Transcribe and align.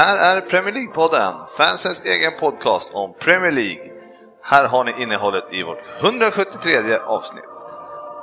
Här 0.00 0.36
är 0.36 0.40
Premier 0.40 0.74
League-podden, 0.74 1.46
fansens 1.58 2.06
egen 2.06 2.32
podcast 2.38 2.90
om 2.92 3.14
Premier 3.20 3.52
League. 3.52 3.92
Här 4.42 4.64
har 4.64 4.84
ni 4.84 5.02
innehållet 5.02 5.52
i 5.52 5.62
vårt 5.62 5.78
173 6.00 6.96
avsnitt. 7.06 7.66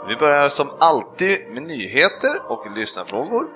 Vi 0.07 0.15
börjar 0.15 0.49
som 0.49 0.71
alltid 0.79 1.47
med 1.49 1.63
nyheter 1.63 2.41
och 2.47 2.71
lyssnarfrågor. 2.75 3.47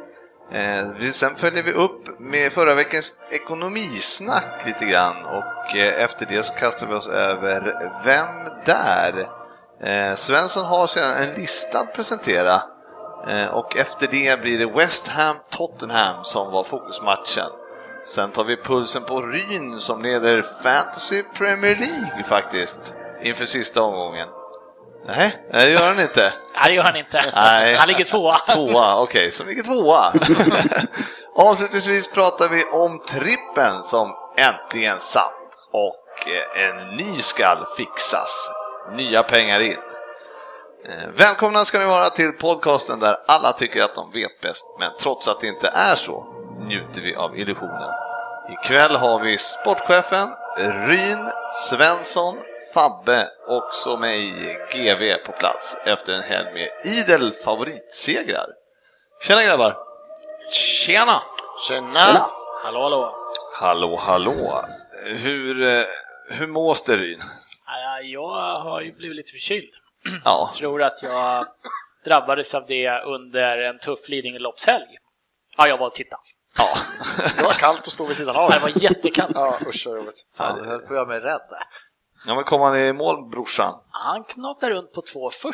Eh, 0.52 1.09
sen 1.12 1.35
följer 1.35 1.63
vi 1.63 1.71
upp 1.71 2.20
med 2.20 2.52
förra 2.52 2.76
veckans 2.76 3.20
ekonomisnack 3.31 4.65
lite 4.65 4.85
grann 4.85 5.26
och 5.26 5.76
eh, 5.76 6.03
efter 6.03 6.26
det 6.26 6.43
så 6.43 6.53
kastar 6.53 6.88
vi 6.88 6.93
oss 6.93 7.07
över 7.07 7.91
Vem 8.05 8.53
där? 8.65 9.29
Eh, 9.84 10.15
Svensson 10.15 10.65
har 10.65 10.88
sedan 10.88 11.12
en 11.12 11.34
lista 11.34 11.79
att 11.79 11.93
presentera 11.93 12.62
eh, 13.27 13.48
Och 13.53 13.77
efter 13.77 14.07
det 14.07 14.41
blir 14.41 14.59
det 14.59 14.74
West 14.74 15.07
Ham-Tottenham 15.07 16.24
som 16.24 16.51
var 16.51 16.63
fokusmatchen. 16.63 17.60
Sen 18.05 18.32
tar 18.32 18.44
vi 18.44 18.57
pulsen 18.57 19.04
på 19.04 19.21
Ryn 19.21 19.80
som 19.80 20.02
leder 20.02 20.41
Fantasy 20.63 21.24
Premier 21.24 21.76
League 21.76 22.24
faktiskt, 22.24 22.96
inför 23.24 23.46
sista 23.46 23.82
omgången. 23.82 24.27
Nej, 25.08 25.46
det 25.52 25.70
gör 25.70 25.88
han 25.88 25.99
inte. 25.99 26.34
Nej, 26.55 26.63
det 26.68 26.74
gör 26.74 26.84
han 26.84 26.96
inte. 26.96 27.24
Nej. 27.35 27.76
Han 27.76 27.88
ligger 27.88 28.05
tvåa. 28.05 28.38
Tvåa, 28.55 29.02
okej, 29.02 29.32
som 29.32 29.48
ligger 29.48 29.63
tvåa. 29.63 30.13
Avslutningsvis 31.35 32.08
pratar 32.08 32.49
vi 32.49 32.63
om 32.63 32.99
trippen 33.08 33.84
som 33.84 34.15
äntligen 34.38 34.99
satt 34.99 35.34
och 35.74 36.27
eh, 36.27 36.68
en 36.70 36.96
ny 36.98 37.21
skall 37.21 37.65
fixas. 37.77 38.52
Nya 38.96 39.24
pengar 39.24 39.60
in. 39.60 39.77
Eh, 40.86 41.10
Välkomna 41.15 41.65
ska 41.65 41.80
ni 41.80 41.86
vara 41.86 42.10
till 42.10 42.32
podcasten 42.32 42.99
där 42.99 43.18
alla 43.27 43.52
tycker 43.52 43.84
att 43.84 43.96
de 43.96 44.12
vet 44.12 44.41
bäst, 44.41 44.65
men 44.80 44.91
trots 44.99 45.27
att 45.27 45.40
det 45.40 45.48
inte 45.48 45.68
är 45.74 45.96
så 45.96 46.26
njuter 46.67 47.01
vi 47.01 47.15
av 47.15 47.37
illusionen. 47.37 47.90
Ikväll 48.49 48.95
har 48.95 49.20
vi 49.20 49.37
sportchefen 49.37 50.27
Ryn 50.87 51.29
Svensson, 51.70 52.37
Fabbe 52.73 53.26
och 53.48 53.70
så 53.71 53.98
mig, 53.98 54.31
GV, 54.73 55.26
på 55.26 55.31
plats 55.31 55.77
efter 55.85 56.13
en 56.13 56.21
helg 56.23 56.53
med 56.53 56.70
idel 56.85 57.31
favoritsegrar. 57.45 58.45
Tjena 59.27 59.43
grabbar! 59.43 59.77
Tjena! 60.51 61.21
Tjena! 61.68 62.27
Hallå, 62.63 62.81
hallå. 62.84 63.15
Hallå, 63.59 63.96
hallå! 63.96 64.66
Hur, 65.06 65.63
eh, 65.63 65.84
hur 66.29 66.47
mås 66.47 66.84
det 66.84 66.97
Ryn? 66.97 67.19
Ja, 67.66 68.00
Jag 68.01 68.59
har 68.59 68.81
ju 68.81 68.91
blivit 68.94 69.16
lite 69.16 69.31
förkyld. 69.31 69.69
Ja, 70.25 70.50
Tror 70.57 70.84
att 70.84 71.03
jag 71.03 71.46
drabbades 72.06 72.56
av 72.56 72.66
det 72.68 73.01
under 73.01 73.57
en 73.57 73.79
tuff 73.79 74.09
Lidingö-loppshelg. 74.09 74.97
Ja, 75.57 75.68
jag 75.68 75.78
var 75.78 75.88
och 75.88 75.94
tittade. 75.94 76.22
Ja. 76.57 76.68
Det 77.38 77.44
var 77.44 77.53
kallt 77.53 77.80
att 77.80 77.86
stå 77.86 78.06
vid 78.06 78.16
sidan 78.18 78.36
av. 78.36 78.50
Det 78.52 78.59
var 78.59 78.72
jättekallt. 78.75 79.31
Ja, 79.36 79.53
usch 79.70 79.84
vad 79.88 79.98
jobbigt. 79.98 80.25
Fan, 80.38 80.59
du 80.64 80.70
höll 80.70 80.80
på 80.80 80.86
att 80.86 80.92
göra 80.92 81.06
mig 81.06 81.20
rädd 81.20 81.42
där. 81.50 81.64
ja 82.25 82.36
men 82.36 82.44
kom 82.44 82.62
han 82.62 82.78
i 82.78 82.94
mål 82.94 83.30
brorsan? 83.30 83.74
Han 83.92 84.24
knatade 84.24 84.74
runt 84.74 84.94
på 84.94 85.02
2.40. 85.02 85.53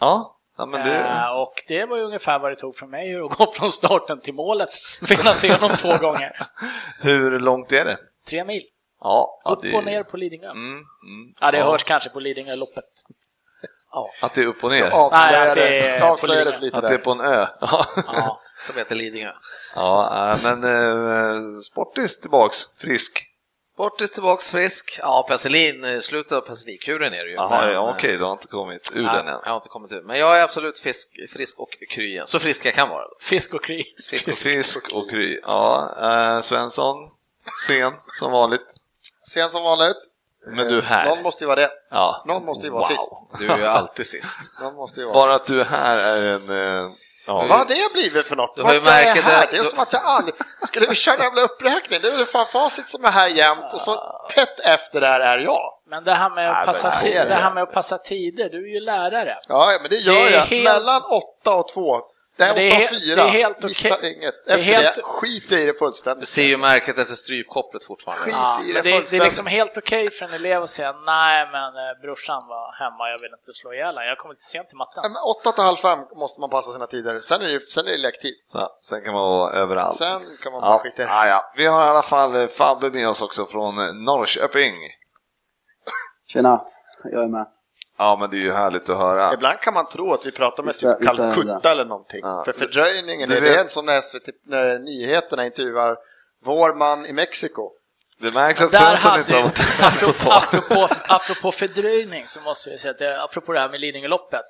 Ja, 0.00 0.36
ja 0.58 0.66
men 0.66 0.82
det... 0.88 0.94
Eh, 0.98 1.28
Och 1.40 1.54
det 1.68 1.84
var 1.86 1.96
ju 1.96 2.02
ungefär 2.02 2.38
vad 2.38 2.52
det 2.52 2.56
tog 2.56 2.76
för 2.76 2.86
mig 2.86 3.16
att 3.20 3.30
gå 3.38 3.52
från 3.52 3.72
starten 3.72 4.20
till 4.20 4.34
målet. 4.34 4.70
För 5.02 5.14
att 5.28 5.36
se 5.36 5.52
honom 5.54 5.76
två 5.76 5.96
gånger. 5.96 6.36
Hur 7.00 7.40
långt 7.40 7.72
är 7.72 7.84
det? 7.84 7.96
Tre 8.28 8.44
mil. 8.44 8.62
Ja, 9.00 9.40
ja, 9.44 9.50
Upp 9.52 9.62
det- 9.62 9.76
och 9.76 9.84
ner 9.84 10.02
på 10.02 10.16
Lidingö. 10.16 10.50
Mm, 10.50 10.72
mm, 10.72 10.84
Ja, 11.40 11.50
det 11.50 11.58
ja. 11.58 11.64
hörs 11.70 11.82
kanske 11.82 12.10
på 12.10 12.20
Lidingö-loppet. 12.20 12.84
Att 14.22 14.34
det 14.34 14.40
är 14.42 14.46
upp 14.46 14.64
och 14.64 14.70
ner? 14.70 14.80
Nej, 14.80 14.90
det 14.90 14.96
Avslöjade, 14.96 15.68
är 15.68 16.00
på 16.00 16.06
avslöjades 16.06 16.62
lite 16.62 16.76
Att 16.76 16.82
det 16.82 16.88
är 16.88 16.92
där. 16.92 16.98
på 16.98 17.10
en 17.10 17.20
ö? 17.20 17.46
Ja, 17.60 17.86
Ja. 18.06 18.40
Som 18.66 18.76
heter 18.76 18.94
Lidingö. 18.94 19.32
ja 19.76 20.32
äh, 20.34 20.42
men 20.42 20.64
eh, 20.64 21.60
Sportis 21.60 22.20
tillbaks, 22.20 22.68
frisk. 22.78 23.26
Sportis 23.74 24.10
tillbaks 24.10 24.50
frisk. 24.50 24.98
Ja, 25.02 25.24
penicillin, 25.28 25.84
eh, 25.84 26.00
slutet 26.00 26.32
av 26.32 26.40
penicillinkuren 26.40 27.14
är 27.14 27.24
det 27.24 27.30
ju. 27.30 27.34
Jaha, 27.34 27.72
ja, 27.72 27.88
eh, 27.88 27.94
okej, 27.94 28.16
du 28.16 28.24
har 28.24 28.32
inte 28.32 28.46
kommit 28.46 28.92
ur 28.94 29.02
nej, 29.02 29.16
den 29.16 29.28
än. 29.28 29.40
Jag 29.44 29.50
har 29.50 29.56
inte 29.56 29.68
kommit 29.68 29.92
ut. 29.92 30.04
Men 30.04 30.18
jag 30.18 30.38
är 30.38 30.42
absolut 30.44 30.78
fisk, 30.78 31.08
frisk 31.32 31.58
och 31.58 31.68
kry 31.90 32.04
igen. 32.10 32.26
Så 32.26 32.38
frisk 32.38 32.66
jag 32.66 32.74
kan 32.74 32.88
vara. 32.88 33.02
Då. 33.02 33.16
Fisk 33.20 33.54
och 33.54 33.64
kry. 33.64 33.84
Frisk 34.10 34.42
Fisk 34.42 34.92
och 34.94 35.10
kry. 35.10 35.40
Ja, 35.42 35.90
eh, 36.02 36.40
Svensson, 36.40 36.96
sen 37.66 37.92
som 38.18 38.32
vanligt. 38.32 38.66
Sen 39.34 39.50
som 39.50 39.62
vanligt. 39.62 39.96
Men 40.46 40.66
du 40.68 40.78
är 40.78 40.82
här. 40.82 41.06
Någon 41.08 41.22
måste 41.22 41.44
ju 41.44 41.48
vara 41.48 41.60
det. 41.60 41.70
Ja. 41.90 42.22
Någon 42.26 42.44
måste 42.44 42.66
ju 42.66 42.70
vara 42.72 42.80
Wow. 42.80 42.88
sist. 42.88 43.10
Du 43.38 43.48
är 43.50 43.58
ju 43.58 43.66
alltid 43.66 44.06
sist. 44.06 44.38
Någon 44.62 44.74
måste 44.74 45.00
ju 45.00 45.06
vara 45.06 45.14
Bara 45.14 45.32
sist. 45.32 45.40
att 45.40 45.46
du 45.46 45.60
är 45.60 45.64
här 45.64 45.98
är 45.98 46.34
en... 46.34 46.78
eh, 46.84 46.90
Ja, 47.26 47.34
Vad 47.48 47.58
har 47.58 47.64
det 47.64 47.92
blivit 47.92 48.26
för 48.26 48.36
något? 48.36 48.56
Du 48.56 48.62
har 48.62 48.72
ju 48.74 48.80
märkt 48.80 49.22
här? 49.24 49.40
det- 49.46 49.52
Det 49.52 49.58
är 49.58 49.62
som 49.62 49.78
att 49.80 49.92
jag 49.92 50.02
aldrig... 50.04 50.34
Skulle 50.62 50.86
vi 50.86 50.94
köra 50.94 51.14
en 51.16 51.22
jävla 51.22 51.42
uppräkning? 51.42 51.98
Det 52.02 52.08
är 52.08 52.16
väl 52.16 52.26
fan 52.26 52.46
facit 52.46 52.88
som 52.88 53.04
är 53.04 53.10
här 53.10 53.28
jämt 53.28 53.72
och 53.74 53.80
så 53.80 53.94
tätt 54.34 54.60
efter 54.60 55.00
där 55.00 55.20
är 55.20 55.38
jag. 55.38 55.70
Men 55.90 56.04
det 56.04 56.14
här 56.14 56.30
med 56.30 56.50
att 56.50 56.56
Nej, 56.56 56.66
passa, 56.66 56.92
det 57.02 57.16
är 57.16 57.22
det. 57.22 57.28
det 57.28 57.34
här 57.34 57.54
med 57.54 57.62
att 57.62 57.72
passa 57.74 57.98
tider, 57.98 58.48
du 58.48 58.64
är 58.70 58.74
ju 58.74 58.80
lärare. 58.80 59.38
Ja, 59.48 59.70
men 59.80 59.90
det 59.90 59.96
gör 59.96 60.14
Det 60.14 60.20
är 60.28 60.30
jag. 60.32 60.40
helt- 60.40 60.64
Mellan 60.64 61.02
åtta 61.02 61.54
och 61.54 61.68
två. 61.68 62.00
Det 62.36 62.44
är 62.44 62.50
åtta 62.50 62.60
och 62.76 62.82
he- 62.82 62.88
fyra. 62.88 63.16
det 63.16 63.28
är 63.28 63.32
helt 63.32 63.62
Missa 63.62 63.94
okej. 63.94 64.16
inget. 64.16 64.34
Det 64.46 64.52
är 64.52 64.58
FC 64.58 64.74
helt- 64.76 65.00
skiter 65.02 65.58
i 65.58 65.66
det 65.66 65.78
fullständigt. 65.78 66.20
Du 66.20 66.26
ser 66.26 66.42
ju 66.42 66.56
märket 66.56 66.98
efter 66.98 67.14
strypkopplet 67.14 67.84
fortfarande. 67.84 68.24
Skit 68.24 68.34
Ja, 68.34 68.60
i 68.64 68.72
det 68.72 68.74
men 68.74 68.82
det, 68.82 69.10
det 69.10 69.16
är 69.16 69.24
liksom 69.24 69.46
helt 69.46 69.78
okej 69.78 70.10
för 70.10 70.24
en 70.26 70.32
elev 70.34 70.62
att 70.62 70.70
säga 70.70 70.92
nej 70.92 71.46
men 71.52 71.64
eh, 71.76 72.00
brorsan 72.02 72.40
var 72.48 72.72
hemma, 72.78 73.10
jag 73.10 73.18
vill 73.22 73.32
inte 73.40 73.52
slå 73.54 73.72
ihjäl 73.72 73.94
jag 73.96 74.18
kommer 74.18 74.32
lite 74.34 74.44
sent 74.44 74.68
till 74.68 74.76
matten. 74.76 75.00
Nej, 75.04 75.12
men 75.12 75.22
åtta 75.22 75.52
till 75.52 75.64
halv 75.64 75.76
fem 75.76 75.98
måste 76.16 76.40
man 76.40 76.50
passa 76.50 76.72
sina 76.72 76.86
tider. 76.86 77.18
Sen 77.18 77.42
är 77.42 77.48
det, 77.48 77.60
sen 77.60 77.86
är 77.86 77.90
det 77.90 77.96
lektid. 77.98 78.34
så, 78.44 78.68
sen 78.82 79.00
kan 79.04 79.14
man 79.14 79.22
vara 79.22 79.52
överallt. 79.52 79.94
Sen 79.96 80.20
kan 80.42 80.52
man 80.52 80.60
bara 80.60 80.70
Ja, 80.72 80.78
skita 80.78 81.02
i 81.02 81.04
det. 81.06 81.10
ja, 81.12 81.26
ja. 81.26 81.52
Vi 81.56 81.66
har 81.66 81.86
i 81.86 81.88
alla 81.88 82.02
fall 82.02 82.34
eh, 82.36 82.46
Fabbe 82.46 82.90
med 82.90 83.08
oss 83.08 83.22
också 83.22 83.46
från 83.46 84.04
Norrköping. 84.04 84.74
Tjena, 86.32 86.64
jag 87.04 87.22
är 87.22 87.28
med. 87.28 87.46
Ja, 87.98 88.16
men 88.20 88.30
det 88.30 88.36
är 88.36 88.42
ju 88.42 88.52
härligt 88.52 88.90
att 88.90 88.96
höra. 88.96 89.34
Ibland 89.34 89.60
kan 89.60 89.74
man 89.74 89.86
tro 89.86 90.12
att 90.12 90.26
vi 90.26 90.32
pratar 90.32 90.62
med 90.62 90.78
typ 90.78 90.98
det 91.00 91.06
Calcutta 91.06 91.70
eller 91.70 91.84
någonting. 91.84 92.20
Ja. 92.22 92.42
För 92.44 92.52
fördröjningen, 92.52 93.28
Du 93.28 93.36
är 93.36 93.40
det 93.40 93.60
en 93.60 93.68
som 93.68 93.86
när, 93.86 94.00
SVT, 94.00 94.28
när 94.46 94.78
nyheterna 94.78 95.46
intervjuar 95.46 95.96
vår 96.44 96.74
man 96.74 97.06
i 97.06 97.12
Mexiko? 97.12 97.70
Det 98.18 98.34
märks 98.34 98.62
att 98.62 98.72
Där 98.72 98.78
Svensson 98.78 99.18
inte 99.18 99.34
har 99.34 99.42
varit 99.42 99.58
här 99.58 100.24
på 100.24 100.32
apropå, 100.32 100.94
apropå 101.08 101.52
fördröjning 101.52 102.26
så 102.26 102.40
måste 102.40 102.70
jag 102.70 102.80
säga 102.80 102.90
att 102.90 102.98
det, 102.98 103.22
apropå 103.22 103.52
det 103.52 103.60
här 103.60 103.68
med 103.68 103.80
Lidingöloppet. 103.80 104.46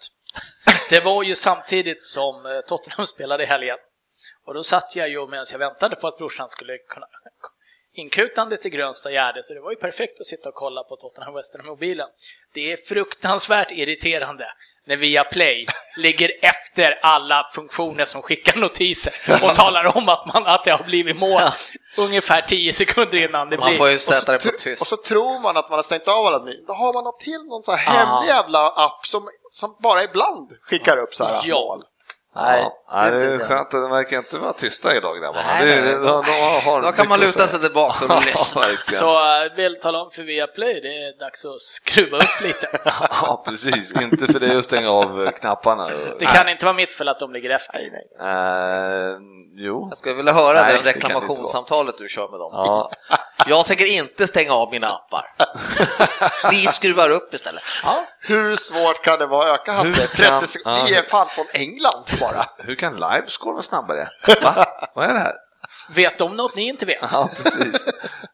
Det 0.90 1.04
var 1.04 1.22
ju 1.22 1.34
samtidigt 1.34 2.04
som 2.04 2.46
eh, 2.46 2.60
Tottenham 2.60 3.06
spelade 3.06 3.42
i 3.42 3.46
helgen. 3.46 3.76
Och 4.46 4.54
då 4.54 4.62
satt 4.62 4.96
jag 4.96 5.08
ju 5.08 5.26
medan 5.26 5.46
jag 5.52 5.58
väntade 5.58 5.96
på 5.96 6.08
att 6.08 6.18
brorsan 6.18 6.48
skulle 6.48 6.78
kunna 6.78 7.06
inkutande 7.94 8.56
till 8.56 8.70
Grönsta 8.70 9.10
Gärde, 9.12 9.42
så 9.42 9.54
det 9.54 9.60
var 9.60 9.70
ju 9.70 9.76
perfekt 9.76 10.20
att 10.20 10.26
sitta 10.26 10.48
och 10.48 10.54
kolla 10.54 10.82
på 10.82 10.96
Tottenham 10.96 11.34
West 11.34 11.56
Ham-mobilen. 11.56 12.08
Det 12.54 12.72
är 12.72 12.76
fruktansvärt 12.76 13.70
irriterande 13.70 14.46
när 14.86 14.96
Viaplay 14.96 15.66
ligger 15.98 16.30
efter 16.42 16.98
alla 17.02 17.50
funktioner 17.54 18.04
som 18.04 18.22
skickar 18.22 18.56
notiser 18.56 19.12
och 19.42 19.54
talar 19.54 19.96
om 19.96 20.08
att, 20.08 20.26
man, 20.34 20.46
att 20.46 20.64
det 20.64 20.70
har 20.70 20.84
blivit 20.84 21.16
mål 21.16 21.42
ungefär 21.98 22.40
10 22.40 22.72
sekunder 22.72 23.28
innan 23.28 23.50
det 23.50 23.56
Man 23.58 23.66
blir. 23.68 23.78
får 23.78 23.88
ju 23.88 23.94
Och 23.94 24.00
så, 24.00 24.12
sätta 24.12 24.32
det 24.32 24.38
på 24.38 24.58
tyst. 24.58 24.80
och 24.82 24.86
så 24.86 24.96
tror 24.96 25.40
man 25.42 25.56
att 25.56 25.70
man 25.70 25.78
har 25.78 25.82
stängt 25.82 26.08
av 26.08 26.26
alla 26.26 26.44
ny. 26.44 26.64
Då 26.66 26.72
har 26.72 26.92
man 26.92 27.04
något 27.04 27.20
till 27.20 27.42
någon 27.48 27.62
sån 27.62 27.74
här 27.74 27.96
hemlig 28.06 28.28
jävla 28.28 28.66
app 28.70 29.06
som, 29.06 29.22
som 29.50 29.76
bara 29.82 30.02
ibland 30.02 30.52
skickar 30.62 30.96
upp 30.96 31.14
så 31.14 31.24
här 31.24 31.40
Ja. 31.44 31.54
mål. 31.54 31.84
Nej, 32.36 32.64
Ja, 32.90 33.00
det 33.10 33.16
inte 33.16 33.26
är 33.34 33.38
det. 33.38 33.44
skönt 33.44 33.60
att 33.60 33.70
de 33.70 33.90
verkar 33.90 34.16
inte 34.16 34.38
vara 34.38 34.52
tysta 34.52 34.96
idag 34.96 35.16
grabbarna. 35.20 35.46
Nej, 35.46 35.66
Det- 35.66 35.82
nej, 35.82 35.92
de- 35.94 36.00
de 36.02 36.60
har 36.70 36.82
Då 36.82 36.92
kan 36.92 37.08
man 37.08 37.20
luta 37.20 37.46
sig 37.46 37.60
tillbaka 37.60 38.04
och 38.14 38.24
lyssna. 38.24 38.62
Så 38.78 39.04
jag 39.06 39.56
vill 39.56 39.80
tala 39.80 39.98
om 40.02 40.10
för 40.10 40.22
Viaplay, 40.22 40.80
det 40.80 40.88
är 40.88 41.18
dags 41.18 41.44
att 41.44 41.60
skruva 41.60 42.16
upp 42.16 42.40
lite. 42.42 42.66
Ja, 43.22 43.42
precis. 43.46 44.00
Inte 44.02 44.32
för 44.32 44.40
dig 44.40 44.56
att 44.56 44.64
stänga 44.64 44.90
av 44.90 45.24
eh, 45.24 45.30
knapparna. 45.30 45.88
Det 46.18 46.26
kan 46.26 46.48
inte 46.48 46.64
vara 46.64 46.76
mitt 46.76 46.92
fel 46.92 47.08
att 47.08 47.20
de 47.20 47.32
ligger 47.32 47.50
efter. 47.50 47.74
Nej, 47.74 47.90
nej. 48.20 48.28
Eh, 48.30 49.16
jo. 49.56 49.86
Jag 49.90 49.96
skulle 49.96 50.14
vilja 50.14 50.32
höra 50.32 50.62
Nej, 50.62 50.72
det 50.72 50.78
det 50.78 50.84
det 50.84 50.94
inte 50.94 51.06
reklamationssamtalet 51.06 51.98
du 51.98 52.08
kör 52.08 52.28
med 52.30 52.40
dem. 52.40 52.50
Ja. 52.52 52.90
Jag 53.46 53.66
tänker 53.66 53.92
inte 53.92 54.26
stänga 54.26 54.52
av 54.52 54.70
mina 54.70 54.88
appar. 54.88 55.34
Vi 56.50 56.66
skruvar 56.66 57.10
upp 57.10 57.34
istället. 57.34 57.62
Hur 58.20 58.56
svårt 58.56 59.02
kan 59.02 59.18
det 59.18 59.26
vara 59.26 59.52
att 59.54 59.60
öka 59.60 59.72
hastigheten? 59.72 60.16
kan- 60.16 60.40
30 60.40 60.52
sekunder. 60.52 60.82
Vi 60.86 60.92
ja. 60.92 60.98
är 60.98 61.02
fan 61.02 61.26
från 61.26 61.46
England 61.52 62.04
bara. 62.20 62.44
Hur 62.58 62.74
kan 62.74 62.94
livescore 62.94 63.52
vara 63.52 63.62
snabbare? 63.62 64.08
Va? 64.42 64.66
Vad 64.94 65.04
är 65.04 65.12
det 65.14 65.20
här? 65.20 65.34
Vet 65.88 66.18
de 66.18 66.36
något 66.36 66.56
ni 66.56 66.68
inte 66.68 66.86
vet? 66.86 67.12
Ja, 67.12 67.30
precis. 67.36 67.86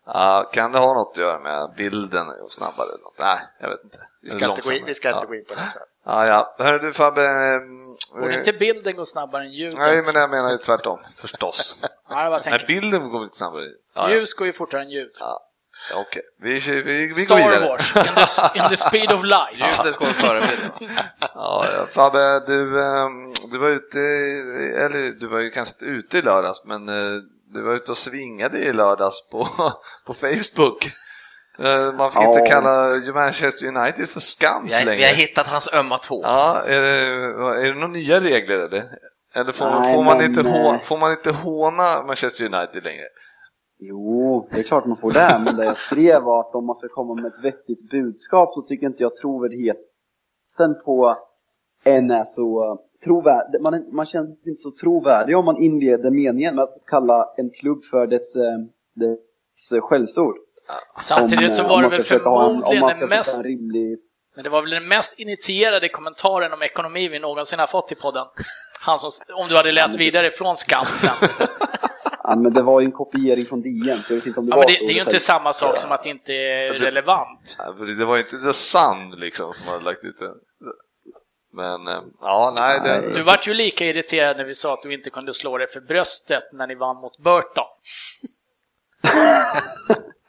Ja, 0.06 0.50
kan 0.52 0.73
det 0.73 0.79
ha 0.79 0.94
något 0.94 1.12
att 1.12 1.17
göra 1.17 1.38
med 1.38 1.75
bilden 1.76 2.29
och 2.29 2.52
snabbare? 2.52 2.87
eller 2.87 3.05
något? 3.05 3.19
Nej, 3.19 3.38
jag 3.61 3.69
vet 3.69 3.85
inte. 3.85 3.99
Vi 4.23 4.31
ska, 4.31 4.50
inte 4.50 4.62
gå, 4.62 4.73
in, 4.73 4.85
vi 4.87 4.94
ska 4.94 5.08
inte 5.08 5.20
ja. 5.23 5.29
gå 5.29 5.35
in 5.35 5.44
på 5.44 5.55
det. 5.55 5.61
Ja, 6.06 6.26
ja. 6.26 6.55
Hör 6.58 6.79
du 6.79 6.93
Fabbe. 6.93 7.20
Eh, 8.14 8.20
Borde 8.20 8.38
inte 8.38 8.52
bilden 8.52 8.97
gå 8.97 9.05
snabbare 9.05 9.43
än 9.44 9.50
ljudet? 9.50 9.79
Nej, 9.79 10.02
men 10.06 10.14
jag 10.14 10.31
menar 10.31 10.50
ju 10.50 10.58
tvärtom, 10.58 10.99
förstås. 11.17 11.79
Ja, 12.12 12.41
Nej, 12.47 12.64
bilden 12.67 13.11
går 13.11 13.25
lite 13.25 13.37
snabbare. 13.37 13.64
Ja. 13.94 14.11
Ljus 14.11 14.35
går 14.35 14.47
ju 14.47 14.52
fortare 14.52 14.82
än 14.82 14.91
ljud. 14.91 15.11
Ja, 15.20 15.47
Okej, 15.97 16.23
vi, 16.43 16.58
vi, 16.58 16.82
vi 16.82 17.06
går 17.08 17.25
Star 17.25 17.37
vidare. 17.37 17.69
Wars, 17.69 17.97
in 17.97 18.02
the, 18.02 18.58
in 18.58 18.69
the 18.69 18.76
speed 18.76 19.12
of 19.12 19.25
light. 19.25 19.79
Ljudet 19.79 19.97
går 19.99 20.06
före 20.06 20.41
bilden. 20.41 20.97
Ja, 21.35 21.64
Fabbe, 21.91 22.41
du, 22.47 22.82
ehm, 22.85 23.32
du 23.50 23.58
var 23.58 23.69
ute, 23.69 23.99
eller 24.85 25.20
du 25.20 25.26
var 25.29 25.38
ju 25.38 25.50
kanske 25.50 25.75
inte 25.75 25.85
ute 25.85 26.19
i 26.19 26.23
lördags, 26.23 26.64
men 26.64 26.88
eh, 26.88 27.23
du 27.55 27.62
var 27.62 27.75
ute 27.75 27.91
och 27.91 27.99
svingade 27.99 28.58
i 28.58 28.73
lördags 28.73 29.29
på, 29.31 29.49
på 30.06 30.14
Facebook. 30.14 30.91
Eh, 31.60 31.96
Man 31.96 32.10
fick 32.10 32.22
Ja. 32.22 32.28
inte 32.38 32.50
kalla 32.50 33.12
Manchester 33.14 33.66
United 33.66 34.08
för 34.08 34.20
skams 34.20 34.70
Vi 34.72 34.74
har, 34.78 34.84
längre. 34.86 34.98
vi 34.98 35.04
har 35.04 35.14
hittat 35.14 35.46
hans 35.46 35.72
ömma 35.74 35.98
tå. 35.98 36.20
Ja, 36.22 36.62
är 36.66 36.80
det, 36.80 36.98
är 37.64 37.74
det 37.74 37.80
några 37.80 37.92
nya 37.92 38.20
regler 38.20 38.56
eller? 38.58 38.82
Eller 39.36 39.52
får, 39.52 39.64
Nej, 39.66 39.94
får, 39.94 40.04
man 40.04 40.16
men, 40.16 40.26
inte 40.26 40.40
eh, 40.40 40.46
hå, 40.72 40.78
får 40.82 40.98
man 40.98 41.10
inte 41.10 41.32
håna 41.32 42.02
Manchester 42.06 42.44
United 42.44 42.84
längre? 42.84 43.04
Jo, 43.82 44.48
det 44.52 44.58
är 44.58 44.62
klart 44.62 44.86
man 44.86 44.96
får 44.96 45.12
det, 45.12 45.40
men 45.44 45.56
det 45.56 45.64
jag 45.64 45.76
skrev 45.76 46.22
var 46.22 46.40
att 46.40 46.54
om 46.54 46.66
man 46.66 46.76
ska 46.76 46.88
komma 46.88 47.14
med 47.14 47.24
ett 47.26 47.44
vettigt 47.44 47.90
budskap 47.90 48.54
så 48.54 48.62
tycker 48.62 48.86
inte 48.86 49.02
jag 49.02 49.14
trovärdigheten 49.16 50.74
på 50.84 51.16
en 51.84 52.10
är 52.10 52.24
så 52.24 52.78
trovärdig. 53.04 53.60
Man, 53.62 53.84
man 53.92 54.06
känns 54.06 54.46
inte 54.46 54.60
så 54.60 54.70
trovärdig 54.80 55.36
om 55.36 55.44
man 55.44 55.56
inleder 55.56 56.10
meningen 56.10 56.54
med 56.54 56.62
att 56.64 56.76
kalla 56.86 57.28
en 57.36 57.50
klubb 57.50 57.84
för 57.84 58.06
dess, 58.06 58.36
eh, 58.36 58.58
dess 58.94 59.80
skällsord. 59.82 60.36
Samtidigt 61.02 61.55
så 61.55 61.62
Om, 61.64 61.67
eh, 61.70 61.75
var 61.76 61.82
det 61.82 61.88
väl 61.88 61.99
en- 62.00 62.05
förmodligen 62.05 62.99
den 63.00 63.08
mest 63.08 63.44
rimlig... 63.44 63.99
Men 64.34 64.44
det 64.44 64.50
var 64.50 64.62
väl 64.62 64.70
den 64.70 64.88
mest 64.88 65.19
initierade 65.19 65.88
kommentaren 65.88 66.52
om 66.52 66.62
ekonomi 66.62 67.08
vi 67.08 67.19
någonsin 67.19 67.58
har 67.58 67.67
fått 67.67 67.93
i 67.93 67.94
podden. 67.94 68.26
Han 68.81 68.99
som, 68.99 69.11
om 69.34 69.49
du 69.49 69.56
hade 69.56 69.72
läst 69.72 69.96
vidare 69.96 70.31
från 70.31 70.56
Skam 70.56 70.84
sen. 70.84 71.11
Ja, 72.25 72.37
men 72.37 72.52
det 72.52 72.62
var 72.62 72.81
ju 72.81 72.84
en 72.84 72.93
kopiering 72.93 73.46
från 73.46 73.62
DN, 73.62 73.99
så 74.02 74.12
jag 74.12 74.17
vet 74.17 74.26
inte 74.26 74.40
om 74.40 74.46
det 74.46 74.50
Ja, 74.50 74.56
var 74.56 74.67
det, 74.67 74.72
så. 74.72 74.84
det 74.84 74.90
är 74.93 74.94
ju 74.94 75.00
inte 75.00 75.20
samma 75.20 75.52
sak 75.52 75.78
som 75.78 75.93
att 75.93 76.02
det 76.02 76.11
inte 76.11 76.32
är 76.32 76.69
relevant. 76.73 77.56
Det 77.99 78.05
var 78.05 78.16
ju 78.16 78.23
inte 78.23 78.37
The 78.38 78.52
Sun 78.52 79.11
liksom 79.16 79.52
som 79.52 79.69
hade 79.69 79.84
lagt 79.84 80.05
ut 80.05 80.16
det. 80.16 80.34
Men, 81.52 81.88
eh, 81.88 82.02
ja, 82.20 82.52
nej. 82.56 82.81
Det, 82.84 83.14
Du 83.14 83.23
vart 83.23 83.49
ju 83.49 83.55
lika 83.55 83.84
irriterad 83.87 84.37
när 84.37 84.44
vi 84.44 84.55
sa 84.55 84.75
att 84.75 84.82
du 84.82 84.94
inte 84.94 85.11
kunde 85.11 85.34
slå 85.34 85.58
dig 85.58 85.66
för 85.69 85.81
bröstet 85.81 86.43
när 86.52 86.66
ni 86.66 86.75
vann 86.75 86.96
mot 86.96 87.19
Burton. 87.19 87.66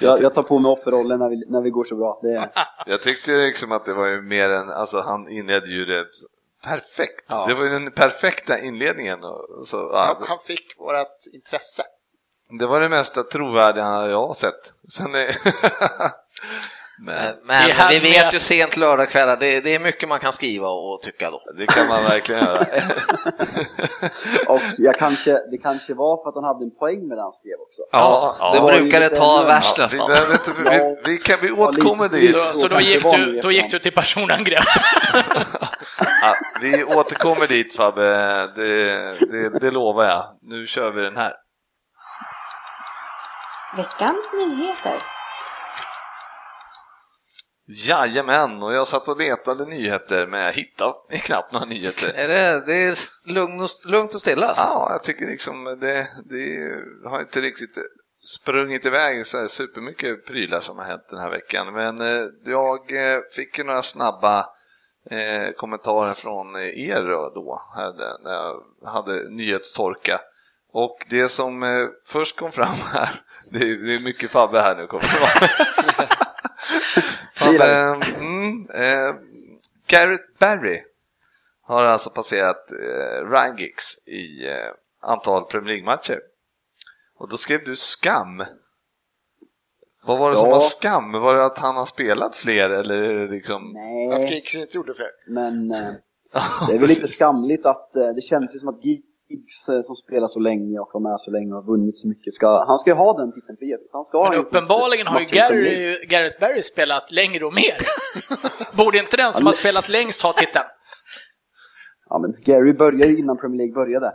Jag, 0.00 0.20
jag 0.20 0.34
tar 0.34 0.42
på 0.42 0.58
mig 0.58 0.70
offerrollen 0.70 1.18
när 1.18 1.28
vi, 1.28 1.44
när 1.48 1.60
vi 1.62 1.70
går 1.70 1.84
så 1.84 1.96
bra. 1.96 2.18
Det 2.22 2.50
Jag 2.86 3.02
tyckte 3.02 3.30
liksom 3.30 3.72
att 3.72 3.84
det 3.84 3.94
var 3.94 4.06
ju 4.06 4.22
mer 4.22 4.50
än, 4.50 4.70
alltså 4.70 5.00
han 5.00 5.28
inledde 5.28 5.66
ju 5.66 5.84
det 5.84 6.04
perfekt. 6.64 7.24
Ja. 7.28 7.46
Det 7.48 7.54
var 7.54 7.64
ju 7.64 7.70
den 7.70 7.90
perfekta 7.90 8.58
inledningen. 8.58 9.24
Och 9.24 9.66
så, 9.66 9.76
Han, 9.76 10.16
ja, 10.20 10.26
han 10.28 10.38
fick 10.38 10.78
vårt 10.78 11.34
intresse. 11.34 11.82
det 12.58 12.66
var 12.66 12.80
det 12.80 12.88
mesta 12.88 13.22
trovärdiga 13.22 14.06
jag 14.08 14.26
har 14.26 14.34
sett. 14.34 14.74
Sen 14.88 15.14
är... 15.14 15.26
Men 16.98 17.34
Men 17.44 17.66
Det 17.66 17.72
här 17.72 17.90
vi 17.90 17.98
vet 17.98 18.34
ju 18.34 18.38
sent 18.38 18.76
lördagskvällar, 18.76 19.36
det, 19.36 19.60
det 19.60 19.74
är 19.74 19.80
mycket 19.80 20.08
man 20.08 20.18
kan 20.18 20.32
skriva 20.32 20.68
och 20.68 21.02
tycka 21.02 21.30
då. 21.30 21.40
det 21.58 21.66
kan 21.66 21.88
man 21.88 22.02
verkligen 22.02 22.44
göra. 22.44 22.58
och 24.48 24.60
jag 24.78 24.98
kanske, 24.98 25.30
det 25.50 25.58
kanske 25.58 25.94
var 25.94 26.22
för 26.22 26.28
att 26.28 26.34
han 26.34 26.44
hade 26.44 26.64
en 26.64 26.70
poäng 26.78 27.08
med 27.08 27.18
det 27.18 27.22
han 27.22 27.32
skrev 27.32 27.58
också. 27.66 27.82
Ja, 27.92 28.36
Ja, 28.38 28.50
det 28.52 28.58
ja. 28.58 28.66
brukar 28.78 29.00
det 29.00 29.08
ta 29.08 29.40
Ja, 29.40 29.46
värst 29.46 29.78
Ja, 29.78 29.88
vi, 29.92 29.96
nästan. 29.98 30.08
behöver 30.10 30.32
inte, 30.32 30.50
vi, 31.04 31.10
vi, 31.10 31.16
kan, 31.16 31.36
vi 31.42 31.50
återkommer 31.50 32.08
dit. 32.08 32.30
Så, 32.30 32.42
Så 32.42 32.68
då, 32.68 32.80
gick 32.80 33.02
du, 33.02 33.40
då 33.40 33.52
gick 33.52 33.70
du 33.70 33.78
till 33.78 33.92
personangrepp. 33.92 34.64
Ja, 36.22 36.34
vi 36.60 36.84
återkommer 36.84 37.46
dit 37.46 37.76
Fabbe, 37.76 38.02
det, 38.56 38.94
det, 39.30 39.58
det 39.60 39.70
lovar 39.70 40.04
jag. 40.04 40.24
Nu 40.42 40.66
kör 40.66 40.90
vi 40.92 41.02
den 41.02 41.16
här. 41.16 41.32
Veckans 43.76 44.30
nyheter. 44.32 45.15
Jajamän, 47.68 48.62
och 48.62 48.74
jag 48.74 48.88
satt 48.88 49.08
och 49.08 49.18
letade 49.18 49.64
nyheter 49.64 50.26
men 50.26 50.40
jag 50.40 50.52
hittade 50.52 50.92
knappt 51.08 51.52
några 51.52 51.66
nyheter. 51.66 52.12
Är 52.14 52.28
det, 52.28 52.66
det 52.66 52.84
är 52.84 52.96
lugn 53.32 53.60
och, 53.60 53.68
lugnt 53.86 54.14
och 54.14 54.20
stilla 54.20 54.46
alltså. 54.46 54.64
Ja, 54.64 54.88
jag 54.90 55.02
tycker 55.02 55.26
liksom 55.26 55.64
det, 55.64 56.08
det 56.24 57.08
har 57.08 57.20
inte 57.20 57.40
riktigt 57.40 57.78
sprungit 58.20 58.86
iväg 58.86 59.26
så 59.26 59.38
här 59.38 59.46
supermycket 59.46 60.26
prylar 60.26 60.60
som 60.60 60.78
har 60.78 60.84
hänt 60.84 61.06
den 61.10 61.20
här 61.20 61.30
veckan. 61.30 61.72
Men 61.72 62.00
eh, 62.00 62.24
jag 62.44 62.78
eh, 62.78 63.20
fick 63.36 63.58
ju 63.58 63.64
några 63.64 63.82
snabba 63.82 64.46
eh, 65.10 65.52
kommentarer 65.56 66.14
från 66.14 66.56
er 66.56 67.30
då, 67.34 67.62
här, 67.76 67.92
när 68.24 68.34
jag 68.34 68.62
hade 68.90 69.30
nyhetstorka. 69.30 70.20
Och 70.72 70.98
det 71.10 71.28
som 71.28 71.62
eh, 71.62 71.86
först 72.06 72.36
kom 72.36 72.52
fram 72.52 72.76
här, 72.92 73.20
det 73.50 73.58
är, 73.58 73.86
det 73.86 73.94
är 73.94 74.00
mycket 74.00 74.30
Fabbe 74.30 74.60
här 74.60 74.76
nu 74.76 74.86
kommer 74.86 75.04
det 75.04 75.20
vara. 75.20 75.48
Fabbe, 77.36 77.64
mm, 78.18 78.60
eh, 78.62 79.14
Garrett 79.86 80.38
Barry 80.38 80.82
har 81.62 81.84
alltså 81.84 82.10
passerat 82.10 82.70
eh, 82.72 83.30
Ryan 83.30 83.56
Giggs 83.56 83.98
i 84.06 84.48
eh, 84.50 85.10
antal 85.10 85.44
Premier 85.44 85.68
League-matcher. 85.74 86.20
Och 87.18 87.28
då 87.30 87.36
skrev 87.36 87.64
du 87.64 87.76
skam. 87.76 88.44
Vad 90.04 90.18
var 90.18 90.30
det 90.30 90.36
som 90.36 90.48
Ja. 90.48 90.54
var 90.54 90.60
skam? 90.60 91.12
Var 91.12 91.34
det 91.34 91.44
att 91.44 91.58
han 91.58 91.74
har 91.76 91.86
spelat 91.86 92.36
fler 92.36 92.70
eller 92.70 92.94
är 93.02 93.14
det 93.26 93.32
liksom... 93.34 93.56
Att 94.12 94.20
Nej, 94.20 94.34
Giggs 94.34 94.54
inte 94.56 94.76
gjorde 94.76 94.94
fler. 94.94 95.10
men 95.28 95.72
eh, 95.72 95.92
det 96.68 96.74
är 96.74 96.78
väl 96.78 96.88
lite 96.88 97.08
skamligt 97.08 97.66
att 97.66 97.96
eh, 97.96 98.08
det 98.08 98.20
känns 98.22 98.54
ju 98.54 98.58
som 98.58 98.68
att 98.68 98.84
Giggs 98.84 99.06
eh, 99.68 99.80
som 99.82 99.94
spelar 99.94 100.26
så 100.26 100.40
länge 100.40 100.78
och 100.78 100.90
var 100.92 101.00
med 101.00 101.20
så 101.20 101.30
länge 101.30 101.50
och 101.54 101.62
har 101.62 101.70
vunnit 101.72 101.98
så 101.98 102.08
mycket, 102.08 102.34
ska, 102.34 102.64
han 102.66 102.78
ska 102.78 102.90
ju 102.90 102.94
ha 102.96 103.18
den 103.18 103.32
titeln 103.32 103.56
för 103.58 103.64
evigt. 103.64 103.90
Han 103.92 104.04
ska 104.04 104.28
Men 104.30 104.38
uppenbarligen 104.38 105.06
har 105.06 105.20
ju. 105.20 105.26
Gary, 105.26 106.06
Gareth 106.06 106.40
Barry 106.40 106.62
spelat 106.62 107.10
längre 107.10 107.44
och 107.46 107.54
mer. 107.54 107.76
Borde 108.76 108.98
inte 108.98 109.16
den 109.16 109.32
som 109.32 109.46
har 109.46 109.52
spelat 109.52 109.88
längst 109.88 110.22
ha 110.22 110.32
titeln? 110.32 110.64
Ja, 112.08 112.18
men 112.18 112.34
Gary 112.44 112.72
började 112.72 113.08
ju 113.12 113.18
innan 113.18 113.36
Premier 113.38 113.58
League 113.58 113.74
började. 113.74 114.12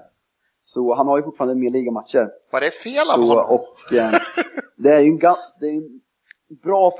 Så 0.63 0.95
han 0.95 1.07
har 1.07 1.17
ju 1.17 1.23
fortfarande 1.23 1.55
mer 1.55 1.69
ligamatcher. 1.71 2.27
Var 2.51 2.59
det 2.61 2.71
fel 2.73 3.07
av 3.15 3.21
Så, 3.21 3.21
honom? 3.21 3.45
och 3.49 3.93
eh, 3.97 4.11
det 4.77 4.89
är 4.89 4.99
ju 4.99 5.07
en, 5.07 5.19
ga- 5.19 5.35
det 5.59 5.65
är 5.65 5.73
en 5.73 5.99
bra 6.63 6.91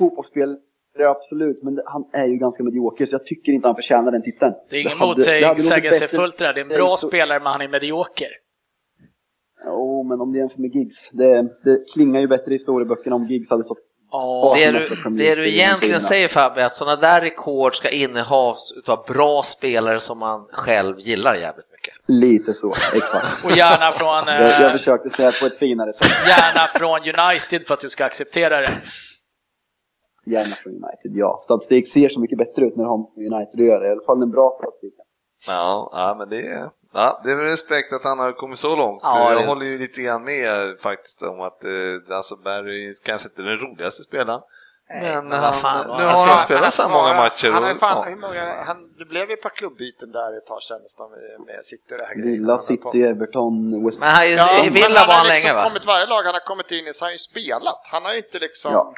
fotbollsspelare, 0.94 1.12
absolut, 1.12 1.64
men 1.64 1.76
det, 1.76 1.84
han 1.86 2.04
är 2.14 2.28
ju 2.28 2.38
ganska 2.38 2.64
medioker, 2.64 3.06
så 3.06 3.14
jag 3.16 3.26
tycker 3.26 3.52
inte 3.52 3.68
han 3.68 3.76
förtjänar 3.76 4.12
den 4.12 4.22
titeln. 4.24 4.54
Det 4.70 4.76
är 4.78 4.82
ingen 4.82 5.00
det 5.00 5.06
motsägelsefullt 5.06 6.38
det 6.38 6.46
där. 6.46 6.54
Det 6.54 6.60
är 6.60 6.64
en 6.64 6.70
bra 6.70 6.98
så- 6.98 7.08
spelare 7.08 7.40
men 7.40 7.52
han 7.52 7.62
är 7.62 7.68
medioker. 7.68 8.28
Jo, 9.66 10.04
men 10.04 10.22
om 10.22 10.32
det 10.34 10.40
jämför 10.40 10.60
med 10.62 10.76
Giggs. 10.76 11.10
Det, 11.12 11.42
det 11.42 11.92
klingar 11.94 12.20
ju 12.22 12.28
bättre 12.28 12.52
i 12.52 12.54
historieböckerna 12.54 13.16
om 13.16 13.28
Giggs 13.28 13.50
hade 13.52 13.64
stått 13.64 13.78
Ja, 14.14 14.56
Det 14.58 14.72
du, 14.72 15.10
det 15.18 15.36
du 15.36 15.50
egentligen 15.50 16.00
säger 16.00 16.28
Fabbe, 16.28 16.62
är 16.62 16.66
att 16.66 16.74
sådana 16.74 17.02
där 17.02 17.22
rekord 17.22 17.76
ska 17.76 17.90
innehas 17.90 18.74
av 18.88 19.06
bra 19.08 19.42
spelare 19.44 20.00
som 20.00 20.20
man 20.20 20.46
själv 20.52 21.00
gillar 21.00 21.36
jävligt 21.36 21.72
mycket. 21.72 21.94
Lite 22.08 22.54
så, 22.54 22.70
exakt. 22.70 23.46
och 23.46 23.52
gärna 23.58 23.92
från, 23.92 24.24
Jag, 24.28 24.42
jag 24.42 24.62
eh, 24.66 24.72
försökte 24.72 25.10
säga 25.10 25.32
det 25.32 25.40
på 25.40 25.46
ett 25.46 25.58
finare 25.58 25.94
sätt. 25.94 26.08
gärna 26.28 26.68
från 26.68 27.00
United 27.00 27.68
för 27.68 27.74
att 27.74 27.80
du 27.80 27.90
ska 27.90 28.06
acceptera 28.06 28.60
det. 28.62 28.68
Gärna 30.32 30.56
från 30.56 30.72
United, 30.74 31.12
ja. 31.24 31.38
Statistik 31.42 31.88
ser 31.88 32.10
så 32.10 32.20
mycket 32.20 32.38
bättre 32.38 32.66
ut 32.66 32.76
när 32.76 32.84
de 32.84 32.90
har 32.90 32.98
med 33.18 33.34
United 33.34 33.60
att 33.62 33.68
göra. 33.68 33.88
I 33.88 33.92
alla 33.92 34.06
fall 34.06 34.20
den 34.20 34.32
bra 34.32 34.52
statistiken. 34.60 35.06
Ja, 35.48 35.90
ja 35.94 36.16
men 36.20 36.30
det 36.30 36.42
är, 36.48 36.70
ja, 36.94 37.22
det 37.24 37.32
är 37.32 37.36
väl 37.36 37.46
respekt 37.46 37.94
att 37.94 38.04
han 38.04 38.20
har 38.20 38.32
kommit 38.32 38.60
så 38.60 38.76
långt. 38.76 39.00
Ja, 39.04 39.32
jag 39.34 39.42
det- 39.42 39.48
håller 39.48 39.66
ju 39.66 39.78
lite 39.78 40.02
grann 40.02 40.24
med 40.24 40.50
faktiskt 40.80 41.24
om 41.24 41.42
att 41.42 41.64
eh, 41.64 42.16
alltså 42.18 42.36
Barry 42.36 42.90
är 42.90 42.94
kanske 43.04 43.30
inte 43.30 43.42
den 43.42 43.58
roligaste 43.58 44.04
spelaren. 44.04 44.42
Men, 45.04 45.28
men 45.28 45.30
vad 45.30 45.40
han, 45.40 45.54
fan, 45.54 45.98
nu 45.98 46.04
alltså, 46.04 46.28
har 46.28 46.28
han 46.28 46.38
Han 46.38 46.46
spelat 46.46 46.74
så 46.74 46.90
många 46.90 47.14
matcher. 47.24 47.50
Han 47.52 47.64
och- 47.64 47.78
fan, 47.86 47.98
ja. 47.98 48.04
hur 48.14 48.22
många, 48.28 48.44
han, 48.68 48.78
det 49.00 49.06
blev 49.06 49.24
ju 49.30 49.34
ett 49.34 49.42
par 49.42 49.50
klubbyten 49.60 50.12
där 50.12 50.38
ett 50.38 50.46
tag 50.46 50.62
sedan 50.62 50.80
nästan 50.88 51.08
med, 51.48 51.60
City 51.70 51.94
och 51.94 51.98
det 51.98 52.06
här. 52.10 52.16
Villa, 52.16 52.54
Han. 52.54 52.60
City, 52.70 52.98
Everton, 53.12 53.56
West 53.86 54.00
Men 54.00 54.10
han, 54.10 54.24
i 54.26 54.34
Ja, 54.36 54.48
i 54.60 54.64
men 54.66 54.74
Villa 54.74 55.00
han 55.00 55.08
var 55.08 55.14
har 55.14 55.24
han 55.24 55.28
liksom 55.28 55.48
länge 55.48 55.58
va? 55.60 55.64
kommit 55.68 55.86
varje 55.94 56.06
lag 56.14 56.22
han 56.30 56.34
har 56.40 56.46
kommit 56.52 56.72
in 56.78 56.86
i 56.90 56.94
så 56.94 57.00
har 57.04 57.08
han 57.10 57.14
ju 57.20 57.24
spelat. 57.32 57.82
Han 57.94 58.02
har 58.06 58.12
ju 58.16 58.18
inte 58.26 58.40
liksom... 58.48 58.72
Ja. 58.78 58.94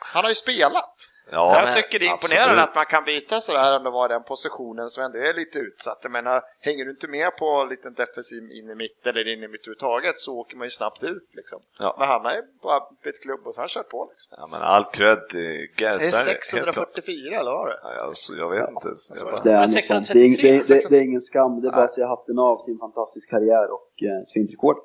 Han 0.00 0.24
har 0.24 0.30
ju 0.30 0.34
spelat. 0.34 0.94
Ja, 1.32 1.54
jag 1.56 1.64
men 1.64 1.72
tycker 1.74 1.98
det 1.98 2.06
är 2.06 2.12
absolut. 2.12 2.32
imponerande 2.32 2.62
att 2.62 2.74
man 2.74 2.84
kan 2.84 3.04
byta 3.04 3.40
sådär 3.40 3.76
ändå 3.76 3.90
vara 3.90 4.06
i 4.06 4.08
den 4.08 4.22
positionen 4.22 4.90
som 4.90 5.04
ändå 5.04 5.18
är 5.18 5.34
lite 5.34 5.58
utsatt. 5.58 5.98
Jag 6.02 6.12
menar, 6.12 6.40
hänger 6.60 6.84
du 6.84 6.90
inte 6.90 7.08
med 7.08 7.36
på 7.36 7.46
en 7.46 7.68
liten 7.68 7.94
defensiv 7.94 8.42
in 8.42 8.70
i 8.70 8.74
mitt 8.74 9.06
eller 9.06 9.28
in 9.32 9.42
i 9.42 9.48
mitt 9.48 9.60
överhuvudtaget 9.60 10.20
så 10.20 10.38
åker 10.38 10.56
man 10.56 10.66
ju 10.66 10.70
snabbt 10.70 11.04
ut 11.04 11.28
liksom. 11.32 11.58
Ja. 11.78 11.96
Men 11.98 12.08
han 12.08 12.24
har 12.24 12.32
ju 12.32 12.42
bara 12.62 12.80
bytt 13.04 13.22
klubb 13.22 13.40
och 13.46 13.54
så 13.54 13.58
har 13.58 13.62
han 13.62 13.68
kört 13.68 13.88
på 13.88 14.08
liksom. 14.10 14.34
ja, 14.38 14.46
men 14.46 14.62
all 14.62 14.84
cred 14.84 15.28
till 15.28 15.68
Gareth 15.76 15.98
Det 15.98 16.06
är 16.06 16.12
Barry, 16.12 16.30
helt 16.30 16.74
klart. 16.74 16.94
644 16.94 17.40
eller 17.40 17.50
vad 17.50 17.60
var 17.60 17.68
det? 17.68 17.78
Ja, 17.82 18.04
alltså, 18.04 18.34
jag 18.34 18.50
vet 18.50 18.68
inte. 18.68 18.88
Jag 19.18 19.26
bara... 19.26 19.42
Det 19.42 19.50
är, 19.50 19.54
Ja, 19.54 19.60
något 19.60 19.84
sånt. 19.84 20.08
det, 20.12 20.20
är, 20.22 20.26
633, 20.26 20.42
det, 20.42 20.74
är- 20.74 20.80
det, 20.80 20.90
det 20.90 20.98
är 20.98 21.04
ingen 21.04 21.20
skam, 21.20 21.60
det 21.60 21.68
är 21.68 21.72
bara 21.72 21.84
att 21.84 21.92
säga 21.92 22.06
hatten 22.06 22.38
av 22.38 22.64
till 22.64 22.72
en 22.74 22.78
fantastisk 22.78 23.30
karriär 23.30 23.70
och 23.74 23.82
ett 24.06 24.32
fint 24.32 24.50
rekord. 24.50 24.76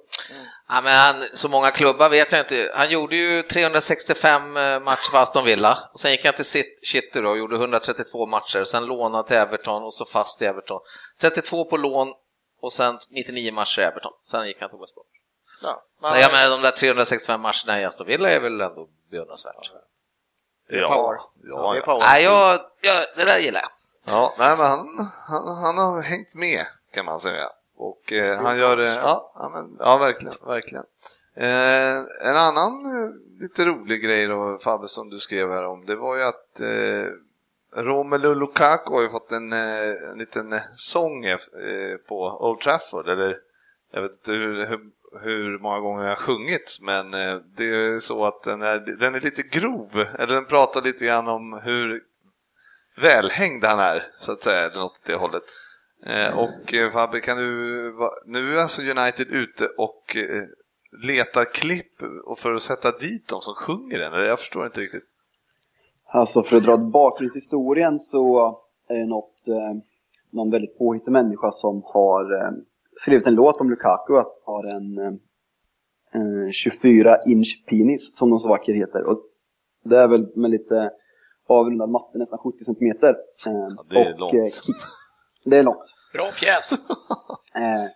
Ja, 0.69 0.81
men 0.81 0.93
han, 0.93 1.15
så 1.34 1.50
många 1.50 1.72
klubbar 1.72 2.10
vet 2.10 2.31
jag 2.31 2.41
inte. 2.41 2.72
Han 2.75 2.89
gjorde 2.89 3.15
ju 3.15 3.43
365 3.43 4.53
matcher 4.53 5.12
för 5.12 5.17
Aston 5.17 5.45
Villa. 5.45 5.89
Och 5.93 6.00
sen 6.00 6.12
gick 6.12 6.25
han 6.25 6.34
till 6.34 6.45
City 6.45 7.22
då 7.22 7.29
och 7.29 7.38
gjorde 7.38 7.55
132 7.55 8.25
matcher. 8.25 8.63
Sen 8.63 8.86
lånade 8.86 9.27
till 9.27 9.38
Everton 9.38 9.84
och 9.84 9.93
så 9.93 10.05
fast 10.05 10.41
i 10.41 10.45
Everton. 10.45 10.79
32 11.22 11.65
på 11.65 11.77
lån 11.77 12.13
och 12.62 12.74
sen 12.74 12.98
99 13.10 13.53
matcher 13.53 13.79
i 13.79 13.84
Everton. 13.84 14.12
Sen 14.24 14.48
gick 14.48 14.62
han 14.62 14.69
till 14.69 14.79
West 14.79 14.95
Brom. 14.95 15.05
Ja. 15.62 15.84
Så 16.10 16.17
jag 16.19 16.31
menar, 16.31 16.50
de 16.50 16.62
där 16.62 16.72
365 16.72 17.41
matcherna 17.41 17.81
i 17.81 17.86
Aston 17.86 18.07
Villa 18.07 18.29
är 18.29 18.39
väl 18.39 18.62
ändå 18.62 18.88
beundransvärt. 19.12 19.72
Ja, 20.69 20.88
power. 20.88 21.19
ja, 21.43 21.72
det 21.72 21.77
är 21.77 21.79
ja. 21.79 21.86
power. 21.86 22.00
Nej, 22.00 22.24
jag, 22.24 22.60
jag, 22.81 23.05
det 23.15 23.25
där 23.25 23.39
gillar 23.39 23.62
jag. 23.62 23.69
Ja, 24.07 24.34
nej, 24.39 24.57
men 24.57 24.67
han, 24.67 25.10
han, 25.27 25.57
han 25.63 25.77
har 25.77 26.01
hängt 26.01 26.36
med 26.36 26.65
kan 26.93 27.05
man 27.05 27.19
säga. 27.19 27.50
Och 27.77 28.13
eh, 28.13 28.44
han 28.44 28.58
gör 28.58 28.77
det, 28.77 28.96
ja, 28.96 29.32
ja, 29.36 29.51
men, 29.53 29.77
ja 29.79 29.98
verkligen, 29.98 30.36
verkligen. 30.46 30.86
Eh, 31.38 31.98
en 32.29 32.38
annan 32.38 32.86
eh, 32.86 33.12
lite 33.41 33.65
rolig 33.65 34.03
grej 34.03 34.27
då 34.27 34.58
Fabbe 34.58 34.88
som 34.88 35.10
du 35.10 35.20
skrev 35.20 35.51
här 35.51 35.65
om, 35.65 35.86
det 35.86 35.96
var 35.96 36.15
ju 36.15 36.24
att 36.24 36.60
eh, 36.60 37.10
Romelu 37.84 38.36
Lukaku 38.36 38.94
har 38.94 39.01
ju 39.01 39.10
fått 39.10 39.32
en, 39.32 39.53
eh, 39.53 40.12
en 40.12 40.17
liten 40.17 40.53
eh, 40.53 40.62
sång 40.75 41.24
på 42.08 42.48
Old 42.50 42.60
Trafford, 42.60 43.10
eller 43.10 43.38
jag 43.91 44.01
vet 44.01 44.12
inte 44.12 44.32
hur, 44.32 44.65
hur, 44.65 44.79
hur 45.22 45.60
många 45.60 45.79
gånger 45.79 46.03
jag 46.03 46.10
har 46.10 46.15
sjungit, 46.15 46.77
men 46.82 47.12
det 47.58 47.70
är 47.70 48.00
så 48.00 48.25
att 48.25 48.44
den 48.44 48.62
är, 48.62 49.00
den 49.00 49.15
är 49.15 49.22
lite 49.22 49.41
grov, 49.41 50.05
eller 50.20 50.36
den 50.36 50.46
pratar 50.46 50.82
lite 50.82 51.05
grann 51.05 51.27
om 51.27 51.62
hur 51.63 52.01
välhängd 52.98 53.65
han 53.65 53.79
är, 53.79 54.08
så 54.20 54.32
att 54.32 54.44
säga, 54.44 54.65
eller 54.65 54.79
något 54.79 54.91
åt 54.91 55.05
det 55.05 55.15
hållet. 55.15 55.44
Eh, 56.05 56.39
och 56.39 56.74
eh, 56.74 56.89
Fabbe, 56.89 57.19
kan 57.19 57.38
du, 57.38 57.93
nu 58.25 58.53
är 58.53 58.62
alltså 58.62 58.81
United 58.81 59.27
ute 59.27 59.65
och 59.77 60.15
eh, 60.15 61.07
letar 61.07 61.45
klipp 61.53 61.91
för 62.38 62.53
att 62.53 62.62
sätta 62.62 62.91
dit 62.91 63.27
dem 63.27 63.41
som 63.41 63.53
sjunger 63.53 64.00
den, 64.00 64.25
jag 64.25 64.39
förstår 64.39 64.65
inte 64.65 64.81
riktigt. 64.81 65.03
Alltså 66.07 66.43
för 66.43 66.57
att 66.57 66.63
dra 66.63 66.77
bakgrundshistorien 66.77 68.00
så 68.00 68.55
är 68.88 69.00
det 69.00 69.05
något, 69.05 69.35
någon 70.31 70.51
väldigt 70.51 70.77
påhittig 70.77 71.12
människa 71.12 71.51
som 71.51 71.81
har 71.85 72.53
skrivit 72.95 73.27
en 73.27 73.35
låt 73.35 73.62
om 73.62 73.69
Lukaku, 73.69 74.17
att 74.17 74.41
har 74.45 74.75
en 74.75 74.97
eh, 76.13 76.51
24 76.51 77.17
inch 77.27 77.63
penis 77.69 78.17
som 78.17 78.29
de 78.29 78.39
så 78.39 78.50
vacker 78.50 78.74
heter. 78.74 79.03
Och 79.03 79.19
det 79.83 79.97
är 79.97 80.07
väl 80.07 80.27
med 80.35 80.51
lite 80.51 80.91
avrundad 81.47 81.89
matte 81.89 82.17
nästan 82.17 82.39
70 82.39 82.63
centimeter. 82.63 83.09
Eh, 83.47 83.53
Ja, 83.77 83.85
det 83.89 84.00
är 84.00 84.13
och, 84.13 84.19
långt. 84.19 84.53
Det 85.45 85.57
är 85.57 85.63
långt. 85.63 85.95
Bra 86.13 86.31
pjäs! 86.39 86.73
Eh, 87.55 87.87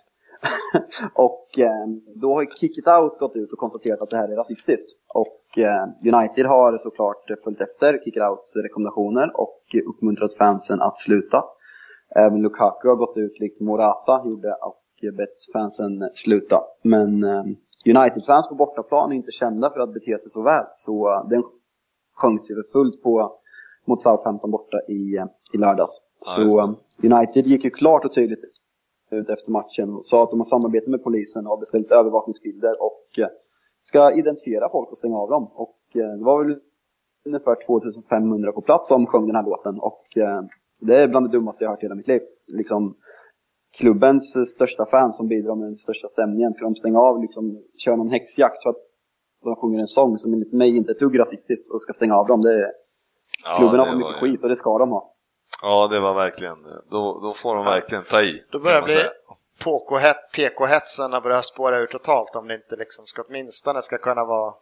och 1.13 1.59
eh, 1.59 1.87
då 2.15 2.35
har 2.35 2.45
Kick 2.45 2.77
It 2.77 2.87
Out 2.87 3.19
gått 3.19 3.35
ut 3.35 3.53
och 3.53 3.59
konstaterat 3.59 4.01
att 4.01 4.09
det 4.09 4.17
här 4.17 4.29
är 4.29 4.35
rasistiskt. 4.35 4.91
Och 5.13 5.57
eh, 5.57 6.13
United 6.13 6.45
har 6.45 6.77
såklart 6.77 7.25
följt 7.43 7.61
efter 7.61 7.99
Kick 8.03 8.15
It 8.15 8.23
Outs 8.23 8.55
rekommendationer 8.55 9.39
och 9.39 9.59
uppmuntrat 9.89 10.33
fansen 10.33 10.81
att 10.81 10.97
sluta. 10.97 11.43
Även 12.15 12.41
Lukaku 12.41 12.87
har 12.87 12.95
gått 12.95 13.17
ut 13.17 13.39
likt 13.39 13.61
Morata 13.61 14.21
gjorde 14.25 14.53
och 14.53 14.83
bett 15.17 15.53
fansen 15.53 16.09
sluta. 16.13 16.61
Men 16.83 17.23
eh, 17.23 17.43
United-fans 17.85 18.49
på 18.49 18.55
bortaplan 18.55 19.11
är 19.11 19.15
inte 19.15 19.31
kända 19.31 19.69
för 19.69 19.79
att 19.79 19.93
bete 19.93 20.17
sig 20.17 20.31
så 20.31 20.41
väl. 20.41 20.65
Så 20.75 21.25
den 21.29 21.43
sjöngs 22.15 22.49
ju 22.49 22.63
fullt 22.71 23.03
på, 23.03 23.39
mot 23.87 24.01
Southampton 24.01 24.51
borta 24.51 24.77
i, 24.87 25.19
i 25.53 25.57
lördags. 25.57 26.01
Ja, 26.19 26.43
så 26.43 26.75
United 27.03 27.47
gick 27.47 27.63
ju 27.63 27.69
klart 27.69 28.05
och 28.05 28.13
tydligt 28.13 28.43
ut 29.11 29.29
efter 29.29 29.51
matchen 29.51 29.93
och 29.93 30.05
sa 30.05 30.23
att 30.23 30.29
de 30.29 30.39
har 30.39 30.45
samarbete 30.45 30.89
med 30.89 31.03
polisen 31.03 31.45
och 31.45 31.49
har 31.49 31.57
beställt 31.57 31.91
övervakningsbilder 31.91 32.81
och 32.81 33.19
eh, 33.19 33.27
ska 33.79 34.13
identifiera 34.13 34.69
folk 34.69 34.89
och 34.89 34.97
stänga 34.97 35.17
av 35.17 35.29
dem. 35.29 35.51
Och 35.53 35.79
eh, 35.95 36.17
det 36.17 36.23
var 36.23 36.43
väl 36.43 36.59
ungefär 37.25 37.65
2500 37.65 38.51
på 38.51 38.61
plats 38.61 38.87
som 38.87 39.05
sjöng 39.05 39.27
den 39.27 39.35
här 39.35 39.43
låten 39.43 39.79
och 39.79 40.17
eh, 40.17 40.41
det 40.81 40.95
är 40.95 41.07
bland 41.07 41.25
det 41.25 41.31
dummaste 41.37 41.63
jag 41.63 41.69
har 41.69 41.75
hört 41.75 41.83
i 41.83 41.85
hela 41.85 41.95
mitt 41.95 42.07
liv. 42.07 42.21
Liksom, 42.47 42.95
klubbens 43.77 44.49
största 44.53 44.85
fan 44.85 45.11
som 45.13 45.27
bidrar 45.27 45.55
med 45.55 45.67
den 45.67 45.75
största 45.75 46.07
stämningen, 46.07 46.53
ska 46.53 46.65
de 46.65 46.75
stänga 46.75 46.99
av, 46.99 47.21
liksom, 47.21 47.63
köra 47.77 47.95
någon 47.95 48.09
häxjakt 48.09 48.63
för 48.63 48.69
att 48.69 48.77
de 49.43 49.55
sjunger 49.55 49.79
en 49.79 49.87
sång 49.87 50.17
som 50.17 50.33
enligt 50.33 50.53
mig 50.53 50.77
inte 50.77 50.91
är 50.91 50.93
ett 50.93 50.99
dugg 50.99 51.19
rasistiskt 51.19 51.71
och 51.71 51.81
ska 51.81 51.93
stänga 51.93 52.15
av 52.15 52.27
dem. 52.27 52.41
Det 52.41 52.53
är, 52.53 52.71
klubben 53.57 53.79
har 53.79 53.85
det 53.85 53.91
fått 53.91 53.97
mycket 53.99 54.23
ju- 54.23 54.31
skit 54.31 54.43
och 54.43 54.49
det 54.49 54.55
ska 54.55 54.77
de 54.77 54.89
ha. 54.89 55.13
Ja, 55.61 55.87
det 55.87 55.99
var 55.99 56.13
verkligen, 56.13 56.63
då, 56.91 57.19
då 57.19 57.33
får 57.33 57.55
de 57.55 57.65
verkligen 57.65 58.03
ta 58.03 58.21
i. 58.21 58.43
Då 58.51 58.59
börjar 58.59 58.81
bli 58.81 58.95
PK-hetsen 60.33 61.13
har 61.13 61.21
börjat 61.21 61.45
spåra 61.45 61.77
ur 61.77 61.87
totalt 61.87 62.35
om 62.35 62.47
det 62.47 62.53
inte 62.55 62.75
liksom 62.75 63.05
ska 63.05 63.21
åtminstone 63.27 63.81
ska 63.81 63.97
kunna 63.97 64.25
vara 64.25 64.53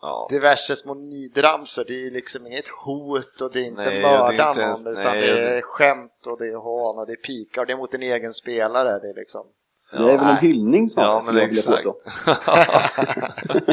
Ja. 0.00 0.26
diverse 0.30 0.76
små 0.76 0.94
nidramsor. 0.94 1.84
Det 1.84 1.92
är 1.92 1.98
ju 2.04 2.10
liksom 2.10 2.46
inget 2.46 2.68
hot 2.68 3.40
och 3.40 3.52
det 3.52 3.60
är 3.60 3.64
inte 3.64 3.82
Nej, 3.84 4.02
mörda 4.02 4.52
ens- 4.56 4.84
någon 4.84 4.92
utan 4.92 5.04
nej, 5.12 5.20
det 5.34 5.48
är 5.56 5.60
skämt 5.60 6.26
och 6.26 6.38
det 6.38 6.46
är 6.48 6.56
hån 6.56 6.98
och 6.98 7.06
det 7.06 7.12
är 7.12 7.16
pikar 7.16 7.60
och 7.62 7.66
det 7.66 7.72
är 7.72 7.76
mot 7.76 7.94
en 7.94 8.02
egen 8.02 8.34
spelare. 8.34 8.88
Det 8.88 9.08
är 9.10 9.14
liksom... 9.16 9.46
Det 9.90 9.96
är 10.12 10.18
väl 10.18 10.28
en 10.30 10.36
hyllning 10.36 10.88
snarare, 10.88 11.10
Ja, 11.12 11.20
skulle 11.20 11.34
men 11.34 11.42
jag 11.42 11.48
vilja 11.48 11.62
exakt. 11.62 11.84
påstå. 11.84 11.96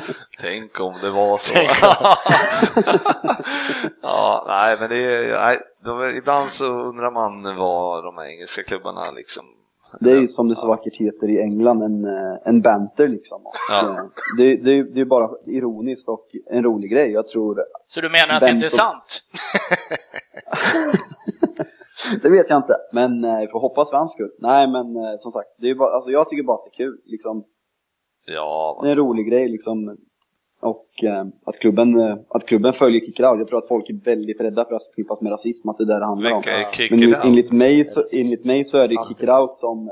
Tänk 0.42 0.80
om 0.80 0.94
det 1.02 1.10
var 1.10 1.38
så. 1.38 1.56
ja, 4.02 4.46
nej, 4.48 4.78
men 4.80 4.90
det 4.90 5.04
är, 5.16 5.40
nej, 5.40 5.58
de, 5.86 6.04
ibland 6.18 6.52
så 6.52 6.66
undrar 6.74 7.12
man 7.12 7.56
vad 7.58 8.04
de 8.04 8.18
här 8.18 8.26
engelska 8.26 8.64
klubbarna 8.64 9.12
liksom... 9.12 9.44
Det 10.00 10.12
är 10.12 10.16
ju 10.20 10.28
som 10.28 10.48
det 10.50 10.56
så 10.56 10.68
vackert 10.68 10.96
heter 10.98 11.30
i 11.30 11.42
England, 11.42 11.84
en, 11.84 12.06
eh, 12.06 12.38
en 12.46 12.62
banter 12.62 13.08
liksom. 13.08 13.42
Ja. 13.70 13.80
eh, 13.82 13.96
det, 14.38 14.56
det, 14.56 14.84
det 14.84 15.02
är 15.02 15.06
bara 15.06 15.30
ironiskt 15.46 16.08
och 16.10 16.28
en 16.52 16.64
rolig 16.64 16.92
grej. 16.92 17.12
Jag 17.12 17.28
tror, 17.28 17.64
Så 17.88 18.02
du 18.02 18.10
menar 18.10 18.34
att 18.36 18.40
det 18.44 18.50
inte 18.50 18.66
är 18.66 18.70
sant? 18.70 19.20
det 22.22 22.30
vet 22.30 22.50
jag 22.50 22.58
inte, 22.60 22.76
men 22.94 23.24
eh, 23.24 23.48
får 23.52 23.60
hoppas 23.60 23.90
för 23.90 23.98
hans 23.98 24.12
skull. 24.12 24.32
Nej 24.40 24.68
men 24.68 24.96
eh, 24.96 25.16
som 25.20 25.32
sagt, 25.32 25.50
det 25.60 25.70
är 25.70 25.76
bara, 25.76 25.94
alltså, 25.96 26.12
jag 26.12 26.30
tycker 26.30 26.44
bara 26.44 26.58
att 26.58 26.64
det 26.66 26.70
är 26.84 26.86
kul. 26.86 26.98
Liksom, 27.06 27.44
Ja, 28.26 28.80
det 28.84 28.88
är 28.88 28.92
en 28.92 28.98
rolig 28.98 29.28
grej 29.28 29.50
liksom. 29.50 29.98
Och 30.62 31.04
eh, 31.04 31.26
att, 31.46 31.60
klubben, 31.60 32.00
eh, 32.00 32.16
att 32.30 32.46
klubben 32.46 32.74
följer 32.74 33.00
Kick 33.02 33.20
It 33.20 33.26
Out. 33.26 33.40
Jag 33.40 33.48
tror 33.48 33.60
att 33.60 33.68
folk 33.68 33.90
är 33.90 34.06
väldigt 34.06 34.42
rädda 34.42 34.66
för 34.66 34.76
att 34.76 34.84
förknippas 34.86 35.22
med 35.22 35.32
rasism, 35.32 35.70
att 35.70 35.78
det 35.78 35.84
är 35.84 35.86
det 35.86 36.00
det 36.00 36.06
handlar 36.06 36.32
om. 36.32 36.38
vilka 36.46 36.52
är 36.68 36.72
kick 36.72 36.92
Men 36.92 37.00
it 37.00 37.06
en- 37.06 37.14
out? 37.16 37.26
enligt 37.26 37.52
mig, 37.54 37.84
så, 37.86 38.02
enligt 38.18 38.46
mig 38.46 38.64
så 38.64 38.78
är 38.78 38.88
det 38.88 38.96
Kick 39.08 39.22
It 39.24 39.30
Out 39.30 39.50
som 39.50 39.92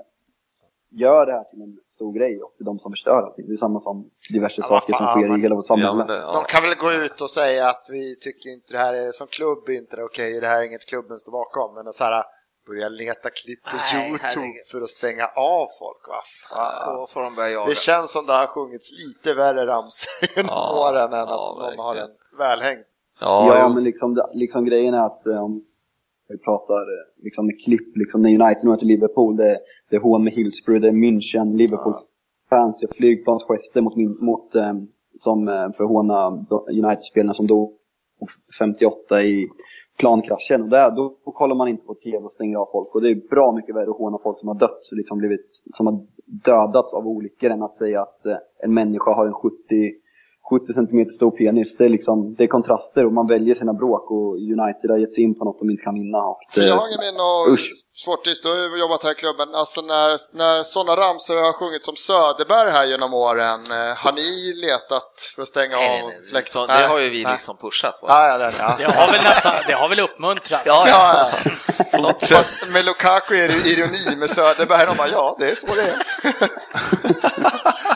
gör 0.91 1.25
det 1.25 1.31
här 1.31 1.43
till 1.43 1.61
en 1.61 1.77
stor 1.87 2.13
grej 2.13 2.41
och 2.43 2.53
det 2.57 2.63
är 2.63 2.65
de 2.65 2.79
som 2.79 2.91
förstör 2.91 3.17
allting. 3.21 3.45
Det 3.47 3.53
är 3.53 3.55
samma 3.55 3.79
som 3.79 4.09
diverse 4.33 4.61
Ja, 4.61 4.67
saker 4.67 4.93
som 4.93 5.05
sker 5.07 5.37
i 5.37 5.41
hela 5.41 5.55
vårt 5.55 5.65
samhälle. 5.65 6.05
Ja, 6.07 6.15
ja. 6.15 6.31
De 6.33 6.43
kan 6.53 6.63
väl 6.63 6.75
gå 6.75 6.91
ut 7.05 7.21
och 7.21 7.29
säga 7.29 7.69
att 7.69 7.87
vi 7.91 8.15
tycker 8.19 8.49
inte 8.49 8.73
det 8.73 8.77
här 8.79 8.93
är 8.93 9.11
som 9.11 9.27
klubb, 9.27 9.69
inte 9.69 9.95
det 9.95 10.01
är 10.01 10.05
okej, 10.05 10.39
det 10.41 10.47
här 10.47 10.61
är 10.61 10.65
inget 10.65 10.85
klubben 10.89 11.17
står 11.17 11.31
bakom. 11.31 11.75
Men 11.75 11.93
så 11.93 12.03
här, 12.03 12.23
börja 12.67 12.89
leta 12.89 13.29
klipp 13.29 13.63
på 13.63 13.75
Nej, 13.75 14.07
YouTube 14.09 14.23
herregud. 14.23 14.65
för 14.71 14.81
att 14.81 14.89
stänga 14.89 15.25
av 15.25 15.67
folk. 15.79 16.01
Va 16.07 16.21
fan. 16.49 16.95
Då 16.95 17.07
får 17.07 17.21
de 17.21 17.35
börja 17.35 17.49
jaga. 17.49 17.69
Det 17.69 17.77
känns 17.77 18.11
som 18.11 18.25
det 18.25 18.33
har 18.33 18.47
sjungits 18.47 18.87
lite 19.05 19.33
värre 19.41 19.65
ramsor 19.67 20.11
genom 20.35 20.49
Ja, 20.49 20.89
åren 20.89 21.07
än 21.13 21.19
att 21.19 21.29
ja, 21.29 21.57
någon 21.59 21.79
har 21.79 21.95
verkligen. 21.95 22.09
en 22.31 22.37
välhängd. 22.37 22.83
Ja, 23.21 23.57
Ja, 23.57 23.69
men 23.69 23.83
liksom, 23.83 24.09
liksom 24.33 24.65
grejen 24.65 24.93
är 24.93 25.05
att 25.05 25.25
eh, 25.25 25.43
om 25.43 25.63
vi 26.27 26.37
pratar 26.37 26.81
eh, 26.81 27.23
liksom 27.23 27.45
med 27.45 27.55
klipp, 27.65 27.97
liksom 27.97 28.21
när 28.21 28.29
United 28.29 28.63
möter 28.63 28.85
Liverpool, 28.85 29.37
det, 29.37 29.59
det 29.91 29.97
är 29.97 30.19
med 30.19 30.33
Hillsborough, 30.33 30.81
det 30.81 30.87
är 30.87 30.91
München, 30.91 31.57
Liverpool-fans, 31.57 32.79
det 32.79 32.85
är 32.85 32.93
flygplansgester 32.93 33.81
mot, 33.81 34.21
mot, 34.21 34.55
eh, 34.55 34.73
som, 35.17 35.47
eh, 35.47 35.71
för 35.71 35.83
att 35.83 35.89
håna 35.89 36.29
de- 36.49 36.65
United-spelarna 36.83 37.33
som 37.33 37.47
dog 37.47 37.77
58 38.59 39.21
i 39.21 39.47
plankraschen. 39.99 40.61
Och 40.61 40.69
där, 40.69 40.91
då, 40.91 41.17
då 41.25 41.31
kollar 41.31 41.55
man 41.55 41.67
inte 41.67 41.85
på 41.85 41.93
TV 41.93 42.17
och 42.17 42.31
stänger 42.31 42.57
av 42.57 42.67
folk. 42.71 42.95
Och 42.95 43.01
det 43.01 43.09
är 43.09 43.29
bra 43.29 43.51
mycket 43.51 43.75
värre 43.75 43.89
att 43.89 43.97
håna 43.97 44.17
folk 44.23 44.39
som 44.39 44.47
har 44.47 44.55
dött, 44.55 44.79
liksom 44.91 45.17
blivit, 45.17 45.45
som 45.73 45.87
har 45.87 45.99
dödats 46.25 46.93
av 46.93 47.07
olyckor 47.07 47.49
än 47.49 47.63
att 47.63 47.75
säga 47.75 48.01
att 48.01 48.25
eh, 48.25 48.37
en 48.63 48.73
människa 48.73 49.11
har 49.13 49.27
en 49.27 49.33
70 49.33 49.55
70 50.51 50.73
cm 50.79 50.99
stor 51.19 51.31
penis. 51.39 51.69
Det 51.77 51.85
är 51.89 51.93
liksom, 51.97 52.15
det 52.37 52.43
är 52.43 52.51
kontraster 52.57 53.05
och 53.07 53.13
man 53.19 53.27
väljer 53.27 53.55
sina 53.61 53.73
bråk 53.81 54.05
och 54.17 54.29
United 54.55 54.87
har 54.93 54.99
gett 55.03 55.15
sig 55.15 55.23
in 55.23 55.33
på 55.39 55.43
något 55.45 55.59
de 55.59 55.69
inte 55.73 55.83
kan 55.87 55.95
vinna. 56.01 56.17
Och 56.31 56.39
det, 56.55 56.65
jag 56.71 56.77
har 56.81 56.87
ingen 56.89 57.03
minne 57.07 57.23
av. 57.35 57.43
Sportis, 58.03 58.41
du 58.41 58.47
har 58.49 58.57
ju 58.57 58.79
jobbat 58.85 59.03
här 59.03 59.11
i 59.11 59.19
klubben, 59.23 59.47
alltså 59.61 59.79
när, 59.81 60.09
när 60.41 60.63
sådana 60.63 60.93
ramsor 61.03 61.35
har 61.47 61.53
sjungit 61.61 61.83
som 61.89 61.95
Söderberg 61.95 62.69
här 62.77 62.85
genom 62.93 63.13
åren, 63.13 63.59
eh, 63.79 63.93
har 64.03 64.11
ni 64.21 64.29
letat 64.65 65.11
för 65.35 65.41
att 65.41 65.47
stänga 65.47 65.75
Nej, 65.75 66.01
av 66.01 66.07
nej, 66.07 66.17
nej. 66.33 66.43
Så, 66.45 66.67
det 66.67 66.87
har 66.91 66.99
ju 66.99 67.09
vi 67.09 67.23
Nej. 67.23 67.31
liksom 67.31 67.57
pushat. 67.57 67.99
Va? 68.01 68.07
Ja, 68.13 68.27
ja, 68.31 68.37
det, 68.37 68.53
ja. 68.59 68.75
Det 68.77 68.97
har 68.99 69.07
väl 69.11 69.23
nästan, 69.23 69.53
det 69.67 69.73
har 69.73 69.89
väl 69.89 69.99
uppmuntrats. 69.99 70.65
Ja, 70.65 70.83
Ja, 70.87 71.29
ja. 71.91 72.13
Fast 72.35 72.53
med 72.73 72.85
Lukaku 72.85 73.35
är 73.35 73.47
det 73.47 73.53
ju 73.53 73.73
ironi, 73.73 74.15
med 74.19 74.29
Söderberg, 74.29 74.85
de 74.85 74.97
bara 74.97 75.07
ja, 75.07 75.35
det 75.39 75.45
är 75.51 75.55
så 75.55 75.67
det 75.67 75.81
är. 75.81 75.95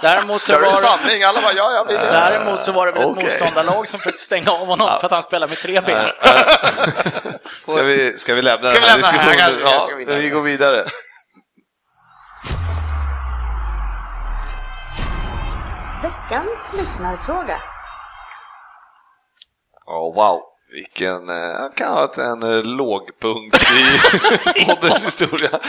Däremot 0.06 0.42
så 0.42 0.54
var 0.54 0.62
det 0.62 0.74
sanning, 0.74 1.24
alla 1.24 1.42
bara 1.42 1.54
ja, 1.54 1.72
ja, 1.72 1.86
vi 1.88 1.94
vet. 1.94 2.12
däremot 2.12 2.60
så 2.60 2.72
var 2.72 2.86
det 2.86 2.92
väl 2.92 3.02
ett 3.02 3.08
Okej. 3.08 3.24
motståndarlag 3.24 3.88
som 3.88 4.00
försökte 4.00 4.22
stänga 4.22 4.52
av 4.52 4.68
honom 4.68 5.00
för 5.00 5.06
att 5.06 5.12
han 5.12 5.24
spelar 5.24 5.48
med 5.48 5.58
tre 5.58 5.82
ben. 5.82 6.10
Ska 7.68 7.84
vi, 7.84 8.18
ska 8.18 8.34
vi 8.34 8.42
lämna 8.42 8.66
Ska 8.66 8.80
vi 8.80 8.86
den 8.86 8.90
här 8.90 8.98
diskussionen? 8.98 9.60
Ja, 9.62 9.82
ska 9.82 9.96
vi 9.96 10.06
vi 10.06 10.30
går 10.30 10.42
vidare. 10.42 10.86
Veckans 16.04 16.74
lyssnarfråga. 16.74 17.62
Ja, 19.86 20.14
wow. 20.16 20.42
Vilken, 20.72 21.30
eh, 21.30 21.70
kan 21.76 21.94
ha 21.94 21.96
varit 21.96 22.18
en 22.18 22.44
eh, 22.44 22.64
lågpunkt 22.64 23.56
i 23.56 24.66
poddens 24.66 25.06
historia. 25.06 25.60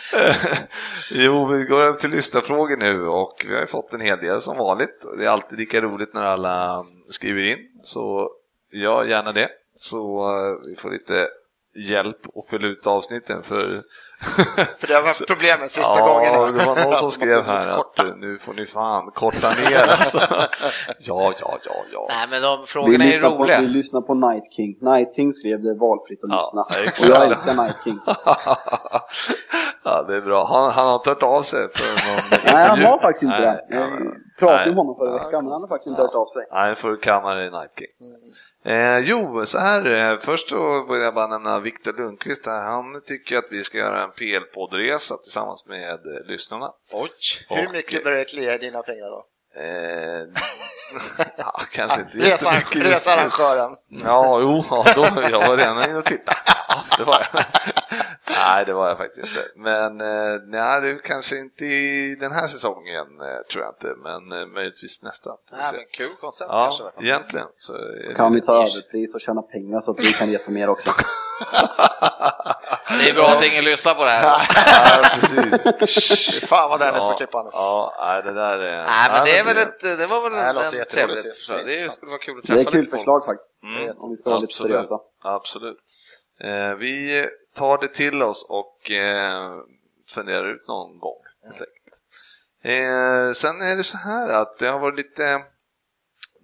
jo, 1.12 1.46
vi 1.46 1.64
går 1.64 1.80
över 1.80 1.98
till 1.98 2.10
lyssnarfrågor 2.10 2.76
nu 2.76 3.06
och 3.06 3.44
vi 3.46 3.54
har 3.54 3.60
ju 3.60 3.66
fått 3.66 3.92
en 3.92 4.00
hel 4.00 4.18
del 4.18 4.40
som 4.40 4.56
vanligt. 4.56 5.06
Det 5.18 5.24
är 5.24 5.28
alltid 5.28 5.58
lika 5.58 5.80
roligt 5.80 6.14
när 6.14 6.22
alla 6.22 6.84
skriver 7.10 7.44
in, 7.44 7.58
så 7.82 8.30
gör 8.72 9.04
gärna 9.04 9.32
det. 9.32 9.48
Så 9.74 10.28
eh, 10.28 10.70
vi 10.70 10.76
får 10.76 10.90
lite 10.90 11.26
hjälp 11.88 12.16
att 12.36 12.50
fylla 12.50 12.66
ut 12.66 12.86
avsnitten 12.86 13.42
för 13.42 13.66
för 14.78 14.86
det 14.86 14.94
har 14.94 15.02
varit 15.02 15.26
problemet 15.26 15.70
sista 15.70 15.98
ja, 15.98 16.06
gången. 16.06 16.32
det 16.58 16.64
var 16.66 16.84
någon 16.84 16.94
som 16.94 17.10
skrev 17.10 17.44
här 17.46 17.68
att 17.68 17.98
eh, 17.98 18.04
nu 18.16 18.38
får 18.38 18.52
ni 18.54 18.66
fan 18.66 19.10
korta 19.14 19.48
ner 19.48 19.82
alltså. 19.82 20.18
Ja, 20.98 21.32
ja, 21.40 21.58
ja, 21.64 21.74
ja. 21.92 22.06
Nej, 22.08 22.26
men 22.30 22.42
de 22.42 22.60
vi, 22.60 22.66
frågorna 22.66 23.04
är 23.04 23.08
lyssnar 23.08 23.30
på, 23.30 23.36
roliga. 23.36 23.60
vi 23.60 23.66
lyssnar 23.66 24.00
på 24.00 24.14
Night 24.14 24.52
King. 24.56 24.76
Night 24.80 25.14
King 25.16 25.32
skrev 25.32 25.62
det 25.62 25.74
valfritt 25.78 26.24
att 26.24 26.30
Ja, 26.30 26.40
lyssna. 26.40 26.82
exakt. 26.84 27.10
Och 27.10 27.16
jag 27.16 27.26
älskar 27.26 27.54
Night 27.54 27.76
King. 27.84 27.98
ja, 29.84 30.02
det 30.08 30.16
är 30.16 30.20
bra. 30.20 30.46
Han, 30.46 30.70
han 30.72 30.86
har 30.86 30.94
inte 30.94 31.10
hört 31.10 31.22
av 31.22 31.42
sig 31.42 31.60
för 31.74 31.84
någon 32.08 32.54
Nej, 32.54 32.68
han 32.68 32.82
har 32.82 32.98
faktiskt 32.98 33.22
inte 33.22 33.38
Nej, 33.40 33.66
det. 33.70 33.76
ja, 33.76 33.80
Jag 33.80 34.48
pratade 34.48 34.66
med 34.66 34.76
honom 34.76 34.96
förra 34.98 35.12
veckan, 35.12 35.44
men 35.44 35.52
han 35.52 35.60
har 35.60 35.68
faktiskt 35.68 35.90
inte 35.90 36.02
hört 36.02 36.14
av 36.14 36.26
sig. 36.26 36.42
Nej, 36.52 36.74
för 36.74 36.96
kammare 36.96 37.46
i 37.46 37.50
Night 37.50 37.72
King. 37.78 37.88
Eh, 38.64 38.98
jo, 38.98 39.46
så 39.46 39.58
här. 39.58 39.86
Eh, 39.86 40.18
först 40.20 40.52
vill 40.90 41.00
jag 41.00 41.14
bara 41.14 41.26
nämna 41.26 41.60
Viktor 41.60 41.92
Lundqvist 41.92 42.46
här. 42.46 42.62
Han 42.62 43.00
tycker 43.04 43.38
att 43.38 43.46
vi 43.50 43.64
ska 43.64 43.78
göra 43.78 44.04
en 44.04 44.10
PL-poddresa 44.10 45.16
tillsammans 45.16 45.66
med 45.66 45.90
eh, 45.90 46.26
lyssnarna. 46.26 46.70
Oj. 46.92 47.10
Hur 47.48 47.66
Och, 47.66 47.72
mycket 47.72 48.04
börjar 48.04 48.18
det 48.18 48.24
klia 48.24 48.54
i 48.54 48.58
dina 48.58 48.82
fingrar 48.82 49.10
då? 49.10 49.24
Eh, 49.56 50.26
ja, 51.38 51.60
kanske 51.72 52.00
inte 52.00 52.18
researrangören. 52.80 53.76
Ja, 53.88 54.40
jo, 54.40 54.64
ja, 54.70 54.84
då, 54.96 55.22
jag 55.30 55.48
var 55.48 55.56
redan 55.56 55.84
inne 55.84 55.98
och 55.98 56.04
tittade. 56.04 56.38
Det 57.00 57.04
var 57.06 57.20
jag. 57.32 57.42
Nej, 58.46 58.64
det 58.66 58.72
var 58.72 58.88
jag 58.88 58.98
faktiskt 58.98 59.26
inte. 59.26 59.40
Men 59.56 60.00
eh, 60.00 60.40
nej, 60.46 60.80
det 60.80 60.88
är 60.90 60.98
kanske 61.04 61.36
inte 61.38 61.64
i 61.64 62.16
den 62.20 62.32
här 62.32 62.46
säsongen, 62.46 63.06
eh, 63.20 63.40
tror 63.52 63.64
jag 63.64 63.74
inte, 63.74 63.94
men 64.02 64.40
eh, 64.40 64.46
möjligtvis 64.46 65.02
nästa. 65.02 65.30
Nej, 65.52 65.60
men 65.72 65.80
kul 65.92 66.08
koncept 66.20 66.50
kanske. 66.50 66.82
Ja, 66.82 66.90
fall. 66.94 67.04
egentligen. 67.04 67.46
Så 67.58 67.72
det- 67.72 68.14
Kan 68.16 68.34
vi 68.34 68.40
ta 68.40 68.54
överpris 68.54 69.14
och 69.14 69.20
tjäna 69.20 69.42
pengar 69.42 69.80
så 69.80 69.90
att 69.90 70.00
vi 70.02 70.12
kan 70.12 70.28
resa 70.28 70.50
mer 70.50 70.68
också? 70.70 70.90
Det 73.00 73.08
är 73.10 73.14
bra 73.14 73.28
att 73.28 73.44
ingen 73.44 73.64
lyssnar 73.64 73.94
på 73.94 74.04
det 74.04 74.10
här. 74.10 74.42
Ja, 75.02 75.08
precis. 75.20 76.48
Fan 76.48 76.70
vad 76.70 76.80
Dennis 76.80 76.98
Ja, 77.02 77.14
klippa 77.16 77.42
nu. 77.42 77.50
ja, 77.52 77.92
nej, 78.00 78.22
det 78.22 78.32
där 78.32 78.58
är... 78.58 78.84
Nej, 78.84 79.10
men 79.12 79.24
det 79.24 79.38
är 79.38 79.44
väl 79.44 79.54
det- 79.54 79.62
ett, 79.62 79.98
det 79.98 80.06
var 80.10 80.22
väl 80.22 80.32
Nej, 80.32 80.46
det 80.46 80.52
låter 80.52 80.74
en, 80.76 80.80
en 80.80 80.86
trevligt 80.86 81.36
förslag. 81.36 81.58
Det 81.66 81.72
Intressant. 81.72 81.94
skulle 81.94 82.10
vara 82.10 82.18
kul 82.20 82.38
att 82.38 82.44
Det 82.46 82.52
är 82.52 82.56
träffa 82.56 82.68
ett 82.68 82.72
kul 82.72 82.80
lite 82.80 82.90
folk. 82.90 83.00
förslag 83.00 83.20
faktiskt. 83.26 83.50
Mm, 83.64 83.96
Om 84.02 84.10
vi 84.10 84.16
ska 84.16 84.30
vara 84.30 84.40
lite 84.40 84.52
absolut. 84.52 84.72
seriösa. 84.72 84.96
Absolut. 85.22 85.78
Eh, 86.44 86.74
vi 86.74 87.24
tar 87.54 87.78
det 87.78 87.88
till 87.88 88.22
oss 88.22 88.46
och 88.48 88.90
eh, 88.90 89.52
funderar 90.08 90.54
ut 90.54 90.68
någon 90.68 90.98
gång. 90.98 91.18
Enkelt. 91.44 91.68
Eh, 92.62 93.32
sen 93.32 93.60
är 93.60 93.76
det 93.76 93.84
så 93.84 93.96
här 93.96 94.28
att 94.42 94.58
det 94.58 94.66
har 94.66 94.78
varit 94.78 94.96
lite... 94.96 95.42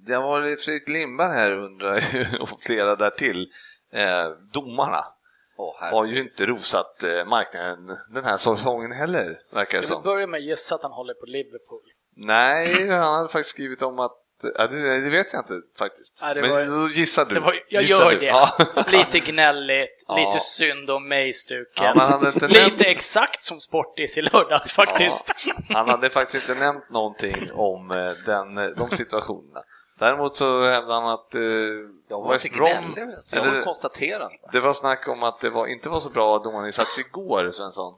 Det 0.06 0.14
har 0.14 0.22
varit 0.22 0.60
Fredrik 0.60 0.88
Lindberg 0.88 1.32
här 1.32 1.52
undrar 1.52 2.02
och 2.40 2.48
flera 2.62 2.96
därtill. 2.96 3.52
Eh, 3.92 4.28
domarna 4.52 5.04
här. 5.80 5.90
har 5.90 6.04
ju 6.04 6.20
inte 6.20 6.46
rosat 6.46 7.02
eh, 7.02 7.24
marknaden 7.24 7.96
den 8.10 8.24
här 8.24 8.36
säsongen 8.36 8.92
heller, 8.92 9.40
verkar 9.50 9.78
det 9.78 9.84
Ska 9.84 9.94
vi 9.94 10.02
som. 10.02 10.02
börja 10.02 10.26
med 10.26 10.38
att 10.38 10.44
gissa 10.44 10.74
att 10.74 10.82
han 10.82 10.92
håller 10.92 11.14
på 11.14 11.26
Liverpool? 11.26 11.80
Nej, 12.16 12.88
han 12.88 13.14
hade 13.14 13.28
faktiskt 13.28 13.50
skrivit 13.50 13.82
om 13.82 13.98
att 13.98 14.16
Ja, 14.58 14.66
det, 14.66 15.00
det 15.00 15.10
vet 15.10 15.32
jag 15.32 15.40
inte 15.40 15.54
faktiskt. 15.78 16.20
Det 16.34 16.40
Men 16.40 16.50
var- 16.50 16.64
då 16.82 16.88
gissar 16.88 17.24
du. 17.24 17.34
Det 17.34 17.40
var, 17.40 17.54
jag 17.68 17.82
Gissar 17.82 18.04
gör 18.04 18.10
du. 18.10 18.16
det. 18.20 18.26
Ja. 18.26 18.48
Lite 18.92 19.18
gnälligt, 19.20 20.04
Ja. 20.08 20.16
lite 20.16 20.40
synd 20.44 20.90
om 20.90 21.08
mig-stuket. 21.08 21.72
Ja, 21.76 22.20
lite 22.24 22.48
nämnt- 22.48 22.80
exakt 22.80 23.44
som 23.44 23.60
Sportis 23.60 24.18
i 24.18 24.22
lördags 24.22 24.72
faktiskt. 24.72 25.32
Han 25.68 25.88
hade 25.88 26.10
faktiskt 26.10 26.48
inte 26.48 26.60
nämnt 26.64 26.90
någonting 26.90 27.36
om 27.54 27.90
eh, 27.90 27.96
den, 28.26 28.58
eh, 28.58 28.64
de 28.76 28.90
situationerna. 28.90 29.60
Däremot 29.98 30.36
så 30.36 30.62
hävdade 30.62 31.00
han 31.00 31.12
att 31.12 31.34
eh, 31.34 31.40
Jag 32.08 32.22
var 32.24 32.32
West 32.32 32.44
inte 32.46 32.58
Brom, 32.58 32.68
gnällig, 32.94 33.14
jag 33.32 33.44
var 33.44 33.60
konstaterande. 33.60 34.36
det 34.52 34.60
var 34.60 34.72
snack 34.72 35.08
om 35.08 35.22
att 35.22 35.40
det 35.40 35.50
var, 35.50 35.66
inte 35.66 35.88
var 35.88 36.00
så 36.00 36.10
bra 36.10 36.38
domarinsats 36.38 36.98
igår, 36.98 37.50
Svensson. 37.50 37.94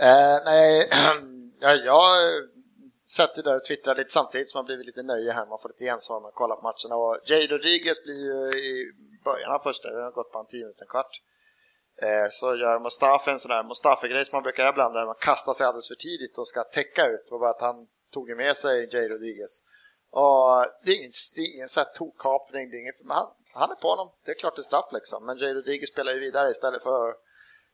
Eh, 0.00 0.44
nej, 0.44 0.88
ja, 1.60 1.72
jag 1.74 2.02
satt 3.16 3.38
ju 3.38 3.42
där 3.42 3.56
och 3.56 3.64
twittrade 3.64 4.00
lite 4.00 4.12
samtidigt 4.12 4.50
som 4.50 4.58
man 4.58 4.64
blivit 4.64 4.86
lite 4.86 5.02
nöje 5.02 5.32
här, 5.32 5.46
man 5.46 5.58
får 5.62 5.68
lite 5.68 5.84
gensvar 5.84 6.16
när 6.16 6.22
man 6.22 6.32
kollar 6.32 6.56
på 6.56 6.62
matcherna. 6.62 6.96
Och 7.04 7.18
Jay 7.24 7.46
Rodriguez 7.46 8.02
blir 8.04 8.20
ju 8.28 8.58
i 8.58 8.92
början 9.24 9.52
av 9.52 9.58
första, 9.58 9.90
det 9.90 10.02
har 10.02 10.10
gått 10.10 10.32
på 10.32 10.38
en 10.38 10.46
10 10.46 10.60
minuter, 10.60 10.82
en 10.82 10.88
kvart. 10.88 11.22
Eh, 12.02 12.26
så 12.30 12.56
gör 12.56 12.78
Mustafa 12.78 13.30
en 13.30 13.38
sån 13.38 13.48
där 13.48 13.62
Mustafa-grej 13.62 14.24
som 14.24 14.36
man 14.36 14.42
brukar 14.42 14.62
göra 14.62 14.72
ibland 14.72 14.94
där 14.94 15.06
man 15.06 15.14
kastar 15.20 15.52
sig 15.52 15.66
alldeles 15.66 15.88
för 15.88 15.94
tidigt 15.94 16.38
och 16.38 16.48
ska 16.48 16.64
täcka 16.64 17.06
ut. 17.06 17.22
Det 17.26 17.32
var 17.32 17.38
bara 17.38 17.50
att 17.50 17.60
han 17.60 17.86
tog 18.14 18.28
ju 18.28 18.34
med 18.36 18.56
sig 18.56 18.88
Jay 18.92 19.08
Rodriguez. 19.08 19.62
Och 20.10 20.66
det 20.84 20.90
är 20.92 20.96
ingen, 20.98 21.12
det 21.34 21.40
är 21.40 21.54
ingen 21.54 21.68
så 21.68 21.80
här 21.80 21.88
tokkapning, 21.94 22.70
det 22.70 22.76
är 22.76 22.80
ingen, 22.80 22.94
men 23.04 23.16
han, 23.16 23.28
han 23.54 23.70
är 23.70 23.74
på 23.74 23.88
honom. 23.88 24.08
Det 24.24 24.30
är 24.30 24.34
klart 24.34 24.56
det 24.56 24.60
är 24.60 24.70
straff 24.72 24.92
liksom. 24.92 25.26
Men 25.26 25.38
Jay 25.38 25.54
Rodriguez 25.54 25.88
spelar 25.88 26.12
ju 26.12 26.20
vidare 26.20 26.50
istället 26.50 26.82
för, 26.82 27.14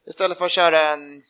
istället 0.07 0.39
för 0.39 0.45
att 0.45 0.51
köra 0.61 0.81
en 0.81 1.23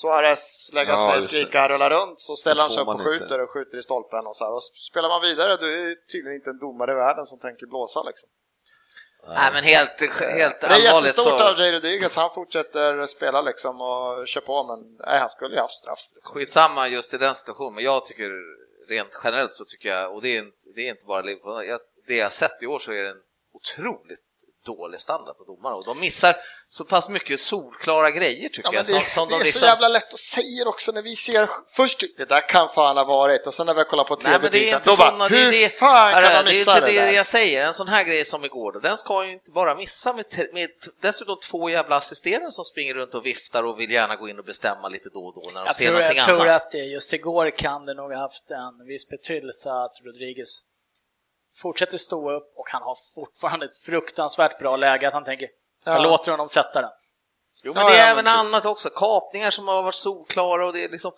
Suarez, 0.00 0.70
lägga 0.72 0.92
Ja, 0.92 1.12
det. 1.16 1.22
skrika, 1.22 1.68
rulla 1.68 1.90
runt, 1.90 2.20
så 2.20 2.36
ställer 2.36 2.62
han 2.62 2.70
sig 2.70 2.82
upp 2.82 2.88
och 2.88 2.94
man 2.94 3.06
inte. 3.06 3.18
skjuter 3.18 3.40
och 3.40 3.50
skjuter 3.50 3.78
i 3.78 3.82
stolpen 3.82 4.26
och 4.26 4.36
så 4.36 4.44
här. 4.44 4.52
Och 4.52 4.62
spelar 4.62 5.08
man 5.08 5.22
vidare, 5.22 5.56
då 5.56 5.66
är 5.66 5.86
det 5.86 5.96
tydligen 6.12 6.34
inte 6.36 6.50
en 6.50 6.58
domare 6.58 6.90
i 6.90 6.94
världen 6.94 7.26
som 7.26 7.38
tänker 7.38 7.66
blåsa 7.66 8.02
liksom. 8.02 8.28
Nej, 9.28 9.50
men 9.52 9.64
helt, 9.64 10.00
helt 10.20 10.60
Det 10.60 10.66
är 10.66 10.94
jättestort 10.94 11.38
så... 11.38 11.48
av 11.48 11.58
Jay 11.58 11.72
Rodriguez, 11.72 12.16
han 12.16 12.30
fortsätter 12.30 13.06
spela 13.06 13.42
liksom 13.42 13.80
och 13.80 14.26
kör 14.28 14.40
på, 14.40 14.64
men 14.64 14.96
nej, 15.06 15.18
han 15.18 15.28
skulle 15.28 15.54
ju 15.54 15.60
haft 15.60 15.74
straff. 15.78 15.98
Liksom. 16.14 16.34
Skitsamma 16.34 16.88
just 16.88 17.14
i 17.14 17.18
den 17.18 17.34
situationen, 17.34 17.74
men 17.74 17.84
jag 17.84 18.04
tycker 18.04 18.30
rent 18.88 19.20
generellt 19.24 19.52
så 19.52 19.64
tycker 19.64 19.88
jag, 19.88 20.14
och 20.14 20.22
det 20.22 20.28
är 20.28 20.38
inte, 20.38 20.56
det 20.74 20.80
är 20.80 20.90
inte 20.90 21.04
bara 21.06 21.22
Liverpool, 21.22 21.66
jag, 21.66 21.80
det 22.06 22.14
jag 22.14 22.32
sett 22.32 22.62
i 22.62 22.66
år 22.66 22.78
så 22.78 22.92
är 22.92 23.02
det 23.02 23.10
en 23.10 23.22
otroligt 23.52 24.24
dålig 24.64 25.00
standard 25.00 25.36
på 25.38 25.44
domarna 25.44 25.76
och 25.76 25.84
de 25.84 26.00
missar 26.00 26.36
så 26.68 26.84
pass 26.84 27.08
mycket 27.08 27.40
solklara 27.40 28.10
grejer 28.10 28.48
tycker 28.48 28.68
Ja, 28.68 28.74
jag. 28.74 28.82
det, 28.86 28.92
som, 28.92 29.00
som 29.00 29.28
det 29.28 29.34
de 29.34 29.40
är 29.40 29.44
liksom, 29.44 29.60
så 29.60 29.66
jävla 29.66 29.88
lätt 29.88 30.12
att 30.14 30.18
säga 30.18 30.68
också 30.68 30.92
när 30.92 31.02
vi 31.02 31.16
ser 31.16 31.50
först 31.76 32.04
det 32.16 32.28
där 32.28 32.48
kan 32.48 32.68
fan 32.68 32.96
ha 32.96 33.04
varit 33.04 33.46
och 33.46 33.54
sen 33.54 33.66
när 33.66 33.74
vi 33.74 33.80
har 33.80 33.84
kollat 33.84 34.06
på 34.06 34.16
Nej, 34.24 34.32
men 34.32 34.40
det 34.40 34.46
är 34.46 34.50
tv-tisen 34.50 34.78
inte 34.78 34.90
då 34.90 34.96
bara 34.96 35.10
såna, 35.10 35.28
det 35.28 35.36
är 35.40 35.44
hur 35.44 35.50
det, 35.52 35.68
fan 35.68 36.12
kan 36.12 36.22
man 36.22 36.30
det 36.32 36.38
är 36.38 36.44
missa 36.44 36.74
inte 36.74 36.86
det, 36.86 36.92
det 37.06 37.12
jag 37.12 37.26
säger, 37.26 37.62
en 37.62 37.74
sån 37.74 37.88
här 37.88 38.04
grej 38.04 38.24
som 38.24 38.44
igår, 38.44 38.72
då, 38.72 38.78
den 38.78 38.96
ska 38.98 39.24
ju 39.26 39.32
inte 39.32 39.50
bara 39.50 39.74
missa 39.74 40.12
med, 40.12 40.24
med 40.52 40.68
dessutom 41.02 41.36
två 41.50 41.70
jävla 41.70 41.96
assisterande 41.96 42.52
som 42.52 42.64
springer 42.64 42.94
runt 42.94 43.14
och 43.14 43.26
viftar 43.26 43.62
och 43.62 43.80
vill 43.80 43.90
gärna 43.90 44.16
gå 44.16 44.28
in 44.28 44.38
och 44.38 44.44
bestämma 44.44 44.88
lite 44.88 45.08
då 45.12 45.20
och 45.20 45.34
då 45.34 45.50
när 45.54 45.60
de 45.60 45.66
Jag 45.66 45.76
ser 45.76 45.84
tror, 45.84 45.92
någonting 45.94 46.18
jag 46.18 46.26
tror 46.26 46.40
annat. 46.48 46.62
att 46.62 46.70
det, 46.70 46.78
just 46.78 47.12
igår 47.12 47.50
kan 47.56 47.86
det 47.86 47.94
nog 47.94 48.12
ha 48.12 48.18
haft 48.20 48.50
en 48.50 48.86
viss 48.86 49.08
betydelse 49.08 49.70
att 49.70 49.92
Rodriguez 50.04 50.60
fortsätter 51.56 51.98
stå 51.98 52.32
upp 52.36 52.52
och 52.56 52.68
han 52.70 52.82
har 52.82 52.96
fortfarande 53.14 53.66
ett 53.66 53.76
fruktansvärt 53.86 54.58
bra 54.58 54.76
läge 54.76 55.08
att 55.08 55.14
han 55.14 55.24
tänker 55.24 55.48
jag 55.84 55.96
Ja. 55.96 56.02
låter 56.02 56.30
honom 56.30 56.48
sätta 56.48 56.80
den. 56.80 56.90
Jo, 57.62 57.72
men 57.74 57.82
Ja, 57.82 57.88
det 57.88 57.94
är 57.96 57.98
ja, 57.98 58.04
även 58.12 58.24
men 58.24 58.34
typ. 58.34 58.40
annat 58.44 58.66
också, 58.66 58.88
kapningar 58.90 59.50
som 59.50 59.68
har 59.68 59.82
varit 59.82 59.94
solklara 59.94 60.66
och 60.66 60.72
det 60.72 60.84
är 60.84 60.88
liksom 60.88 61.12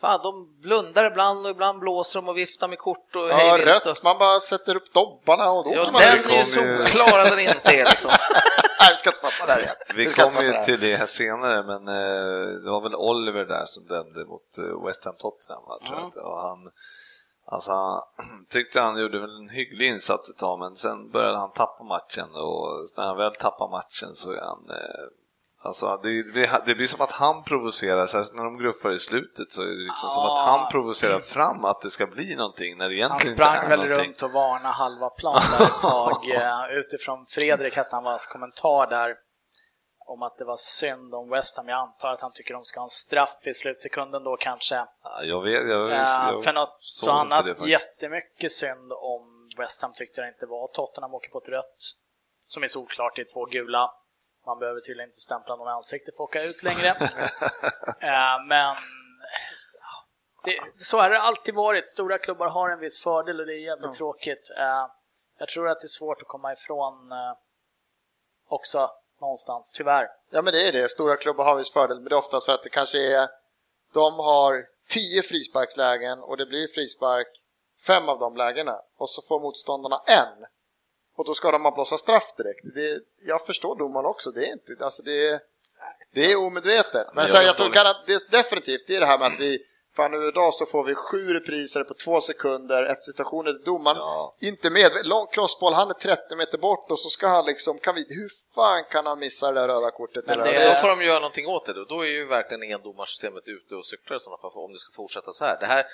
Fan, 0.00 0.20
de 0.22 0.60
blundar 0.60 1.06
ibland 1.10 1.44
och 1.46 1.50
ibland 1.50 1.78
blåser 1.80 2.20
de 2.20 2.28
och 2.28 2.36
viftar 2.36 2.68
med 2.68 2.78
kort 2.78 3.16
och 3.16 3.28
Ja, 3.30 3.58
rött, 3.64 3.86
och- 3.86 3.96
man 4.04 4.18
bara 4.18 4.40
sätter 4.40 4.76
upp 4.76 4.92
dobbarna 4.92 5.50
och 5.50 5.64
då 5.64 5.72
Ja, 5.74 5.88
man 5.92 6.02
den 6.02 6.32
är 6.34 6.38
ju 6.38 6.44
solklar 6.44 7.18
att 7.22 7.28
den 7.30 7.38
inte 7.38 7.70
är 7.80 7.84
liksom. 7.84 8.10
Nej, 8.80 8.90
vi 8.90 8.96
ska 8.96 9.10
inte 9.10 9.20
fastna 9.20 9.46
där 9.46 9.58
igen. 9.58 9.74
Vi 9.94 10.02
inte 10.04 10.22
kommer 10.22 10.42
ju 10.42 10.62
till 10.62 10.80
det 10.80 10.96
här 10.96 11.06
senare, 11.06 11.62
men 11.62 11.88
eh, 11.88 12.46
det 12.64 12.70
var 12.70 12.82
väl 12.82 12.94
Oliver 12.94 13.44
där 13.44 13.64
som 13.66 13.86
dömde 13.86 14.24
mot 14.24 14.58
eh, 14.58 14.84
West 14.86 15.04
Ham 15.04 15.14
Tottenham, 15.18 15.62
va, 15.68 15.78
tror 15.78 15.88
jag. 15.90 15.96
Mm. 15.98 16.06
inte. 16.06 16.20
Och 16.20 16.38
han, 16.38 16.58
Alltså, 17.50 17.72
tyckte 18.48 18.80
han 18.80 19.00
gjorde 19.00 19.20
väl 19.20 19.36
en 19.42 19.48
hygglig 19.48 19.86
insats 19.88 20.30
ett 20.30 20.38
tag, 20.38 20.58
men 20.58 20.74
sen 20.74 21.10
började 21.10 21.38
han 21.38 21.52
tappa 21.52 21.84
matchen 21.84 22.28
och 22.34 22.66
när 22.96 23.06
han 23.06 23.16
väl 23.16 23.34
tappar 23.34 23.68
matchen 23.70 24.12
så 24.12 24.32
är 24.32 24.40
han... 24.40 24.70
Eh, 24.70 25.04
alltså, 25.62 26.00
det, 26.02 26.32
blir, 26.32 26.66
det 26.66 26.74
blir 26.74 26.86
som 26.86 27.00
att 27.00 27.12
han 27.12 27.44
provocerar, 27.44 28.06
särskilt 28.06 28.36
när 28.36 28.44
de 28.44 28.58
gruffar 28.58 28.90
i 28.90 28.98
slutet 28.98 29.52
så 29.52 29.62
är 29.62 29.66
det 29.66 29.84
liksom 29.90 30.10
som 30.10 30.22
att 30.24 30.38
han 30.38 30.70
provocerar 30.70 31.20
fram 31.20 31.64
att 31.64 31.80
det 31.80 31.90
ska 31.90 32.06
bli 32.06 32.34
någonting 32.36 32.78
när 32.78 32.88
det 32.88 33.02
Han 33.02 33.10
egentligen 33.10 33.32
inte 33.32 33.44
sprang 33.44 33.64
är 33.64 33.68
väl 33.68 33.88
någonting. 33.88 34.06
runt 34.08 34.22
och 34.22 34.32
varnade 34.32 34.74
halva 34.74 35.10
plan 35.10 35.40
där 35.58 35.64
ett 35.64 35.80
tag 35.80 36.30
eh, 36.34 36.78
utifrån 36.78 37.26
Fredrik 37.28 37.76
Hattanvas 37.76 38.26
kommentar 38.26 38.86
där 38.86 39.14
om 40.10 40.22
att 40.22 40.38
det 40.38 40.44
var 40.44 40.56
synd 40.56 41.14
om 41.14 41.30
West 41.30 41.56
Ham. 41.56 41.68
Jag 41.68 41.78
antar 41.78 42.12
att 42.12 42.20
han 42.20 42.32
tycker 42.32 42.54
de 42.54 42.64
ska 42.64 42.80
ha 42.80 42.84
en 42.84 42.90
straff 42.90 43.46
i 43.46 43.54
slutsekunden 43.54 44.24
då 44.24 44.36
kanske. 44.36 44.74
Ja, 45.02 45.22
jag 45.22 45.42
vet, 45.42 45.68
jag, 45.68 45.90
Eh, 45.90 45.98
jag, 46.30 46.44
för 46.44 46.52
något 46.52 46.74
så 46.74 47.24
det 47.24 47.54
faktiskt. 47.54 47.68
jättemycket 47.68 48.52
synd 48.52 48.92
om 48.92 49.48
West 49.58 49.82
Ham 49.82 49.92
tyckte 49.92 50.20
det 50.20 50.28
inte 50.28 50.46
var. 50.46 50.68
Tottenham 50.68 51.14
åker 51.14 51.30
på 51.30 51.38
ett 51.38 51.48
rött 51.48 51.78
som 52.46 52.62
är 52.62 52.66
solklart 52.66 53.18
i 53.18 53.24
två 53.24 53.44
gula. 53.44 53.90
Man 54.46 54.58
behöver 54.58 54.80
tydligen 54.80 55.08
inte 55.08 55.20
stämpla 55.20 55.56
någon 55.56 55.68
i 55.68 55.70
ansiktet 55.70 56.16
för 56.16 56.24
att 56.24 56.28
åka 56.28 56.42
ut 56.42 56.62
längre. 56.62 56.88
Eh, 58.02 58.44
men 58.46 58.74
det, 60.44 60.58
så 60.76 60.98
har 61.00 61.10
det 61.10 61.20
alltid 61.20 61.54
varit. 61.54 61.88
Stora 61.88 62.18
klubbar 62.18 62.48
har 62.48 62.68
en 62.70 62.78
viss 62.78 63.02
fördel 63.02 63.40
och 63.40 63.46
det 63.46 63.52
är 63.52 63.64
jävligt 63.66 63.94
tråkigt. 63.94 64.50
Eh, 64.58 64.86
jag 65.38 65.48
tror 65.48 65.68
att 65.68 65.80
det 65.80 65.84
är 65.84 65.88
svårt 65.98 66.22
att 66.22 66.28
komma 66.28 66.52
ifrån 66.52 66.94
också 68.48 68.90
någonstans, 69.20 69.72
tyvärr. 69.72 70.08
Ja 70.30 70.42
men 70.42 70.52
det 70.52 70.68
är 70.68 70.72
det, 70.72 70.88
stora 70.88 71.16
klubbar 71.16 71.44
har 71.44 71.56
viss 71.56 71.72
fördel, 71.72 71.96
men 72.00 72.08
det 72.08 72.14
är 72.14 72.18
oftast 72.18 72.46
för 72.46 72.52
att 72.52 72.62
det 72.62 72.68
kanske 72.70 72.98
är 73.16 73.28
de 73.94 74.14
har 74.18 74.64
tio 74.88 75.22
frisparkslägen 75.22 76.22
och 76.22 76.36
det 76.36 76.46
blir 76.46 76.68
frispark 76.68 77.28
fem 77.86 78.08
av 78.08 78.18
de 78.18 78.36
lägena 78.36 78.76
och 78.98 79.10
så 79.10 79.22
får 79.22 79.40
motståndarna 79.40 80.02
en. 80.06 80.44
Och 81.16 81.24
då 81.26 81.34
ska 81.34 81.50
de 81.50 81.72
blåsa 81.74 81.98
straff 81.98 82.32
direkt. 82.36 82.74
Det, 82.74 83.00
jag 83.26 83.46
förstår 83.46 83.78
domaren 83.78 84.06
också, 84.06 84.30
det 84.30 84.46
är 84.48 84.52
inte, 84.52 84.84
alltså 84.84 85.02
det 85.02 85.40
det 86.14 86.32
är 86.32 86.36
omedvetet. 86.46 87.06
Men 87.06 87.14
Men 87.14 87.26
sen, 87.26 87.44
jag 87.44 87.56
tror 87.56 87.68
garant- 87.70 88.04
det 88.06 88.12
är 88.12 88.30
definitivt, 88.30 88.86
det 88.86 88.96
är 88.96 89.00
det 89.00 89.06
här 89.06 89.18
med 89.18 89.26
att 89.26 89.40
vi 89.40 89.58
Fan 89.96 90.10
nu 90.10 90.28
idag 90.28 90.54
så 90.54 90.66
får 90.66 90.84
vi 90.84 90.94
sju 90.94 91.34
repriser 91.34 91.84
på 91.84 91.94
två 91.94 92.20
sekunder 92.20 92.82
efter 92.82 93.12
stationen. 93.12 93.62
Domaren 93.64 93.96
Ja. 93.96 94.36
inte 94.40 94.70
med. 94.70 94.90
Lång 95.04 95.26
crossboll, 95.26 95.72
han 95.72 95.90
är 95.90 95.94
30 95.94 96.36
meter 96.36 96.58
bort 96.58 96.90
och 96.90 96.98
så 96.98 97.08
ska 97.08 97.28
han 97.28 97.44
liksom, 97.44 97.78
kan 97.78 97.94
vi, 97.94 98.06
hur 98.08 98.30
fan 98.54 98.84
kan 98.90 99.06
han 99.06 99.18
missa 99.18 99.52
det 99.52 99.60
där 99.60 99.68
röda 99.68 99.90
kortet? 99.90 100.24
Men 100.26 100.40
eller? 100.40 100.52
det- 100.52 100.68
Då 100.70 100.74
får 100.74 100.88
de 100.88 101.02
göra 101.04 101.18
någonting 101.18 101.46
åt 101.46 101.66
det. 101.66 101.72
Då, 101.72 101.84
då 101.84 102.00
är 102.04 102.08
ju 102.10 102.26
verkligen 102.26 102.62
endomarsystemet 102.74 103.42
ute 103.48 103.74
och 103.74 103.86
cyklar 103.86 104.16
i 104.16 104.20
sådana 104.20 104.38
fall 104.38 104.50
om 104.54 104.72
det 104.72 104.78
ska 104.78 104.92
fortsätta 104.96 105.32
så 105.32 105.44
här. 105.44 105.56
Det 105.60 105.66
här 105.66 105.84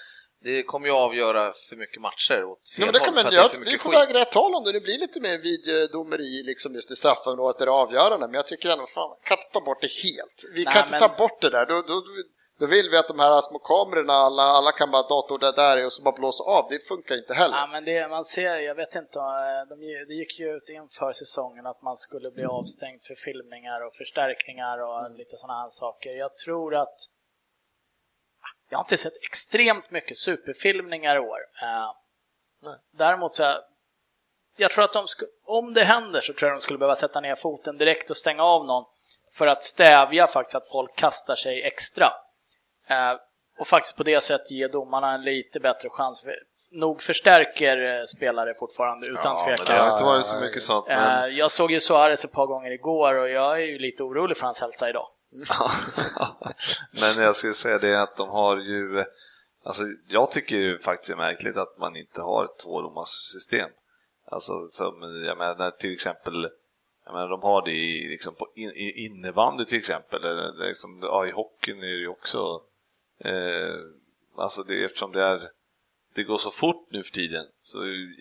det 0.45 0.63
kommer 0.63 0.87
ju 0.87 0.93
avgöra 0.95 1.53
för 1.69 1.77
mycket 1.77 2.01
matcher 2.03 2.45
åt 2.45 2.69
fel 2.69 2.79
Ja, 2.79 2.85
men 2.87 2.93
det 2.93 2.99
håll 2.99 3.05
kan 3.07 3.15
för 3.15 3.23
man 3.23 3.27
att 3.27 3.33
det 3.33 3.57
är 3.57 3.59
för 3.59 3.65
Vi 3.65 3.75
är 3.75 3.79
på 3.79 3.91
väg 3.91 4.15
rätt 4.15 4.35
håll 4.35 4.55
om 4.55 4.65
det 4.65 4.73
nu 4.73 4.81
blir 4.81 4.99
lite 4.99 5.21
mer 5.21 5.39
videodomeri 5.39 6.43
liksom 6.43 6.75
just 6.75 6.91
i 6.91 6.97
straffområdet 6.97 7.61
är 7.61 7.67
det 7.67 7.73
avgörande. 7.73 8.27
Men 8.27 8.35
jag 8.35 8.47
tycker 8.47 8.69
ändå, 8.71 8.87
fan, 8.87 9.11
kan 9.25 9.37
inte 9.39 9.53
ta 9.53 9.61
bort 9.61 9.81
det 9.81 9.93
helt. 10.05 10.39
Vi 10.57 10.65
Nej, 10.65 10.73
kan 10.75 10.83
inte 10.83 10.93
men- 11.01 11.01
ta 11.01 11.09
bort 11.17 11.41
det 11.41 11.51
där. 11.51 11.67
Då, 11.67 11.75
då, 11.83 12.03
då 12.59 12.67
vill 12.67 12.89
vi 12.91 12.97
att 12.97 13.09
de 13.09 13.19
här 13.19 13.41
små 13.41 13.59
kamerorna, 13.59 14.13
alla, 14.13 14.43
alla 14.43 14.73
kan 14.73 14.91
bara 14.91 15.03
dator 15.03 15.39
där, 15.39 15.53
där 15.53 15.85
och 15.87 15.93
så 15.93 16.03
bara 16.03 16.15
blåsa 16.15 16.45
av. 16.45 16.67
Det 16.71 16.89
funkar 16.89 17.15
inte 17.17 17.35
heller. 17.35 17.57
Ja, 17.57 17.67
men 17.67 17.85
det, 17.85 18.09
man 18.09 18.25
ser, 18.25 18.57
jag 18.57 18.75
vet 18.75 18.95
inte, 18.95 19.19
eh, 19.19 19.69
de, 19.69 19.77
det 20.09 20.15
gick 20.15 20.39
ju 20.39 20.57
ut 20.57 20.69
inför 20.69 21.13
säsongen 21.13 21.67
att 21.67 21.83
man 21.83 21.97
skulle 21.97 22.31
bli 22.31 22.45
avstängd 22.45 23.03
för 23.09 23.15
filmningar 23.15 23.87
och 23.87 23.95
förstärkningar 23.95 24.79
och 24.79 25.11
lite 25.11 25.37
sådana 25.37 25.61
här 25.61 25.69
saker. 25.71 26.11
Jag 26.11 26.37
tror 26.37 26.75
att 26.75 26.97
jag 28.71 28.79
har 28.79 28.85
inte 28.85 28.97
sett 28.97 29.23
extremt 29.23 29.91
mycket 29.91 30.19
superfilmningar 30.19 31.17
i 31.17 31.19
år. 31.19 31.39
Eh, 31.63 31.93
Nej. 32.67 32.79
Däremot 32.93 33.35
så 33.35 33.45
jag 34.57 34.71
tror 34.71 34.85
att 34.85 34.93
de 34.93 35.07
om 35.47 35.75
det 35.75 35.85
händer 35.85 36.21
så 36.21 36.33
tror 36.33 36.51
jag 36.51 36.57
de 36.57 36.61
skulle 36.61 36.79
behöva 36.79 36.97
sätta 36.97 37.21
ner 37.21 37.35
foten 37.35 37.79
direkt 37.79 38.11
och 38.11 38.17
stänga 38.17 38.43
av 38.43 38.67
någon 38.67 38.85
för 39.33 39.47
att 39.47 39.65
stävja 39.65 40.27
faktiskt 40.27 40.57
att 40.57 40.71
folk 40.73 40.97
kastar 40.97 41.37
sig 41.37 41.63
extra. 41.63 42.13
Eh, 42.89 43.19
och 43.59 43.67
faktiskt 43.67 43.97
på 43.97 44.03
det 44.03 44.21
sättet 44.21 44.51
ge 44.51 44.69
domarna 44.69 45.15
en 45.15 45.23
lite 45.23 45.61
bättre 45.61 45.89
chans. 45.89 46.21
För 46.21 46.35
nog 46.71 47.03
förstärker 47.03 47.99
eh, 48.01 48.05
spelare 48.05 48.55
fortfarande 48.55 49.07
utan 49.07 49.23
Ja, 49.25 49.45
men 49.47 49.57
tvekan. 49.57 49.77
det 49.77 49.83
har 49.83 49.93
inte 49.93 50.05
varit 50.05 50.25
så 50.25 50.41
mycket 50.41 50.63
sånt. 50.63 50.87
Men... 50.89 51.31
Eh, 51.31 51.37
jag 51.39 51.51
såg 51.51 51.73
ju 51.73 51.81
Suarez 51.81 52.25
ett 52.25 52.33
par 52.33 52.47
gånger 52.47 52.71
igår 52.71 53.15
och 53.15 53.29
jag 53.29 53.63
är 53.63 53.67
ju 53.67 53.79
lite 53.79 54.03
orolig 54.03 54.37
för 54.37 54.45
hans 54.47 54.61
hälsa 54.61 54.89
idag. 54.89 55.09
Men 57.17 57.25
jag 57.25 57.37
skulle 57.37 57.55
säga 57.55 57.79
det 57.79 58.03
att 58.03 58.17
de 58.17 58.29
har 58.29 58.57
ju, 58.57 59.05
alltså 59.65 59.83
jag 60.09 60.31
tycker 60.31 60.57
ju 60.57 60.79
faktiskt 60.79 61.09
det 61.09 61.15
är 61.15 61.17
märkligt 61.17 61.57
att 61.57 61.79
man 61.79 61.97
inte 61.97 62.23
har 62.23 62.45
ett 62.45 62.59
tvådomarsystem. 62.65 63.71
Alltså 64.31 64.69
som, 64.69 65.23
jag 65.27 65.39
menar 65.39 65.71
till 65.71 65.93
exempel, 65.93 66.49
jag 67.05 67.13
menar 67.15 67.29
de 67.29 67.43
har 67.43 67.65
det 67.65 67.73
i, 67.73 68.09
liksom 68.09 68.35
på 68.35 68.49
in, 68.55 68.71
i 68.71 69.07
innebandy 69.07 69.65
till 69.65 69.79
exempel, 69.79 70.25
eller 70.25 70.67
liksom, 70.69 71.01
ja, 71.03 71.27
i 71.27 71.31
hockeyn 71.31 71.79
är 71.79 71.87
det 71.87 72.01
ju 72.01 72.09
också, 72.09 72.61
eh, 73.25 73.75
alltså 74.39 74.63
det, 74.63 74.85
eftersom 74.85 75.13
det 75.13 75.23
är 75.23 75.51
det 76.17 76.23
går 76.23 76.39
så 76.39 76.51
fort 76.51 76.89
nu 76.91 77.03
för 77.03 77.11
tiden 77.11 77.45
så 77.61 77.79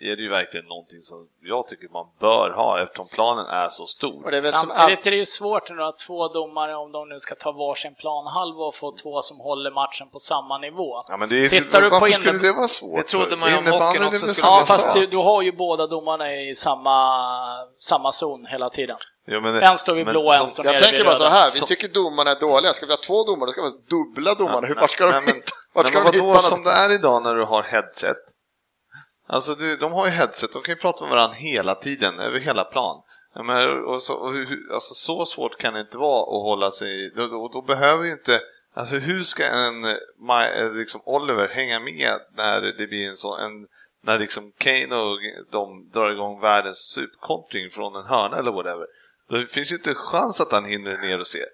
är 0.08 0.16
det 0.16 0.22
ju 0.22 0.28
verkligen 0.28 0.66
någonting 0.66 1.02
som 1.02 1.28
jag 1.42 1.66
tycker 1.68 1.88
man 1.88 2.06
bör 2.20 2.50
ha 2.50 2.82
eftersom 2.82 3.08
planen 3.08 3.46
är 3.46 3.68
så 3.68 3.86
stor. 3.86 4.24
Och 4.24 4.30
det 4.30 4.36
är 4.36 4.40
Samtidigt 4.40 5.06
är 5.06 5.10
det 5.10 5.16
ju 5.16 5.24
svårt 5.24 5.70
nu 5.70 5.82
att 5.82 5.98
två 5.98 6.28
domare, 6.28 6.76
om 6.76 6.92
de 6.92 7.08
nu 7.08 7.18
ska 7.18 7.34
ta 7.34 7.52
varsin 7.52 7.94
planhalva 7.94 8.64
och 8.64 8.74
få 8.74 8.96
två 9.02 9.22
som 9.22 9.40
håller 9.40 9.70
matchen 9.70 10.08
på 10.12 10.18
samma 10.18 10.58
nivå. 10.58 11.04
Ja, 11.08 11.16
men 11.16 11.28
det 11.28 11.44
är, 11.44 11.48
Tittar 11.48 11.82
du 11.82 11.88
på 11.90 11.94
varför 11.94 12.06
inne- 12.06 12.14
skulle 12.14 12.38
det 12.38 12.52
vara 12.52 12.68
svårt? 12.68 12.96
Det 12.96 13.02
trodde 13.02 13.36
man 13.36 13.50
ju 13.50 13.56
om 13.58 13.66
hockeyn 13.66 14.04
också 14.04 14.26
skulle 14.26 14.50
Ja, 14.50 14.64
fast 14.66 14.94
du, 14.94 15.06
du 15.06 15.16
har 15.16 15.42
ju 15.42 15.52
båda 15.52 15.86
domarna 15.86 16.34
i 16.34 16.54
samma, 16.54 16.98
samma 17.78 18.12
zon 18.12 18.46
hela 18.46 18.70
tiden. 18.70 18.96
Ja, 19.26 19.40
men, 19.40 19.56
En 19.56 19.78
står 19.78 19.94
vid 19.94 20.04
men 20.04 20.12
blå, 20.12 20.32
en 20.32 20.38
som- 20.38 20.48
står 20.48 20.64
Jag 20.64 20.72
nere 20.72 20.80
tänker 20.80 20.98
vid 20.98 21.06
bara 21.06 21.14
så 21.14 21.24
här, 21.24 21.50
vi 21.54 21.58
Så- 21.58 21.66
tycker 21.66 21.88
domarna 21.88 22.30
är 22.30 22.40
dåliga. 22.40 22.72
Ska 22.72 22.86
vi 22.86 22.92
ha 22.92 22.98
två 23.00 23.24
domare, 23.24 23.46
då 23.46 23.52
ska 23.52 23.62
vi 23.62 23.68
ha 23.68 23.76
dubbla 23.90 24.34
domare. 24.34 24.66
Hur, 24.66 24.74
Nej, 24.74 24.80
vart 24.80 24.90
ska 24.90 25.04
de 25.04 25.10
nej, 25.12 25.22
men- 25.26 25.34
hitta? 25.34 25.52
Vart 25.74 25.86
ska 25.86 25.98
men 25.98 26.06
de 26.12 26.16
hitta 26.16 26.26
något? 26.26 26.42
som 26.42 26.62
det 26.64 26.70
är 26.70 26.90
idag 26.92 27.22
när 27.22 27.34
du 27.34 27.44
har 27.44 27.62
headset? 27.62 28.16
Alltså 29.28 29.54
du, 29.54 29.76
de 29.76 29.92
har 29.92 30.06
ju 30.06 30.12
headset, 30.12 30.52
de 30.52 30.62
kan 30.62 30.72
ju 30.74 30.80
prata 30.80 31.04
med 31.04 31.10
varandra 31.10 31.34
hela 31.34 31.74
tiden, 31.74 32.20
över 32.20 32.38
hela 32.38 32.64
plan. 32.64 33.02
Ja, 33.34 33.42
men, 33.42 33.84
och 33.84 34.02
så, 34.02 34.14
och 34.14 34.30
alltså, 34.74 34.94
så 34.94 35.24
svårt 35.24 35.58
kan 35.58 35.74
det 35.74 35.80
inte 35.80 35.98
vara 35.98 36.22
att 36.22 36.42
hålla 36.42 36.70
sig 36.70 37.10
då, 37.16 37.26
då, 37.26 37.48
då 37.52 37.62
behöver 37.62 38.04
ju 38.04 38.12
inte 38.12 38.40
Alltså 38.78 38.94
hur 38.94 39.22
ska 39.22 39.44
en 39.44 39.84
eh, 39.84 40.72
liksom 40.74 41.00
Oliver 41.04 41.48
hänga 41.48 41.80
med 41.80 42.18
när 42.36 42.60
det 42.60 42.86
blir 42.86 43.08
en 43.08 43.16
sån, 43.16 43.40
en, 43.40 43.66
när 44.04 44.18
liksom 44.18 44.52
Kane 44.58 44.94
och 44.96 45.18
de 45.52 45.90
drar 45.92 46.10
igång 46.10 46.40
världens 46.40 46.78
superkontring 46.78 47.70
från 47.70 47.96
en 47.96 48.04
hörna 48.04 48.36
eller 48.36 48.52
whatever. 48.52 48.86
Det 49.28 49.46
finns 49.50 49.72
ju 49.72 49.76
inte 49.76 49.90
en 49.90 49.96
chans 49.96 50.40
att 50.40 50.52
han 50.52 50.64
hinner 50.64 50.96
ner 50.96 51.18
och 51.20 51.26
se. 51.26 51.44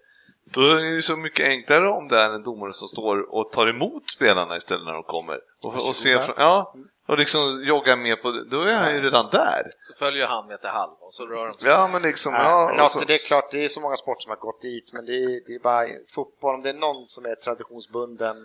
Då 0.44 0.60
är 0.60 0.74
det 0.74 0.88
ju 0.88 1.02
så 1.02 1.16
mycket 1.16 1.48
enklare 1.48 1.88
om 1.88 2.08
det 2.08 2.18
är 2.18 2.30
en 2.30 2.42
domare 2.42 2.72
som 2.72 2.88
står 2.88 3.34
och 3.34 3.52
tar 3.52 3.66
emot 3.66 4.10
spelarna 4.10 4.56
istället 4.56 4.84
när 4.84 4.92
de 4.92 5.02
kommer. 5.02 5.38
Och, 5.62 5.74
och, 5.88 5.96
ser, 5.96 6.18
från- 6.18 6.34
ja, 6.38 6.74
och 7.08 7.18
liksom 7.18 7.64
joggar 7.64 7.96
med 7.96 8.22
på 8.22 8.30
det. 8.30 8.44
Då 8.44 8.60
är 8.60 8.72
han 8.72 8.94
ju 8.94 9.00
redan 9.00 9.28
där. 9.32 9.62
Så 9.80 9.94
följer 9.94 10.26
han 10.26 10.48
med 10.48 10.60
till 10.60 10.70
halv 10.70 10.92
och 11.00 11.14
så 11.14 11.26
rör 11.26 11.46
de 11.46 11.54
sig. 11.54 11.68
Ja, 11.70 11.88
men 11.92 12.02
liksom... 12.02 12.32
Ja, 12.34 12.66
men 12.68 12.76
något, 12.76 12.90
så, 12.92 13.04
det 13.04 13.14
är 13.14 13.18
klart, 13.18 13.50
det 13.50 13.64
är 13.64 13.68
så 13.68 13.80
många 13.80 13.96
sporter 13.96 14.22
som 14.22 14.30
har 14.30 14.36
gått 14.36 14.60
dit, 14.60 14.90
men 14.94 15.06
det 15.06 15.12
är, 15.12 15.40
det 15.46 15.52
är 15.54 15.58
bara 15.58 15.86
fotboll. 16.14 16.54
Om 16.54 16.62
det 16.62 16.68
är 16.68 16.74
någon 16.74 17.08
som 17.08 17.24
är 17.24 17.34
traditionsbunden, 17.34 18.36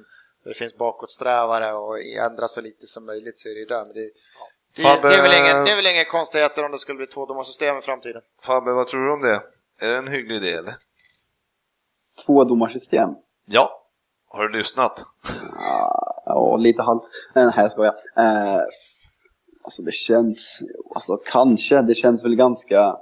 där 0.44 0.50
det 0.52 0.58
finns 0.58 0.76
bakåtsträvare 0.78 1.74
och 1.74 2.00
ändra 2.00 2.48
så 2.48 2.62
lite 2.62 2.88
som 2.88 3.06
möjligt 3.06 3.40
så 3.40 3.50
är 3.50 3.54
det 3.54 3.60
ju 3.60 3.66
där. 3.66 3.84
Men 3.86 3.94
det, 3.94 4.10
det, 4.78 4.84
Fabbe- 4.84 5.02
det, 5.10 5.16
är 5.16 5.22
väl 5.22 5.32
ingen, 5.42 5.66
det 5.66 5.72
är 5.72 5.76
väl 5.76 5.88
inga 5.88 6.06
konstigheter 6.06 6.66
om 6.66 6.72
det 6.72 6.80
skulle 6.80 6.98
bli 6.98 7.08
tvådomarsystem 7.08 7.78
i 7.78 7.82
framtiden. 7.82 8.22
Fabbe, 8.44 8.72
vad 8.74 8.88
tror 8.88 9.06
du 9.06 9.14
om 9.14 9.22
det? 9.22 9.42
Är 9.86 9.90
det 9.92 9.98
en 9.98 10.08
hygglig 10.08 10.36
idé 10.36 10.52
eller? 10.54 10.76
Tvådomarsystem. 12.26 13.10
Ja. 13.46 13.84
Har 14.30 14.44
du 14.48 14.58
lyssnat? 14.58 15.06
Ja, 16.26 16.58
lite 16.60 16.84
halvt. 16.84 17.04
Nej, 17.36 17.52
jag 17.56 17.72
skojar. 17.72 17.94
Eh, 18.18 18.62
alltså 19.64 19.82
det 19.82 19.92
känns, 19.92 20.62
alltså 20.96 21.18
kanske, 21.18 21.82
det 21.82 21.94
känns 21.96 22.24
väl 22.26 22.36
ganska, 22.36 22.98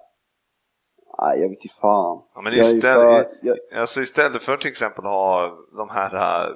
nej 1.22 1.42
jag 1.42 1.50
vet 1.50 1.60
inte 1.64 1.76
fan. 1.82 2.22
Ja, 2.36 2.42
men 2.42 2.54
Jag 2.54 2.62
istället, 2.66 3.28
för- 3.30 3.38
jag- 3.42 3.58
alltså 3.80 4.02
istället 4.02 4.44
för 4.44 4.58
till 4.58 4.72
exempel 4.72 5.06
ha 5.06 5.52
de 5.78 5.90
här 5.90 6.16
äh, 6.16 6.52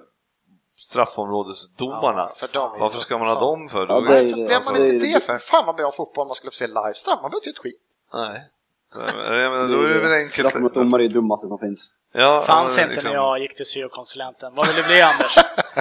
straffområdesdomarna. 0.80 2.20
Ja, 2.22 2.32
för 2.36 2.48
dem 2.54 2.72
Varför 2.80 3.00
ska 3.00 3.18
man 3.18 3.28
ha 3.28 3.40
dem 3.40 3.70
för? 3.70 3.88
Ja, 3.88 3.94
Då- 3.94 4.02
det 4.02 4.34
blev 4.34 4.52
alltså, 4.54 4.72
man 4.72 4.82
inte 4.82 4.92
det- 5.06 5.14
det 5.14 5.24
för? 5.24 5.38
Fan 5.38 5.66
vad 5.66 5.76
bra 5.76 5.92
fotboll 5.92 6.28
man 6.28 6.36
skulle 6.36 6.52
få 6.52 6.56
se 6.56 6.68
live. 6.68 6.94
Man 7.08 7.16
behöver 7.18 7.36
inte 7.36 7.50
ett 7.50 7.58
skit. 7.60 7.82
Nej. 8.14 8.50
Så, 8.94 9.00
jag 9.34 9.52
menar, 9.52 9.78
då 9.78 9.84
är 9.84 9.90
det 9.94 10.00
väl 10.00 10.14
enkelt. 10.14 10.34
Straffområdesdomare 10.34 11.04
är 11.04 11.08
det 11.08 11.14
dummaste 11.14 11.48
som 11.48 11.58
finns. 11.60 11.90
Ja, 12.14 12.42
Fanns 12.42 12.76
men 12.76 12.84
inte 12.84 12.94
liksom- 12.96 13.12
när 13.12 13.18
jag 13.18 13.40
gick 13.40 13.56
till 13.56 13.66
syokonsulenten. 13.66 14.56
Vad 14.56 14.68
vill 14.68 14.76
det 14.76 14.88
bli 14.88 15.02
Anders? 15.02 15.36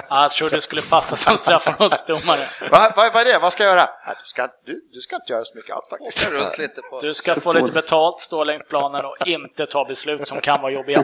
Ja, 0.09 0.21
jag 0.21 0.31
tror 0.31 0.49
du 0.49 0.61
skulle 0.61 0.81
passa 0.81 1.15
som 1.15 1.37
straffområdesdomare. 1.37 2.39
Vad 2.71 2.95
va, 2.95 3.09
va 3.13 3.21
är 3.21 3.25
det? 3.33 3.39
Vad 3.41 3.53
ska 3.53 3.63
jag 3.63 3.71
göra? 3.75 3.89
Du, 4.07 4.25
ska, 4.25 4.47
du, 4.65 4.81
du 4.93 4.99
ska 5.01 5.15
inte 5.15 5.33
göra 5.33 5.43
så 5.45 5.55
mycket 5.57 5.75
allt 5.75 5.87
faktiskt. 5.89 6.27
Åka 6.27 6.37
runt 6.37 6.57
lite 6.57 6.81
på... 6.81 6.99
Du 6.99 7.13
ska 7.13 7.35
få 7.35 7.53
lite 7.53 7.71
betalt, 7.71 8.19
stå 8.19 8.43
längs 8.43 8.63
planen 8.63 9.05
och 9.05 9.27
inte 9.27 9.65
ta 9.65 9.85
beslut 9.85 10.27
som 10.27 10.41
kan 10.41 10.61
vara 10.61 10.71
jobbiga. 10.71 11.03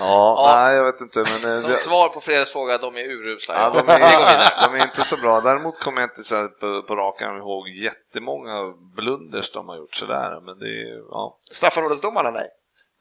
Ja, 0.00 0.52
nej 0.56 0.76
jag 0.76 0.84
vet 0.84 1.00
inte. 1.00 1.18
Men, 1.18 1.52
eh, 1.54 1.58
Som 1.60 1.70
svar 1.70 2.08
på 2.08 2.20
Fredriks 2.20 2.52
fråga, 2.52 2.78
de 2.78 2.96
är 2.96 3.00
urusla. 3.04 3.54
Ja, 3.54 3.82
de, 3.86 3.92
är, 3.92 4.68
de 4.68 4.74
är 4.80 4.82
inte 4.82 5.04
så 5.04 5.16
bra. 5.16 5.40
Däremot 5.40 5.78
kommer 5.78 6.00
jag 6.00 6.10
inte 6.10 6.22
så 6.22 6.36
här 6.36 6.48
på, 6.48 6.82
på 6.88 6.96
rak 6.96 7.22
arm 7.22 7.36
ihåg 7.36 7.68
jättemånga 7.68 8.52
blunders 8.96 9.52
de 9.52 9.68
har 9.68 9.76
gjort 9.76 9.94
sådär. 9.94 10.40
Men 10.46 10.58
det 10.58 10.66
är, 10.66 10.98
ja, 11.10 11.38
Straffområdesdomarna, 11.52 12.30
nej. 12.30 12.48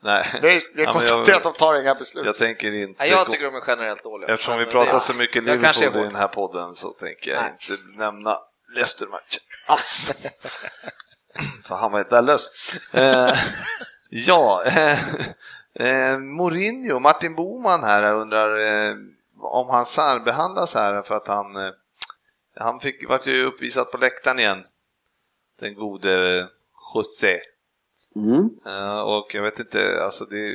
Nej. 0.03 0.25
Vi, 0.41 0.61
vi 0.75 0.83
jag, 0.83 1.31
att 1.31 1.43
de 1.43 1.53
tar 1.53 1.81
inga 1.81 1.95
beslut. 1.95 2.25
jag 2.25 2.35
tänker 2.35 2.73
inte... 2.73 3.03
Nej, 3.03 3.09
jag 3.11 3.29
tycker 3.29 3.45
de 3.45 3.55
är 3.55 3.63
generellt 3.67 4.03
dåliga. 4.03 4.33
Eftersom 4.33 4.59
vi 4.59 4.65
pratar 4.65 4.93
det- 4.93 4.99
så 4.99 5.13
mycket 5.13 5.43
Liverpool 5.43 6.01
i 6.01 6.03
den 6.03 6.15
här 6.15 6.27
podden 6.27 6.75
så 6.75 6.89
tänker 6.89 7.31
jag 7.31 7.41
Nej. 7.41 7.51
inte 7.51 7.83
nämna 7.99 8.37
Leicester-matchen 8.75 9.41
alls. 9.67 10.13
För 11.63 11.75
han 11.75 11.91
var 11.91 11.99
helt 11.99 12.11
värdelös. 12.11 12.49
Eh, 12.93 13.33
ja, 14.09 14.63
eh, 14.65 14.99
eh, 15.79 16.19
Mourinho, 16.19 16.99
Martin 16.99 17.35
Boman 17.35 17.83
här 17.83 18.13
undrar 18.13 18.57
eh, 18.59 18.95
om 19.41 19.69
han 19.69 19.85
särbehandlas 19.85 20.75
här 20.75 21.01
för 21.01 21.15
att 21.15 21.27
han, 21.27 21.55
eh, 21.55 21.71
han 22.59 22.79
fick, 22.79 23.09
vart 23.09 23.27
ju 23.27 23.45
uppvisad 23.45 23.91
på 23.91 23.97
läktaren 23.97 24.39
igen. 24.39 24.63
Den 25.59 25.75
gode 25.75 26.47
José. 26.95 27.39
Mm. 28.15 28.49
Eh, 28.65 29.01
och 29.01 29.25
jag 29.33 29.43
vet 29.43 29.59
inte, 29.59 29.79
alltså 30.03 30.25
det 30.25 30.47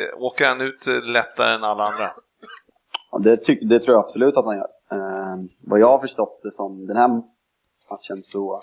eh, 0.00 0.22
Åker 0.22 0.46
han 0.46 0.60
ut 0.60 0.86
eh, 0.86 1.12
lättare 1.12 1.54
än 1.54 1.64
alla 1.64 1.84
andra? 1.84 2.08
Ja, 3.10 3.18
det, 3.18 3.36
det 3.68 3.80
tror 3.80 3.94
jag 3.94 4.04
absolut 4.04 4.36
att 4.36 4.44
han 4.44 4.56
gör. 4.56 4.68
Eh, 4.92 5.36
vad 5.60 5.80
jag 5.80 5.86
har 5.86 5.98
förstått 5.98 6.40
det 6.42 6.50
som 6.50 6.86
den 6.86 6.96
här 6.96 7.08
matchen 7.90 8.22
så 8.22 8.62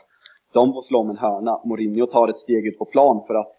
de 0.54 0.74
får 0.74 0.82
slå 0.82 1.00
om 1.00 1.10
en 1.10 1.18
hörna. 1.18 1.62
Mourinho 1.66 2.06
tar 2.06 2.28
ett 2.28 2.38
steg 2.38 2.68
ut 2.68 2.78
på 2.78 2.86
plan 2.86 3.24
för 3.28 3.36
att 3.36 3.58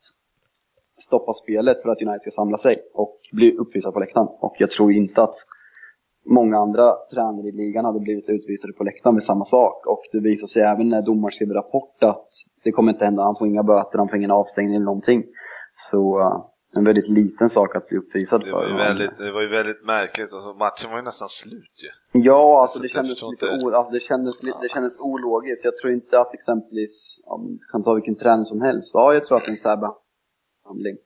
stoppa 0.98 1.32
spelet 1.32 1.82
för 1.82 1.88
att 1.88 2.02
United 2.02 2.20
ska 2.20 2.30
samla 2.30 2.56
sig 2.56 2.76
och 2.94 3.16
bli 3.32 3.56
uppvisad 3.56 3.94
på 3.94 4.00
läktaren. 4.00 4.28
Och 4.40 4.54
jag 4.59 4.70
tror 4.70 4.92
inte 4.92 5.22
att 5.22 5.35
många 6.24 6.59
andra 6.59 6.94
tränare 7.12 7.48
i 7.48 7.52
ligan 7.52 7.85
hade 7.85 8.00
blivit 8.00 8.28
utvisade 8.28 8.72
på 8.72 8.85
läktaren 8.85 9.14
med 9.14 9.22
samma 9.22 9.44
sak. 9.44 9.87
Och 9.87 10.02
det 10.12 10.20
visar 10.20 10.46
sig 10.46 10.62
även 10.62 10.88
när 10.88 11.02
domaren 11.02 11.32
skriver 11.32 11.54
rapport 11.54 12.02
att 12.02 12.28
det 12.66 12.72
kommer 12.72 12.92
inte 12.92 13.05
hända. 13.05 13.22
Han 13.22 13.37
får 13.38 13.46
inga 13.52 13.62
böter, 13.62 13.98
han 13.98 14.09
får 14.09 14.16
ingen 14.18 14.31
avstängning 14.31 14.74
eller 14.76 14.85
någonting. 14.85 15.20
Så 15.90 16.20
eh, 16.20 16.37
en 16.79 16.85
väldigt 16.85 17.09
liten 17.09 17.48
sak 17.50 17.76
att 17.76 17.88
bli 17.88 17.98
uppvisad 17.98 18.40
Det 18.40 18.46
för. 18.46 18.52
var 18.52 18.66
ju 18.66 18.74
väldigt, 18.88 19.16
det 19.18 19.33
var 19.33 19.42
ju 19.42 19.48
väldigt 19.48 19.83
märkligt 19.87 20.33
och 20.35 20.42
så 20.42 20.55
matchen 20.55 20.90
var 20.90 20.96
ju 20.96 21.02
nästan 21.11 21.29
slut 21.29 21.74
ju. 21.85 22.20
Ja, 22.20 22.61
alltså 22.62 22.76
Så 22.76 22.83
det 22.83 22.88
kändes, 22.88 23.22
lite 23.22 23.46
o, 23.66 23.70
alltså 23.74 23.92
det, 23.92 24.00
kändes, 24.00 24.42
li- 24.42 24.52
det 24.62 24.68
kändes 24.68 24.98
ologiskt. 25.00 25.64
Jag 25.64 25.76
tror 25.76 25.92
inte 25.92 26.20
att 26.20 26.35
exempelvis, 26.35 27.18
om 27.24 27.40
du 27.61 27.66
kan 27.72 27.83
ta 27.83 27.94
vilken 27.94 28.16
tränare 28.16 28.44
som 28.44 28.61
helst, 28.61 28.90
ja 28.94 29.14
jag 29.14 29.24
tror 29.24 29.37
att 29.38 29.44
det 29.44 29.48
är 29.48 29.50
en 29.50 29.57
särbehandling. 29.57 30.96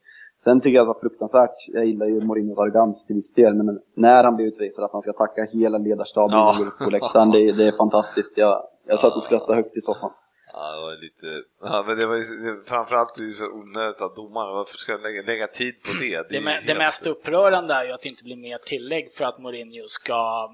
Sen 0.43 0.61
tycker 0.61 0.75
jag 0.75 0.81
att 0.81 0.85
det 0.87 0.93
var 0.93 1.09
fruktansvärt, 1.09 1.55
jag 1.67 1.85
gillar 1.85 2.05
ju 2.05 2.21
Mourinhos 2.21 2.59
arrogans 2.59 3.05
till 3.05 3.15
viss 3.15 3.33
del, 3.33 3.53
men 3.53 3.79
när 3.95 4.23
han 4.23 4.35
blir 4.35 4.45
utvisad 4.45 4.85
att 4.85 4.91
han 4.91 5.01
ska 5.01 5.13
tacka 5.13 5.47
hela 5.51 5.77
ledarstaben 5.77 6.37
Ja. 6.37 6.53
som 6.53 6.63
går 6.63 6.71
upp 6.71 6.79
på 6.85 6.89
läktaren, 6.89 7.31
det, 7.31 7.51
det 7.57 7.67
är 7.67 7.71
fantastiskt. 7.77 8.33
Jag, 8.37 8.63
jag 8.87 8.99
satt 8.99 9.15
och 9.15 9.23
skrattade 9.23 9.55
högt 9.55 9.77
i 9.77 9.81
soffan. 9.81 10.11
Ja, 10.53 10.71
det 10.75 10.81
var 10.81 11.01
lite... 11.01 11.43
Ja, 11.61 11.83
men 11.87 11.97
det 11.97 12.05
var 12.05 12.15
ju, 12.15 12.23
det, 12.23 12.69
framförallt 12.69 13.17
är 13.17 13.21
det 13.21 13.27
ju 13.27 13.33
så 13.33 13.51
onödigt 13.51 14.01
av 14.01 14.15
domaren. 14.15 14.55
Varför 14.55 14.77
ska 14.77 14.91
jag 14.91 15.01
lägga, 15.01 15.21
lägga 15.21 15.47
tid 15.47 15.83
på 15.83 15.89
det? 15.99 16.29
Det, 16.29 16.39
me- 16.39 16.49
helt- 16.49 16.67
det 16.67 16.75
mest 16.75 17.07
upprörande 17.07 17.73
är 17.73 17.85
ju 17.85 17.91
att 17.91 18.01
det 18.01 18.09
inte 18.09 18.23
blir 18.23 18.35
mer 18.35 18.57
tillägg 18.57 19.11
för 19.11 19.25
att 19.25 19.39
Mourinho 19.39 19.87
ska 19.87 20.49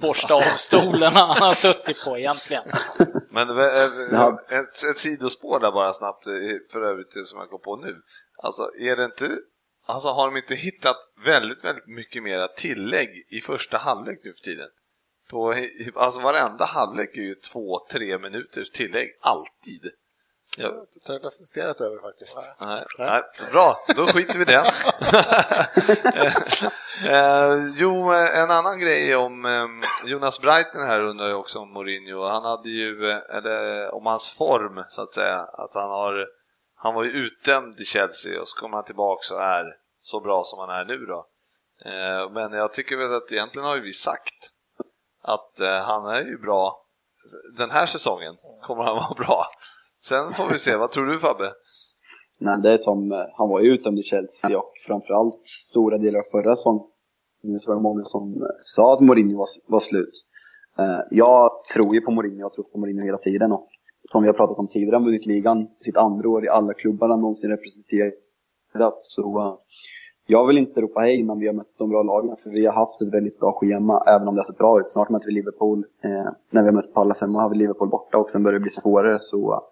borsta 0.00 0.34
av 0.34 0.42
stolen 0.42 1.12
han 1.12 1.36
har 1.42 1.54
suttit 1.54 2.04
på 2.04 2.18
egentligen. 2.18 2.64
Men 3.30 3.48
det 3.48 3.64
eh, 4.12 4.26
ett, 4.58 4.90
ett 4.90 4.98
sidospår 4.98 5.60
där 5.60 5.72
bara 5.72 5.92
snabbt, 5.92 6.26
eh, 6.26 6.32
för 6.72 6.82
övrigt 6.82 7.10
det 7.14 7.24
som 7.24 7.38
jag 7.38 7.50
kom 7.50 7.60
på 7.60 7.76
nu. 7.76 7.96
Alltså, 8.42 8.70
är 8.80 8.96
det 8.96 9.04
inte... 9.04 9.28
Alltså 9.86 10.08
har 10.08 10.26
de 10.26 10.36
inte 10.36 10.54
hittat 10.54 10.96
väldigt, 11.24 11.64
väldigt 11.64 11.86
mycket 11.86 12.22
mera 12.22 12.48
tillägg 12.48 13.08
i 13.30 13.40
första 13.40 13.76
halvlek 13.78 14.20
nu 14.24 14.32
för 14.32 14.40
tiden? 14.40 14.66
På, 15.30 15.54
alltså 15.94 16.20
varenda 16.20 16.64
halvlek 16.64 17.16
är 17.16 17.22
ju 17.22 17.34
två, 17.34 17.78
tre 17.90 18.18
minuters 18.18 18.70
tillägg, 18.70 19.08
alltid. 19.20 19.90
Ja, 20.58 20.68
Det 20.68 21.08
har 21.12 21.14
jag 21.14 21.24
reflekterat 21.24 21.80
över 21.80 22.00
faktiskt. 22.00 22.38
Nej, 22.60 22.84
nej, 22.98 23.22
bra, 23.52 23.74
då 23.96 24.06
skiter 24.06 24.38
vi 24.38 24.42
i 24.42 24.44
det. 24.44 24.54
eh, 27.14 27.54
jo, 27.76 28.12
en 28.12 28.50
annan 28.50 28.80
grej 28.80 29.16
om 29.16 29.44
eh, 29.44 29.66
Jonas 30.10 30.40
Breitner 30.40 30.86
här 30.86 31.00
undrar 31.00 31.28
jag 31.28 31.40
också 31.40 31.58
om 31.58 31.72
Mourinho. 31.72 32.28
Han 32.28 32.44
hade 32.44 32.68
ju, 32.68 33.10
eh, 33.10 33.36
eller 33.36 33.90
om 33.94 34.06
hans 34.06 34.30
form 34.30 34.84
så 34.88 35.02
att 35.02 35.14
säga, 35.14 35.36
att 35.36 35.74
han 35.74 35.90
har, 35.90 36.26
han 36.76 36.94
var 36.94 37.04
ju 37.04 37.10
utdömd 37.10 37.80
i 37.80 37.84
Chelsea 37.84 38.40
och 38.40 38.48
så 38.48 38.60
kommer 38.60 38.76
han 38.76 38.84
tillbaka 38.84 39.34
och 39.34 39.42
är 39.42 39.64
så 40.00 40.20
bra 40.20 40.42
som 40.44 40.58
han 40.58 40.70
är 40.70 40.84
nu 40.84 41.06
då. 41.06 41.26
Eh, 41.84 42.30
men 42.30 42.52
jag 42.52 42.72
tycker 42.72 42.96
väl 42.96 43.12
att 43.12 43.32
egentligen 43.32 43.68
har 43.68 43.76
vi 43.76 43.92
sagt 43.92 44.50
att 45.24 45.60
eh, 45.60 45.86
han 45.88 46.06
är 46.16 46.20
ju 46.20 46.38
bra. 46.38 46.72
Den 47.58 47.70
här 47.70 47.86
säsongen 47.86 48.34
kommer 48.62 48.82
han 48.82 48.96
vara 48.96 49.14
bra. 49.16 49.44
Sen 50.00 50.32
får 50.32 50.48
vi 50.48 50.58
se, 50.58 50.76
vad 50.76 50.90
tror 50.90 51.06
du 51.06 51.18
Fabbe? 51.18 51.52
Nej, 52.40 52.58
det 52.62 52.72
är 52.72 52.76
som, 52.76 53.12
eh, 53.12 53.18
han 53.38 53.48
var 53.48 53.60
ju 53.60 53.74
utdömd 53.74 53.98
i 53.98 54.02
Chelsea 54.02 54.58
och 54.58 54.72
framförallt 54.86 55.46
stora 55.46 55.98
delar 55.98 56.18
av 56.18 56.24
förra 56.30 56.56
säsongen 56.56 56.90
nu 57.44 57.58
var 57.66 57.74
det 57.74 57.80
många 57.80 58.02
som 58.04 58.42
eh, 58.42 58.48
sa 58.56 58.94
att 58.94 59.00
Mourinho 59.00 59.38
var, 59.38 59.46
var 59.66 59.80
slut. 59.80 60.24
Eh, 60.78 61.00
jag 61.10 61.50
tror 61.72 61.94
ju 61.94 62.00
på 62.00 62.10
Mourinho, 62.10 62.38
jag 62.38 62.44
har 62.44 62.50
trott 62.50 62.72
på 62.72 62.78
Mourinho 62.78 63.04
hela 63.04 63.18
tiden 63.18 63.52
och 63.52 63.68
som 64.12 64.22
vi 64.22 64.28
har 64.28 64.34
pratat 64.34 64.58
om 64.58 64.68
tidigare, 64.68 64.96
han 64.96 65.04
vunnit 65.04 65.26
ligan 65.26 65.68
sitt 65.80 65.96
andra 65.96 66.28
år 66.28 66.44
i 66.44 66.48
alla 66.48 66.74
klubbar 66.74 67.08
han 67.08 67.20
någonsin 67.20 67.50
representerat. 67.50 68.14
Så 68.98 69.40
eh, 69.40 69.54
jag 70.26 70.46
vill 70.46 70.58
inte 70.58 70.80
ropa 70.80 71.00
hej 71.00 71.16
innan 71.20 71.38
vi 71.38 71.46
har 71.46 71.54
mött 71.54 71.78
de 71.78 71.90
bra 71.90 72.02
lagen, 72.02 72.36
för 72.42 72.50
vi 72.50 72.66
har 72.66 72.72
haft 72.72 73.00
ett 73.02 73.14
väldigt 73.14 73.40
bra 73.40 73.52
schema, 73.52 74.04
även 74.06 74.28
om 74.28 74.34
det 74.34 74.40
har 74.40 74.44
sett 74.44 74.58
bra 74.58 74.80
ut. 74.80 74.90
Snart 74.90 75.10
möter 75.10 75.26
vi 75.26 75.32
Liverpool. 75.32 75.84
Eh, 76.04 76.32
när 76.50 76.62
vi 76.62 76.68
har 76.68 76.72
mött 76.72 76.94
Pallas 76.94 77.20
hemma 77.20 77.42
har 77.42 77.48
vi 77.48 77.56
Liverpool 77.56 77.88
borta 77.88 78.18
och 78.18 78.30
sen 78.30 78.42
börjar 78.42 78.58
det 78.58 78.62
bli 78.62 78.70
svårare. 78.70 79.18
Så 79.18 79.64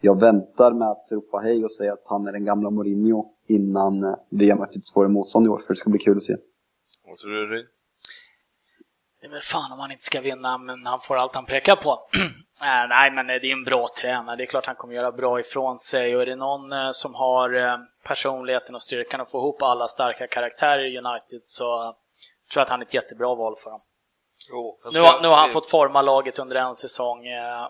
jag 0.00 0.20
väntar 0.20 0.72
med 0.72 0.90
att 0.90 1.08
ropa 1.12 1.38
hej 1.38 1.64
och 1.64 1.72
säga 1.72 1.92
att 1.92 2.06
han 2.06 2.26
är 2.26 2.32
den 2.32 2.44
gamla 2.44 2.70
Mourinho 2.70 3.24
innan 3.46 4.04
eh, 4.04 4.14
vi 4.30 4.50
har 4.50 4.58
mött 4.58 4.76
ett 4.76 4.86
svårare 4.86 5.10
motstånd 5.10 5.46
i 5.46 5.48
år, 5.48 5.58
för 5.58 5.74
det 5.74 5.78
ska 5.78 5.90
bli 5.90 5.98
kul 5.98 6.16
att 6.16 6.22
se. 6.22 6.36
Vad 7.06 7.18
tror 7.18 7.30
du? 7.30 7.68
Det 9.20 9.26
är 9.26 9.30
väl 9.30 9.40
fan 9.42 9.72
om 9.72 9.78
han 9.78 9.90
inte 9.90 10.04
ska 10.04 10.20
vinna, 10.20 10.58
men 10.58 10.86
han 10.86 11.00
får 11.00 11.16
allt 11.16 11.34
han 11.34 11.46
pekar 11.46 11.76
på. 11.76 11.98
Eh, 12.60 12.88
Nej, 12.88 13.10
men 13.10 13.26
det 13.26 13.34
är 13.34 13.44
en 13.52 13.64
bra 13.64 13.88
tränare. 14.00 14.36
Det 14.36 14.44
är 14.44 14.46
klart 14.46 14.66
han 14.66 14.74
kommer 14.76 14.94
göra 14.94 15.12
bra 15.12 15.40
ifrån 15.40 15.78
sig. 15.78 16.16
Och 16.16 16.22
är 16.22 16.26
det 16.26 16.36
någon 16.36 16.72
eh, 16.72 16.90
som 16.92 17.14
har 17.14 17.54
eh, 17.54 17.76
personligheten 18.04 18.74
och 18.74 18.82
styrkan 18.82 19.20
att 19.20 19.30
få 19.30 19.38
ihop 19.38 19.62
alla 19.62 19.88
starka 19.88 20.26
karaktärer 20.26 20.84
i 20.84 20.98
United 20.98 21.38
så 21.42 21.78
tror 22.52 22.60
jag 22.60 22.62
att 22.62 22.68
han 22.70 22.80
är 22.80 22.84
ett 22.86 22.94
jättebra 22.94 23.34
val 23.34 23.54
för 23.56 23.70
dem. 23.70 23.80
Jo, 24.50 24.78
Nu 24.92 25.00
har, 25.00 25.20
nu 25.20 25.28
har 25.28 25.36
han 25.36 25.50
fått 25.50 25.70
forma 25.70 26.02
laget 26.02 26.38
under 26.38 26.56
en 26.56 26.76
säsong. 26.76 27.26
eh, 27.26 27.66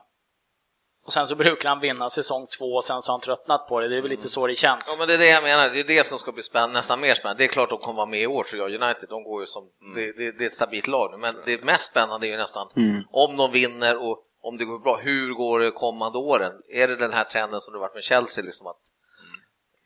Och 1.07 1.13
sen 1.13 1.27
så 1.27 1.35
brukar 1.35 1.69
han 1.69 1.81
vinna 1.81 2.11
säsong 2.11 2.47
två 2.59 2.65
och 2.75 2.85
sen 2.85 3.03
så 3.03 3.11
har 3.13 3.15
han 3.15 3.21
tröttnat 3.21 3.69
på 3.69 3.81
det. 3.81 3.89
Det 3.89 3.97
är 3.97 4.01
väl 4.03 4.11
lite 4.11 4.29
så 4.29 4.47
det 4.47 4.53
Ja, 4.53 4.57
känns. 4.57 4.97
men 4.99 5.09
det 5.09 5.15
är 5.15 5.19
det 5.19 5.31
jag 5.31 5.43
menar. 5.43 5.69
Det 5.69 5.81
är 5.81 5.85
det 5.85 6.07
som 6.07 6.19
ska 6.19 6.33
bli 6.33 6.43
spännande, 6.43 6.75
nästan 6.79 7.01
mer 7.01 7.15
spännande. 7.15 7.43
Det 7.43 7.47
är 7.47 7.53
klart 7.53 7.69
de 7.71 7.79
kommer 7.79 7.97
vara 7.97 8.07
med 8.07 8.21
i 8.21 8.27
år, 8.27 8.45
tror 8.45 8.63
jag. 8.71 8.83
United, 8.83 9.09
de 9.09 9.23
går 9.25 9.43
ju 9.43 9.47
som... 9.47 9.63
Det, 9.95 10.13
det, 10.17 10.39
det 10.39 10.45
är 10.45 10.47
ett 10.47 10.55
stabilt 10.55 10.87
lag 10.87 11.11
nu, 11.13 11.17
men 11.17 11.37
det 11.47 11.65
mest 11.65 11.91
spännande 11.91 12.27
är 12.27 12.31
ju 12.31 12.37
nästan 12.37 12.69
om 13.13 13.37
de 13.37 13.51
vinner 13.53 13.97
och 14.11 14.25
om 14.43 14.57
det 14.57 14.65
går 14.65 14.79
bra. 14.79 14.97
Hur 15.03 15.35
går 15.35 15.59
det 15.61 15.71
kommande 15.71 16.19
åren? 16.19 16.53
Är 16.69 16.89
det 16.89 16.97
den 16.97 17.13
här 17.13 17.25
trenden 17.25 17.61
som 17.61 17.73
det 17.75 17.81
varit 17.81 17.95
med 17.95 18.03
Chelsea, 18.03 18.45
liksom 18.45 18.67
att 18.67 18.81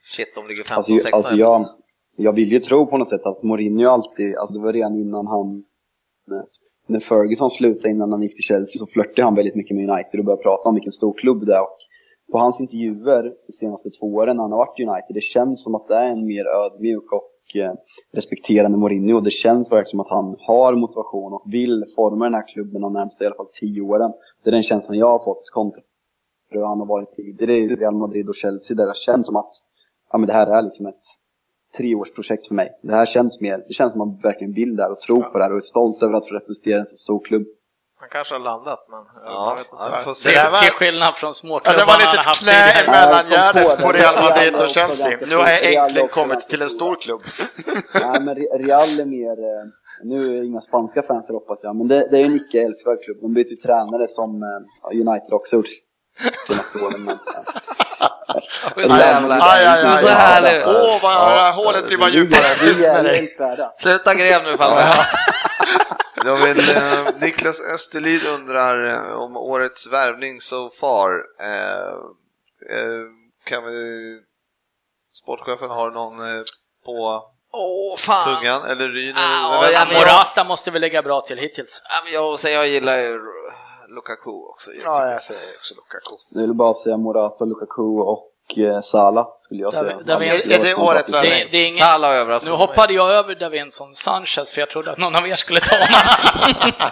shit, 0.01 0.35
de 0.35 0.47
ligger 0.47 0.63
15-16 0.63 0.75
Alltså, 0.77 1.09
alltså 1.15 1.35
jag, 1.35 1.65
jag 2.15 2.33
vill 2.33 2.51
ju 2.51 2.59
tro 2.59 2.85
på 2.85 2.97
något 2.97 3.09
sätt 3.09 3.25
att 3.25 3.43
Mourinho 3.43 3.89
alltid, 3.89 4.35
alltså 4.37 4.55
det 4.55 4.61
var 4.61 4.73
redan 4.73 4.95
innan 4.95 5.27
han, 5.27 5.63
när- 6.87 6.99
Ferguson 6.99 7.49
slutade 7.49 7.89
innan 7.89 8.11
han 8.11 8.21
gick 8.21 8.35
till 8.35 8.43
Chelsea 8.43 8.79
så 8.79 8.87
flörtade 8.87 9.23
han 9.23 9.35
väldigt 9.35 9.55
mycket 9.55 9.75
med 9.77 9.89
United 9.89 10.19
och 10.19 10.25
började 10.25 10.43
prata 10.43 10.69
om 10.69 10.75
vilken 10.75 10.91
stor 10.91 11.13
klubb 11.13 11.45
det 11.45 11.55
är. 11.55 11.61
Och 11.61 11.77
på 12.31 12.37
hans 12.37 12.59
intervjuer 12.59 13.23
de 13.47 13.51
senaste 13.53 13.89
två 13.89 14.05
åren 14.13 14.35
när 14.37 14.43
han 14.43 14.51
har 14.51 14.57
varit 14.57 14.79
i 14.79 14.83
United, 14.83 15.15
det 15.15 15.21
känns 15.21 15.63
som 15.63 15.75
att 15.75 15.87
det 15.87 15.95
är 15.95 16.05
en 16.05 16.25
mer 16.25 16.45
ödmjuk 16.45 17.11
och 17.11 17.23
Eh, 17.55 17.73
respekterande 18.11 18.77
Mourinho. 18.77 19.19
Det 19.19 19.31
känns 19.31 19.71
verkligen 19.71 19.89
som 19.89 19.99
att 19.99 20.09
han 20.09 20.35
har 20.39 20.75
motivation 20.75 21.33
och 21.33 21.43
vill 21.45 21.85
forma 21.95 22.25
den 22.25 22.33
här 22.33 22.47
klubben 22.47 22.81
de 22.81 22.93
närmsta 22.93 23.23
i 23.23 23.27
alla 23.27 23.35
fall 23.35 23.49
tio 23.53 23.81
åren. 23.81 24.11
Det 24.43 24.49
är 24.49 24.51
den 24.51 24.63
känslan 24.63 24.97
jag 24.97 25.09
har 25.09 25.19
fått 25.19 25.49
kontra 25.49 25.83
hur 26.53 26.63
han 26.63 26.79
har 26.79 26.85
varit 26.85 27.09
tidigare 27.09 27.57
i 27.57 27.67
Real 27.67 27.95
Madrid 27.95 28.29
och 28.29 28.35
Chelsea 28.35 28.77
där 28.77 28.87
det 28.87 28.95
känns 28.95 29.27
som 29.27 29.35
att 29.35 29.51
ja, 30.11 30.17
men 30.17 30.27
det 30.27 30.33
här 30.33 30.47
är 30.47 30.61
liksom 30.61 30.85
ett 30.85 31.05
treårsprojekt 31.77 32.47
för 32.47 32.55
mig. 32.55 32.79
Det 32.81 32.95
här 32.95 33.05
känns 33.05 33.41
mer, 33.41 33.63
det 33.67 33.73
känns 33.73 33.93
som 33.93 34.01
att 34.01 34.07
man 34.07 34.19
verkligen 34.23 34.53
vill 34.53 34.75
det 34.75 34.83
här 34.83 34.91
och 34.91 34.99
tror 34.99 35.21
på 35.21 35.37
det 35.37 35.43
här 35.43 35.51
och 35.51 35.57
är 35.57 35.61
stolt 35.61 36.03
över 36.03 36.13
att 36.13 36.27
få 36.27 36.35
representera 36.35 36.79
en 36.79 36.85
så 36.85 36.97
stor 36.97 37.25
klubb. 37.25 37.47
Han 38.03 38.09
kanske 38.09 38.33
har 38.35 38.39
landat, 38.39 38.81
men 38.91 38.99
Ja, 39.25 39.49
jag 39.49 39.55
vet 39.57 39.67
inte. 40.15 40.31
ja, 40.31 40.49
var- 40.51 40.59
Till 40.59 40.71
skillnad 40.71 41.15
från 41.15 41.27
Ja, 41.29 41.33
småklubbarna 41.33 41.79
det 41.85 41.91
var 41.91 41.97
lite 41.99 42.43
knä 42.43 42.71
emellan 42.71 43.25
Ja, 43.31 43.37
gärdet 43.37 43.81
på. 43.81 43.91
Real 43.91 44.15
Madrid 44.23 44.55
är 44.55 44.63
och 44.63 44.69
Chelsea. 44.69 45.17
Nu 45.27 45.35
har 45.35 45.47
jag 45.49 45.73
äntligen 45.73 46.07
kommit 46.07 46.39
till 46.49 46.61
en 46.61 46.69
stor 46.69 46.95
klubb. 47.01 47.21
Nej, 48.01 48.21
men 48.21 48.35
Re- 48.35 48.57
Real 48.65 48.89
är 48.99 49.05
mer, 49.05 49.31
eh, 49.51 49.63
nu 50.03 50.37
är 50.37 50.41
det 50.41 50.45
inga 50.47 50.61
spanska 50.61 51.01
fans 51.03 51.25
här 51.29 51.33
hoppas 51.33 51.59
jag, 51.63 51.75
men 51.75 51.87
det, 51.87 52.07
det 52.11 52.17
är 52.21 52.25
en 52.25 52.35
icke 52.35 52.61
älskvärd 52.61 53.03
klubb. 53.05 53.17
De 53.21 53.33
byter 53.33 53.49
ju 53.49 53.55
tränare 53.55 54.07
som 54.07 54.29
eh, 54.43 54.49
ja, 54.83 54.89
United 55.11 55.33
också 55.33 55.55
gjort 55.55 55.67
senaste 56.47 56.79
åren. 56.79 57.19
Ja. 58.27 58.41
Så 58.87 58.97
jävla... 59.01 59.35
Aj, 59.41 59.65
aj, 59.65 59.81
Du 59.81 59.87
är 59.87 59.91
aj, 59.91 59.97
så 59.97 60.07
aj. 60.07 60.13
härlig. 60.13 60.63
Åh, 60.67 60.99
vad 61.03 61.53
hålet 61.55 61.87
blir 61.87 61.97
bara 61.97 62.09
djupare. 62.09 62.55
Tyst 62.63 62.81
med 62.87 62.95
är 62.99 63.03
dig. 63.03 63.35
Sluta 63.77 64.13
gräv 64.13 64.43
nu 64.43 64.57
Falle. 64.57 64.75
Jag 66.25 66.35
vill, 66.37 66.69
eh, 66.69 67.21
Niklas 67.21 67.61
Österlid 67.75 68.27
undrar 68.27 68.85
eh, 68.85 69.21
om 69.21 69.37
årets 69.37 69.87
värvning 69.87 70.41
so 70.41 70.69
far. 70.69 71.11
Eh, 71.41 71.93
eh, 72.77 73.01
kan 73.45 73.63
vi, 73.63 74.19
sportchefen 75.11 75.69
har 75.69 75.91
någon 75.91 76.19
eh, 76.19 76.43
på 76.85 77.23
Åh, 77.53 77.97
fan. 77.97 78.35
tungan 78.41 78.61
eller 78.71 78.87
Ryn? 78.87 79.13
Ah, 79.17 79.65
eller, 79.65 79.73
ja, 79.73 79.85
Morata 79.99 80.43
måste 80.43 80.71
vi 80.71 80.79
lägga 80.79 81.01
bra 81.01 81.21
till 81.21 81.37
hittills. 81.37 81.81
Ja, 81.89 81.95
men 82.03 82.13
jag, 82.13 82.39
så 82.39 82.49
jag 82.49 82.67
gillar 82.67 82.97
ju 82.97 83.19
Lukaku 83.87 84.31
också. 84.31 84.71
Ja, 84.83 85.11
jag 85.11 85.23
säger 85.23 85.55
också 85.57 85.75
Lukaku. 85.75 86.15
Jag 86.29 86.41
vill 86.41 86.55
bara 86.55 86.73
säga 86.73 86.97
Morata, 86.97 87.45
Lukaku 87.45 87.81
och 87.81 88.32
eh, 88.57 88.81
Salah 88.81 89.27
skulle 89.37 89.61
jag 89.61 89.73
säga. 89.73 89.83
David- 89.99 90.11
Alla 90.11 90.55
Är 90.55 90.63
det 90.63 90.75
årets 90.75 91.13
värvning? 91.13 91.31
Det, 91.31 91.51
det 91.51 91.57
är 91.57 91.67
ingen... 91.67 91.77
Salah 91.85 92.09
Nu 92.11 92.15
överraskar 92.17 92.51
mig. 92.51 92.57
hoppade 92.59 92.93
jag 92.93 93.09
över 93.11 93.35
Davinson 93.35 93.95
Sanchez 93.95 94.53
för 94.53 94.59
jag 94.61 94.69
trodde 94.69 94.91
att 94.91 94.97
någon 94.97 95.15
av 95.15 95.27
er 95.27 95.35
skulle 95.35 95.59
ta 95.59 95.75
honom. 95.75 96.71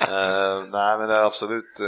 Eh, 0.00 0.62
nej, 0.72 0.98
men 0.98 1.08
det 1.08 1.14
är 1.14 1.24
absolut... 1.24 1.80
Eh, 1.80 1.86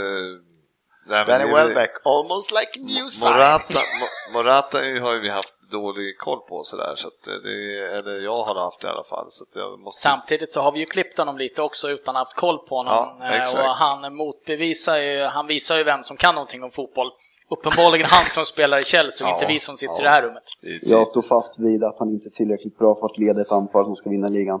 nej, 1.07 1.25
Danny 1.25 1.43
det 1.43 1.49
är- 1.49 1.53
Welbeck, 1.55 1.91
almost 2.05 2.51
like 2.51 2.79
new 2.93 3.07
sign. 3.07 3.31
Morata, 3.33 3.73
Mo- 3.73 4.33
Morata 4.33 4.77
har 4.77 5.13
ju 5.13 5.19
vi 5.19 5.29
haft 5.29 5.53
dålig 5.71 6.17
koll 6.17 6.39
på 6.49 6.63
sådär, 6.63 6.93
så 6.95 7.07
att 7.07 7.23
det, 7.43 7.97
eller 7.99 8.23
jag 8.23 8.43
har 8.43 8.55
haft 8.55 8.83
i 8.83 8.87
alla 8.87 9.03
fall. 9.03 9.25
Så 9.29 9.43
att 9.43 9.55
jag 9.55 9.79
måste... 9.79 10.01
Samtidigt 10.01 10.53
så 10.53 10.61
har 10.61 10.71
vi 10.71 10.79
ju 10.79 10.85
klippt 10.85 11.17
honom 11.17 11.37
lite 11.37 11.61
också 11.61 11.89
utan 11.89 12.15
att 12.15 12.19
haft 12.19 12.33
koll 12.33 12.57
på 12.67 12.75
honom. 12.75 13.07
Ja, 13.19 13.63
och 13.69 13.75
han 13.75 14.15
motbevisar 14.15 14.97
ju, 14.97 15.23
han 15.23 15.47
visar 15.47 15.77
ju 15.77 15.83
vem 15.83 16.03
som 16.03 16.17
kan 16.17 16.35
någonting 16.35 16.63
om 16.63 16.71
fotboll. 16.71 17.11
Uppenbarligen 17.51 18.07
han 18.09 18.25
som 18.29 18.45
spelar 18.45 18.79
i 18.79 18.83
Chelsea 18.83 19.27
och 19.27 19.31
Ja, 19.31 19.35
inte 19.35 19.53
vi 19.53 19.59
som 19.59 19.77
sitter 19.77 19.93
ja. 19.93 19.99
i 19.99 20.03
det 20.03 20.09
här 20.09 20.21
rummet. 20.21 20.43
Det 20.61 20.89
Jag 20.89 21.07
står 21.07 21.21
fast 21.21 21.59
vid 21.59 21.83
att 21.83 21.95
han 21.99 22.09
inte 22.09 22.27
är 22.27 22.31
tillräckligt 22.31 22.77
bra 22.77 22.95
för 22.95 23.05
att 23.05 23.17
leda 23.17 23.41
ett 23.41 23.51
anfall 23.51 23.85
som 23.85 23.95
ska 23.95 24.09
vinna 24.09 24.27
ligan. 24.27 24.59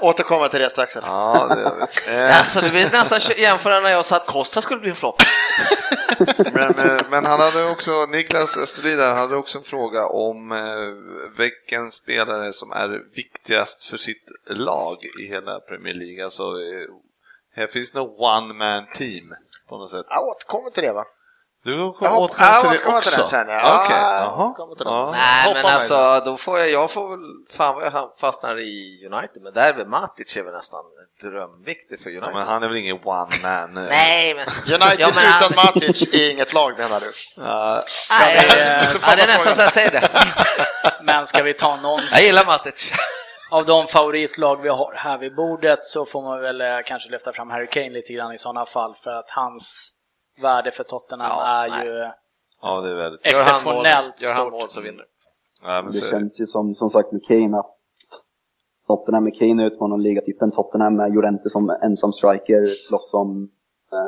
Återkommer 0.00 0.48
till 0.48 0.60
det 0.60 0.70
strax. 0.70 0.96
Ja, 1.02 1.46
det 1.48 1.54
vi. 1.56 2.14
Eh, 2.16 2.38
Alltså, 2.38 2.60
du 2.60 2.68
vill 2.68 2.88
nästan 2.92 3.20
jämföra 3.36 3.80
när 3.80 3.90
jag 3.90 4.04
sa 4.06 4.16
att 4.16 4.26
Costa 4.26 4.60
skulle 4.62 4.80
bli 4.80 4.90
en 4.90 4.96
flopp. 4.96 5.16
Men, 6.54 6.74
men, 6.76 7.00
men 7.10 7.24
han 7.24 7.40
hade 7.40 7.70
också, 7.70 7.90
Niklas 8.12 8.56
Österlid 8.56 8.98
där, 8.98 9.14
hade 9.14 9.36
också 9.36 9.58
en 9.58 9.64
fråga 9.64 10.06
om 10.06 10.52
eh, 10.52 10.58
vilken 11.38 11.90
spelare 11.90 12.52
som 12.52 12.72
är 12.72 13.00
viktigast 13.16 13.84
för 13.84 13.96
sitt 13.96 14.24
lag 14.50 14.96
i 15.20 15.26
hela 15.32 15.60
Premier 15.60 15.94
League. 15.94 16.24
Alltså, 16.24 16.42
eh, 16.42 16.86
här 17.56 17.66
finns 17.66 17.94
no 17.94 18.16
one 18.18 18.54
man 18.54 18.86
team 18.94 19.34
på 19.68 19.78
något 19.78 19.90
sätt. 19.90 20.06
Jag 20.08 20.22
återkommer 20.22 20.70
till 20.70 20.82
det 20.82 20.92
va? 20.92 21.04
Du 21.64 21.76
Jag 22.00 22.18
återkommer 22.18 22.60
till 22.76 22.86
det 22.86 22.96
också? 22.96 23.10
till 23.10 23.18
den 23.18 23.26
sen, 23.28 23.48
ja. 23.48 23.60
Ja, 23.62 23.86
jaha. 23.90 24.44
återkommer 24.44 24.74
till 24.74 24.84
den. 24.84 24.94
Ja. 24.94 25.10
Nej, 25.14 25.54
men 25.54 25.66
alltså, 25.66 26.22
då 26.24 26.36
får 26.36 26.58
jag, 26.58 26.70
jag 26.70 26.90
får 26.90 27.08
väl, 27.10 27.20
fan 27.56 27.74
vad 27.74 27.84
jag 27.84 28.10
fastnar 28.20 28.58
i 28.60 29.08
United, 29.12 29.42
men 29.42 29.52
där 29.52 29.68
är 29.68 29.74
väl 29.74 29.86
Matic 29.86 30.36
är 30.36 30.42
väl 30.42 30.52
nästan 30.52 30.80
drömviktig 31.22 32.00
för 32.00 32.10
Ja, 32.10 32.16
United. 32.18 32.34
men 32.34 32.46
han 32.46 32.62
är 32.62 32.68
väl 32.68 32.76
ingen 32.76 32.98
one 33.04 33.28
man? 33.42 33.74
Nej, 33.74 34.34
men... 34.34 34.44
United 34.74 34.96
Ja, 35.00 35.08
men 35.14 35.24
han- 35.24 35.44
utan 35.52 35.64
Matic 35.64 36.14
är 36.14 36.30
inget 36.30 36.52
lag 36.52 36.78
menar 36.78 37.00
du? 37.00 37.06
eh, 37.06 37.12
Nej, 38.20 38.46
vi, 38.50 38.60
ja, 38.60 39.12
eh, 39.12 39.16
det 39.16 39.22
är 39.22 39.26
nästan 39.26 39.54
så 39.54 39.62
jag 39.62 39.72
säger 39.72 39.90
det. 39.90 40.08
Men 41.02 41.26
ska 41.26 41.42
vi 41.42 41.54
ta 41.54 41.76
någon 41.76 42.00
Jag 42.12 42.22
gillar 42.22 42.44
Matic. 42.44 42.92
av 43.50 43.64
de 43.66 43.86
favoritlag 43.86 44.62
vi 44.62 44.68
har 44.68 44.94
här 44.96 45.18
vid 45.18 45.34
bordet 45.34 45.84
så 45.84 46.06
får 46.06 46.22
man 46.22 46.40
väl 46.40 46.60
eh, 46.60 46.66
kanske 46.86 47.10
lyfta 47.10 47.32
fram 47.32 47.50
Harry 47.50 47.66
Kane 47.66 47.90
lite 47.90 48.12
grann 48.12 48.32
i 48.32 48.38
sådana 48.38 48.66
fall 48.66 48.94
för 48.94 49.10
att 49.10 49.30
hans 49.30 49.92
värde 50.42 50.70
för 50.70 50.84
Tottenham 50.84 51.28
Ja, 51.30 51.64
är 51.64 51.68
nej. 51.70 51.86
ju 51.86 51.92
ja, 52.62 52.80
det 52.80 52.90
är 52.90 52.94
väldigt... 52.94 53.20
Ex- 53.26 53.34
Gör 53.46 53.52
han 53.52 53.64
mål, 53.76 53.86
Exceptionellt 53.86 54.22
gör 54.22 54.34
han 54.34 54.46
stort. 54.46 54.52
mål 54.52 54.68
så 54.68 54.80
vinner 54.80 55.04
Ja, 55.62 55.68
men 55.82 55.86
Det 55.86 55.92
så 55.92 56.10
känns 56.10 56.40
ju 56.40 56.46
som, 56.46 56.74
som 56.74 56.90
sagt 56.90 57.12
med 57.12 57.24
Kane 57.24 57.58
att 57.58 57.76
Tottenham 58.86 59.24
med 59.24 59.38
Kane 59.38 59.66
utmanar 59.66 59.98
ligatiteln. 59.98 60.50
Tottenham 60.52 60.96
med 60.96 61.14
Llorente 61.14 61.48
som 61.50 61.70
ensam 61.70 62.12
striker 62.12 62.64
slåss 62.66 63.14
om 63.14 63.50
eh, 63.92 63.98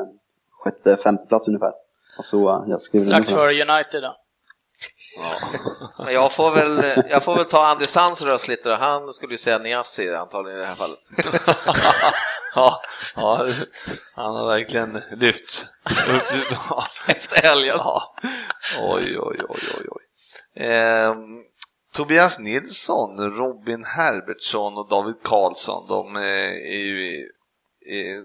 sjätte, 0.51 0.97
femte 0.97 1.25
plats 1.25 1.47
ungefär. 1.47 1.71
Alltså, 2.17 2.37
jag 2.67 2.81
strax 2.81 3.31
före 3.31 3.51
United 3.51 4.03
då. 4.03 4.15
Men 5.97 6.13
jag 6.13 6.31
får 6.31 6.51
väl, 6.51 7.03
jag 7.09 7.23
får 7.23 7.35
väl 7.35 7.45
ta 7.45 7.65
Andy 7.65 7.85
Sands 7.85 8.21
röst 8.21 8.47
lite 8.47 8.69
då. 8.69 8.75
Han 8.75 9.13
skulle 9.13 9.33
ju 9.33 9.37
säga 9.37 9.57
Niassi 9.57 10.15
antagligen 10.15 10.59
i 10.59 10.61
det 10.61 10.67
här 10.67 10.75
fallet. 10.75 10.99
ja, 12.55 12.81
ja, 13.15 13.47
han 14.15 14.35
har 14.35 14.47
verkligen 14.47 15.01
lyft. 15.11 15.67
Ja. 16.69 16.87
Efter 17.07 17.41
helgen. 17.41 17.75
Ja. 17.77 18.15
Oj, 18.81 19.19
oj, 19.19 19.37
oj, 19.49 19.59
oj, 19.79 19.87
oj. 19.89 20.03
Ehm, 20.55 21.15
Tobias 21.93 22.39
Nilsson, 22.39 23.35
Robin 23.37 23.83
Herbertsson 23.83 24.77
och 24.77 24.89
David 24.89 25.15
Karlsson, 25.23 25.87
de 25.87 26.15
eh, 26.15 26.23
är 26.73 26.85
ju 26.85 27.07
i, 27.07 27.29
i, 27.85 28.19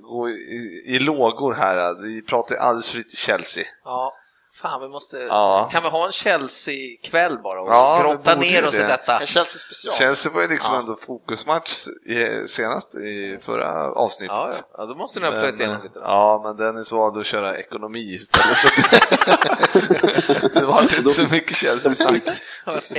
i, 0.50 0.94
i 0.94 0.98
lågor 0.98 1.54
här. 1.54 2.02
Vi 2.02 2.22
pratar 2.22 2.54
ju 2.54 2.60
alldeles 2.60 2.90
för 2.90 2.98
lite 2.98 3.16
Chelsea. 3.16 3.64
Ja, 3.84 4.14
fan 4.60 4.80
vi 4.80 4.88
måste... 4.88 5.16
Ja. 5.18 5.68
Kan 5.72 5.82
vi 5.82 5.88
ha 5.88 6.06
en 6.06 6.12
Chelsea-kväll 6.12 7.38
bara 7.42 7.60
och 7.60 7.68
Ja, 7.72 7.96
vi 8.02 8.08
grotta 8.08 8.34
ner 8.40 8.66
oss 8.66 8.74
i 8.74 8.78
det. 8.78 8.86
detta? 8.86 9.18
En 9.20 9.26
Chelsea 9.26 9.58
special. 9.58 9.94
Chelsea 9.94 10.32
var 10.32 10.42
ju 10.42 10.48
liksom 10.48 10.74
Ja. 10.74 10.80
ändå 10.80 10.96
fokusmatch 10.96 11.86
i, 12.06 12.48
senast 12.48 12.94
i 12.94 13.38
förra 13.40 13.92
avsnittet. 13.92 14.36
Ja, 14.36 14.50
ja. 14.52 14.58
ja, 14.78 14.86
då 14.86 14.94
måste 14.94 15.20
ni 15.20 15.26
ha 15.26 15.32
plöjt 15.32 15.60
igenom 15.60 15.76
lite. 15.82 15.98
ja, 16.02 16.40
men 16.44 16.56
Dennis 16.56 16.92
valde 16.92 17.20
att 17.20 17.26
köra 17.26 17.56
ekonomi 17.56 18.00
istället. 18.14 18.56
Så 18.56 20.48
det 20.60 20.66
var 20.66 20.82
inte 20.82 21.10
så 21.10 21.22
mycket 21.22 21.56
Chelsea-snack 21.56 22.22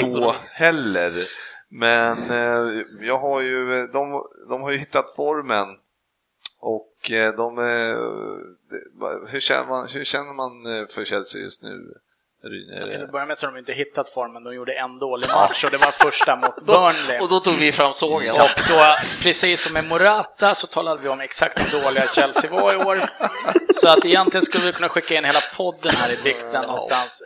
då 0.02 0.36
heller. 0.52 1.14
Men 1.72 2.18
eh, 2.32 2.84
jag 3.02 3.20
har 3.20 3.42
ju, 3.42 3.88
de, 3.88 4.24
de 4.50 4.62
har 4.62 4.72
ju 4.72 4.78
hittat 4.78 5.16
formen 5.16 5.68
och 6.60 7.12
eh, 7.12 7.36
de, 7.36 7.58
eh, 7.58 7.66
hur, 9.32 9.40
känner 9.40 9.66
man, 9.66 9.88
hur 9.88 10.04
känner 10.04 10.34
man 10.34 10.66
eh, 10.66 10.88
för 10.88 11.06
Chelsea 11.06 11.42
just 11.42 11.64
nu? 11.64 11.94
Ryn? 12.44 12.90
Till 12.90 13.04
att 13.04 13.12
börja 13.12 13.26
med 13.26 13.38
så 13.38 13.48
har 13.48 13.54
de 13.54 13.60
inte 13.60 13.74
hittat 13.74 14.10
formen, 14.10 14.44
de 14.44 14.56
gjorde 14.56 14.74
en 14.74 15.00
dålig 15.00 15.28
match 15.28 15.64
och 15.64 15.72
det 15.72 15.78
var 15.78 15.92
första 15.92 16.36
mot 16.36 16.56
Burnley. 16.66 17.20
Och 17.20 17.30
då 17.30 17.40
tog 17.40 17.56
vi 17.56 17.72
fram 17.72 17.94
sågen. 17.94 18.32
Och 18.32 18.62
då, 18.70 18.96
precis 19.24 19.62
som 19.64 19.74
med 19.74 19.86
Morata, 19.86 20.56
så 20.56 20.68
talade 20.68 21.02
vi 21.02 21.10
om 21.10 21.22
exakt 21.22 21.74
hur 21.74 21.82
dåliga 21.82 22.08
Chelsea 22.08 22.52
var 22.52 22.74
i 22.74 22.76
år. 22.76 23.10
Så 23.74 23.90
att 23.90 24.06
egentligen 24.06 24.44
skulle 24.44 24.66
vi 24.66 24.74
kunna 24.74 24.90
skicka 24.90 25.16
in 25.16 25.26
hela 25.26 25.42
podden 25.58 25.92
här 25.96 26.12
i 26.12 26.24
bikten 26.24 26.62
någonstans. 26.62 27.24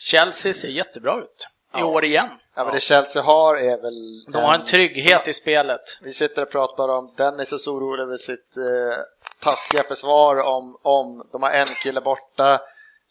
Chelsea 0.00 0.52
ser 0.52 0.68
jättebra 0.68 1.18
ut 1.18 1.53
i 1.78 1.82
år 1.82 2.04
igen. 2.04 2.28
Ja, 2.56 2.64
men 2.64 2.74
det 2.74 2.80
Chelsea 2.80 3.22
har 3.22 3.56
är 3.56 3.82
väl... 3.82 4.24
De 4.32 4.42
har 4.42 4.54
en 4.54 4.64
trygghet 4.64 5.28
i 5.28 5.34
spelet. 5.34 5.80
Vi 6.02 6.12
sitter 6.12 6.42
och 6.42 6.50
pratar 6.50 6.88
om, 6.88 7.14
Dennis 7.16 7.52
är 7.52 7.56
så 7.56 7.74
orolig 7.76 8.02
över 8.02 8.16
sitt 8.16 8.56
eh, 8.56 8.96
taskiga 9.40 9.82
försvar 9.82 10.40
om, 10.40 10.76
om 10.82 11.28
de 11.32 11.42
har 11.42 11.50
en 11.50 11.66
kille 11.66 12.00
borta. 12.00 12.60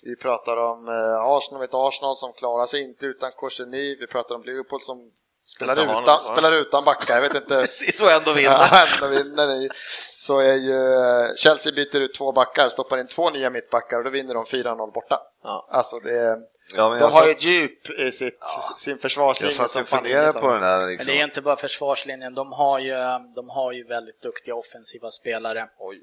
Vi 0.02 0.16
pratar 0.16 0.58
om 0.58 0.88
eh, 0.88 1.22
Arsenal, 1.22 1.64
ett 1.64 1.74
Arsenal 1.74 2.16
som 2.16 2.34
klarar 2.34 2.66
sig 2.66 2.82
inte 2.82 3.06
utan 3.06 3.32
Korseny. 3.32 3.96
Vi 4.00 4.08
pratar 4.08 4.36
om 4.36 4.44
Liverpool 4.44 4.82
som 4.82 5.12
spelar 5.46 5.74
utan, 5.74 5.88
någon, 5.88 6.26
spelar 6.26 6.52
utan 6.52 6.84
backar. 6.84 7.16
Jag 7.16 7.22
vet 7.22 7.36
inte. 7.36 7.56
Precis, 7.62 8.02
och 8.02 8.12
ändå 8.12 8.34
vinner. 8.34 8.50
Ja, 8.72 8.86
ändå 8.96 9.08
vinner 9.08 9.48
ni. 9.48 9.70
Så 10.16 10.40
är 10.40 10.54
ju 10.54 10.94
eh, 10.96 11.36
Chelsea 11.36 11.74
byter 11.74 12.02
ut 12.02 12.14
två 12.14 12.32
backar, 12.32 12.70
stoppar 12.70 12.98
in 12.98 13.08
två 13.08 13.30
nya 13.30 13.50
mittbackar 13.50 13.98
och 13.98 14.04
då 14.04 14.10
vinner 14.10 14.34
de 14.34 14.44
4-0 14.44 14.94
borta. 14.94 15.20
Ja. 15.44 15.68
Alltså 15.70 16.00
det 16.00 16.20
är, 16.20 16.38
Ja, 16.76 16.90
men 16.90 17.00
de 17.00 17.04
jag 17.06 17.12
har 17.12 17.20
satt- 17.20 17.28
ju 17.28 17.32
ett 17.32 17.44
djup 17.44 17.90
i 18.00 18.12
sitt, 18.12 18.40
sin 18.78 18.92
Jag 18.94 19.02
försvarslinje 19.02 19.54
satt 19.54 19.70
som 19.72 19.82
och 19.82 19.88
funderade 19.88 20.40
på 20.40 20.52
den 20.52 20.62
där 20.62 20.80
Men 20.80 20.88
liksom. 20.90 21.08
det 21.14 21.20
är 21.20 21.24
inte 21.24 21.42
bara 21.42 21.56
försvarslinjen, 21.56 22.34
de 22.34 22.52
har 22.52 22.80
ju, 22.80 22.94
de 23.36 23.50
har 23.50 23.72
ju 23.72 23.84
väldigt 23.84 24.22
duktiga 24.22 24.56
offensiva 24.56 25.12
spelare. 25.12 25.68
Oj. 25.80 26.00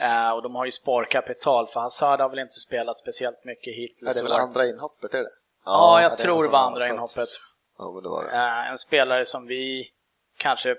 Eh, 0.00 0.30
och 0.30 0.42
de 0.42 0.54
har 0.54 0.64
ju 0.64 0.72
sparkapital, 0.72 1.68
för 1.68 1.80
Hazard 1.80 2.20
har 2.20 2.28
väl 2.28 2.38
inte 2.38 2.60
spelat 2.60 2.98
speciellt 2.98 3.44
mycket 3.44 3.66
Ja, 3.76 3.80
hittills. 3.80 4.14
det 4.14 4.20
är 4.20 4.24
väl 4.24 4.32
andra 4.32 4.64
inhoppet, 4.64 5.14
är 5.14 5.18
det? 5.18 5.30
Ja, 5.64 6.02
jag 6.02 6.10
det 6.10 6.14
är 6.14 6.16
tror 6.16 6.42
det 6.42 6.48
var 6.48 6.58
andra 6.58 6.88
inhoppet. 6.88 7.28
Ja, 7.78 7.92
men 7.94 8.02
det 8.02 8.08
var 8.08 8.24
det. 8.24 8.30
Eh, 8.30 8.70
en 8.70 8.78
spelare 8.78 9.24
som 9.24 9.46
vi 9.46 9.88
kanske 10.38 10.76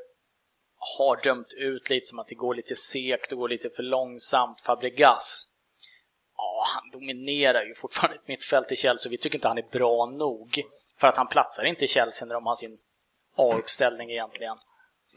har 0.98 1.20
dömt 1.24 1.54
ut 1.58 1.90
lite 1.90 2.06
som 2.06 2.20
att 2.20 2.28
det 2.28 2.36
går 2.36 2.56
lite 2.56 2.76
segt 2.76 3.32
och 3.32 3.38
går 3.38 3.50
lite 3.50 3.70
för 3.70 3.84
långsamt. 3.84 4.62
Fabregas. 4.62 5.48
Ja, 6.44 6.64
han 6.76 6.90
dominerar 6.92 7.64
ju 7.64 7.74
fortfarande 7.76 8.18
ett 8.18 8.28
mittfält 8.28 8.72
i 8.72 8.76
Chelsea. 8.76 9.10
Vi 9.10 9.18
tycker 9.18 9.38
inte 9.38 9.48
han 9.48 9.58
är 9.58 9.68
bra 9.72 10.06
nog. 10.06 10.62
För 11.00 11.08
att 11.08 11.18
han 11.18 11.28
platsar 11.28 11.66
inte 11.66 11.86
i 11.86 11.88
Chelsea 11.88 12.26
när 12.28 12.34
de 12.34 12.46
har 12.46 12.56
sin 12.56 12.78
A-uppställning 13.38 14.12
egentligen. 14.12 14.56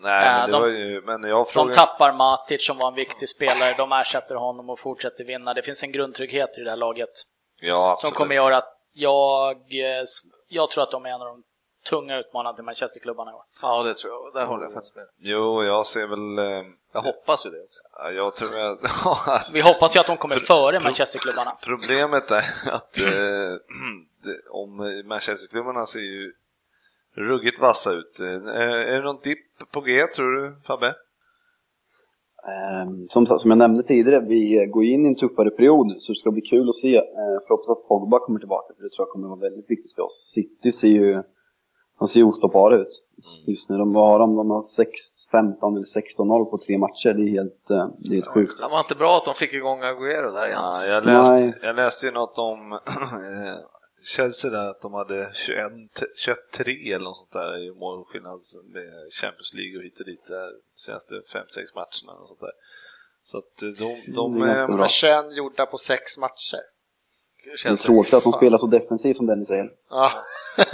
Nej, 0.02 0.28
men, 0.30 0.40
Eh, 0.40 0.46
det 0.46 0.52
de- 0.52 0.60
var 0.60 0.68
ju, 0.68 1.02
men 1.04 1.22
jag 1.22 1.38
De 1.38 1.46
frågade... 1.46 1.74
tappar 1.74 2.12
Matic 2.12 2.66
som 2.66 2.78
var 2.78 2.88
en 2.88 2.94
viktig 2.94 3.28
spelare, 3.28 3.74
de 3.78 3.92
ersätter 3.92 4.34
honom 4.34 4.70
och 4.70 4.78
fortsätter 4.78 5.24
vinna. 5.24 5.54
Det 5.54 5.62
finns 5.62 5.82
en 5.82 5.92
grundtrygghet 5.92 6.58
i 6.58 6.60
det 6.60 6.70
här 6.70 6.76
laget 6.76 7.08
Ja, 7.60 7.72
som 7.74 7.90
absolut. 7.92 8.14
kommer 8.14 8.34
göra 8.34 8.56
att 8.56 8.72
jag, 8.92 9.52
eh, 9.56 10.04
jag 10.48 10.70
tror 10.70 10.82
att 10.84 10.90
de 10.90 11.06
är 11.06 11.10
en 11.10 11.20
av 11.20 11.26
de 11.26 11.42
tunga 11.88 12.16
utmanarna 12.18 12.56
till 12.56 12.64
Manchesterklubbarna 12.64 13.30
i 13.30 13.34
år. 13.34 13.42
Ja, 13.62 13.82
det 13.82 13.94
tror 13.94 14.12
jag. 14.12 14.34
Där 14.34 14.46
håller 14.46 14.62
jag 14.64 14.72
faktiskt 14.72 14.96
med. 14.96 15.04
Jo, 15.18 15.64
jag 15.64 15.86
ser 15.86 16.06
väl... 16.06 16.38
Jag 16.96 17.02
hoppas 17.02 17.46
ju 17.46 17.50
det 17.50 17.62
också. 17.62 17.82
ja, 17.98 18.10
Jag 18.10 18.34
tror 18.34 18.48
att... 18.48 19.50
Vi 19.54 19.60
hoppas 19.60 19.96
ju 19.96 20.00
att 20.00 20.06
de 20.06 20.16
kommer 20.16 20.36
före 20.36 20.80
Manchesterklubbarna. 20.80 21.50
Problemet 21.62 22.30
är 22.30 22.44
att 22.76 22.98
eh, 22.98 23.52
om 24.62 24.70
Manchesterklubbarna 25.04 25.86
ser 25.86 26.00
ju 26.00 26.32
ruggigt 27.16 27.60
vassa 27.60 27.90
ut. 27.92 28.20
Eh, 28.20 28.60
Är, 28.62 28.98
det 28.98 29.04
någon 29.04 29.20
dipp 29.22 29.72
på 29.72 29.80
G 29.80 30.02
tror 30.16 30.30
du 30.36 30.56
Fabbe? 30.66 30.86
Ehm, 32.48 33.08
Som, 33.08 33.26
som 33.26 33.50
jag 33.50 33.58
nämnde 33.58 33.82
tidigare, 33.82 34.20
vi 34.20 34.66
går 34.66 34.84
in 34.84 35.06
i 35.06 35.08
en 35.08 35.16
tuffare 35.16 35.50
period 35.50 35.94
så 35.98 36.12
det 36.12 36.16
ska 36.18 36.30
bli 36.30 36.42
kul 36.42 36.68
att 36.68 36.74
se. 36.74 36.96
Eh, 36.96 37.36
För 37.46 37.48
hoppas 37.48 37.70
att 37.70 37.88
Pogba 37.88 38.18
kommer 38.18 38.38
tillbaka 38.40 38.74
för 38.76 38.82
det 38.82 38.90
tror 38.90 39.06
jag 39.06 39.12
kommer 39.12 39.28
vara 39.28 39.40
väldigt 39.40 39.70
viktigt 39.70 39.94
för 39.94 40.02
oss. 40.02 40.30
City 40.34 40.72
ser 40.72 40.88
ju, 40.88 41.22
de 41.98 42.08
ser 42.08 42.22
ostoppbara 42.22 42.76
ut 42.76 43.02
just 43.46 43.68
nu. 43.68 43.76
De 43.78 43.94
har, 43.94 44.18
de, 44.18 44.36
de 44.36 44.50
har 44.50 44.62
6, 44.62 44.90
15 45.30 45.76
eller 45.76 45.84
16-0 45.84 46.44
på 46.50 46.58
tre 46.58 46.78
matcher. 46.78 47.12
Det 47.14 47.22
är 47.22 47.30
helt, 47.30 47.70
eh, 47.70 47.88
det 47.98 48.10
är 48.10 48.14
helt 48.14 48.26
sjukt. 48.26 48.58
Det 48.58 48.68
var 48.68 48.78
inte 48.78 48.94
bra 48.94 49.16
att 49.16 49.24
de 49.24 49.34
fick 49.34 49.52
igång 49.52 49.82
Agüero 49.82 50.32
där 50.32 50.46
igen. 50.46 50.58
Ja, 50.62 50.84
jag, 50.86 51.04
Nej. 51.04 51.14
läste, 51.14 51.66
jag 51.66 51.76
läste 51.76 52.06
ju 52.06 52.12
något 52.12 52.38
om 52.38 52.72
eh, 52.72 53.56
Chelsea 54.16 54.50
där, 54.50 54.70
att 54.70 54.80
de 54.80 54.94
hade 54.94 55.30
21, 55.34 55.72
21-3 56.58 56.94
eller 56.94 57.04
något 57.04 57.16
sånt 57.16 57.32
där 57.32 57.66
i 57.66 57.74
målskillnad 57.74 58.40
med 58.74 59.12
Champions 59.20 59.54
League 59.54 59.76
och 59.78 59.84
hit 59.84 60.00
och 60.00 60.06
dit 60.06 60.24
där 60.24 60.50
senaste 60.74 61.14
5-6 61.14 61.20
matcherna 61.74 62.20
och 62.20 62.28
sånt 62.28 62.40
där. 62.40 62.56
Så 63.22 63.38
att 63.38 63.62
eh, 63.62 63.68
de, 63.68 64.12
de 64.12 64.42
är 64.42 64.66
bra. 64.66 64.76
Men 64.76 64.88
21 64.88 65.36
gjorda 65.36 65.66
på 65.66 65.78
sex 65.78 66.18
matcher. 66.18 66.64
Det 67.46 67.52
är 67.52 67.56
Känns 67.56 67.82
tråkigt 67.82 68.14
att 68.14 68.24
de 68.24 68.32
spelar 68.32 68.58
så 68.58 68.66
defensivt 68.66 69.16
som 69.16 69.26
Dennis 69.26 69.48
säger. 69.48 69.70
Ja. 69.90 70.10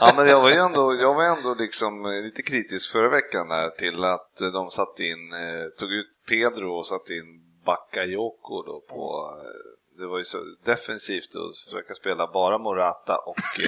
Ja, 0.01 0.13
men 0.17 0.27
jag 0.27 0.41
var 0.43 0.51
ju 0.51 0.57
ändå, 0.57 0.95
jag 0.95 1.15
var 1.15 1.25
ändå 1.37 1.55
liksom 1.55 2.07
lite 2.25 2.43
kritisk 2.43 2.93
förra 2.93 3.09
veckan 3.09 3.49
där 3.49 3.71
till 3.71 4.05
att 4.05 4.37
de 4.53 4.71
satte 4.71 5.03
in, 5.03 5.33
eh, 5.33 5.67
tog 5.79 5.93
ut 5.93 6.07
Pedro 6.29 6.79
och 6.79 6.87
satte 6.87 7.13
in 7.13 7.43
Bakayoko 7.65 8.63
då 8.63 8.81
på, 8.89 9.33
eh, 9.39 9.99
det 9.99 10.07
var 10.07 10.19
ju 10.19 10.25
så 10.25 10.39
defensivt 10.65 11.37
att 11.37 11.57
försöka 11.65 11.95
spela 11.95 12.27
bara 12.33 12.59
Morata 12.59 13.17
och 13.17 13.39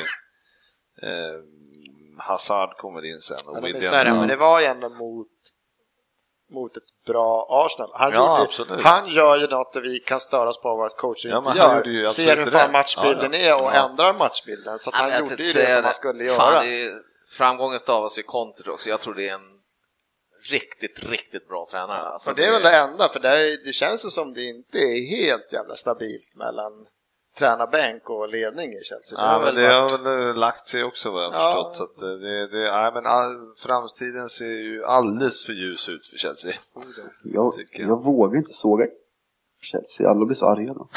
eh, 1.02 1.10
eh, 1.10 1.40
Hazard 2.18 2.76
kommer 2.76 3.04
in 3.04 3.20
sen. 3.20 3.38
Och 3.46 3.68
Ja, 3.68 4.04
det, 4.04 4.12
men 4.12 4.28
det 4.28 4.36
var 4.36 4.60
ju 4.60 4.66
ändå 4.66 4.88
mot, 4.88 5.28
mot 6.50 6.76
ett 6.76 6.82
bra 7.06 7.46
Arsenal. 7.50 7.90
Han, 7.94 8.12
Ja, 8.12 8.46
gjorde, 8.58 8.82
han 8.82 9.08
gör 9.12 9.38
ju 9.40 9.46
något 9.46 9.72
där 9.72 9.80
vi 9.80 9.98
kan 10.00 10.20
störas 10.20 10.58
på 10.58 10.76
vad 10.76 10.90
coachen 10.96 11.30
Ja, 11.30 11.38
inte 11.46 11.58
gör. 11.58 11.84
ju 11.84 12.06
Ser 12.06 12.36
hur 12.36 12.50
fan 12.50 12.72
matchbilden 12.72 13.32
Ja, 13.32 13.38
är 13.38 13.54
och 13.64 13.70
ja. 13.74 13.88
ändrar 13.90 14.12
matchbilden. 14.12 14.78
Så 14.78 14.90
han 14.94 15.18
gjorde 15.18 15.42
ju 15.42 15.52
det 15.52 15.74
som 15.74 15.84
han 15.84 15.94
skulle 15.94 16.24
göra. 16.24 16.36
Fan, 16.36 16.66
är, 16.66 16.92
framgången 17.38 17.78
stavas 17.78 18.18
ju 18.18 18.22
konter 18.22 18.68
också. 18.70 18.90
Jag 18.90 19.00
tror 19.00 19.14
det 19.14 19.28
är 19.28 19.34
en 19.34 19.50
riktigt, 20.50 21.04
riktigt 21.04 21.48
bra 21.48 21.66
tränare. 21.70 22.02
Alltså, 22.02 22.30
Så 22.30 22.36
det 22.36 22.44
är 22.44 22.52
väl 22.52 22.62
det 22.62 22.76
enda, 22.76 23.08
för 23.08 23.20
det, 23.20 23.28
är, 23.28 23.64
det 23.66 23.72
känns 23.72 24.04
ju 24.06 24.08
som 24.10 24.34
det 24.34 24.42
inte 24.44 24.78
är 24.78 25.16
helt 25.16 25.52
jävla 25.52 25.74
stabilt 25.74 26.34
mellan 26.34 26.72
tränarbänk 27.38 28.02
och 28.10 28.28
ledning 28.28 28.68
i 28.80 28.80
Chelsea. 28.84 29.18
Ja, 29.18 29.24
har 29.24 29.38
men 29.38 29.44
väl 29.46 29.54
det 29.54 29.66
har 29.74 29.82
varit- 29.82 30.06
väl 30.06 30.28
eh, 30.30 30.36
lagt 30.36 30.66
sig 30.66 30.84
också 30.84 31.10
vad 31.10 31.24
jag 31.24 31.30
har 31.30 31.40
Ja. 31.40 31.46
förstått. 31.54 31.76
Så 31.76 31.84
att 31.84 32.02
eh, 32.02 32.08
det, 32.24 32.46
det, 32.48 32.70
nej, 32.72 32.90
men 32.94 33.06
all, 33.06 33.32
framtiden 33.66 34.28
ser 34.38 34.58
ju 34.68 34.84
alldeles 34.84 35.46
för 35.46 35.52
ljus 35.52 35.88
ut 35.88 36.06
för 36.06 36.16
Chelsea. 36.16 36.52
Jag, 37.24 37.52
jag. 37.72 37.88
jag 37.88 38.04
vågar 38.04 38.38
inte 38.38 38.52
såga 38.52 38.86
Chelsea, 39.62 40.10
alla 40.10 40.24
blir 40.24 40.34
så 40.36 40.46
arga 40.46 40.74
då. 40.74 40.88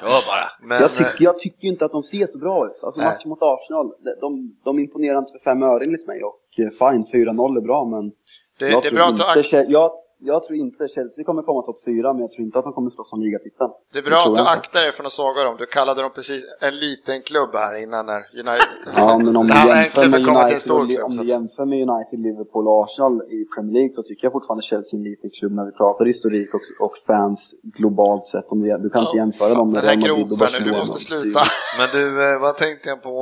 Kör 0.00 0.26
bara! 0.30 0.46
Men, 0.68 0.76
jag, 0.80 0.90
eh, 0.90 0.96
tycker, 0.96 1.24
jag 1.24 1.38
tycker 1.38 1.68
inte 1.68 1.84
att 1.84 1.92
de 1.92 2.02
ser 2.02 2.26
så 2.26 2.38
bra 2.38 2.66
ut. 2.66 2.78
Alltså 2.84 3.00
Nej. 3.00 3.08
matchen 3.14 3.28
mot 3.28 3.38
Arsenal, 3.42 3.86
de, 4.04 4.10
de, 4.20 4.56
de 4.64 4.78
imponerar 4.78 5.18
inte 5.18 5.32
för 5.32 5.38
fem 5.50 5.62
öre 5.62 5.84
enligt 5.84 6.06
mig. 6.06 6.22
Och 6.24 6.40
eh, 6.58 6.70
fine, 6.70 7.04
4-0 7.26 7.56
är 7.56 7.60
bra, 7.60 7.84
men 7.84 8.10
det, 8.58 8.68
jag, 8.70 8.82
det 8.82 8.88
är 8.88 8.92
bra 8.94 9.04
att 9.04 9.10
inte, 9.10 9.42
Chel- 9.42 9.66
jag, 9.68 9.90
jag 10.32 10.38
tror 10.44 10.56
inte 10.64 10.88
Chelsea 10.94 11.24
kommer 11.28 11.42
komma 11.48 11.62
topp 11.62 11.80
fyra, 11.84 12.08
men 12.12 12.20
jag 12.26 12.30
tror 12.32 12.44
inte 12.46 12.58
att 12.58 12.64
de 12.68 12.72
kommer 12.76 12.90
slåss 12.90 13.12
om 13.12 13.20
ligatiteln. 13.26 13.70
det 13.92 13.98
är 13.98 14.02
bra 14.10 14.18
att 14.18 14.24
du 14.24 14.30
inte. 14.30 14.42
aktar 14.58 14.80
dig 14.84 14.92
från 14.92 15.06
att 15.06 15.12
såga 15.22 15.40
dem. 15.44 15.54
Du 15.58 15.66
kallade 15.66 16.02
dem 16.02 16.10
precis 16.18 16.40
en 16.68 16.74
liten 16.86 17.16
klubb 17.28 17.50
här 17.64 17.74
innan 17.84 18.02
när 18.06 18.20
United... 18.42 18.70
Ja, 18.96 19.18
men 19.24 19.36
om 19.40 19.46
Det 19.46 19.52
du, 19.52 19.68
jämför 19.68 19.84
inte 19.84 20.00
för 20.00 20.08
med 20.08 20.20
United, 20.36 20.62
klubb, 20.62 21.04
om 21.08 21.12
du 21.20 21.24
jämför 21.34 21.64
med 21.72 21.78
United, 21.88 22.18
Liverpool 22.28 22.64
och 22.68 22.76
Arsenal 22.84 23.14
i 23.36 23.38
Premier 23.54 23.72
League 23.78 23.92
så 23.98 24.02
tycker 24.02 24.22
jag 24.26 24.32
fortfarande 24.38 24.62
Chelsea 24.70 24.92
är 24.96 24.98
en 25.02 25.04
liten 25.10 25.30
klubb 25.38 25.52
när 25.58 25.64
vi 25.70 25.72
pratar 25.82 26.04
historik 26.04 26.48
och, 26.56 26.64
och 26.86 26.94
fans 27.06 27.54
globalt 27.78 28.26
sett. 28.32 28.46
Om 28.52 28.58
du, 28.62 28.66
du 28.84 28.90
kan 28.90 29.00
inte 29.06 29.16
Ja, 29.16 29.22
jämföra 29.22 29.54
dem 29.60 29.68
med 29.72 29.84
Real 29.84 29.96
Madrid 29.98 30.12
och 30.12 30.18
nu, 30.18 30.34
du 30.34 30.36
Barcelona. 30.36 30.78
måste 30.78 31.00
sluta. 31.08 31.40
Men 31.78 31.88
du, 31.96 32.02
eh, 32.26 32.40
vad 32.44 32.56
tänkte 32.56 32.88
jag 32.88 33.02
på 33.02 33.16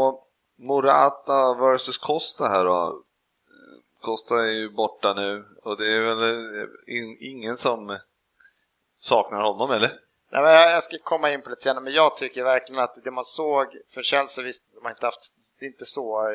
Morata 0.68 1.38
versus 1.60 1.98
Costa 1.98 2.44
här 2.44 2.64
då? 2.64 2.78
Costa 4.02 4.34
är 4.34 4.52
ju 4.52 4.70
borta 4.70 5.14
nu 5.14 5.44
och 5.62 5.76
det 5.76 5.96
är 5.96 6.02
väl 6.02 6.22
eh, 6.22 6.96
in, 6.96 7.16
ingen 7.20 7.56
som 7.56 7.98
saknar 8.98 9.42
honom 9.42 9.70
eller? 9.70 10.00
Nej, 10.32 10.42
men 10.42 10.52
jag 10.52 10.82
ska 10.82 10.98
komma 10.98 11.30
in 11.30 11.42
på 11.42 11.50
det 11.50 11.60
senare, 11.60 11.84
men 11.84 11.92
jag 11.92 12.16
tycker 12.16 12.44
verkligen 12.44 12.82
att 12.82 13.04
det 13.04 13.10
man 13.10 13.24
såg 13.24 13.66
för 13.88 14.02
Chelsea, 14.02 14.44
visst, 14.44 14.74
de 14.74 14.84
har 14.84 14.90
inte 14.90 15.06
haft, 15.06 15.34
det 15.58 15.64
är 15.66 15.70
inte 15.70 15.86
så, 15.86 16.30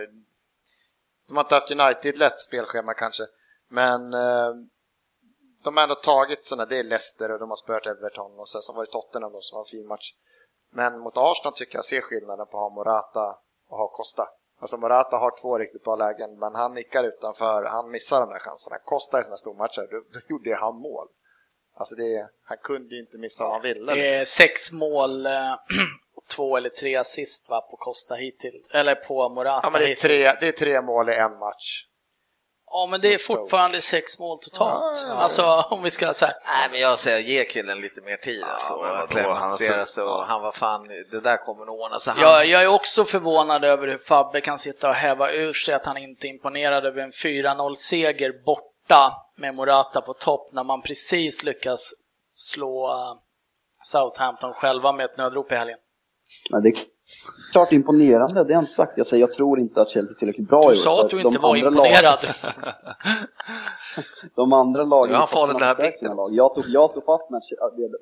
de 1.28 1.38
har 1.38 1.44
inte 1.44 1.56
haft 1.56 1.72
United 1.72 2.18
lätt 2.18 2.40
spelschema 2.40 2.94
kanske, 2.94 3.24
men 3.70 4.14
eh, 4.14 4.52
de 5.64 5.78
har 5.78 5.84
ändå 5.84 5.96
tagit 5.96 6.46
sådana, 6.46 6.66
det 6.66 6.80
är 6.80 6.84
Leicester 6.84 7.32
och 7.32 7.40
de 7.40 7.50
har 7.50 7.58
spöat 7.58 7.88
Everton 7.88 8.40
och 8.40 8.50
sen 8.50 8.62
så 8.62 8.74
var 8.74 8.86
det 8.86 8.92
Tottenham 8.92 9.32
då 9.32 9.42
som 9.42 9.56
var 9.56 9.62
en 9.62 9.80
fin 9.80 9.88
match. 9.88 10.14
Men 10.72 11.00
mot 11.00 11.18
Arsenal 11.18 11.54
tycker 11.54 11.78
jag 11.78 11.86
ser 11.86 12.02
skillnaden 12.02 12.46
på 12.46 12.58
att 12.58 12.62
ha 12.62 12.70
Morata 12.70 13.38
och 13.70 13.78
ha 13.78 13.88
Costa. 13.88 14.24
Alltså 14.60 14.78
Morata 14.78 15.18
har 15.18 15.32
två 15.42 15.58
riktigt 15.58 15.84
bra 15.84 15.96
lägen, 15.96 16.40
men 16.40 16.56
han 16.56 16.74
nickar 16.74 17.04
utanför, 17.04 17.64
han 17.64 17.92
missar 17.92 18.20
de 18.20 18.30
där 18.30 18.40
chanserna. 18.40 18.78
Costa 18.86 19.20
i 19.20 19.24
sådana 19.24 19.38
stormatcher, 19.38 19.88
då, 19.92 19.98
då 20.14 20.20
gjorde 20.30 20.56
han 20.56 20.76
mål. 20.76 21.08
Alltså 21.76 21.96
det, 21.96 22.30
han 22.44 22.58
kunde 22.64 22.96
ju 22.96 23.02
inte 23.02 23.18
missa 23.18 23.44
vad 23.44 23.54
han 23.54 23.62
ville. 23.62 23.94
Det 23.94 24.02
Liksom. 24.02 24.22
är 24.22 24.26
sex 24.26 24.72
mål 24.72 25.26
eh, 25.26 25.54
och 26.16 26.26
två 26.36 26.58
eller 26.58 26.70
tre 26.70 26.96
assist 26.96 27.50
va, 27.50 27.62
på 27.62 27.78
Costa 27.78 28.16
hittills, 28.16 28.68
eller 28.72 28.96
på 28.96 29.30
Morata 29.30 29.60
Ja, 29.64 29.70
men 29.70 29.80
det 29.82 29.86
är, 29.86 29.90
hittills. 29.90 30.02
tre, 30.02 30.38
det 30.40 30.48
är 30.48 30.52
tre 30.52 30.82
mål 30.82 31.10
i 31.10 31.16
en 31.16 31.40
match. 31.40 31.84
Ja, 32.72 32.86
men 32.86 33.02
det 33.02 33.14
är 33.14 33.18
fortfarande 33.18 33.82
sex 33.82 34.20
mål 34.20 34.40
totalt. 34.40 34.84
Ja, 34.84 35.10
ja, 35.10 35.14
ja. 35.16 35.22
Alltså 35.22 35.66
om 35.70 35.84
vi 35.84 35.90
ska 35.90 36.14
säga. 36.14 36.34
Nej, 36.46 36.70
men 36.72 36.80
jag 36.80 37.00
säger 37.00 37.20
ge 37.20 37.46
killen 37.46 37.82
lite 37.82 38.02
mer 38.02 38.18
tid 38.18 38.44
alltså. 38.44 38.74
men 38.74 38.90
vadå, 38.90 39.04
Akklimatisera 39.04 39.76
han 39.78 39.86
sig 39.86 40.04
och 40.04 40.24
han 40.24 40.42
var 40.42 40.52
fan, 40.52 40.88
det 41.12 41.20
där 41.20 41.38
kommer 41.38 41.66
nog 41.66 41.80
ordna 41.80 42.00
sig. 42.00 42.14
Han, 42.14 42.24
Jag, 42.24 42.46
jag 42.46 42.64
är 42.64 42.68
också 42.68 43.06
förvånad 43.06 43.66
över 43.66 43.88
hur 43.88 43.98
Fabbe 43.98 44.42
kan 44.42 44.60
sitta 44.60 44.90
och 44.90 44.94
häva 44.94 45.32
ur 45.32 45.54
sig 45.54 45.74
att 45.74 45.86
han 45.86 45.98
inte 45.98 46.28
är 46.28 46.30
imponerad 46.30 46.86
över 46.86 47.02
en 47.02 47.12
4-0-seger 47.12 48.34
borta 48.46 49.14
med 49.38 49.56
Morata 49.56 50.02
på 50.02 50.14
topp 50.14 50.50
när 50.52 50.64
man 50.64 50.82
precis 50.82 51.44
lyckas 51.44 51.92
slå 52.34 52.90
eh, 52.92 53.14
Southampton 53.84 54.54
själva 54.54 54.92
med 54.92 55.06
ett 55.06 55.18
nödrop 55.18 55.52
i 55.52 55.56
helgen. 55.56 55.78
Ja, 56.50 56.60
det 56.60 56.72
klart 57.52 57.72
imponerande, 57.72 58.34
det 58.34 58.40
har 58.40 58.50
jag 58.52 58.62
inte 58.62 58.72
sagt. 58.72 58.94
Jag 58.96 59.08
säger 59.08 59.22
jag 59.22 59.34
tror 59.34 59.60
inte 59.60 59.82
att 59.82 59.90
Chelsea 59.90 60.16
är 60.16 60.20
tillräckligt 60.20 60.50
bra 60.50 60.64
i 60.64 60.66
Du 60.66 60.72
år. 60.72 60.76
sa 60.76 61.02
att 61.02 61.10
du 61.10 61.18
de 61.18 61.28
inte 61.28 61.40
var 61.40 61.56
imponerad. 61.56 62.20
de 64.36 64.54
andra 64.54 64.84
lagen... 64.84 65.28
Får 65.28 65.40
har 65.40 65.48
lite 65.48 65.60
den 65.60 65.68
här 65.68 65.76
sina 66.00 66.14
lag. 66.14 66.26
Jag 66.32 66.52
står, 66.52 66.66
jag 66.68 66.90
står 66.90 67.02
fast 67.02 67.30
med 67.30 67.42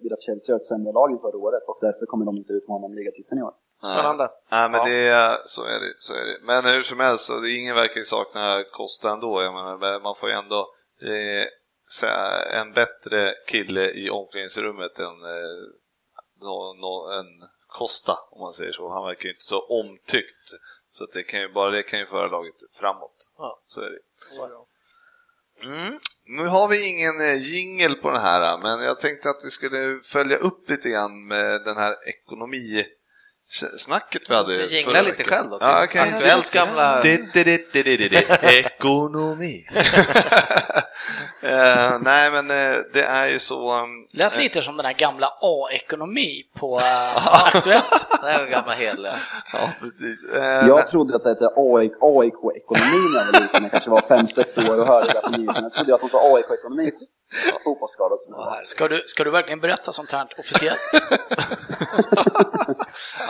vid 0.04 0.14
att 0.14 0.22
Chelsea 0.22 0.54
har 0.54 0.60
ett 0.60 0.66
sämre 0.66 0.92
lag 0.94 1.12
än 1.12 1.20
förra 1.20 1.38
året 1.38 1.64
och 1.68 1.78
därför 1.82 2.06
kommer 2.06 2.26
de 2.26 2.38
inte 2.38 2.54
utmana 2.54 2.86
om 2.86 2.94
ligatiteln 2.94 3.40
i 3.40 3.44
år. 3.44 3.54
Spännande. 3.98 4.30
Nej, 4.52 4.70
men 4.70 4.80
Ja. 4.80 4.86
det 4.86 5.08
är, 5.08 5.38
så, 5.46 5.62
är 5.64 5.80
det, 5.84 5.94
så 6.00 6.14
är 6.14 6.26
det. 6.30 6.38
Men 6.50 6.74
hur 6.74 6.82
som 6.82 7.00
helst, 7.00 7.26
så 7.26 7.40
det, 7.40 7.50
ingen 7.52 7.76
verkar 7.76 7.98
ju 7.98 8.06
sakna 8.06 8.64
Costa 8.72 9.10
ändå. 9.12 9.42
Jag 9.42 9.54
menar, 9.54 10.00
man 10.04 10.16
får 10.16 10.30
ju 10.30 10.36
ändå 10.36 10.68
det 11.02 11.40
är 11.40 11.46
en 12.62 12.74
bättre 12.74 13.34
kille 13.52 13.86
i 13.92 14.10
omklädningsrummet 14.10 15.00
än 15.00 15.06
eh, 15.36 15.56
nå, 16.42 16.56
nå, 16.84 16.94
en 17.20 17.30
Costa, 17.78 18.18
om 18.32 18.42
man 18.42 18.54
säger 18.54 18.72
så. 18.72 18.94
Han 18.94 19.06
verkar 19.06 19.24
ju 19.24 19.32
inte 19.32 19.46
så 19.46 19.60
omtyckt. 19.60 20.48
Så 20.92 21.06
det 21.06 21.24
kan 21.24 21.40
ju, 21.40 21.54
bara 21.54 21.70
det 21.72 21.84
kan 21.84 22.00
ju 22.00 22.06
föra 22.06 22.28
laget 22.28 22.56
framåt. 22.80 23.30
Ja. 23.38 23.64
Så 23.68 23.82
är 23.82 23.90
det. 23.90 24.00
Mm. 25.64 26.00
Nu 26.26 26.48
har 26.48 26.68
vi 26.68 26.88
ingen 26.88 27.16
eh, 27.16 27.38
jingle 27.38 27.96
på 27.96 28.12
den 28.12 28.22
här, 28.22 28.58
men 28.58 28.86
jag 28.86 29.00
tänkte 29.00 29.30
att 29.30 29.42
vi 29.44 29.50
skulle 29.50 30.00
följa 30.04 30.38
upp 30.38 30.70
lite 30.70 30.90
grann 30.90 31.28
med 31.28 31.64
den 31.64 31.78
här 31.78 31.96
ekonomi 32.08 32.86
snacket 33.78 34.30
vi 34.30 34.36
hade 34.36 34.58
Du 34.58 34.76
jinglar 34.76 35.04
lite 35.04 35.24
själv 35.24 35.50
då, 35.50 35.60
typ. 35.60 35.68
Ja, 35.68 35.84
Aktuellt 35.84 36.52
gamla-. 36.52 37.02
Ekonomi. 38.44 39.66
Eh, 41.42 42.00
nej, 42.02 42.32
men 42.32 42.50
eh, 42.52 42.76
det 42.94 43.02
är 43.04 43.28
ju 43.28 43.40
så... 43.40 43.74
um, 43.74 44.08
Lät 44.14 44.38
lite 44.38 44.62
som 44.62 44.78
den 44.78 44.86
här 44.86 44.94
gamla 44.94 45.28
A-ekonomi 45.42 46.44
på 46.60 46.76
uh, 46.80 47.46
Aktuellt. 47.48 48.08
Det 48.22 48.30
är 48.30 48.44
en 48.46 48.52
gammal 48.52 48.76
hedlös. 48.76 49.32
Ja, 49.54 49.60
precis. 49.80 50.34
Eh, 50.36 50.68
Jag 50.68 50.88
trodde 50.88 51.16
att 51.16 51.24
det 51.24 51.30
hette 51.30 51.46
AIK-ekonomi 51.46 53.02
när 53.14 53.26
jag 53.26 53.32
var 53.34 53.40
liten, 53.42 53.64
jag 53.64 53.72
kanske 53.72 53.90
var 53.90 54.02
5-6 54.02 54.72
år 54.72 54.80
och 54.82 54.88
hörde 54.88 55.08
det 55.08 55.22
på 55.22 55.30
nyheterna. 55.30 55.62
Jag 55.68 55.74
trodde 55.74 55.96
att 55.96 56.02
de 56.02 56.10
sa 56.10 56.36
AIK-ekonomi. 56.36 56.92
Fotbollsskadad 57.64 58.22
som 58.22 58.34
jag 58.34 58.46
var. 58.46 58.62
Ska 58.64 58.88
du, 58.88 59.04
ska 59.06 59.24
du 59.24 59.32
verkligen 59.32 59.60
berätta 59.60 59.92
sånt 59.92 60.12
här 60.12 60.28
officiellt? 60.38 60.80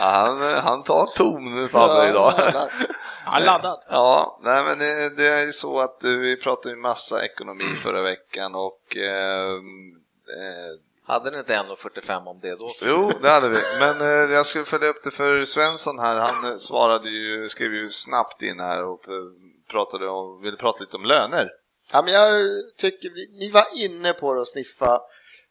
ja, 0.00 0.06
han, 0.06 0.40
han 0.64 0.82
tar 0.82 1.06
ton 1.06 1.54
nu 1.54 1.68
Fabbe 1.68 2.08
idag. 2.10 2.32
Han 3.24 3.42
är 3.42 3.46
laddad. 3.46 3.78
Ja, 3.90 4.40
nej 4.42 4.64
men 4.64 4.78
det, 4.78 5.16
det 5.16 5.28
är 5.28 5.46
ju 5.46 5.52
så 5.52 5.80
att 5.80 6.04
eh, 6.04 6.10
vi 6.10 6.36
pratade 6.36 6.74
ju 6.74 6.80
massa 6.80 7.24
ekonomi 7.24 7.55
förra 7.64 8.02
veckan 8.02 8.54
och 8.54 8.96
eh, 8.96 9.50
eh, 10.38 10.72
Hade 11.06 11.30
ni 11.30 11.38
inte 11.38 11.54
1,45 11.54 12.26
om 12.26 12.40
det 12.40 12.56
då? 12.56 12.70
Jo, 12.82 13.12
det 13.22 13.28
hade 13.28 13.48
vi. 13.48 13.58
Men 13.80 14.00
eh, 14.00 14.34
jag 14.34 14.46
skulle 14.46 14.64
följa 14.64 14.88
upp 14.88 15.04
det 15.04 15.10
för 15.10 15.44
Svensson 15.44 15.98
här. 15.98 16.16
Han 16.16 16.52
eh, 16.52 16.58
svarade 16.58 17.08
ju, 17.08 17.48
skrev 17.48 17.74
ju 17.74 17.90
snabbt 17.90 18.42
in 18.42 18.60
här 18.60 18.84
och 18.84 19.08
eh, 19.08 19.14
pratade 19.70 20.08
om, 20.08 20.42
ville 20.42 20.56
prata 20.56 20.80
lite 20.80 20.96
om 20.96 21.04
löner. 21.04 21.50
Ja, 21.92 22.02
men 22.02 22.12
jag 22.12 22.44
tycker 22.76 23.10
ni 23.40 23.50
var 23.50 23.64
inne 23.84 24.12
på 24.12 24.34
det 24.34 24.40
och 24.40 24.48
sniffa. 24.48 25.00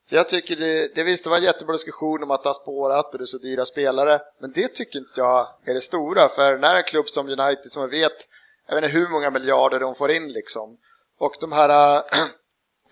För 0.09 0.15
jag 0.15 0.29
tycker 0.29 0.55
det, 0.55 0.95
det 0.95 1.03
visst, 1.03 1.23
det 1.23 1.29
var 1.29 1.37
en 1.37 1.43
jättebra 1.43 1.73
diskussion 1.73 2.23
om 2.23 2.31
att 2.31 2.43
det 2.43 2.49
har 2.49 2.53
spårat 2.53 3.13
och 3.13 3.17
det 3.17 3.23
är 3.23 3.25
så 3.25 3.37
dyra 3.37 3.65
spelare. 3.65 4.19
Men 4.41 4.51
det 4.51 4.67
tycker 4.67 4.99
inte 4.99 5.11
jag 5.15 5.47
är 5.65 5.73
det 5.73 5.81
stora. 5.81 6.29
För 6.29 6.57
när 6.57 6.75
en 6.75 6.83
klubb 6.83 7.07
som 7.07 7.29
United 7.29 7.71
som 7.71 7.81
jag 7.81 7.89
vet, 7.89 8.27
jag 8.67 8.75
vet 8.75 8.83
inte 8.83 8.97
hur 8.97 9.11
många 9.11 9.29
miljarder 9.29 9.79
de 9.79 9.95
får 9.95 10.11
in 10.11 10.31
liksom. 10.33 10.77
Och 11.19 11.35
de 11.41 11.51
här 11.51 11.97
äh, 11.97 12.03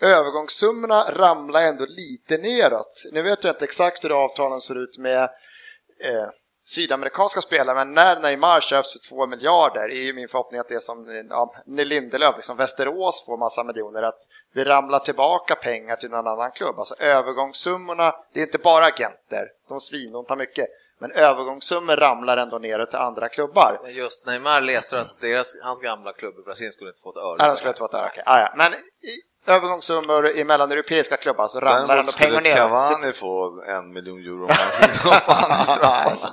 övergångssummorna 0.00 1.04
ramlar 1.10 1.62
ändå 1.62 1.86
lite 1.88 2.38
neråt. 2.38 3.04
Nu 3.12 3.22
vet 3.22 3.44
jag 3.44 3.54
inte 3.54 3.64
exakt 3.64 4.04
hur 4.04 4.24
avtalen 4.24 4.60
ser 4.60 4.82
ut 4.82 4.98
med 4.98 5.22
eh, 5.22 6.28
sydamerikanska 6.66 7.40
spelare, 7.40 7.74
men 7.74 7.94
när 7.94 8.20
Neymar 8.20 8.60
köps 8.60 8.92
för 8.92 9.08
2 9.08 9.26
miljarder 9.26 9.88
är 9.88 10.02
ju 10.02 10.12
min 10.12 10.28
förhoppning 10.28 10.60
att 10.60 10.68
det 10.68 10.74
är 10.74 10.78
som 10.78 11.26
ja, 11.30 11.54
när 11.66 11.84
Lindelöf, 11.84 12.36
liksom 12.36 12.56
Västerås 12.56 13.24
får 13.26 13.36
massa 13.36 13.64
miljoner, 13.64 14.02
att 14.02 14.18
det 14.54 14.64
ramlar 14.64 14.98
tillbaka 14.98 15.54
pengar 15.54 15.96
till 15.96 16.10
någon 16.10 16.26
annan 16.26 16.50
klubb. 16.50 16.78
Alltså 16.78 16.94
övergångssummorna, 16.98 18.14
det 18.32 18.40
är 18.40 18.44
inte 18.44 18.58
bara 18.58 18.84
agenter, 18.84 19.48
de 19.68 19.80
svinontar 19.80 20.36
mycket, 20.36 20.66
men 21.04 21.12
övergångssummor 21.12 21.96
ramlar 21.96 22.36
ändå 22.36 22.58
ner 22.58 22.86
till 22.86 22.98
andra 22.98 23.28
klubbar. 23.28 23.80
Men 23.82 23.94
Just 23.94 24.26
Neymar 24.26 24.60
läste 24.60 25.00
att 25.00 25.20
deras, 25.20 25.56
hans 25.62 25.80
gamla 25.80 26.12
klubb 26.12 26.34
i 26.38 26.42
Brasilien 26.42 26.72
skulle 26.72 26.90
inte 26.90 27.02
få 27.02 27.10
ett 27.10 27.16
öre. 27.16 27.36
Nej, 27.38 27.48
de 27.48 27.56
skulle 27.56 27.70
inte 27.70 27.78
få 27.78 27.84
ett 27.84 27.94
öre, 27.94 28.08
okej. 28.12 28.22
Ah, 28.26 28.40
ja. 28.40 28.52
Men 28.56 28.72
i 28.72 29.14
övergångssummor 29.46 30.28
i 30.28 30.44
mellan 30.44 30.72
europeiska 30.72 31.16
klubbar 31.16 31.48
så 31.48 31.60
ramlar 31.60 31.98
ändå 31.98 32.12
pengar 32.12 32.40
ner. 32.40 32.54
Cavani 32.54 33.12
få 33.12 33.62
en 33.68 33.92
miljon 33.92 34.18
euro 34.18 34.44
om 34.44 34.50
han. 34.50 35.20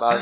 Nej, 0.00 0.18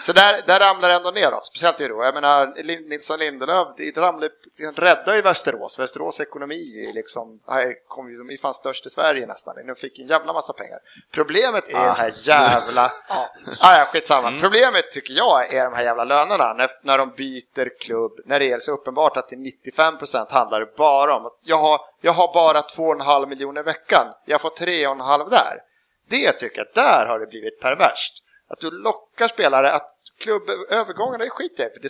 så 0.00 0.12
där, 0.12 0.40
där 0.46 0.60
ramlar 0.60 0.88
det 0.88 0.94
ändå 0.94 1.10
neråt, 1.10 1.46
speciellt 1.46 1.80
i 1.80 1.84
Europa. 1.84 2.04
Jag 2.04 2.14
menar, 2.14 2.52
Nilsson 2.88 3.18
Lindelöf, 3.18 3.68
det 3.76 3.96
ramlar, 3.96 4.30
räddar 4.74 5.14
ju 5.14 5.22
Västerås. 5.22 5.78
Västerås 5.78 6.20
ekonomi 6.20 6.88
är 6.88 6.92
liksom, 6.92 7.40
kom 7.88 8.10
ju, 8.10 8.18
de 8.18 8.30
är 8.30 8.36
fan 8.36 8.54
störst 8.54 8.86
i 8.86 8.90
Sverige 8.90 9.26
nästan. 9.26 9.54
De 9.66 9.74
fick 9.74 9.98
en 9.98 10.06
jävla 10.06 10.32
massa 10.32 10.52
pengar. 10.52 10.78
Problemet 11.10 11.68
är 11.68 11.86
den 11.86 11.94
här 11.94 12.12
jävla, 12.14 12.82
ja, 13.08 13.30
ah, 13.60 13.78
ja, 13.78 13.84
skitsamma. 13.84 14.32
Problemet 14.40 14.90
tycker 14.90 15.14
jag 15.14 15.54
är 15.54 15.64
de 15.64 15.74
här 15.74 15.82
jävla 15.82 16.04
lönerna 16.04 16.52
när, 16.52 16.70
när 16.82 16.98
de 16.98 17.10
byter 17.16 17.78
klubb, 17.80 18.12
när 18.24 18.38
det 18.38 18.52
är 18.52 18.58
så 18.58 18.72
uppenbart 18.72 19.16
att 19.16 19.28
till 19.28 19.52
95% 19.66 20.32
handlar 20.32 20.60
det 20.60 20.76
bara 20.76 21.16
om 21.16 21.26
att 21.26 21.38
jag 21.44 21.58
har, 21.58 21.80
jag 22.02 22.12
har 22.12 22.34
bara 22.34 22.60
2,5 22.60 23.26
miljoner 23.26 23.60
i 23.60 23.64
veckan, 23.64 24.06
jag 24.26 24.40
får 24.40 24.50
3,5 24.50 25.30
där. 25.30 25.58
Det 26.08 26.32
tycker 26.32 26.58
jag, 26.58 26.66
där 26.74 27.06
har 27.06 27.18
det 27.18 27.26
blivit 27.26 27.60
perverst. 27.60 28.12
Att 28.48 28.60
du 28.60 28.70
lockar 28.70 29.28
spelare, 29.28 29.72
att 29.72 29.88
klubbövergångarna 30.18 31.24
är 31.24 31.28
skit 31.28 31.60
i, 31.60 31.62
för 31.74 31.80
det, 31.82 31.88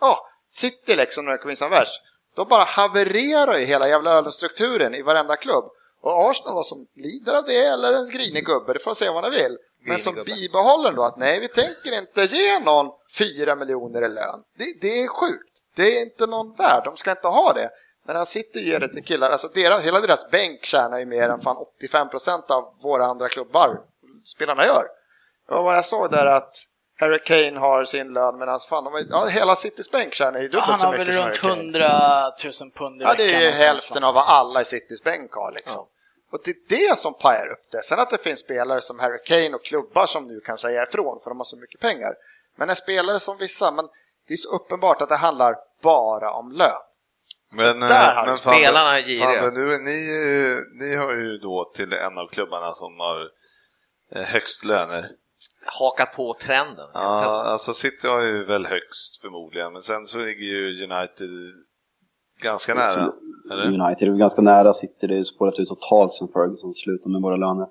ja, 0.00 0.26
City 0.52 0.96
liksom 0.96 1.24
när 1.24 1.32
det 1.32 1.38
kommer 1.38 1.50
in 1.50 1.56
som 1.56 1.70
värst, 1.70 2.02
de 2.36 2.48
bara 2.48 2.64
havererar 2.64 3.58
ju 3.58 3.64
hela 3.64 3.88
jävla 3.88 4.10
ölstrukturen 4.10 4.94
i 4.94 5.02
varenda 5.02 5.36
klubb. 5.36 5.64
Och 6.02 6.30
Arsenal 6.30 6.54
var 6.54 6.62
som 6.62 6.86
lider 6.96 7.38
av 7.38 7.44
det, 7.44 7.64
eller 7.64 7.92
en 7.92 8.10
grinig 8.10 8.46
gubbe, 8.46 8.72
det 8.72 8.78
får 8.78 8.94
se 8.94 9.10
vad 9.10 9.22
man 9.22 9.30
vill. 9.30 9.58
Men 9.84 9.98
som 9.98 10.14
bibehåller 10.14 10.92
då 10.92 11.02
att 11.02 11.16
nej, 11.16 11.40
vi 11.40 11.48
tänker 11.48 11.98
inte 11.98 12.36
ge 12.36 12.58
någon 12.58 12.90
4 13.18 13.54
miljoner 13.54 14.04
i 14.04 14.08
lön. 14.08 14.42
Det, 14.58 14.80
det 14.80 15.02
är 15.02 15.08
sjukt. 15.08 15.52
Det 15.74 15.82
är 15.82 16.02
inte 16.02 16.26
någon 16.26 16.54
värd, 16.54 16.82
de 16.84 16.96
ska 16.96 17.10
inte 17.10 17.28
ha 17.28 17.52
det. 17.52 17.70
Men 18.06 18.16
han 18.16 18.26
sitter 18.26 18.60
och 18.60 18.64
ger 18.64 18.80
det 18.80 18.88
till 18.88 19.04
killar, 19.04 19.30
alltså 19.30 19.48
deras, 19.48 19.86
hela 19.86 20.00
deras 20.00 20.30
bänk 20.30 20.64
tjänar 20.64 20.98
ju 20.98 21.06
mer 21.06 21.28
än 21.28 21.40
fan 21.40 21.56
85% 21.92 22.50
av 22.52 22.74
våra 22.82 23.06
andra 23.06 23.28
klubbar 23.28 23.80
spelarna 24.24 24.66
gör. 24.66 24.84
Det 25.48 25.54
var 25.54 25.62
vad 25.62 25.76
jag 25.76 25.84
sa 25.84 26.08
där 26.08 26.26
att 26.26 26.54
Harry 27.00 27.18
Kane 27.18 27.58
har 27.60 27.84
sin 27.84 28.12
lön 28.12 28.38
medan 28.38 28.58
fan, 28.68 28.84
de, 28.84 28.92
har- 28.92 29.02
ja, 29.10 29.26
hela 29.26 29.54
Citys 29.56 29.90
bänk 29.90 30.14
tjänar 30.14 30.40
ju 30.40 30.48
dubbelt 30.48 30.64
Han 30.70 30.80
så 30.80 30.86
har 30.86 30.98
mycket 30.98 31.06
väl 31.14 31.14
som 31.14 31.24
runt 31.24 31.36
Harry 31.42 31.54
Kane. 31.54 31.62
100 31.62 32.32
000 32.60 32.70
pund 32.74 33.02
i 33.02 33.04
Ja, 33.04 33.10
veckan. 33.10 33.26
det 33.26 33.34
är 33.34 33.40
ju 33.40 33.50
hälften 33.50 34.04
av 34.04 34.14
vad 34.14 34.24
alla 34.26 34.60
i 34.60 34.64
Citys 34.64 35.02
bänk 35.02 35.32
har 35.32 35.52
liksom. 35.52 35.86
Och 36.32 36.38
det 36.44 36.50
är 36.50 36.56
det 36.90 36.98
som 36.98 37.14
pajar 37.14 37.46
upp 37.52 37.70
det. 37.70 37.82
Sen 37.82 37.98
att 38.00 38.10
det 38.10 38.18
finns 38.18 38.40
spelare 38.40 38.80
som 38.80 38.98
Harry 38.98 39.18
Kane 39.24 39.54
och 39.54 39.64
klubbar 39.64 40.06
som 40.06 40.26
nu 40.26 40.40
kan 40.40 40.58
säga 40.58 40.82
ifrån 40.82 41.20
för 41.22 41.30
de 41.30 41.38
har 41.38 41.44
så 41.44 41.56
mycket 41.56 41.80
pengar. 41.80 42.14
Men 42.56 42.70
en 42.70 42.76
spelare 42.76 43.20
som 43.20 43.36
vissa, 43.38 43.70
men 43.70 43.88
det 44.28 44.32
är 44.34 44.36
så 44.36 44.50
uppenbart 44.54 45.02
att 45.02 45.08
det 45.08 45.16
handlar 45.16 45.56
bara 45.82 46.32
om 46.32 46.52
lön. 46.52 46.72
Men, 47.52 47.80
Där 47.80 48.08
eh, 48.08 48.14
har 48.14 48.26
men 48.26 48.34
du 48.34 48.40
Fabbe, 48.40 48.56
spelarna 48.56 48.98
är 48.98 49.02
giriga. 49.02 49.50
Nu, 49.50 49.78
ni, 49.78 49.98
eh, 50.20 50.56
ni 50.80 50.96
hör 50.96 51.16
ju 51.16 51.38
då 51.38 51.70
till 51.74 51.92
en 51.92 52.18
av 52.18 52.28
klubbarna 52.28 52.70
som 52.70 53.00
har 53.00 53.28
eh, 54.14 54.22
högst 54.22 54.64
löner. 54.64 55.10
Hakat 55.80 56.16
på 56.16 56.34
trenden. 56.34 56.88
Ja, 56.94 57.42
alltså 57.46 57.72
City 57.72 58.08
har 58.08 58.22
ju 58.22 58.44
väl 58.44 58.66
högst 58.66 59.20
förmodligen, 59.22 59.72
men 59.72 59.82
sen 59.82 60.06
så 60.06 60.18
ligger 60.18 60.46
ju 60.46 60.84
United 60.84 61.30
ganska 62.42 62.74
nära. 62.74 63.12
Eller? 63.52 63.64
United 63.64 64.08
är 64.08 64.12
ganska 64.12 64.42
nära 64.42 64.72
City, 64.72 65.06
det 65.06 65.14
är 65.14 65.18
ju 65.18 65.24
spårat 65.24 65.58
ut 65.58 65.68
totalt 65.68 66.14
sen 66.14 66.28
Ferguson 66.32 66.74
slutade 66.74 67.12
med 67.12 67.22
våra 67.22 67.36
löner. 67.36 67.66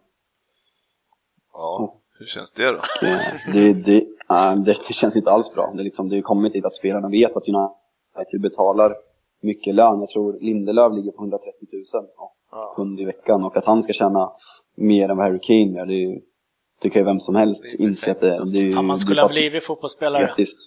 Ja, 1.53 1.95
hur 2.19 2.25
känns 2.25 2.51
det 2.51 2.71
då? 2.71 2.81
Det, 3.01 3.53
det, 3.53 3.73
det, 3.85 4.05
det, 4.65 4.77
det 4.87 4.93
känns 4.93 5.15
inte 5.15 5.31
alls 5.31 5.53
bra. 5.53 5.71
Det 5.75 5.81
är 5.81 5.83
liksom, 5.83 6.09
det 6.09 6.15
har 6.15 6.21
kommit 6.21 6.53
dit 6.53 6.65
att 6.65 6.75
spelarna 6.75 7.09
vet 7.09 7.35
att 7.37 7.43
United 7.47 8.41
betalar 8.41 8.93
mycket 9.41 9.75
lön. 9.75 9.99
Jag 9.99 10.09
tror 10.09 10.39
Lindelöf 10.41 10.93
ligger 10.95 11.11
på 11.11 11.21
130 11.23 11.53
000 11.93 12.05
Ja. 12.51 12.73
pund 12.77 12.99
i 12.99 13.05
veckan 13.05 13.43
och 13.43 13.57
att 13.57 13.65
han 13.65 13.83
ska 13.83 13.93
tjäna 13.93 14.31
mer 14.77 15.09
än 15.09 15.17
vad 15.17 15.25
Harry 15.25 15.39
Kane 15.41 15.77
gör, 15.77 15.85
det, 15.85 15.93
ju- 15.93 16.21
det 16.81 16.89
kan 16.89 16.99
ju 17.01 17.05
vem 17.05 17.19
som 17.19 17.35
helst 17.35 17.63
Det 17.77 17.83
inse 17.83 18.11
att 18.11 18.19
det, 18.21 18.27
det 18.51 18.57
är 18.57 18.61
ju... 18.61 18.71
Fan, 18.71 18.85
man 18.85 18.95
det 18.95 18.99
skulle 18.99 19.21
ha 19.21 19.29
blivit 19.29 19.63
fotbollsspelare. 19.63 20.23
Etiskt. 20.31 20.59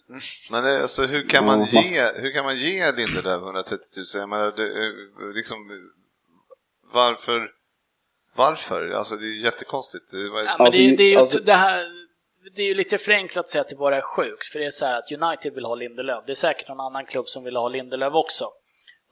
Men 0.52 0.64
eh, 0.64 0.82
alltså, 0.82 1.02
hur, 1.02 1.28
kan 1.28 1.46
man 1.46 1.58
Ja. 1.60 1.80
ge, 1.82 2.22
hur 2.22 2.32
kan 2.32 2.44
man 2.44 2.56
ge 2.56 2.92
Lindelöf 2.96 3.42
130 3.42 3.78
000? 3.96 4.04
Jag 4.20 4.28
menar, 4.28 4.52
det, 4.56 4.62
eh, 4.66 5.34
liksom, 5.34 5.56
varför? 6.92 7.48
Varför? 8.36 8.90
Alltså 8.90 9.16
det 9.16 9.24
är 9.24 9.34
ju 9.34 9.40
jättekonstigt. 9.42 10.04
Det 10.12 10.30
var- 10.30 10.42
Ja, 10.42 10.56
men 10.58 10.70
det, 10.70 10.96
det, 10.96 11.02
är 11.04 11.10
ju, 11.10 11.16
alltså- 11.16 11.40
det, 11.44 11.52
här, 11.52 11.84
det 12.56 12.62
är 12.62 12.66
ju 12.66 12.74
lite 12.74 12.98
förenklat 12.98 13.44
att 13.44 13.48
säga 13.48 13.62
att 13.62 13.68
det 13.68 13.76
bara 13.76 13.96
är 13.96 14.00
sjukt, 14.00 14.46
för 14.46 14.58
det 14.58 14.64
är 14.64 14.70
så 14.70 14.84
här 14.84 14.94
att 14.98 15.12
United 15.12 15.54
vill 15.54 15.64
ha 15.64 15.74
Lindelöf. 15.74 16.24
Det 16.26 16.32
är 16.32 16.34
säkert 16.34 16.68
någon 16.68 16.80
annan 16.80 17.04
klubb 17.06 17.26
som 17.28 17.44
vill 17.44 17.56
ha 17.56 17.68
Lindelöf 17.68 18.14
också. 18.14 18.44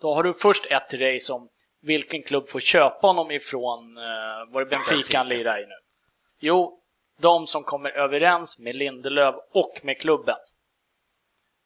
Då 0.00 0.14
har 0.14 0.22
du 0.22 0.32
först 0.32 0.66
ett 0.70 0.94
race 0.94 1.32
om 1.32 1.48
vilken 1.82 2.22
klubb 2.22 2.48
får 2.48 2.60
köpa 2.60 3.06
honom 3.06 3.30
ifrån, 3.30 3.96
eh, 3.96 4.52
var 4.52 4.64
det 4.64 4.66
Benfica 4.70 5.18
han 5.18 5.28
lirar 5.28 5.58
i 5.62 5.66
nu? 5.66 5.74
Jo, 6.40 6.78
de 7.20 7.46
som 7.46 7.64
kommer 7.64 7.90
överens 7.90 8.58
med 8.58 8.76
Lindelöf 8.76 9.34
och 9.52 9.80
med 9.82 10.00
klubben. 10.00 10.36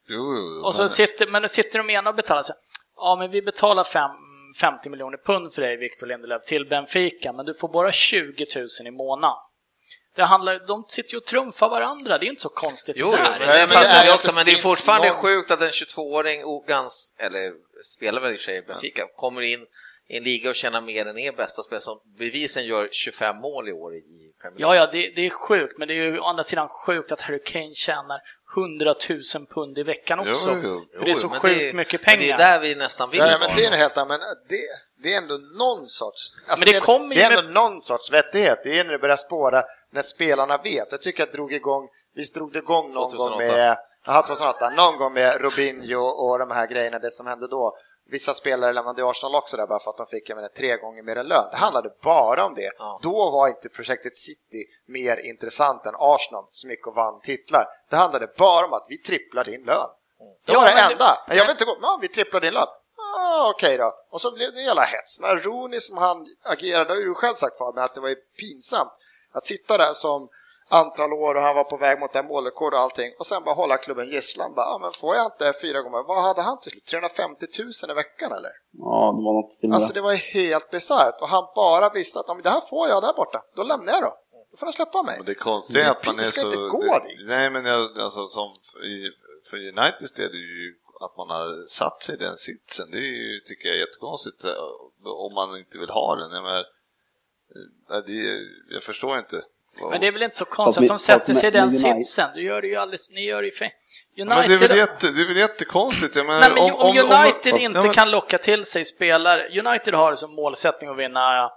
Jo, 0.08 0.16
jo, 0.36 0.62
Och 0.64 0.74
så 0.74 0.82
men- 0.82 0.88
sitter, 0.88 1.26
men 1.26 1.42
då 1.42 1.48
sitter 1.48 1.78
de 1.78 1.90
ena 1.90 2.10
och 2.10 2.16
betalar 2.16 2.42
så 2.42 2.52
här, 2.52 2.60
ja 2.96 3.16
men 3.16 3.30
vi 3.30 3.42
betalar 3.42 3.84
fem, 3.84 4.10
50 4.60 4.90
miljoner 4.90 5.18
pund 5.26 5.52
för 5.54 5.62
dig 5.62 5.76
Victor 5.76 6.06
Lindelöf 6.06 6.44
till 6.44 6.66
Benfica, 6.68 7.32
men 7.32 7.46
du 7.46 7.54
får 7.54 7.68
bara 7.68 7.92
20 7.92 8.46
000 8.56 8.66
i 8.86 8.90
månaden. 8.90 9.36
Det 10.16 10.24
handlar, 10.24 10.66
de 10.66 10.84
sitter 10.88 11.12
ju 11.12 11.18
och 11.18 11.24
trumfar 11.24 11.68
varandra, 11.68 12.18
det 12.18 12.26
är 12.26 12.28
inte 12.28 12.42
så 12.42 12.48
konstigt 12.48 12.96
Jo, 12.98 13.10
det 13.10 13.16
jo, 13.18 13.24
där. 13.24 13.38
men 13.38 13.68
det 13.82 13.88
är 13.88 14.14
också, 14.14 14.34
men 14.34 14.44
det 14.44 14.50
är 14.52 14.56
fortfarande 14.56 15.08
någon- 15.08 15.16
sjukt 15.16 15.50
att 15.50 15.62
en 15.62 15.68
22-åring, 15.70 16.44
och 16.44 16.64
gans, 16.68 17.14
eller 17.18 17.52
spelar 17.84 18.20
väl 18.20 18.32
i 18.32 18.34
och 18.34 18.38
för 18.40 18.44
sig 18.44 18.56
i 18.56 18.62
Benfica, 18.62 19.06
kommer 19.16 19.40
in 19.40 19.66
i 20.08 20.16
en 20.16 20.22
liga 20.24 20.48
och 20.50 20.54
tjänar 20.54 20.80
mer 20.80 21.06
än 21.06 21.18
er 21.18 21.32
bästa 21.32 21.62
spelare 21.62 21.80
som 21.80 21.98
bevisen 22.18 22.66
gör 22.66 22.88
25 22.92 23.36
mål 23.36 23.68
i 23.68 23.72
år 23.72 23.94
i 23.96 24.02
Premier 24.42 24.60
Ja, 24.60 24.76
ja, 24.76 24.86
det, 24.92 25.12
det 25.16 25.26
är 25.26 25.30
sjukt, 25.30 25.78
men 25.78 25.88
det 25.88 25.94
är 25.94 26.02
ju 26.02 26.18
å 26.18 26.24
andra 26.24 26.42
sidan 26.44 26.68
sjukt 26.68 27.12
att 27.12 27.20
Harry 27.20 27.42
Kane 27.44 27.74
tjänar 27.74 28.20
100 28.56 28.94
000 29.34 29.46
pund 29.54 29.78
i 29.78 29.82
veckan 29.82 30.20
Jo, 30.24 30.30
också. 30.30 30.60
jo. 30.62 30.84
För 30.98 31.04
det 31.04 31.10
är 31.10 31.14
så 31.14 31.30
Jo, 31.34 31.38
sjukt 31.40 31.58
det- 31.58 31.72
mycket 31.76 32.00
men 32.06 32.16
pengar. 32.18 32.36
Det 32.38 32.42
är 32.44 32.52
där 32.52 32.60
vi 32.60 32.74
nästan 32.74 33.10
vill 33.10 33.20
Ja, 33.20 33.36
men 33.40 33.56
det 33.56 33.64
är 33.64 33.68
en 33.72 33.78
helt 33.78 33.96
annan, 33.96 34.08
men 34.08 34.28
det, 34.48 34.56
det 35.02 35.14
är 35.14 35.18
ändå 35.22 35.34
någon 35.34 35.88
sorts... 35.88 36.34
Alltså 36.46 36.64
Men 36.66 36.72
det 36.72 36.78
ju 36.78 37.14
det 37.14 37.22
är 37.22 37.30
ändå 37.30 37.42
med- 37.42 37.52
någon 37.54 37.82
sorts 37.82 38.12
vettighet. 38.12 38.58
Det 38.64 38.78
är 38.78 38.84
när 38.84 38.92
det 38.92 38.98
börjar 38.98 39.16
spåra, 39.16 39.62
när 39.92 40.02
spelarna 40.02 40.56
vet. 40.64 40.92
Jag 40.92 41.02
tycker 41.02 41.22
att 41.22 41.30
det 41.30 41.36
drog 41.36 41.52
igång, 41.52 41.88
visst 42.14 42.34
drog 42.34 42.52
det 42.52 42.58
igång 42.58 42.92
någon 42.92 43.10
2008. 43.10 43.30
gång 43.30 43.38
med... 43.38 43.76
Jaha, 44.06 44.22
2008. 44.22 44.70
Någon 44.76 44.98
gång 44.98 45.12
med 45.12 45.40
Robinho 45.40 46.00
och 46.00 46.38
de 46.38 46.50
här 46.50 46.66
grejerna, 46.66 46.98
det 46.98 47.10
som 47.10 47.26
hände 47.26 47.46
då. 47.48 47.76
Vissa 48.10 48.34
spelare 48.34 48.72
lämnade 48.72 49.08
Arsenal 49.10 49.34
också 49.34 49.56
där 49.56 49.66
bara 49.66 49.78
för 49.78 49.90
att 49.90 49.96
de 49.96 50.06
fick 50.06 50.28
jag 50.30 50.36
menar, 50.36 50.48
tre 50.48 50.76
gånger 50.76 51.02
mer 51.02 51.16
än 51.16 51.26
lön. 51.26 51.48
Det 51.50 51.56
handlade 51.56 51.90
bara 52.02 52.44
om 52.44 52.54
det. 52.54 52.70
Ja. 52.78 52.98
Då 53.02 53.30
var 53.30 53.48
inte 53.48 53.68
projektet 53.68 54.16
City 54.16 54.64
mer 54.88 55.16
intressant 55.30 55.86
än 55.86 55.94
Arsenal 55.98 56.44
som 56.50 56.70
gick 56.70 56.86
och 56.86 56.94
vann 56.94 57.20
titlar. 57.20 57.66
Det 57.90 57.96
handlade 57.96 58.26
bara 58.38 58.66
om 58.66 58.72
att 58.72 58.86
vi 58.88 58.98
tripplar 58.98 59.44
din 59.44 59.62
lön. 59.64 59.88
Det 60.46 60.52
Ja, 60.52 60.60
var 60.60 60.66
det 60.66 60.74
men 60.74 60.88
det- 60.88 60.92
enda. 60.92 61.18
Jag 61.28 61.44
vill 61.44 61.50
inte 61.50 61.64
gå, 61.64 61.76
ja, 61.80 61.98
vi 62.00 62.08
tripplar 62.08 62.40
din 62.40 62.52
lön. 62.54 62.66
Ah, 63.18 63.50
Okej 63.50 63.76
då. 63.76 63.92
Och 64.10 64.20
så 64.20 64.30
blev 64.34 64.52
det 64.52 64.58
en 64.60 64.64
jävla 64.64 64.82
hets. 64.82 65.20
Men 65.20 65.38
Rooney 65.38 65.80
som 65.80 65.98
han 65.98 66.26
agerade, 66.44 66.84
det 66.84 66.94
har 66.94 67.00
ju 67.00 67.14
själv 67.14 67.34
sagt 67.34 67.58
Fabian, 67.58 67.84
att 67.84 67.94
det 67.94 68.00
var 68.00 68.08
ju 68.08 68.16
pinsamt 68.40 68.92
att 69.32 69.46
sitta 69.46 69.78
där 69.78 69.92
som 69.92 70.28
antal 70.68 71.12
år 71.12 71.34
och 71.34 71.40
han 71.42 71.54
var 71.56 71.64
på 71.64 71.76
väg 71.76 72.00
mot 72.00 72.16
en 72.16 72.26
målrekord 72.26 72.72
och 72.74 72.80
allting 72.80 73.12
och 73.18 73.26
sen 73.26 73.42
bara 73.44 73.54
hålla 73.54 73.76
klubben 73.76 74.08
gisslan. 74.08 74.54
Bara, 74.54 74.66
ah, 74.66 74.78
men 74.78 74.92
får 74.92 75.16
jag 75.16 75.26
inte 75.26 75.52
fyra 75.62 75.80
gånger, 75.82 76.02
vad 76.08 76.22
hade 76.22 76.42
han 76.42 76.58
till 76.60 76.70
slut? 76.70 76.84
350 76.86 77.46
000 77.82 77.90
i 77.90 77.94
veckan 77.94 78.32
eller? 78.32 78.50
Ja, 78.72 79.12
det 79.16 79.22
var 79.26 79.32
något 79.42 79.50
till. 79.60 79.72
Alltså 79.72 79.94
det 79.94 80.00
var 80.00 80.12
helt 80.34 80.70
bisarrt 80.70 81.20
och 81.20 81.28
han 81.28 81.44
bara 81.56 81.88
visste 81.90 82.18
att 82.20 82.24
"Ja, 82.28 82.34
men 82.34 82.42
det 82.42 82.50
här 82.50 82.60
får 82.60 82.88
jag 82.88 83.02
där 83.02 83.12
borta, 83.12 83.42
då 83.56 83.62
lämnar 83.62 83.92
jag 83.92 84.02
då. 84.02 84.12
Då 84.50 84.56
får 84.58 84.66
han 84.66 84.72
släppa 84.72 85.02
mig. 85.02 85.18
Och 85.18 85.24
det 85.24 85.34
konstiga 85.34 85.84
är 85.86 85.90
att 85.90 86.06
man 86.06 86.14
är 86.14 86.18
Det 86.18 86.24
ska 86.24 86.40
så... 86.40 86.46
inte 86.46 86.56
gå 86.58 86.82
det- 86.82 87.08
dit. 87.08 87.28
Nej, 87.28 87.50
men 87.50 87.64
jag, 87.64 87.98
alltså, 87.98 88.26
som 88.26 88.48
i, 88.94 88.96
för 89.50 89.56
Uniteds 89.56 90.12
del 90.12 90.26
är 90.26 90.30
det 90.32 90.36
ju 90.38 90.74
att 91.00 91.16
man 91.16 91.30
har 91.30 91.66
satt 91.68 92.02
sig 92.02 92.14
i 92.14 92.18
den 92.18 92.36
sitsen. 92.36 92.90
Det 92.90 92.98
är 92.98 93.12
ju, 93.32 93.40
tycker 93.40 93.68
jag 93.68 93.76
är 93.76 93.80
jättekonstigt 93.80 94.44
eh, 94.44 94.50
om 95.26 95.34
man 95.34 95.56
inte 95.58 95.78
vill 95.78 95.90
ha 95.90 96.16
den. 96.16 96.30
Jag, 96.30 96.42
menar, 96.42 96.64
eh, 97.92 97.98
det, 98.06 98.12
jag 98.74 98.82
förstår 98.82 99.18
inte. 99.18 99.42
Men 99.90 100.00
det 100.00 100.06
är 100.06 100.12
väl 100.12 100.22
inte 100.22 100.36
så 100.36 100.44
konstigt 100.44 100.82
att 100.82 100.88
de 100.88 100.98
sätter 100.98 101.34
sig 101.34 101.48
i 101.48 101.50
den 101.50 101.68
United- 101.68 101.94
sitsen. 102.02 102.30
Du 102.34 102.42
gör 102.42 102.62
det 102.62 102.68
ju 102.68 102.76
alldeles, 102.76 103.10
ni 103.10 103.24
gör 103.24 103.42
det 103.42 103.48
ju 103.48 103.52
fel. 103.54 103.70
Men 104.16 104.28
det 104.28 104.34
är 104.34 104.38
United, 104.48 104.68
väl, 104.68 104.78
jätte, 104.78 105.06
det 105.12 105.22
är 105.22 105.26
väl 105.26 105.36
jättekonstigt? 105.36 106.16
Jag 106.16 106.26
menar, 106.26 106.40
nej, 106.40 106.50
men 106.50 106.74
om, 106.74 106.96
United 106.98 107.52
fast- 107.52 107.62
inte 107.64 107.78
ja, 107.78 107.82
men- 107.84 107.92
kan 107.94 108.10
locka 108.10 108.38
till 108.38 108.64
sig 108.64 108.84
spelare. 108.84 109.60
United 109.60 109.94
har 109.94 110.14
som 110.14 110.34
målsättning 110.34 110.90
att 110.90 110.96
vinna 110.98 111.50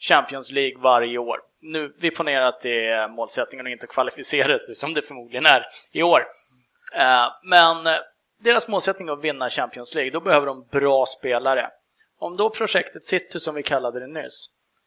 Champions 0.00 0.52
League 0.52 0.78
varje 0.82 1.18
år. 1.18 1.36
Nu, 1.62 1.94
vi 2.00 2.10
ponerar 2.10 2.44
att 2.46 2.60
det 2.60 2.86
är 2.88 3.08
målsättningen 3.08 3.66
och 3.66 3.72
inte 3.72 3.86
kvalificera 3.86 4.58
sig 4.58 4.74
som 4.74 4.94
det 4.94 5.02
förmodligen 5.02 5.46
är 5.46 5.62
i 5.92 6.02
år. 6.02 6.20
Eh, 6.96 7.26
Men 7.44 7.86
eh, 7.86 7.92
deras 8.44 8.68
målsättning 8.68 9.08
är 9.08 9.12
att 9.12 9.24
vinna 9.24 9.50
Champions 9.50 9.94
League, 9.94 10.10
då 10.10 10.20
behöver 10.20 10.46
de 10.46 10.66
bra 10.72 11.06
spelare. 11.06 11.68
Om 12.18 12.36
då 12.36 12.50
projektet 12.50 13.04
City, 13.04 13.40
som 13.40 13.54
vi 13.54 13.62
kallade 13.62 14.00
det 14.00 14.06
nyss, 14.22 14.46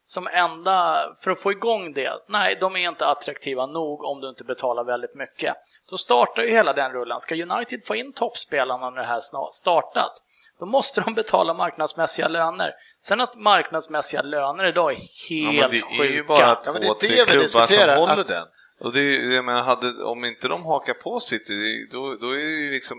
som 0.10 0.28
enda, 0.28 1.00
för 1.24 1.32
att 1.32 1.40
få 1.40 1.52
igång 1.52 1.94
det, 1.94 2.12
nej, 2.28 2.58
de 2.62 2.76
är 2.76 2.90
inte 2.90 3.06
attraktiva 3.08 3.66
nog 3.66 4.04
om 4.04 4.22
du 4.22 4.30
inte 4.30 4.44
betalar 4.44 4.84
väldigt 4.84 5.16
mycket. 5.16 5.56
Då 5.90 5.98
startar 5.98 6.44
ju 6.44 6.50
hela 6.52 6.74
den 6.74 6.92
rullen. 6.92 7.20
Ska 7.20 7.36
United 7.36 7.86
få 7.86 7.96
in 7.96 8.14
toppspelarna 8.14 8.90
när 8.90 9.02
det 9.02 9.08
här 9.08 9.20
startat, 9.52 10.12
då 10.60 10.66
måste 10.66 11.02
de 11.02 11.14
betala 11.14 11.54
marknadsmässiga 11.54 12.28
löner. 12.28 12.72
Sen 13.02 13.22
att 13.22 13.36
marknadsmässiga 13.36 14.22
löner 14.22 14.66
idag 14.66 14.92
är 14.92 14.98
Ja, 15.30 15.50
helt 15.50 15.60
men 15.62 15.70
det 15.70 16.04
är 16.04 16.12
ju 16.12 16.18
sjuka. 16.18 16.28
bara 16.28 16.40
Ja, 16.40 16.56
två, 16.66 16.74
det 16.74 16.88
är 16.88 16.94
tre 16.94 17.24
det 17.24 17.26
klubbar 17.32 17.66
som 17.68 17.90
håller 18.00 18.22
att- 18.22 18.28
den. 18.28 18.46
Och 18.80 18.94
det 18.94 19.00
är, 19.00 19.32
jag 19.36 19.46
menar, 19.46 19.64
hade, 19.64 20.04
om 20.04 20.26
inte 20.26 20.48
de 20.48 20.66
hakar 20.66 20.94
på 20.94 21.20
City, 21.20 21.88
då, 21.92 22.16
då 22.16 22.30
är 22.32 22.36
det 22.36 22.42
ju 22.66 22.72
liksom 22.72 22.98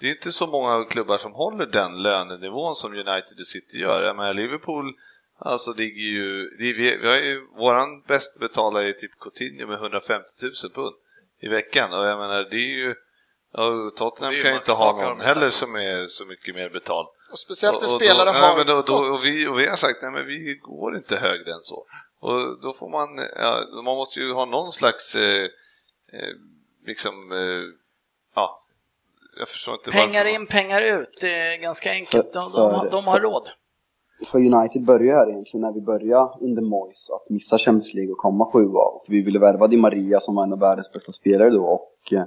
det 0.00 0.06
är 0.06 0.10
inte 0.10 0.32
så 0.32 0.46
många 0.46 0.84
klubbar 0.84 1.18
som 1.18 1.32
håller 1.32 1.66
den 1.66 2.02
lönenivån 2.02 2.74
som 2.74 2.92
United 2.92 3.38
och 3.40 3.46
City 3.46 3.78
gör. 3.78 4.02
Jag 4.02 4.16
menar, 4.16 4.34
Liverpool 4.34 4.94
alltså 5.38 5.72
ligger 5.72 6.02
ju, 6.02 6.50
det 6.58 6.64
är, 6.70 6.74
vi, 6.74 6.96
vi 6.96 7.08
har 7.08 7.16
ju 7.16 7.46
våran 7.56 8.02
bäst 8.02 8.38
betalare 8.40 8.88
är 8.88 8.92
typ 8.92 9.18
Coutinho 9.20 9.66
med 9.66 9.76
150 9.76 10.24
000 10.42 10.52
pund 10.74 10.94
i 11.40 11.48
veckan 11.48 11.92
och 11.92 12.06
jag 12.06 12.18
menar 12.18 12.42
det 12.50 12.56
är 12.56 12.76
ju 12.78 12.94
ja, 13.52 13.90
Tottenham 13.96 14.34
ju 14.34 14.42
kan 14.42 14.50
ju 14.50 14.56
inte 14.58 14.72
ha 14.72 15.02
någon 15.08 15.20
heller 15.20 15.50
som 15.50 15.74
är 15.74 16.06
så 16.06 16.24
mycket 16.24 16.54
mer 16.54 16.70
betald. 16.70 17.08
Och 17.32 17.38
speciellt 17.38 17.80
när 17.80 17.88
spelare 17.88 18.30
har 18.30 18.48
ja, 18.48 18.56
men 18.56 18.66
då, 18.66 18.82
då, 18.82 18.98
gått. 18.98 19.10
och, 19.10 19.26
vi, 19.26 19.46
och 19.46 19.58
vi 19.58 19.66
har 19.66 19.76
sagt 19.76 20.02
nej, 20.02 20.10
men 20.12 20.26
vi 20.26 20.54
går 20.62 20.96
inte 20.96 21.16
högre 21.16 21.52
än 21.52 21.62
så. 21.62 21.86
Och 22.20 22.60
då 22.62 22.72
får 22.72 22.88
man, 22.88 23.26
ja, 23.36 23.64
man 23.74 23.96
måste 23.96 24.20
ju 24.20 24.32
ha 24.32 24.44
någon 24.44 24.72
slags, 24.72 25.14
eh, 25.14 25.42
eh, 26.12 26.34
liksom, 26.86 27.32
eh, 27.32 27.78
ja, 28.34 28.64
jag 29.38 29.48
förstår 29.48 29.74
inte 29.74 29.90
Pengar 29.90 30.24
varför. 30.24 30.34
in, 30.40 30.46
pengar 30.46 30.82
ut. 30.82 31.18
Det 31.20 31.30
är 31.34 31.56
ganska 31.56 31.90
enkelt. 31.90 32.32
De, 32.32 32.52
de, 32.52 32.74
har- 32.74 32.90
de 32.90 33.06
har 33.06 33.20
råd. 33.20 33.50
För 34.26 34.38
United 34.38 34.84
började 34.84 35.18
här 35.18 35.30
egentligen 35.30 35.62
när 35.62 35.72
vi 35.72 35.80
började 35.80 36.30
under 36.40 36.62
Moyes 36.62 37.10
att 37.10 37.30
missa 37.30 37.58
Champions 37.58 37.94
League 37.94 38.12
och 38.12 38.18
komma 38.18 38.50
sjua. 38.52 38.80
Och 38.80 39.04
vi 39.08 39.22
ville 39.22 39.38
värva 39.38 39.66
Di 39.66 39.76
Maria 39.76 40.20
som 40.20 40.34
var 40.34 40.42
en 40.42 40.52
av 40.52 40.58
världens 40.58 40.92
bästa 40.92 41.12
spelare 41.12 41.50
då. 41.50 41.64
Och 41.64 42.12
eh, 42.12 42.24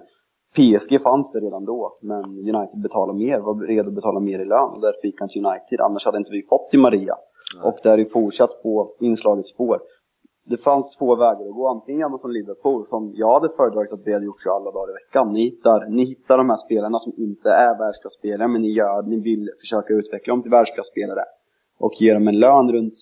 PSG 0.56 1.02
fanns 1.02 1.32
det 1.34 1.40
redan 1.40 1.66
då 1.66 1.98
men 2.02 2.24
United 2.26 2.82
betalade 2.82 3.20
mer, 3.20 3.40
var 3.40 3.68
redo 3.68 3.90
att 3.90 3.96
betala 3.96 4.20
mer 4.20 4.40
i 4.40 4.46
lön. 4.46 4.70
Och 4.70 4.82
därför 4.82 5.08
gick 5.08 5.20
han 5.20 5.30
till 5.30 5.46
United. 5.46 5.82
Annars 5.82 6.06
hade 6.06 6.18
inte 6.18 6.32
vi 6.32 6.42
fått 6.44 6.72
Di 6.72 6.78
Maria. 6.78 7.16
Och 7.64 7.78
det 7.84 7.90
är 7.90 7.98
ju 7.98 8.06
fortsatt 8.06 8.64
på 8.64 8.96
inslagets 9.00 9.50
spår. 9.50 9.80
Det 10.46 10.58
fanns 10.58 10.98
två 10.98 11.16
vägar 11.16 11.46
att 11.48 11.54
gå, 11.54 11.68
antingen 11.68 12.00
gör 12.00 12.18
som 12.18 12.32
Liverpool 12.32 12.88
som 12.88 13.12
jag 13.16 13.34
hade 13.34 13.50
föredragit 13.50 13.94
att 13.94 14.08
vi 14.08 14.14
hade 14.14 14.26
gjort 14.26 14.42
så 14.42 14.56
alla 14.56 14.72
dagar 14.72 14.90
i 14.90 14.94
veckan. 14.94 15.34
Ni 15.34 15.44
hittar, 15.44 15.90
ni 15.90 16.04
hittar 16.04 16.38
de 16.38 16.50
här 16.50 16.58
spelarna 16.58 17.00
som 17.00 17.14
inte 17.18 17.50
är 17.50 17.78
världsklasspelare 17.78 18.48
men 18.48 18.62
ni, 18.62 18.72
gör, 18.72 19.02
ni 19.04 19.20
vill 19.20 19.50
försöka 19.60 19.94
utveckla 19.94 20.34
dem 20.34 20.42
till 20.42 20.52
världsklasspelare 20.52 21.24
och 21.82 21.94
ger 22.02 22.14
dem 22.14 22.28
en 22.28 22.40
lön 22.40 22.72
runt 22.72 22.94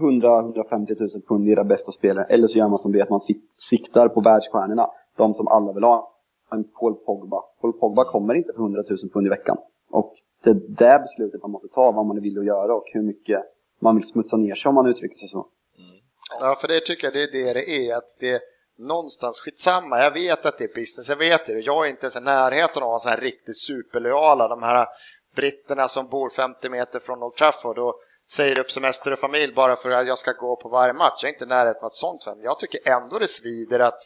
100-150 0.00 1.00
000 1.00 1.08
pund 1.28 1.48
i 1.48 1.52
era 1.52 1.64
bästa 1.64 1.92
spelare. 1.92 2.26
Eller 2.28 2.46
så 2.46 2.58
gör 2.58 2.68
man 2.68 2.78
som 2.78 2.92
det 2.92 3.02
att 3.02 3.10
man 3.10 3.20
siktar 3.56 4.08
på 4.08 4.20
världsstjärnorna. 4.20 4.90
De 5.16 5.34
som 5.34 5.48
alla 5.48 5.72
vill 5.72 5.84
ha. 5.84 6.08
En 6.50 6.64
Paul 6.64 6.94
Pogba. 6.94 7.40
Paul 7.60 7.72
Pogba 7.72 8.04
kommer 8.04 8.34
inte 8.34 8.52
för 8.52 8.60
100 8.60 8.82
000 8.88 8.98
pund 9.12 9.26
i 9.26 9.30
veckan. 9.30 9.56
Och 9.90 10.12
det 10.44 10.50
är 10.50 10.54
det 10.54 10.98
beslutet 10.98 11.42
man 11.42 11.50
måste 11.50 11.68
ta, 11.68 11.92
vad 11.92 12.06
man 12.06 12.20
vill 12.20 12.38
att 12.38 12.44
göra 12.44 12.74
och 12.74 12.84
hur 12.92 13.02
mycket 13.02 13.40
man 13.80 13.96
vill 13.96 14.06
smutsa 14.06 14.36
ner 14.36 14.54
sig 14.54 14.68
om 14.68 14.74
man 14.74 14.86
uttrycker 14.86 15.16
sig 15.16 15.28
så. 15.28 15.46
Mm. 15.78 16.00
Ja, 16.40 16.54
för 16.60 16.68
det 16.68 16.80
tycker 16.80 17.06
jag 17.06 17.14
det 17.14 17.22
är 17.22 17.32
det 17.32 17.52
det 17.52 17.88
är, 17.88 17.96
att 17.96 18.16
det 18.20 18.30
är 18.30 18.40
någonstans 18.78 19.40
skitsamma. 19.40 19.98
Jag 19.98 20.10
vet 20.10 20.46
att 20.46 20.58
det 20.58 20.64
är 20.64 20.74
business, 20.74 21.08
jag 21.08 21.16
vet 21.16 21.46
det. 21.46 21.52
Jag 21.60 21.86
är 21.86 21.90
inte 21.90 22.04
ens 22.04 22.16
i 22.16 22.24
närheten 22.24 22.82
av 22.82 22.92
en 22.94 23.00
sån 23.00 23.10
här 23.10 23.20
riktigt 23.20 23.56
superlojala, 23.56 24.48
de 24.48 24.62
här 24.62 24.86
britterna 25.34 25.88
som 25.88 26.06
bor 26.06 26.30
50 26.30 26.68
meter 26.68 27.00
från 27.00 27.22
Old 27.22 27.34
Trafford 27.34 27.78
och 27.78 27.94
säger 28.30 28.58
upp 28.58 28.70
semester 28.70 29.12
och 29.12 29.18
familj 29.18 29.54
bara 29.54 29.76
för 29.76 29.90
att 29.90 30.06
jag 30.06 30.18
ska 30.18 30.32
gå 30.32 30.56
på 30.56 30.68
varje 30.68 30.92
match. 30.92 31.22
Jag 31.22 31.28
är 31.28 31.32
inte 31.32 31.44
i 31.44 31.48
närheten 31.48 31.82
av 31.82 31.86
ett 31.86 31.94
sånt. 31.94 32.26
Men 32.26 32.42
jag 32.42 32.58
tycker 32.58 32.88
ändå 32.88 33.18
det 33.18 33.28
svider 33.28 33.80
att, 33.80 34.00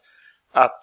att 0.53 0.83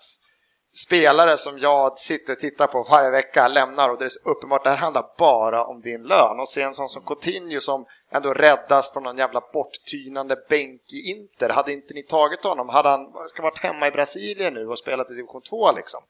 spelare 0.73 1.37
som 1.37 1.59
jag 1.59 1.97
sitter 1.97 2.33
och 2.33 2.39
tittar 2.39 2.67
på 2.67 2.83
varje 2.83 3.09
vecka 3.09 3.47
lämnar 3.47 3.89
och 3.89 3.97
det 3.97 4.05
är 4.05 4.09
så 4.09 4.19
uppenbart, 4.23 4.63
det 4.63 4.69
här 4.69 4.77
handlar 4.77 5.05
bara 5.17 5.65
om 5.65 5.81
din 5.81 6.03
lön. 6.03 6.39
Och 6.39 6.49
se 6.49 6.61
en 6.61 6.73
sån 6.73 6.89
som 6.89 7.01
Coutinho 7.05 7.59
som 7.59 7.85
ändå 8.11 8.33
räddas 8.33 8.93
från 8.93 9.03
någon 9.03 9.17
jävla 9.17 9.41
borttynande 9.53 10.35
bänk 10.49 10.81
i 10.93 11.11
Inter. 11.11 11.49
Hade 11.49 11.73
inte 11.73 11.93
ni 11.93 12.03
tagit 12.03 12.43
honom, 12.43 12.69
hade 12.69 12.89
han 12.89 13.11
varit 13.41 13.59
hemma 13.59 13.87
i 13.87 13.91
Brasilien 13.91 14.53
nu 14.53 14.67
och 14.67 14.79
spelat 14.79 15.11
i 15.11 15.13
division 15.13 15.41
2 15.41 15.71
liksom. 15.71 16.01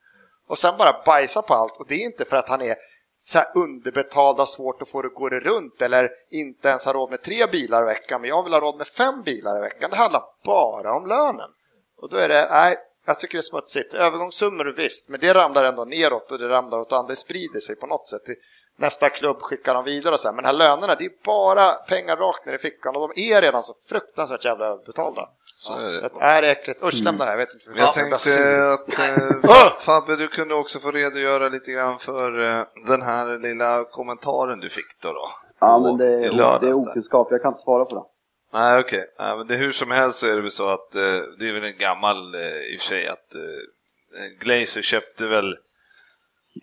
Och 0.47 0.57
sen 0.57 0.77
bara 0.77 1.01
bajsa 1.05 1.41
på 1.41 1.53
allt 1.53 1.77
och 1.77 1.87
det 1.87 1.95
är 1.95 2.05
inte 2.05 2.25
för 2.25 2.37
att 2.37 2.49
han 2.49 2.61
är 2.61 2.75
så 3.25 3.37
här 3.37 4.45
svårt 4.45 4.81
att 4.81 4.89
få 4.89 5.01
det 5.01 5.07
att 5.07 5.13
gå 5.13 5.29
runt 5.29 5.81
eller 5.81 6.09
inte 6.29 6.69
ens 6.69 6.85
har 6.85 6.93
råd 6.93 7.09
med 7.09 7.21
tre 7.21 7.45
bilar 7.51 7.83
i 7.83 7.85
veckan, 7.85 8.21
men 8.21 8.29
jag 8.29 8.43
vill 8.43 8.53
ha 8.53 8.59
råd 8.59 8.77
med 8.77 8.87
fem 8.87 9.21
bilar 9.21 9.57
i 9.57 9.61
veckan. 9.61 9.89
Det 9.89 9.97
handlar 9.97 10.23
bara 10.45 10.95
om 10.95 11.07
lönen. 11.07 11.49
Och 12.01 12.09
då 12.09 12.17
är 12.17 12.29
det, 12.29 12.47
nej, 12.51 12.77
jag 13.05 13.19
tycker 13.19 13.37
det 13.37 13.39
är 13.39 13.41
smutsigt. 13.41 13.93
Övergångssummor 13.93 14.65
visst, 14.65 15.09
men 15.09 15.19
det 15.19 15.33
ramlar 15.33 15.63
ändå 15.63 15.85
neråt 15.85 16.31
och 16.31 16.39
det 16.39 16.49
ramlar 16.49 16.79
åt 16.79 16.93
andra, 16.93 17.09
det 17.09 17.15
sprider 17.15 17.59
sig 17.59 17.75
på 17.75 17.87
något 17.87 18.07
sätt. 18.07 18.21
Nästa 18.77 19.09
klubb 19.09 19.41
skickar 19.41 19.73
dem 19.73 19.83
vidare 19.83 20.13
och 20.13 20.19
så 20.19 20.27
här. 20.27 20.35
men 20.35 20.43
de 20.43 20.47
här 20.47 20.53
lönerna, 20.53 20.95
det 20.95 21.05
är 21.05 21.11
bara 21.25 21.71
pengar 21.71 22.17
rakt 22.17 22.45
ner 22.45 22.53
i 22.53 22.57
fickan 22.57 22.95
och 22.95 23.13
de 23.15 23.21
är 23.33 23.41
redan 23.41 23.63
så 23.63 23.73
fruktansvärt 23.89 24.45
jävla 24.45 24.65
överbetalda. 24.65 25.29
Så 25.63 25.73
är 25.73 25.91
det. 25.93 26.01
Det 26.13 26.21
är 26.21 26.43
äckligt. 26.43 26.83
Usch, 26.83 27.03
lämna 27.03 27.25
det 27.25 27.31
här. 27.31 27.37
Jag 27.37 27.45
vet 27.45 27.53
inte. 27.53 27.69
Men 27.69 27.77
Jag 27.77 27.87
Ja, 27.87 27.91
tänkte 27.91 28.15
att 28.15 28.25
Fa- 29.49 29.79
Fabbe, 29.79 30.15
du 30.15 30.27
kunde 30.27 30.53
också 30.55 30.79
få 30.79 30.91
redogöra 30.91 31.49
lite 31.49 31.71
grann 31.71 31.99
för 31.99 32.39
eh, 32.49 32.63
den 32.87 33.01
här 33.01 33.39
lilla 33.39 33.83
kommentaren 33.83 34.59
du 34.59 34.69
fick 34.69 34.85
då. 35.01 35.09
då 35.13 35.29
Ja, 35.59 35.79
men 35.79 35.97
det 35.97 36.07
är, 36.07 36.59
det 36.59 36.67
är 36.69 36.73
okunskap, 36.79 37.27
jag 37.31 37.41
kan 37.41 37.51
inte 37.51 37.61
svara 37.61 37.85
på 37.85 37.95
det. 37.95 38.01
Nej, 38.59 38.79
okej. 38.79 39.05
Nej, 39.19 39.37
men 39.37 39.47
det, 39.47 39.55
hur 39.55 39.71
som 39.71 39.91
helst 39.91 40.19
så 40.19 40.27
är 40.27 40.35
det 40.35 40.41
väl 40.41 40.51
så 40.51 40.69
att 40.69 40.95
eh, 40.95 41.01
det 41.39 41.49
är 41.49 41.53
väl 41.53 41.63
en 41.63 41.77
gammal, 41.77 42.35
i 42.73 42.77
och 42.77 42.81
för 42.81 42.87
sig, 42.87 43.07
att 43.07 43.27
Glazer 44.39 44.81
köpte 44.81 45.27
väl 45.27 45.55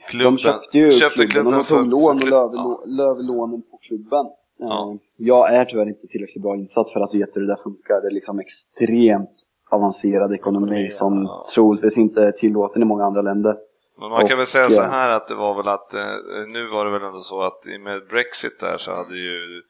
klubben. 0.08 0.34
De 0.36 0.38
köpte 0.38 0.78
ju 0.78 0.92
köpte 0.98 1.26
klubben, 1.26 1.52
de 1.52 1.64
för- 1.64 1.76
tog 1.76 1.86
lån 1.86 2.16
och 2.16 2.24
löv, 2.24 2.50
ja. 2.54 2.82
löv 2.86 3.16
lånen 3.22 3.62
på 3.62 3.78
klubben. 3.82 4.26
Ja. 4.60 4.90
Eh, 4.92 4.96
Jag 5.16 5.54
är 5.54 5.64
tyvärr 5.64 5.88
inte 5.88 6.06
tillräckligt 6.06 6.42
bra 6.42 6.56
insatt 6.56 6.90
för 6.90 7.00
att 7.00 7.14
veta 7.14 7.30
hur 7.34 7.40
det 7.46 7.52
där 7.52 7.62
funkar. 7.62 8.00
Det 8.00 8.06
är 8.06 8.10
liksom 8.10 8.38
extremt 8.40 9.30
avancerad 9.70 10.34
ekonomi, 10.34 10.66
Ekonomi, 10.66 10.88
som 10.88 11.22
ja. 11.22 11.44
troligtvis 11.54 11.98
inte 11.98 12.22
är 12.22 12.32
tillåten 12.32 12.82
i 12.82 12.84
många 12.84 13.04
andra 13.04 13.22
länder. 13.22 13.56
Men 14.00 14.10
man 14.10 14.26
kan 14.26 14.34
Och, 14.36 14.38
väl 14.38 14.46
säga 14.46 14.68
så 14.68 14.82
ja. 14.82 14.86
här 14.88 15.10
att 15.10 15.28
det 15.28 15.34
var 15.34 15.54
väl 15.54 15.68
att, 15.68 15.94
eh, 15.94 16.46
nu 16.48 16.66
var 16.68 16.84
det 16.84 16.90
väl 16.90 17.02
ändå 17.02 17.18
så 17.18 17.42
att 17.42 17.60
med 17.80 18.06
Brexit 18.08 18.60
där 18.60 18.76
så 18.78 18.90
hade 18.94 19.16
ju 19.18 19.62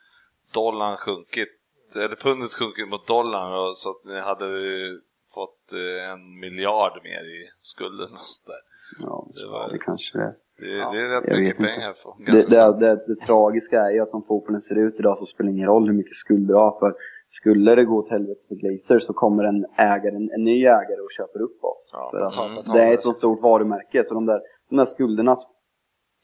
dollarn 0.55 0.97
sjunkit, 0.97 1.49
eller 2.05 2.16
pundet 2.16 2.53
sjunkit 2.55 2.88
mot 2.88 3.07
dollarn 3.07 3.53
och 3.68 3.76
så 3.76 3.91
att 3.91 4.05
ni 4.05 4.18
hade 4.20 4.47
fått 5.34 5.72
eh, 5.72 6.11
en 6.12 6.38
miljard 6.41 7.01
mer 7.05 7.22
i 7.36 7.41
skulden 7.62 8.07
och 8.18 8.26
så 8.32 8.51
där. 8.51 8.61
Ja, 9.01 9.26
Det 9.34 9.47
var- 9.53 9.68
det 9.70 9.78
kanske 9.78 10.18
det 10.18 10.34
Det, 10.61 10.66
det 10.66 11.04
är 11.04 11.08
rätt 11.08 11.24
jag 11.26 11.38
mycket 11.40 11.58
pengar. 11.58 11.92
För, 12.02 12.32
Det, 12.32 12.50
det, 12.50 12.86
det, 12.86 13.04
det 13.06 13.20
tragiska 13.20 13.80
är 13.80 13.90
ju 13.90 14.00
att 14.00 14.11
som 14.11 14.22
fotbollen 14.22 14.61
ser 14.61 14.78
ut 14.78 14.94
idag 14.98 15.18
så 15.18 15.26
spelar 15.26 15.50
det 15.50 15.56
ingen 15.56 15.68
roll 15.68 15.86
hur 15.86 15.94
mycket 15.94 16.14
skulder 16.14 16.54
du 16.54 16.54
har. 16.54 16.78
För 16.78 16.94
skulle 17.28 17.74
det 17.74 17.84
gå 17.84 17.98
åt 17.98 18.11
helvete 18.11 18.40
för 18.48 18.54
Glazer 18.54 18.98
så 18.98 19.12
kommer 19.12 19.44
en, 19.44 19.66
ägare, 19.76 20.16
en, 20.16 20.30
en 20.34 20.44
ny 20.44 20.64
ägare 20.64 21.00
och 21.00 21.11
köper 21.16 21.40
upp 21.42 21.64
oss. 21.64 21.90
Ja, 21.92 22.11
för 22.12 22.18
att 22.20 22.34
betalt. 22.56 22.72
det 22.76 22.82
är 22.82 22.94
ett 22.94 23.02
så 23.02 23.12
stort 23.12 23.42
varumärke 23.42 24.04
så 24.04 24.14
de 24.14 24.26
där, 24.26 24.40
de 24.70 24.76
där 24.76 24.84
skulderna 24.84 25.36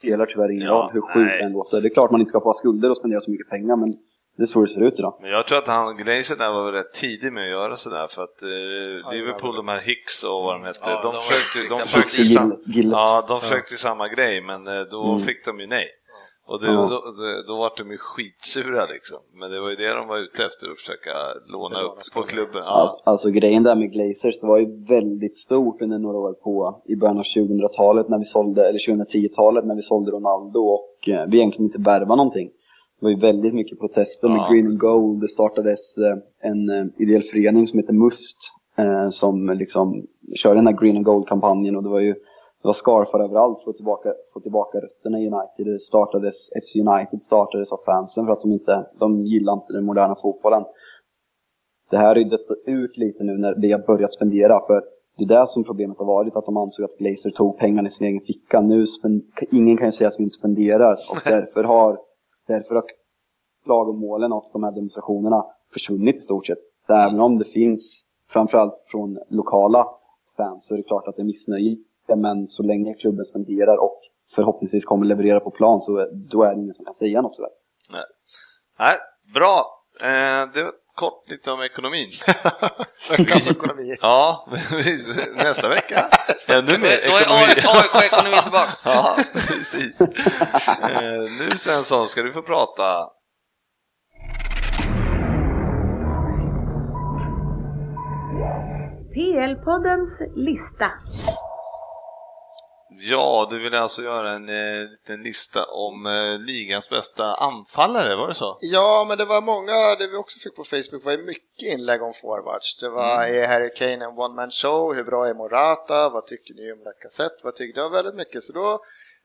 spelar 0.01 0.27
tyvärr 0.27 0.51
ingen 0.51 0.67
Ja, 0.67 0.91
roll 0.93 0.93
hur 0.93 1.01
sjukt 1.01 1.43
än 1.43 1.53
låter. 1.53 1.81
Det 1.81 1.89
är 1.89 1.95
klart 1.95 2.11
man 2.11 2.21
inte 2.21 2.29
ska 2.29 2.41
få 2.41 2.49
ha 2.49 2.55
skulder 2.55 2.91
och 2.91 2.97
spendera 2.97 3.21
så 3.21 3.31
mycket 3.31 3.49
pengar 3.49 3.77
men 3.77 3.95
det 4.37 4.43
är 4.43 4.47
så 4.47 4.61
det 4.61 4.69
ser 4.69 4.81
ut 4.81 4.95
idag. 4.99 5.19
Men 5.21 5.31
jag 5.31 5.47
tror 5.47 5.59
att 5.59 5.69
han, 5.69 5.97
Glazer 5.97 6.37
där 6.37 6.53
var 6.53 6.65
väl 6.65 6.73
rätt 6.75 6.93
tidig 6.93 7.33
med 7.33 7.43
att 7.45 7.51
göra 7.51 7.77
sådär 7.77 8.07
för 8.11 8.23
att 8.23 8.43
eh, 8.43 9.13
Liverpool, 9.13 9.57
de 9.57 9.69
här 9.69 9.79
Hicks 9.81 10.25
och 10.25 10.43
vad 10.43 10.55
de 10.55 10.65
hette, 10.65 10.81
Ja, 10.83 10.91
de, 10.97 11.03
de 11.03 11.07
var 11.13 11.21
försökte, 11.21 11.75
de 11.75 11.81
försökte 11.81 12.17
ju 12.17 12.25
sam- 12.25 12.57
ja, 12.93 13.25
de 13.29 13.41
försökte 13.41 13.75
ju 13.75 13.79
samma 13.79 14.09
grej 14.09 14.41
men 14.41 14.67
eh, 14.67 14.83
då 14.91 15.05
Mm. 15.05 15.19
fick 15.19 15.45
de 15.45 15.61
ju 15.61 15.67
nej. 15.67 15.87
Och 16.49 16.61
det, 16.61 16.67
Ja. 16.67 16.73
då, 16.73 16.89
då, 16.89 17.25
då 17.47 17.57
var 17.57 17.73
de 17.77 17.91
ju 17.91 17.97
skitsura 17.97 18.87
liksom. 18.87 19.19
Men 19.41 19.51
det 19.51 19.61
var 19.61 19.71
ju 19.71 19.77
det 19.77 19.95
de 19.95 20.09
var 20.09 20.19
ute 20.19 20.45
efter, 20.45 20.71
att 20.71 20.79
försöka 20.81 21.11
låna 21.53 21.81
upp 21.81 21.99
på 22.15 22.23
klubben. 22.23 22.63
Alltså, 22.63 22.97
Ja. 23.05 23.11
alltså 23.11 23.31
grejen 23.31 23.63
där 23.63 23.77
med 23.77 23.93
Glazers, 23.93 24.41
det 24.41 24.47
var 24.47 24.59
ju 24.59 24.85
väldigt 24.85 25.39
stort 25.39 25.83
under 25.83 25.99
några 25.99 26.19
år 26.19 26.33
på 26.33 26.83
i 26.89 26.97
början 26.97 27.19
av 27.19 27.23
2000-talet 27.23 28.09
när 28.09 28.19
vi 28.19 28.25
sålde, 28.25 28.69
eller 28.69 28.79
2010-talet 28.79 29.65
när 29.65 29.75
vi 29.75 29.83
sålde 29.83 30.11
Ronaldo 30.11 30.61
och 30.61 31.09
eh, 31.09 31.27
vi 31.29 31.37
egentligen 31.39 31.67
inte 31.67 31.79
värvade 31.91 32.17
någonting. 32.17 32.51
Det 33.01 33.07
var 33.07 33.11
ju 33.11 33.21
väldigt 33.21 33.55
mycket 33.55 33.79
protester 33.79 34.29
med 34.29 34.37
Ja, 34.37 34.49
Green 34.51 34.67
and 34.67 34.79
Gold. 34.79 35.21
Det 35.21 35.29
startades 35.29 35.99
eh, 35.99 36.17
en 36.51 36.71
eh, 36.71 36.87
ideell 36.99 37.23
förening 37.23 37.67
som 37.67 37.79
heter 37.79 37.93
MUST 37.93 38.37
eh, 38.79 39.09
som 39.09 39.49
liksom 39.49 40.07
körde 40.35 40.59
den 40.59 40.67
här 40.67 40.81
Green 40.81 40.97
and 40.97 41.05
Gold-kampanjen 41.05 41.77
och 41.77 41.83
det 41.83 41.89
var 41.89 42.01
ju 42.01 42.15
det 42.63 42.69
var 42.69 42.73
scarfar 42.73 43.21
överallt 43.21 43.63
för 43.63 43.71
att 43.71 43.77
tillbaka, 43.77 44.13
få 44.35 44.41
tillbaka 44.41 44.79
rötterna 44.79 45.21
i 45.21 45.27
United. 45.27 45.67
Det 45.75 45.81
startades, 45.81 46.51
FC 46.63 46.77
United 46.77 47.23
startades 47.23 47.73
av 47.73 47.79
fansen 47.87 48.27
för 48.27 48.33
att 48.33 48.41
de 48.41 48.53
inte, 48.53 48.87
de 48.99 49.27
gillar 49.27 49.53
inte 49.53 49.73
den 49.73 49.85
moderna 49.85 50.15
fotbollen. 50.15 50.65
Det 51.91 51.97
här 51.97 52.07
har 52.07 52.17
ju 52.17 52.25
dött 52.25 52.47
ut 52.67 52.97
lite 52.97 53.25
nu 53.25 53.39
när 53.39 53.55
vi 53.61 53.73
har 53.73 53.79
börjat 53.79 54.13
spendera 54.13 54.61
för 54.67 54.83
det 55.19 55.25
är 55.25 55.39
det 55.41 55.47
som 55.47 55.65
problemet 55.65 55.99
har 55.99 56.07
varit, 56.07 56.37
att 56.37 56.47
de 56.47 56.57
ansåg 56.57 56.85
att 56.85 56.99
Glazer 56.99 57.31
tog 57.31 57.59
pengarna 57.59 57.89
i 57.89 57.91
sin 57.91 58.07
egen 58.07 58.21
ficka. 58.21 58.61
Nu 58.61 58.85
ingen 59.53 59.77
kan 59.77 59.89
ju 59.89 59.93
säga 59.93 60.09
att 60.09 60.19
vi 60.19 60.23
inte 60.23 60.35
spenderar 60.35 60.93
och 60.93 61.19
därför 61.25 61.65
har, 61.65 61.99
därför 62.47 62.75
har 62.75 62.85
klagomålen 63.65 64.33
och 64.33 64.51
de 64.53 64.63
här 64.65 64.73
demonstrationerna 64.73 65.45
försvunnit 65.73 66.17
i 66.17 66.21
stort 66.21 66.47
sett. 66.47 66.59
Även 66.89 67.21
om 67.21 67.39
det 67.39 67.45
finns, 67.45 68.03
framförallt 68.31 68.75
från 68.91 69.19
lokala 69.29 69.87
fans, 70.37 70.67
så 70.67 70.75
är 70.75 70.77
det 70.77 70.83
klart 70.83 71.09
att 71.09 71.17
det 71.17 71.23
är 71.23 71.27
missnöje. 71.27 71.77
Men 72.17 72.47
så 72.47 72.63
länge 72.63 72.95
klubben 72.95 73.25
spenderar 73.25 73.77
och 73.77 74.01
förhoppningsvis 74.35 74.85
kommer 74.85 75.07
leverera 75.07 75.41
på 75.41 75.51
plan 75.51 75.81
så 75.81 75.97
är- 75.97 76.11
då 76.13 76.43
är 76.43 76.55
det 76.55 76.61
ingen 76.61 76.75
som 76.75 76.85
kan 76.85 76.95
säga 76.95 77.23
något 77.23 77.35
sådär. 77.35 77.51
Nej. 77.91 78.05
Nej, 78.79 78.97
bra. 79.35 79.57
Eh, 80.01 80.51
det 80.55 80.61
kort 80.97 81.31
lite 81.31 81.51
om 81.53 81.63
ekonomin. 81.63 82.11
Veckans 83.11 83.51
ekonomi. 83.51 83.97
Ja, 84.01 84.49
nästa 85.35 85.69
vecka 85.69 86.01
ännu 86.49 86.79
mer 86.79 86.97
Då 87.09 87.17
är 87.17 87.21
ekonomi. 87.21 87.43
AIK-ekonomin 87.67 88.43
tillbaks. 88.43 88.87
Ja, 88.87 89.17
precis. 89.33 90.01
Eh, 90.01 90.11
nu 91.41 91.57
Svensson 91.57 92.09
ska 92.09 92.23
du 92.23 92.33
få 92.33 92.43
prata. 92.43 93.09
PL-poddens 99.15 100.23
lista. 100.35 100.91
Ja, 102.99 103.49
du 103.51 103.63
vill 103.63 103.75
alltså 103.75 104.03
göra 104.03 104.33
en 104.33 104.49
eh, 104.49 104.91
liten 104.91 105.23
lista 105.23 105.65
om 105.65 106.07
eh, 106.07 106.39
ligans 106.39 106.89
bästa 106.89 107.35
anfallare, 107.35 108.17
var 108.17 108.29
det 108.29 108.35
så? 108.35 108.59
Ja, 108.61 109.05
men 109.09 109.19
det 109.19 109.25
var 109.25 109.41
många, 109.41 109.95
det 109.99 110.09
vi 110.09 110.17
också 110.17 110.39
fick 110.39 110.57
på 110.57 110.65
Facebook 110.65 111.05
var 111.05 111.27
mycket 111.27 111.73
inlägg 111.75 112.03
om 112.03 112.13
forwards. 112.15 112.77
Det 112.81 112.89
var, 112.89 113.25
är 113.25 113.49
Harry 113.49 113.71
Kane 113.77 114.05
en 114.05 114.19
one 114.19 114.35
man 114.35 114.51
show? 114.51 114.95
Hur 114.95 115.05
bra 115.05 115.29
är 115.29 115.35
Morata? 115.35 116.09
Vad 116.09 116.27
tycker 116.27 116.55
ni 116.55 116.73
om 116.73 116.79
Lacazette? 116.79 117.41
Vad 117.45 117.55
tycker 117.55 117.83
du? 117.83 117.89
Väldigt 117.89 118.15
mycket. 118.15 118.43
Så 118.43 118.53
då, 118.53 118.81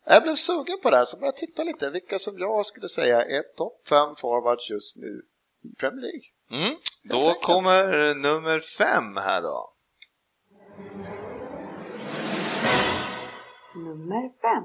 jag 0.05 0.23
blev 0.23 0.35
sugen 0.35 0.79
på 0.83 0.89
det 0.89 0.97
här, 0.97 1.05
så 1.05 1.17
började 1.17 1.37
jag 1.37 1.47
titta 1.47 1.63
lite 1.63 1.89
vilka 1.89 2.19
som 2.19 2.33
jag 2.39 2.65
skulle 2.65 2.89
säga 2.89 3.25
är 3.25 3.41
topp 3.57 3.87
fem 3.89 4.15
forwards 4.17 4.69
just 4.69 4.97
nu 4.97 5.21
i 5.63 5.75
Premier 5.79 6.01
League. 6.01 6.27
Mm. 6.65 6.77
Då 7.03 7.17
enkelt. 7.17 7.41
kommer 7.43 8.09
eh, 8.09 8.15
nummer 8.15 8.59
fem 8.59 9.17
här 9.17 9.41
då. 9.41 9.73
Nummer 13.75 14.29
fem. 14.41 14.63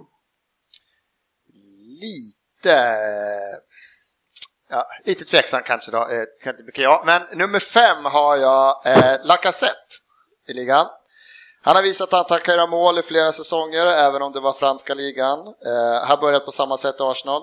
lite, 2.00 2.96
ja, 4.70 4.86
lite 5.04 5.24
tveksam 5.24 5.62
kanske 5.62 5.90
då, 5.90 5.98
eh, 5.98 6.24
kan 6.42 6.52
inte 6.52 6.64
mycket 6.64 6.82
jag. 6.82 7.06
Men 7.06 7.22
nummer 7.34 7.58
fem 7.58 8.04
har 8.04 8.36
jag 8.36 8.86
eh, 8.86 9.24
Lacazette 9.24 9.94
i 10.48 10.52
ligan. 10.52 10.86
Han 11.62 11.76
har 11.76 11.82
visat 11.82 12.12
att 12.12 12.30
han 12.30 12.40
kan 12.40 12.54
göra 12.54 12.66
mål 12.66 12.98
i 12.98 13.02
flera 13.02 13.32
säsonger, 13.32 13.86
även 13.86 14.22
om 14.22 14.32
det 14.32 14.40
var 14.40 14.52
franska 14.52 14.94
ligan. 14.94 15.38
Eh, 15.38 16.08
har 16.08 16.20
börjat 16.20 16.44
på 16.44 16.52
samma 16.52 16.76
sätt 16.76 17.00
i 17.00 17.02
Arsenal. 17.02 17.42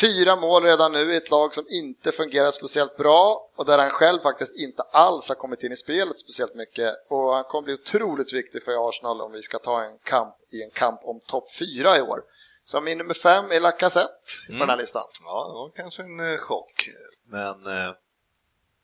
Fyra 0.00 0.36
mål 0.36 0.62
redan 0.62 0.92
nu 0.92 1.12
i 1.12 1.16
ett 1.16 1.30
lag 1.30 1.54
som 1.54 1.64
inte 1.68 2.12
fungerar 2.12 2.50
speciellt 2.50 2.96
bra 2.96 3.48
och 3.56 3.64
där 3.66 3.78
han 3.78 3.90
själv 3.90 4.20
faktiskt 4.20 4.56
inte 4.56 4.82
alls 4.82 5.28
har 5.28 5.34
kommit 5.34 5.62
in 5.62 5.72
i 5.72 5.76
spelet 5.76 6.18
speciellt 6.18 6.54
mycket. 6.54 6.94
Och 7.10 7.32
han 7.34 7.44
kommer 7.44 7.62
bli 7.64 7.74
otroligt 7.74 8.32
viktig 8.32 8.62
för 8.62 8.88
Arsenal 8.88 9.20
om 9.20 9.32
vi 9.32 9.42
ska 9.42 9.58
ta 9.58 9.82
en 9.82 9.98
kamp 10.04 10.34
i 10.50 10.62
en 10.62 10.70
kamp 10.70 11.00
om 11.04 11.20
topp 11.26 11.44
fyra 11.58 11.96
i 11.98 12.02
år. 12.02 12.22
Så 12.64 12.80
min 12.80 12.98
nummer 12.98 13.14
fem 13.14 13.44
är 13.50 13.60
Lacazette 13.60 14.10
på 14.48 14.52
den 14.52 14.68
här 14.68 14.76
listan. 14.76 15.02
Ja, 15.24 15.48
det 15.48 15.54
var 15.54 15.70
kanske 15.76 16.02
en 16.02 16.32
eh, 16.32 16.38
chock, 16.38 16.88
men 17.26 17.66
eh, 17.66 17.94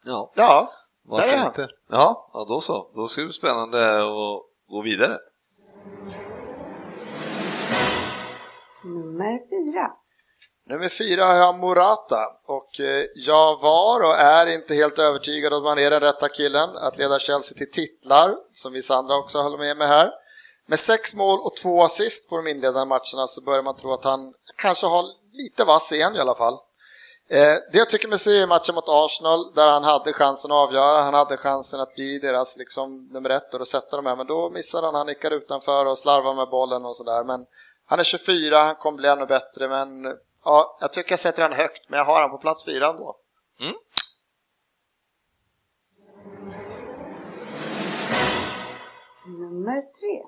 ja, 0.05 0.33
Ja, 0.37 0.73
varför 1.05 1.27
där 1.27 1.35
är 1.35 1.39
han. 1.39 1.47
inte? 1.49 1.69
Ja, 1.91 2.31
ja, 2.33 2.45
då 2.49 2.61
så. 2.61 2.91
Då 2.95 3.07
ska 3.07 3.21
det 3.21 3.27
bli 3.27 3.35
spännande 3.35 3.99
att 3.99 4.43
gå 4.69 4.83
vidare. 4.85 5.19
Nummer 8.85 9.39
fyra. 9.51 9.93
Nummer 10.69 10.89
fyra 10.89 11.25
har 11.25 11.35
jag 11.35 11.59
Morata 11.59 12.27
och 12.47 12.81
eh, 12.81 13.05
jag 13.15 13.61
var 13.61 14.01
och 14.01 14.15
är 14.15 14.47
inte 14.47 14.75
helt 14.75 14.99
övertygad 14.99 15.53
om 15.53 15.63
att 15.63 15.69
han 15.69 15.79
är 15.79 15.91
den 15.91 16.01
rätta 16.01 16.29
killen 16.29 16.69
att 16.77 16.99
leda 16.99 17.19
Chelsea 17.19 17.59
till 17.59 17.71
titlar, 17.71 18.37
som 18.53 18.73
vissa 18.73 18.97
andra 18.97 19.17
också 19.17 19.43
håller 19.43 19.59
med 19.59 19.77
mig 19.77 19.89
här. 19.89 20.11
Med 20.67 20.79
sex 20.79 21.15
mål 21.15 21.41
och 21.41 21.57
två 21.57 21.83
assist 21.83 22.29
på 22.29 22.37
de 22.37 22.47
inledande 22.47 22.89
matcherna 22.89 23.27
så 23.27 23.41
börjar 23.41 23.63
man 23.63 23.77
tro 23.77 23.93
att 23.93 24.05
han 24.05 24.35
kanske 24.57 24.87
har 24.87 25.05
lite 25.33 25.65
vass 25.65 25.93
igen 25.93 26.17
i 26.17 26.19
alla 26.19 26.35
fall. 26.35 26.55
Eh, 27.31 27.55
det 27.73 27.79
jag 27.79 27.91
tycker 27.91 28.09
mig 28.09 28.19
se 28.19 28.31
i 28.31 28.47
matchen 28.47 28.75
mot 28.75 28.89
Arsenal, 28.89 29.55
där 29.55 29.67
han 29.67 29.85
hade 29.85 30.13
chansen 30.13 30.53
att 30.53 30.69
avgöra, 30.69 31.03
han 31.03 31.15
hade 31.15 31.37
chansen 31.37 31.81
att 31.81 31.95
bli 31.95 32.19
deras 32.19 32.57
liksom, 32.57 33.09
nummer 33.13 33.31
ett 33.31 33.55
och 33.55 33.69
sätta 33.69 33.97
dem 33.97 34.07
här, 34.07 34.17
men 34.17 34.27
då 34.27 34.51
missade 34.51 34.87
han, 34.87 34.95
han 34.95 35.07
nickade 35.07 35.37
utanför 35.37 35.87
och 35.87 35.99
slarvade 35.99 36.37
med 36.37 36.49
bollen 36.49 36.85
och 36.85 36.97
sådär. 36.97 37.25
Men 37.25 37.47
han 37.87 37.99
är 37.99 38.05
24, 38.05 38.59
han 38.59 38.75
kommer 38.75 38.99
bli 38.99 39.09
ännu 39.09 39.27
bättre, 39.27 39.69
men 39.69 39.89
ja, 40.49 40.77
jag 40.81 40.93
tycker 40.93 41.13
jag 41.13 41.19
sätter 41.19 41.43
han 41.43 41.53
högt, 41.53 41.89
men 41.89 41.99
jag 41.99 42.05
har 42.05 42.21
han 42.21 42.31
på 42.31 42.39
plats 42.39 42.65
fyra 42.65 42.87
ändå. 42.87 43.17
Nummer 49.27 49.83
tre. 49.83 50.23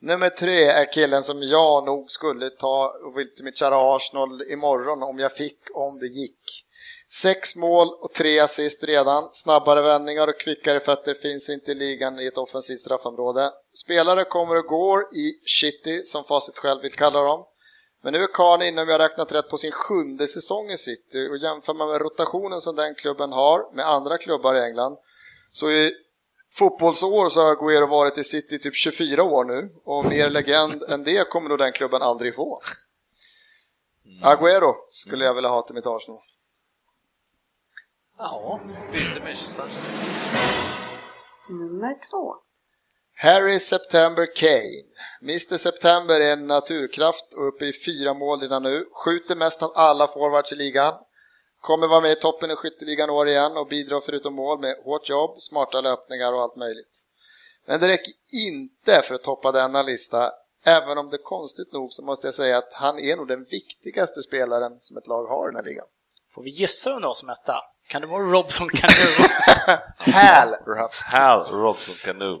Nummer 0.00 0.30
tre 0.30 0.64
är 0.64 0.92
killen 0.92 1.22
som 1.22 1.42
jag 1.42 1.86
nog 1.86 2.10
skulle 2.10 2.50
ta 2.50 2.94
och 3.04 3.18
vill 3.18 3.34
till 3.34 3.44
mitt 3.44 3.56
kära 3.56 3.96
Arsenal 3.96 4.42
imorgon 4.42 5.02
om 5.02 5.18
jag 5.18 5.32
fick, 5.32 5.60
om 5.74 5.98
det 5.98 6.06
gick. 6.06 6.66
Sex 7.12 7.56
mål 7.56 7.88
och 7.88 8.12
tre 8.12 8.40
assist 8.40 8.84
redan. 8.84 9.28
Snabbare 9.32 9.82
vändningar 9.82 10.28
och 10.28 10.40
kvickare 10.40 10.80
fötter 10.80 11.14
finns 11.14 11.50
inte 11.50 11.72
i 11.72 11.74
ligan 11.74 12.20
i 12.20 12.26
ett 12.26 12.38
offensivt 12.38 12.78
straffområde. 12.78 13.50
Spelare 13.74 14.24
kommer 14.24 14.56
och 14.58 14.64
går 14.64 15.00
i 15.14 15.32
City, 15.60 16.02
som 16.04 16.24
Facit 16.24 16.58
själv 16.58 16.82
vill 16.82 16.92
kalla 16.92 17.20
dem. 17.20 17.44
Men 18.02 18.12
nu 18.12 18.22
är 18.22 18.26
karln 18.26 18.62
inne, 18.62 18.82
om 18.82 18.88
jag 18.88 18.98
har 18.98 19.08
räknat 19.08 19.32
rätt, 19.32 19.48
på 19.48 19.56
sin 19.56 19.72
sjunde 19.72 20.26
säsong 20.26 20.70
i 20.70 20.76
City 20.76 21.28
och 21.28 21.38
jämför 21.38 21.74
man 21.74 21.88
med 21.88 22.00
rotationen 22.00 22.60
som 22.60 22.76
den 22.76 22.94
klubben 22.94 23.32
har 23.32 23.74
med 23.74 23.88
andra 23.88 24.18
klubbar 24.18 24.54
i 24.54 24.60
England 24.60 24.98
så 25.52 25.70
i 25.70 25.92
fotbollsår 26.52 27.28
så 27.28 27.40
har 27.40 27.52
Aguero 27.52 27.86
varit 27.86 28.18
i 28.18 28.24
City 28.24 28.54
i 28.54 28.58
typ 28.58 28.74
24 28.74 29.22
år 29.22 29.44
nu 29.44 29.68
och 29.84 30.04
mer 30.04 30.30
legend 30.30 30.82
än 30.82 31.04
det 31.04 31.28
kommer 31.28 31.48
nog 31.48 31.58
den 31.58 31.72
klubben 31.72 32.02
aldrig 32.02 32.34
få. 32.34 32.60
Aguero 34.22 34.74
skulle 34.90 35.24
jag 35.24 35.34
vilja 35.34 35.50
ha 35.50 35.62
till 35.62 35.74
mitt 35.74 35.86
Arsenal. 35.86 36.20
Ja, 38.18 38.60
Byte 38.92 39.20
med 39.20 39.38
Sanchez. 39.38 39.96
Nummer 41.48 42.10
två. 42.10 42.49
Harry 43.22 43.60
September 43.60 44.26
Kane. 44.34 44.82
Mr 45.22 45.56
September 45.56 46.20
är 46.20 46.32
en 46.32 46.46
naturkraft 46.46 47.34
och 47.36 47.48
uppe 47.48 47.66
i 47.66 47.72
fyra 47.72 48.14
mål 48.14 48.40
redan 48.40 48.62
nu. 48.62 48.86
Skjuter 48.92 49.36
mest 49.36 49.62
av 49.62 49.72
alla 49.74 50.06
forwards 50.08 50.52
i 50.52 50.56
ligan. 50.56 50.94
Kommer 51.60 51.86
vara 51.86 52.00
med 52.00 52.10
i 52.10 52.14
toppen 52.14 52.50
i 52.50 52.56
skytteligan 52.56 53.10
år 53.10 53.28
igen 53.28 53.56
och 53.56 53.68
bidrar 53.68 54.00
förutom 54.00 54.34
mål 54.34 54.60
med 54.60 54.76
hårt 54.84 55.08
jobb, 55.08 55.40
smarta 55.40 55.80
löpningar 55.80 56.32
och 56.32 56.42
allt 56.42 56.56
möjligt. 56.56 57.00
Men 57.66 57.80
det 57.80 57.88
räcker 57.88 58.12
inte 58.32 59.02
för 59.02 59.14
att 59.14 59.22
toppa 59.22 59.52
denna 59.52 59.82
lista. 59.82 60.32
Även 60.64 60.98
om 60.98 61.10
det 61.10 61.18
konstigt 61.18 61.72
nog 61.72 61.92
så 61.92 62.02
måste 62.04 62.26
jag 62.26 62.34
säga 62.34 62.58
att 62.58 62.74
han 62.74 62.98
är 62.98 63.16
nog 63.16 63.28
den 63.28 63.44
viktigaste 63.44 64.22
spelaren 64.22 64.76
som 64.80 64.96
ett 64.96 65.08
lag 65.08 65.26
har 65.26 65.48
i 65.48 65.52
den 65.52 65.56
här 65.56 65.70
ligan. 65.70 65.86
Får 66.34 66.42
vi 66.42 66.50
gissa 66.50 66.90
vem 66.90 67.00
det 67.00 67.06
var 67.06 67.14
som 67.14 67.28
etta? 67.28 67.56
Kan 67.88 68.00
det 68.00 68.06
vara 68.08 68.22
Robson 68.22 68.68
Canoe? 68.68 69.28
Hal 69.96 70.54
perhaps. 70.64 71.02
Hal 71.02 71.50
Robson 71.50 71.94
Canoe. 72.04 72.40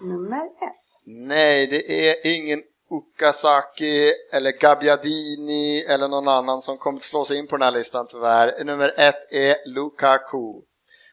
Nummer 0.00 0.44
ett. 0.44 0.76
Nej, 1.06 1.66
det 1.66 2.08
är 2.08 2.34
ingen 2.34 2.62
Okazaki 2.90 4.12
eller 4.32 4.60
Gabbiadini 4.60 5.84
eller 5.88 6.08
någon 6.08 6.28
annan 6.28 6.62
som 6.62 6.78
kommer 6.78 6.96
att 6.96 7.02
slå 7.02 7.24
sig 7.24 7.38
in 7.38 7.46
på 7.46 7.56
den 7.56 7.64
här 7.64 7.72
listan 7.72 8.06
tyvärr. 8.08 8.64
Nummer 8.64 8.94
ett 8.96 9.32
är 9.32 9.68
Lukaku. 9.68 10.62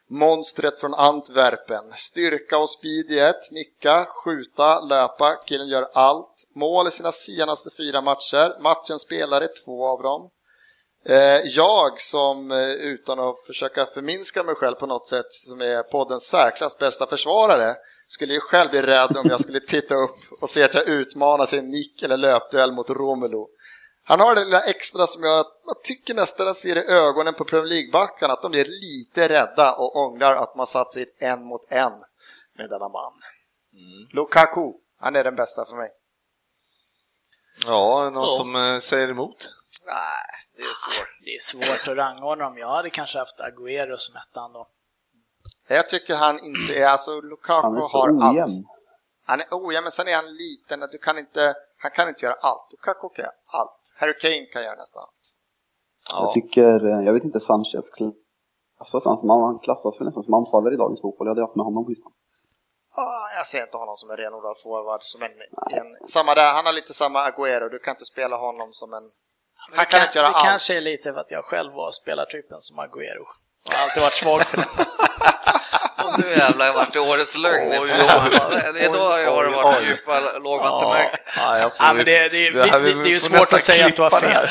Monstret 0.09 0.79
från 0.79 0.93
Antwerpen. 0.93 1.83
Styrka 1.95 2.57
och 2.57 2.69
speed 2.69 3.11
i 3.11 3.19
ett, 3.19 3.51
nicka, 3.51 4.05
skjuta, 4.05 4.79
löpa. 4.79 5.35
Killen 5.45 5.67
gör 5.67 5.89
allt. 5.93 6.43
Mål 6.55 6.87
i 6.87 6.91
sina 6.91 7.11
senaste 7.11 7.69
fyra 7.77 8.01
matcher. 8.01 8.61
Matchen 8.61 8.99
spelar 8.99 9.43
i 9.43 9.47
två 9.47 9.87
av 9.87 10.01
dem. 10.01 10.29
Eh, 11.09 11.41
Jag 11.45 12.01
som, 12.01 12.51
eh, 12.51 12.69
utan 12.69 13.19
att 13.19 13.39
försöka 13.47 13.85
förminska 13.85 14.43
mig 14.43 14.55
själv 14.55 14.75
på 14.75 14.85
något 14.85 15.07
sätt, 15.07 15.31
som 15.33 15.61
är 15.61 15.83
poddens 15.83 16.27
särklass 16.27 16.77
bästa 16.79 17.05
försvarare, 17.07 17.75
skulle 18.07 18.33
ju 18.33 18.39
själv 18.39 18.69
bli 18.69 18.81
rädd 18.81 19.17
om 19.17 19.29
jag 19.29 19.41
skulle 19.41 19.59
titta 19.59 19.95
upp 19.95 20.15
och 20.41 20.49
se 20.49 20.63
att 20.63 20.73
jag 20.73 20.87
utmanas 20.87 21.53
i 21.53 21.57
en 21.57 21.71
nick 21.71 22.03
eller 22.03 22.17
löpduell 22.17 22.71
mot 22.71 22.89
Romelu. 22.89 23.45
Han 24.03 24.19
har 24.19 24.35
det 24.35 24.45
lilla 24.45 24.61
extra 24.61 25.07
som 25.07 25.23
gör 25.23 25.39
att 25.39 25.65
man 25.65 25.75
tycker 25.83 26.13
nästan 26.13 26.47
att 26.47 26.57
ser 26.57 26.77
i 26.77 26.85
ögonen 26.91 27.33
på 27.33 27.45
Premier 27.45 27.67
League-backarna 27.69 28.33
att 28.33 28.41
de 28.41 28.51
blir 28.51 28.65
lite 28.65 29.29
rädda 29.29 29.73
och 29.73 29.95
ångrar 29.95 30.35
att 30.35 30.55
man 30.55 30.67
satt 30.67 30.93
sig 30.93 31.05
en 31.19 31.43
mot 31.45 31.71
en 31.71 31.91
med 32.57 32.69
denna 32.69 32.89
man. 32.89 33.13
Lukaku, 34.13 34.71
han 34.99 35.15
är 35.15 35.23
den 35.23 35.35
bästa 35.35 35.65
för 35.65 35.75
mig. 35.75 35.89
Ja, 37.65 38.09
någon 38.09 38.23
Ja. 38.23 38.37
som 38.37 38.55
eh, 38.55 38.79
säger 38.79 39.07
emot? 39.09 39.49
Nej, 39.87 40.29
det 40.55 40.61
är 40.61 40.77
svårt. 40.83 41.11
Det 41.25 41.31
är 41.39 41.39
svårt 41.39 41.91
att 41.91 41.97
rangordna 41.97 42.43
dem. 42.43 42.57
Jag 42.57 42.67
hade 42.67 42.89
kanske 42.89 43.19
haft 43.19 43.39
Agüero 43.39 43.97
som 43.97 44.15
ettan 44.15 44.53
då. 44.53 44.67
Jag 45.69 45.89
tycker 45.89 46.15
han 46.15 46.35
inte 46.49 46.79
är, 46.83 46.87
alltså 46.87 47.21
Lukaku 47.21 47.67
Han 47.67 47.77
är 47.77 47.81
så 47.81 47.97
har 47.97 48.07
allt. 48.07 48.35
ojämn. 48.35 48.65
Han 49.25 49.39
är 49.39 49.47
ojämn, 49.51 49.83
men 49.83 49.91
sen 49.91 50.07
är 50.07 50.15
han 50.15 50.29
liten, 50.43 50.89
du 50.91 50.97
kan 50.97 51.17
inte, 51.17 51.55
han 51.77 51.91
kan 51.91 52.07
inte 52.07 52.25
göra 52.25 52.37
allt. 52.41 52.71
Lukaku 52.71 53.09
kan 53.09 53.23
göra 53.23 53.35
allt. 53.59 53.81
Harry 53.99 54.17
Kane 54.21 54.45
kan 54.53 54.63
göra 54.63 54.75
nästan 54.75 55.01
allt. 55.01 55.23
Ja. 56.11 56.23
Jag 56.23 56.33
tycker, 56.33 56.85
eh, 56.91 57.05
jag 57.05 57.13
vet 57.13 57.23
inte, 57.23 57.39
Sanchez 57.39 57.89
klassas 58.77 59.05
han 59.05 59.17
som, 59.17 59.29
han 59.29 59.59
klassas 59.59 59.99
väl 59.99 60.05
nästan 60.05 60.23
som 60.23 60.33
anfallare 60.33 60.73
i 60.73 60.77
dagens 60.77 61.01
fotboll. 61.01 61.27
Jag 61.27 61.31
hade 61.31 61.41
haft 61.41 61.55
med 61.55 61.65
honom 61.65 61.85
på 61.85 61.89
listan. 61.89 62.11
Ah, 62.95 63.27
jag 63.37 63.45
ser 63.45 63.61
inte 63.61 63.77
honom 63.77 63.97
som 63.97 64.09
en 64.09 64.17
renodlad 64.17 64.57
forward. 64.63 65.03
Som 65.03 65.21
en, 65.21 65.31
en, 65.79 66.07
samma 66.07 66.35
där, 66.35 66.53
han 66.53 66.65
har 66.65 66.73
lite 66.73 66.93
samma 66.93 67.19
Agüero, 67.29 67.69
du 67.69 67.79
kan 67.79 67.91
inte 67.91 68.05
spela 68.05 68.35
honom 68.37 68.69
som 68.71 68.93
en... 68.93 69.05
Han 69.73 69.85
kan 69.85 70.01
inte 70.01 70.17
göra 70.17 70.29
det 70.29 70.35
allt. 70.35 70.45
kanske 70.45 70.77
är 70.77 70.81
lite 70.81 71.13
för 71.13 71.19
att 71.19 71.31
jag 71.31 71.43
själv 71.45 71.73
var 71.73 71.91
spelartypen 71.91 72.57
som 72.61 72.79
Agüero. 72.79 73.25
Jag 73.69 73.75
har 73.77 73.83
alltid 73.83 74.01
varit 74.03 74.13
svag 74.13 74.41
för 74.45 74.57
det. 74.57 74.67
Och 76.05 76.19
nu 76.19 76.29
jävlar 76.29 76.73
vart 76.73 76.93
det 76.93 76.99
årets 76.99 77.37
lögn. 77.37 77.71
Oj, 77.81 77.87
Det 77.87 77.93
är- 77.93 78.21
oj. 78.25 78.29
det 78.73 78.83
jag 78.83 79.31
har 79.31 79.45
Oj, 79.47 79.51
varit 79.53 79.77
oj. 79.79 79.85
djupa 79.89 80.19
lågvattenmärken. 80.39 81.19
Ja, 81.37 81.59
jag 81.59 81.77
får, 81.77 81.85
Ja, 81.85 81.93
men 81.93 82.05
det, 82.05 82.29
det, 82.29 82.49
det, 82.49 82.63
här- 82.65 82.79
det, 82.79 82.93
vi 82.93 83.03
det 83.03 83.09
är 83.09 83.17
ju 83.17 83.19
svårt 83.19 83.53
att 83.53 83.63
säga 83.63 83.85
att 83.85 83.95
du 83.95 84.01
har 84.01 84.09
det 84.09 84.19
fel. 84.27 84.47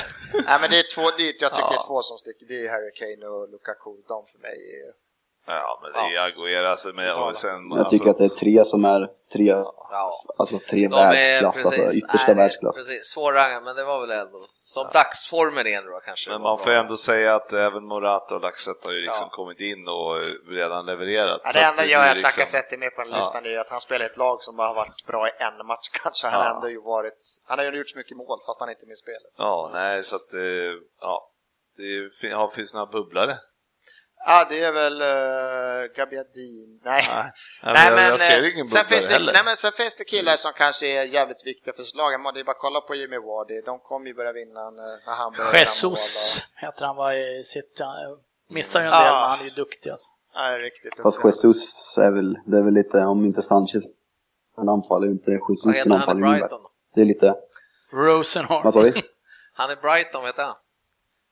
Nej, 0.47 0.59
men 0.61 0.71
det 0.71 0.79
är 0.79 0.95
två 0.95 1.11
dit, 1.11 1.43
jag 1.43 1.51
tycker 1.55 1.63
Ja. 1.63 1.71
det 1.71 1.77
är 1.77 1.87
två 1.89 2.03
som 2.03 2.19
sticker. 2.19 2.47
Det 2.49 2.55
är 2.67 2.69
Harry 2.75 2.93
Kane 3.01 3.27
och 3.35 3.43
Lukaku. 3.53 3.91
De 4.09 4.19
för 4.33 4.39
mig 4.39 4.59
är... 4.81 5.06
Ja, 5.47 5.81
men 5.83 5.93
det 5.93 5.99
är 5.99 6.11
ju 6.11 6.17
Agüero 6.33 6.67
alltså, 6.71 6.89
men 6.95 7.17
och 7.19 7.37
sen, 7.37 7.71
Jag 7.71 7.91
tycker 7.91 8.11
att 8.11 8.19
det 8.19 8.25
är 8.25 8.29
tre 8.29 8.65
som 8.65 8.85
är 8.85 9.01
tre, 9.33 9.45
Ja. 9.91 10.25
alltså 10.39 10.59
tre 10.71 10.89
De 10.89 10.95
är 10.97 11.13
världsklass, 11.13 11.57
alltså 11.57 11.71
precis, 11.81 12.05
yttersta 12.05 12.27
nej, 12.33 12.37
världsklass. 12.37 12.77
Precis, 12.77 13.05
svårrangad, 13.15 13.63
men 13.63 13.77
det 13.77 13.85
var 13.85 14.01
väl 14.01 14.11
ändå 14.11 14.39
som 14.73 14.85
dagsformen 14.93 15.67
är 15.67 15.83
nu 15.83 15.89
då 15.91 16.01
kanske. 16.05 16.31
Men 16.31 16.41
man 16.43 16.59
får 16.59 16.65
bra. 16.65 16.75
ändå 16.81 16.97
säga 16.97 17.35
att 17.35 17.53
även 17.53 17.85
Morata 17.85 18.35
och 18.35 18.41
Lacazette 18.41 18.89
har 18.89 18.93
ju 18.93 19.01
liksom 19.01 19.29
Ja. 19.31 19.37
kommit 19.39 19.61
in 19.61 19.89
och 19.89 20.13
redan 20.55 20.87
levererat. 20.87 21.41
Ja, 21.45 21.51
det 21.55 21.61
enda 21.61 21.85
gör 21.85 22.07
att 22.07 22.15
liksom- 22.17 22.33
Lacazette 22.37 22.75
är 22.75 22.79
med 22.79 22.95
på 22.95 23.01
den 23.03 23.11
Ja. 23.11 23.17
listan 23.17 23.45
är 23.45 23.51
ju 23.51 23.59
att 23.59 23.71
han 23.71 23.81
spelar 23.81 24.05
i 24.07 24.09
ett 24.09 24.17
lag 24.19 24.43
som 24.43 24.57
bara 24.57 24.69
har 24.69 24.75
varit 24.75 25.07
bra 25.07 25.29
i 25.29 25.31
en 25.39 25.67
match 25.67 25.89
kanske. 26.03 26.27
Han 26.27 26.41
Ja. 26.41 26.49
har 26.49 26.55
ändå 26.55 26.69
ju 26.69 26.81
varit... 26.83 27.21
Han 27.49 27.59
har 27.59 27.65
ju 27.67 27.79
gjort 27.79 27.91
så 27.91 27.99
mycket 27.99 28.17
mål 28.17 28.39
fast 28.47 28.61
han 28.61 28.71
inte 28.71 28.85
är 28.85 28.87
med 28.87 28.93
i 29.01 29.05
spelet. 29.07 29.33
Ja, 29.39 29.71
nej, 29.73 30.03
så 30.03 30.17
att 30.17 30.31
eh, 30.35 30.73
ja, 31.01 31.31
det 31.77 32.15
fin- 32.21 32.31
ja, 32.31 32.51
finns 32.55 32.75
några 32.75 32.87
bubblare. 32.87 33.37
Ja, 34.29 34.47
det 34.51 34.61
är 34.61 34.73
väl 34.73 35.03
uh, 35.03 35.93
Gabbiadin. 35.97 36.81
Nej. 36.85 37.03
Nej, 37.63 37.91
men 37.95 38.03
jag- 38.03 38.13
jag 38.13 38.21
ser 38.21 38.43
eh, 38.43 38.53
ingen 38.55 38.69
sen 38.69 38.85
finns, 38.85 39.05
det, 39.07 39.13
heller. 39.13 39.33
nej, 39.33 39.43
men 39.45 39.57
sen 39.57 39.73
finns 39.73 39.97
det 39.97 40.05
killar 40.05 40.37
som 40.37 40.53
kanske 40.53 40.87
är 40.87 41.05
jävligt 41.05 41.47
viktiga 41.47 41.75
för 41.75 41.83
slagen. 41.83 42.23
Man, 42.23 42.35
det 42.35 42.41
är 42.41 42.45
bara 42.45 42.53
att 42.53 42.59
kolla 42.61 42.81
på 42.81 42.95
Jimmy 42.95 43.19
Vardy. 43.19 43.61
De 43.61 43.79
kommer 43.79 44.07
ju 44.07 44.15
börja 44.15 44.33
vinna 44.33 44.71
när 44.71 45.07
när 45.07 45.15
han 45.15 45.33
börjar 45.33 45.55
Jesus 45.59 46.43
heter 46.57 46.87
han 46.87 46.97
var 46.97 47.13
i 47.13 47.45
sitt... 47.45 47.79
Han 47.81 48.19
missar 48.51 48.81
ju 48.81 48.87
en 48.87 48.93
Ja. 48.93 48.99
del, 49.05 49.13
men 49.13 49.23
han 49.31 49.41
är 49.41 49.45
ju 49.45 49.51
duktig. 49.51 49.91
Alltså. 49.91 50.09
Ja, 50.35 50.59
riktigt 50.59 51.01
Fast. 51.03 51.25
Jesus 51.25 51.99
är 51.99 52.11
väl, 52.11 52.39
det 52.47 52.59
är 52.59 52.63
väl 52.63 52.75
lite, 52.75 52.99
om 52.99 53.25
inte 53.25 53.43
Sanchez 53.43 53.85
han 54.57 54.69
anfaller 54.69 55.07
ju 55.07 55.13
inte 55.13 55.31
Vad 55.31 55.51
Jesus 55.51 55.65
en 55.67 55.73
heter 55.73 55.91
han 55.91 55.99
i 55.99 56.03
anfaller 56.03 56.21
ju 56.35 56.41
Brighton? 56.41 56.61
Det 56.95 57.01
är 57.01 57.05
lite, 57.05 57.35
Rosenhorn. 57.93 58.65
vad 58.65 58.75
sa 58.75 58.81
vi? 58.81 58.93
Han 59.59 59.71
är 59.71 59.77
Brighton, 59.77 60.23
vet 60.25 60.39
jag. 60.39 60.57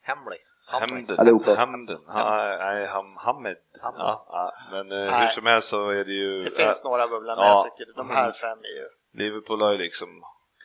Hemley. 0.03 0.38
Hamden. 0.81 1.18
Är 1.18 1.33
oklart. 1.33 1.57
Hamden. 1.59 1.99
Ja, 2.09 2.57
nej, 2.61 2.87
Ham, 2.87 3.16
Hammed. 3.16 3.57
Ja, 3.83 4.27
ja, 4.29 4.53
men 4.70 4.93
eh, 4.93 4.99
hur 4.99 5.11
Nej. 5.11 5.29
som 5.35 5.47
helst 5.47 5.68
så 5.68 5.89
är 5.89 6.05
det 6.05 6.12
ju... 6.12 6.43
Det 6.43 6.51
finns 6.51 6.85
några 6.85 7.07
bubblor, 7.07 7.35
men 7.37 7.45
Ja. 7.45 7.51
jag 7.53 7.62
tycker 7.77 7.93
de 7.97 8.11
här 8.11 8.33
fem 8.33 8.59
är 8.59 8.75
ju... 8.81 8.87
Liverpool 9.25 9.62
har 9.62 9.72
ju 9.72 9.79
liksom 9.79 10.09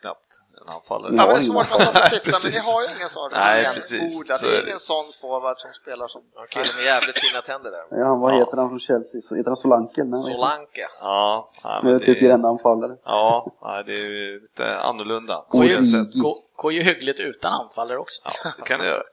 knappt 0.01 0.31
en 0.61 0.69
anfallare. 0.75 1.11
Ja, 1.17 1.25
men 1.25 1.27
det 1.35 1.41
är 1.41 1.49
svårt 1.51 1.69
med 1.71 1.79
sånt 1.85 1.97
att 1.97 2.09
titta, 2.11 2.25
men 2.25 2.31
Precis. 2.33 2.53
ni 2.55 2.71
har 2.71 2.81
ju 2.81 2.87
ingen 2.97 3.09
sån 3.17 3.29
Nej, 3.33 3.63
ren 3.63 3.73
precis. 3.73 4.19
odlad. 4.21 4.37
Så 4.39 4.45
Det 4.45 4.55
är 4.55 4.61
är 4.61 4.65
ingen 4.67 4.79
sån 4.91 5.05
forward 5.21 5.57
som 5.59 5.71
spelar 5.81 6.07
som... 6.07 6.21
En 6.41 6.47
kille 6.53 6.71
med 6.77 6.85
jävligt 6.93 7.17
fina 7.25 7.41
tänder 7.41 7.71
där. 7.71 7.83
Ja, 8.03 8.15
vad 8.15 8.33
Ja. 8.33 8.37
heter 8.39 8.57
han 8.57 8.69
från 8.69 8.79
Chelsea? 8.79 9.21
Så 9.21 9.35
heter 9.35 9.49
han 9.49 9.57
Solanke? 9.57 10.03
Nej? 10.03 10.23
Solanke. 10.23 10.85
Ja, 11.01 11.49
är 11.63 11.81
men 11.83 11.93
det 11.93 11.99
typ 11.99 12.19
det, 12.19 12.27
den 12.27 12.45
anfallare. 12.45 12.95
ja, 13.05 13.27
ja, 13.61 13.83
det 13.87 13.93
är 13.93 14.05
ju 14.09 14.39
lite 14.41 14.77
annorlunda. 14.79 15.35
På 15.51 15.63
ju, 15.63 15.77
det 15.77 15.85
sättet. 15.85 16.15
Går, 16.61 16.73
ju 16.73 16.83
hyggligt 16.83 17.19
utan 17.19 17.53
anfallare 17.53 17.97
också. 17.97 18.21
Ja, 18.25 18.31
det 18.57 18.63
kan 18.63 18.79
det 18.79 18.85
göra. 18.85 19.03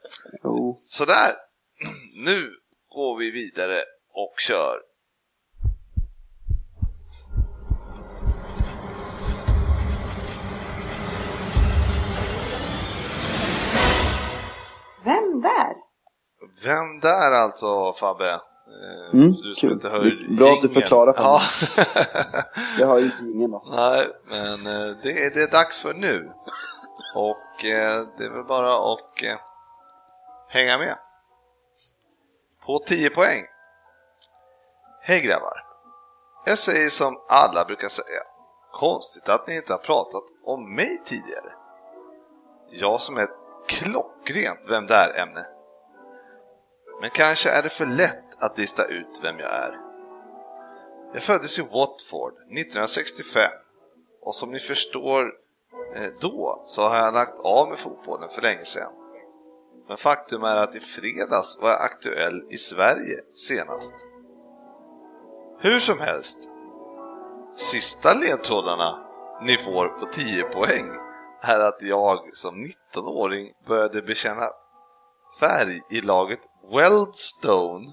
Sådär, 0.75 1.35
nu 2.25 2.51
går 2.95 3.17
vi 3.17 3.31
vidare 3.31 3.77
och 4.13 4.39
kör. 4.39 4.79
Vem 15.03 15.41
där? 15.41 15.73
Vem 16.63 16.99
där 17.01 17.31
alltså 17.31 17.93
Fabbe? 17.93 18.29
Eh, 18.29 18.39
Mm, 19.13 19.27
du 19.29 19.33
som 19.33 19.55
kul. 19.55 19.71
inte 19.71 19.89
hör 19.89 19.99
Det 19.99 20.33
är 20.33 20.37
bra 20.37 20.53
att 20.53 20.61
du 20.61 20.69
förklarar 20.69 21.13
för 21.13 21.21
Ja. 21.23 21.41
Jag 22.79 22.87
har 22.87 22.99
ju 22.99 23.05
inte 23.05 23.23
ingen 23.35 23.51
då. 23.51 23.63
Nej, 23.71 24.05
men 24.29 24.53
eh, 24.53 24.95
det 25.03 25.09
är 25.09 25.33
det 25.33 25.41
är 25.43 25.51
dags 25.51 25.81
för 25.81 25.93
nu. 25.93 26.29
Och 27.15 27.65
eh, 27.65 28.07
det 28.17 28.25
är 28.25 28.29
väl 28.29 28.43
bara 28.43 28.93
att 28.93 29.23
eh, 29.23 29.37
hänga 30.49 30.77
med. 30.77 30.95
På 32.65 32.79
10 32.79 33.09
poäng. 33.09 33.45
Hej 35.01 35.21
grabbar. 35.21 35.63
Jag 36.45 36.57
säger 36.57 36.89
som 36.89 37.17
alla 37.29 37.65
brukar 37.65 37.87
säga. 37.87 38.21
Konstigt 38.73 39.29
att 39.29 39.47
ni 39.47 39.55
inte 39.55 39.73
har 39.73 39.77
pratat 39.77 40.23
om 40.43 40.75
mig 40.75 40.97
tidigare. 41.05 41.53
Jag 42.69 43.01
som 43.01 43.17
är 43.17 43.23
ett 43.23 43.39
klockrent 43.67 44.65
Vem 44.69 44.87
där-ämne. 44.87 45.45
Men 47.01 47.09
kanske 47.09 47.49
är 47.49 47.63
det 47.63 47.69
för 47.69 47.85
lätt 47.85 48.43
att 48.43 48.57
lista 48.57 48.85
ut 48.85 49.19
vem 49.23 49.39
jag 49.39 49.51
är. 49.51 49.77
Jag 51.13 51.23
föddes 51.23 51.59
i 51.59 51.61
Watford 51.61 52.33
1965 52.33 53.41
och 54.21 54.35
som 54.35 54.51
ni 54.51 54.59
förstår 54.59 55.33
Eh, 55.95 56.11
då 56.21 56.63
så 56.65 56.87
har 56.87 56.97
jag 56.97 57.13
lagt 57.13 57.39
av 57.39 57.69
med 57.69 57.77
fotbollen 57.77 58.29
för 58.29 58.41
länge 58.41 58.65
sedan. 58.65 58.91
Men 59.87 59.97
faktum 59.97 60.43
är 60.43 60.55
att 60.55 60.75
i 60.75 60.79
fredags 60.79 61.57
var 61.61 61.69
jag 61.69 61.81
aktuell 61.81 62.43
i 62.49 62.57
Sverige 62.57 63.19
senast. 63.33 63.93
Hur 65.59 65.79
som 65.79 65.99
helst, 65.99 66.37
sista 67.55 68.13
ledtrådarna 68.13 69.03
ni 69.41 69.57
får 69.57 69.87
på 69.87 70.05
10 70.05 70.43
poäng 70.43 70.85
är 71.41 71.59
att 71.59 71.81
jag 71.81 72.35
som 72.35 72.55
19-åring 72.55 73.51
började 73.67 74.01
bekänna 74.01 74.43
färg 75.39 75.81
i 75.91 76.01
laget 76.01 76.39
Weldstone 76.71 77.87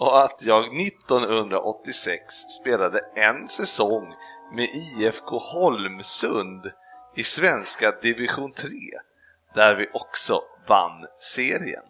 och 0.00 0.22
att 0.22 0.42
jag 0.42 0.80
1986 0.80 2.34
spelade 2.60 3.00
en 3.16 3.48
säsong 3.48 4.14
med 4.54 4.68
IFK 4.74 5.38
Holmsund 5.38 6.64
i 7.16 7.24
svenska 7.24 7.90
division 7.90 8.52
3 8.52 8.68
där 9.54 9.74
vi 9.74 9.90
också 9.92 10.42
vann 10.68 11.06
serien. 11.34 11.82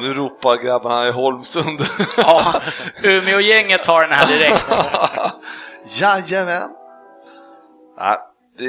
Nu 0.00 0.14
ropar 0.14 0.56
grabbarna 0.56 1.08
i 1.08 1.10
Holmsund. 1.10 1.80
Ja, 2.16 2.62
Umeå-gänget 3.02 3.84
tar 3.84 4.00
den 4.00 4.10
här 4.10 4.26
direkt. 4.26 4.80
Jajamän! 6.00 6.70
Nej, 7.98 8.18
det, 8.58 8.66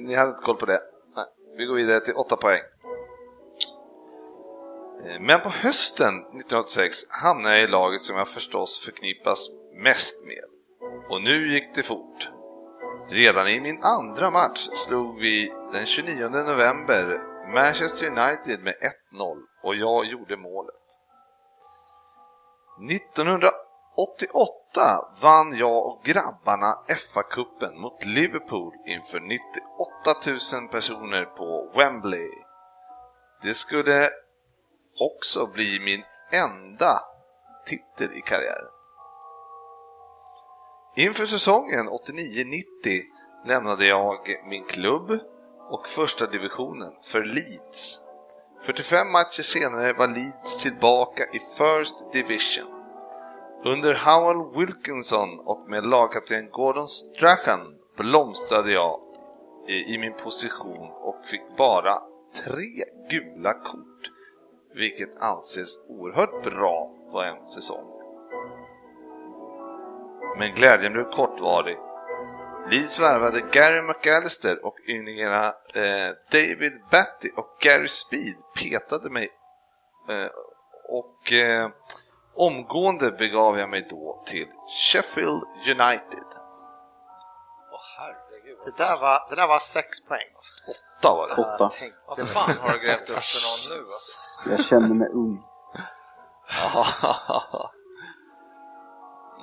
ni 0.00 0.14
hade 0.14 0.30
inte 0.30 0.42
koll 0.42 0.56
på 0.56 0.66
det. 0.66 0.80
Nej, 1.16 1.24
vi 1.56 1.64
går 1.64 1.74
vidare 1.74 2.00
till 2.00 2.14
8 2.14 2.36
poäng. 2.36 2.60
Eh, 5.06 5.20
men 5.20 5.40
på 5.40 5.48
hösten 5.48 6.14
1986 6.14 6.96
hamnade 7.22 7.54
jag 7.54 7.64
i 7.64 7.70
laget 7.70 8.04
som 8.04 8.16
jag 8.16 8.28
förstås 8.28 8.84
förknippas 8.84 9.48
mest 9.74 10.24
med. 10.26 10.44
Och 11.10 11.22
nu 11.22 11.52
gick 11.52 11.74
det 11.74 11.82
fort. 11.82 12.28
Redan 13.08 13.48
i 13.48 13.60
min 13.60 13.82
andra 13.82 14.30
match 14.30 14.68
slog 14.74 15.20
vi 15.20 15.50
den 15.72 15.86
29 15.86 16.28
november 16.28 17.20
Manchester 17.54 18.06
United 18.06 18.62
med 18.62 18.74
1-0 19.12 19.36
och 19.62 19.74
jag 19.74 20.04
gjorde 20.04 20.36
målet. 20.36 20.74
1988 22.90 23.52
vann 25.22 25.56
jag 25.56 25.86
och 25.86 26.02
grabbarna 26.04 26.74
FA-cupen 26.88 27.74
mot 27.80 28.04
Liverpool 28.04 28.72
inför 28.86 29.20
98 29.20 30.60
000 30.60 30.68
personer 30.68 31.24
på 31.24 31.72
Wembley. 31.76 32.30
Det 33.42 33.54
skulle 33.54 34.08
också 35.00 35.46
bli 35.46 35.80
min 35.80 36.02
enda 36.32 37.00
titel 37.66 38.18
i 38.18 38.20
karriären. 38.20 38.70
Inför 40.96 41.26
säsongen 41.26 41.88
89-90 41.88 42.64
lämnade 43.46 43.86
jag 43.86 44.18
min 44.48 44.64
klubb 44.64 45.10
och 45.70 45.88
första 45.88 46.26
divisionen 46.26 46.92
för 47.02 47.24
Leeds. 47.24 48.00
45 48.62 49.12
matcher 49.12 49.42
senare 49.42 49.92
var 49.92 50.08
Leeds 50.08 50.62
tillbaka 50.62 51.22
i 51.24 51.38
First 51.38 52.12
Division. 52.12 52.66
Under 53.64 53.94
Howell 53.94 54.58
Wilkinson 54.58 55.28
och 55.38 55.68
med 55.68 55.86
lagkapten 55.86 56.50
Gordon 56.50 56.88
Strachan 56.88 57.60
blomstrade 57.96 58.72
jag 58.72 59.00
i 59.68 59.94
i 59.94 59.98
min 59.98 60.12
position 60.12 60.90
och 60.92 61.26
fick 61.26 61.56
bara 61.56 61.94
tre 62.44 62.84
gula 63.10 63.52
kort, 63.52 63.89
vilket 64.74 65.22
anses 65.22 65.78
oerhört 65.88 66.42
bra 66.42 66.90
på 67.12 67.22
en 67.22 67.48
säsong. 67.48 67.84
Men 70.38 70.54
glädjen 70.54 70.92
blev 70.92 71.04
kortvarig. 71.04 71.78
Leeds 72.70 73.00
värvade 73.00 73.40
Gary 73.52 73.82
McAllister 73.82 74.66
och 74.66 74.76
ynglingarna 74.88 75.46
eh, 75.74 76.10
David 76.30 76.72
Batty 76.90 77.30
och 77.36 77.56
Gary 77.60 77.88
Speed 77.88 78.36
petade 78.56 79.10
mig 79.10 79.28
eh, 80.08 80.30
och 80.88 81.32
eh, 81.32 81.70
omgående 82.34 83.10
begav 83.10 83.58
jag 83.58 83.68
mig 83.68 83.86
då 83.90 84.22
till 84.26 84.48
Sheffield 84.68 85.42
United. 85.66 86.28
Åh 87.72 87.80
herregud. 87.98 88.58
Det 88.64 88.76
där 88.76 89.00
var, 89.00 89.30
det 89.30 89.36
där 89.36 89.46
var 89.46 89.58
sex 89.58 90.00
poäng. 90.00 90.30
Åtta 90.68 91.14
var 91.16 91.28
det. 91.28 91.34
Åtta. 91.34 91.70
Vad 92.06 92.28
fan 92.28 92.54
har 92.60 92.72
du 92.72 92.78
grävt 92.88 93.10
upp 93.10 93.24
för 93.24 93.40
någon 93.46 93.76
nu? 93.76 93.80
Alltså? 93.80 94.29
Jag 94.48 94.64
känner 94.64 94.94
mig 94.94 95.08
ung. 95.08 95.42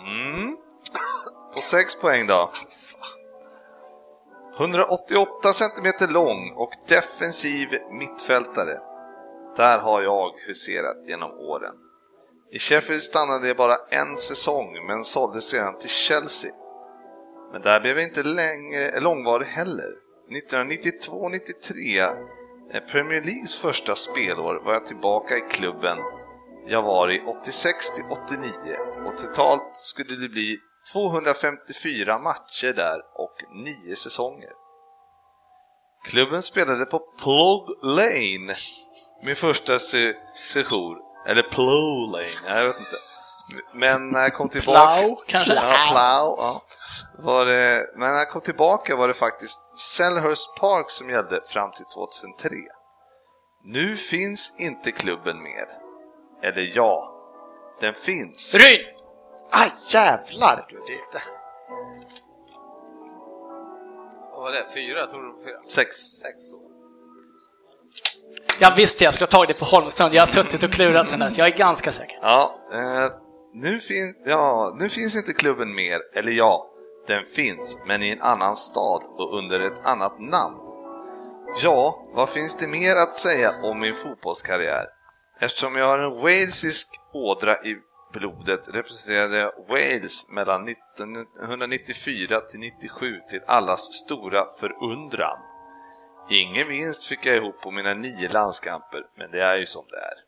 Mm. 0.07 0.57
På 1.53 1.61
6 1.61 1.95
poäng 1.95 2.27
då. 2.27 2.51
188 4.57 5.53
cm 5.53 5.93
lång 6.09 6.53
och 6.55 6.71
defensiv 6.87 7.67
mittfältare. 7.91 8.79
Där 9.55 9.79
har 9.79 10.01
jag 10.01 10.31
huserat 10.47 11.07
genom 11.07 11.31
åren. 11.31 11.75
I 12.51 12.59
Sheffield 12.59 13.03
stannade 13.03 13.47
jag 13.47 13.57
bara 13.57 13.75
en 13.89 14.17
säsong 14.17 14.85
men 14.87 15.03
såldes 15.03 15.49
sedan 15.49 15.77
till 15.77 15.89
Chelsea. 15.89 16.51
Men 17.51 17.61
där 17.61 17.79
blev 17.79 17.97
jag 17.97 18.07
inte 18.07 18.23
länge, 18.23 18.99
långvarig 18.99 19.45
heller. 19.45 19.95
1992-93, 20.29 22.36
Eh, 22.73 22.79
Premier 22.79 23.21
Leagues 23.21 23.55
första 23.55 23.95
spelår, 23.95 24.61
var 24.65 24.73
jag 24.73 24.85
tillbaka 24.85 25.37
i 25.37 25.41
klubben 25.41 25.97
jag 26.69 26.83
var 26.83 27.11
i 27.11 27.21
86 27.21 27.95
till 27.95 28.03
89 28.09 28.51
och 29.05 29.17
totalt 29.17 29.75
skulle 29.75 30.15
det 30.15 30.29
bli 30.29 30.57
254 30.93 32.19
matcher 32.19 32.73
där 32.73 32.99
och 33.15 33.35
9 33.87 33.95
säsonger. 33.95 34.51
Klubben 36.09 36.43
spelade 36.43 36.85
på 36.85 36.99
Plog 36.99 37.83
Lane, 37.83 38.53
min 39.23 39.35
första 39.35 39.79
se 39.79 40.13
session, 40.53 40.97
eller 41.27 41.43
Plow 41.43 42.11
Lane, 42.11 42.57
jag 42.59 42.65
vet 42.67 42.79
inte. 42.79 42.97
Men 43.73 44.09
när 44.09 44.21
jag 44.21 44.33
kom 44.33 44.49
tillbaka... 44.49 45.01
Plough, 45.01 45.21
kanske? 45.27 45.53
Ja, 45.53 45.61
Plough, 45.61 46.35
ja. 46.37 46.61
Var 47.19 47.45
det, 47.45 47.89
men 47.95 48.09
när 48.09 48.17
jag 48.17 48.29
kom 48.29 48.41
tillbaka 48.41 48.95
var 48.95 49.07
det 49.07 49.13
faktiskt 49.13 49.79
Selhurst 49.79 50.55
Park 50.59 50.91
som 50.91 51.09
gällde 51.09 51.41
fram 51.45 51.71
till 51.71 51.85
2003. 51.85 52.49
Nu 53.63 53.95
finns 53.95 54.55
inte 54.59 54.91
klubben 54.91 55.43
mer. 55.43 55.65
Eller 56.43 56.71
ja, 56.75 57.13
den 57.81 57.93
finns. 57.93 58.55
Ryn! 58.55 58.85
Aj, 59.51 59.71
jävlar! 59.89 60.65
Du, 60.69 60.75
det. 60.75 61.19
Vad 64.31 64.41
var 64.41 64.51
det? 64.51 64.65
Fyra? 64.73 65.05
Tror 65.05 65.21
var 65.21 65.43
fyra. 65.43 65.59
Sex. 65.69 65.95
Sex. 65.95 66.41
Jag 68.59 68.75
visste 68.75 69.03
jag 69.03 69.13
skulle 69.13 69.25
ha 69.25 69.31
tagit 69.31 69.47
det 69.47 69.59
på 69.59 69.65
Holmstrand. 69.65 70.13
Jag 70.13 70.21
har 70.21 70.27
suttit 70.27 70.63
och 70.63 70.71
klurat 70.71 71.09
sen 71.09 71.19
dess. 71.19 71.37
Jag 71.37 71.47
är 71.47 71.57
ganska 71.57 71.91
säker. 71.91 72.19
Ja, 72.21 72.59
eh, 72.73 73.26
nu, 73.61 73.79
finns, 73.79 74.23
ja, 74.25 74.75
nu 74.79 74.89
finns 74.89 75.15
inte 75.15 75.33
klubben 75.33 75.75
mer. 75.75 75.99
Eller 76.13 76.31
ja, 76.31 76.71
den 77.07 77.25
finns, 77.25 77.81
men 77.85 78.03
i 78.03 78.09
en 78.09 78.21
annan 78.21 78.55
stad 78.55 79.03
och 79.17 79.37
under 79.37 79.59
ett 79.59 79.85
annat 79.85 80.19
namn. 80.19 80.57
Ja, 81.63 82.07
vad 82.13 82.29
finns 82.29 82.57
det 82.57 82.67
mer 82.67 82.95
att 82.95 83.17
säga 83.17 83.51
om 83.63 83.79
min 83.79 83.95
fotbollskarriär? 83.95 84.85
Eftersom 85.39 85.75
jag 85.75 85.87
har 85.87 85.99
en 85.99 86.21
walesisk 86.21 86.87
ådra 87.13 87.53
i 87.53 87.77
blodet 88.13 88.69
representerade 88.69 89.37
jag 89.37 89.51
Wales 89.69 90.29
mellan 90.31 90.67
1994 90.67 92.39
till 92.39 92.59
97 92.59 93.19
till 93.29 93.41
allas 93.47 93.79
stora 93.79 94.45
förundran. 94.59 95.37
Ingen 96.29 96.67
vinst 96.67 97.07
fick 97.07 97.25
jag 97.25 97.35
ihop 97.35 97.61
på 97.61 97.71
mina 97.71 97.93
nio 97.93 98.29
landskamper, 98.29 99.03
men 99.17 99.31
det 99.31 99.43
är 99.43 99.57
ju 99.57 99.65
som 99.65 99.85
det 99.89 99.97
är. 99.97 100.26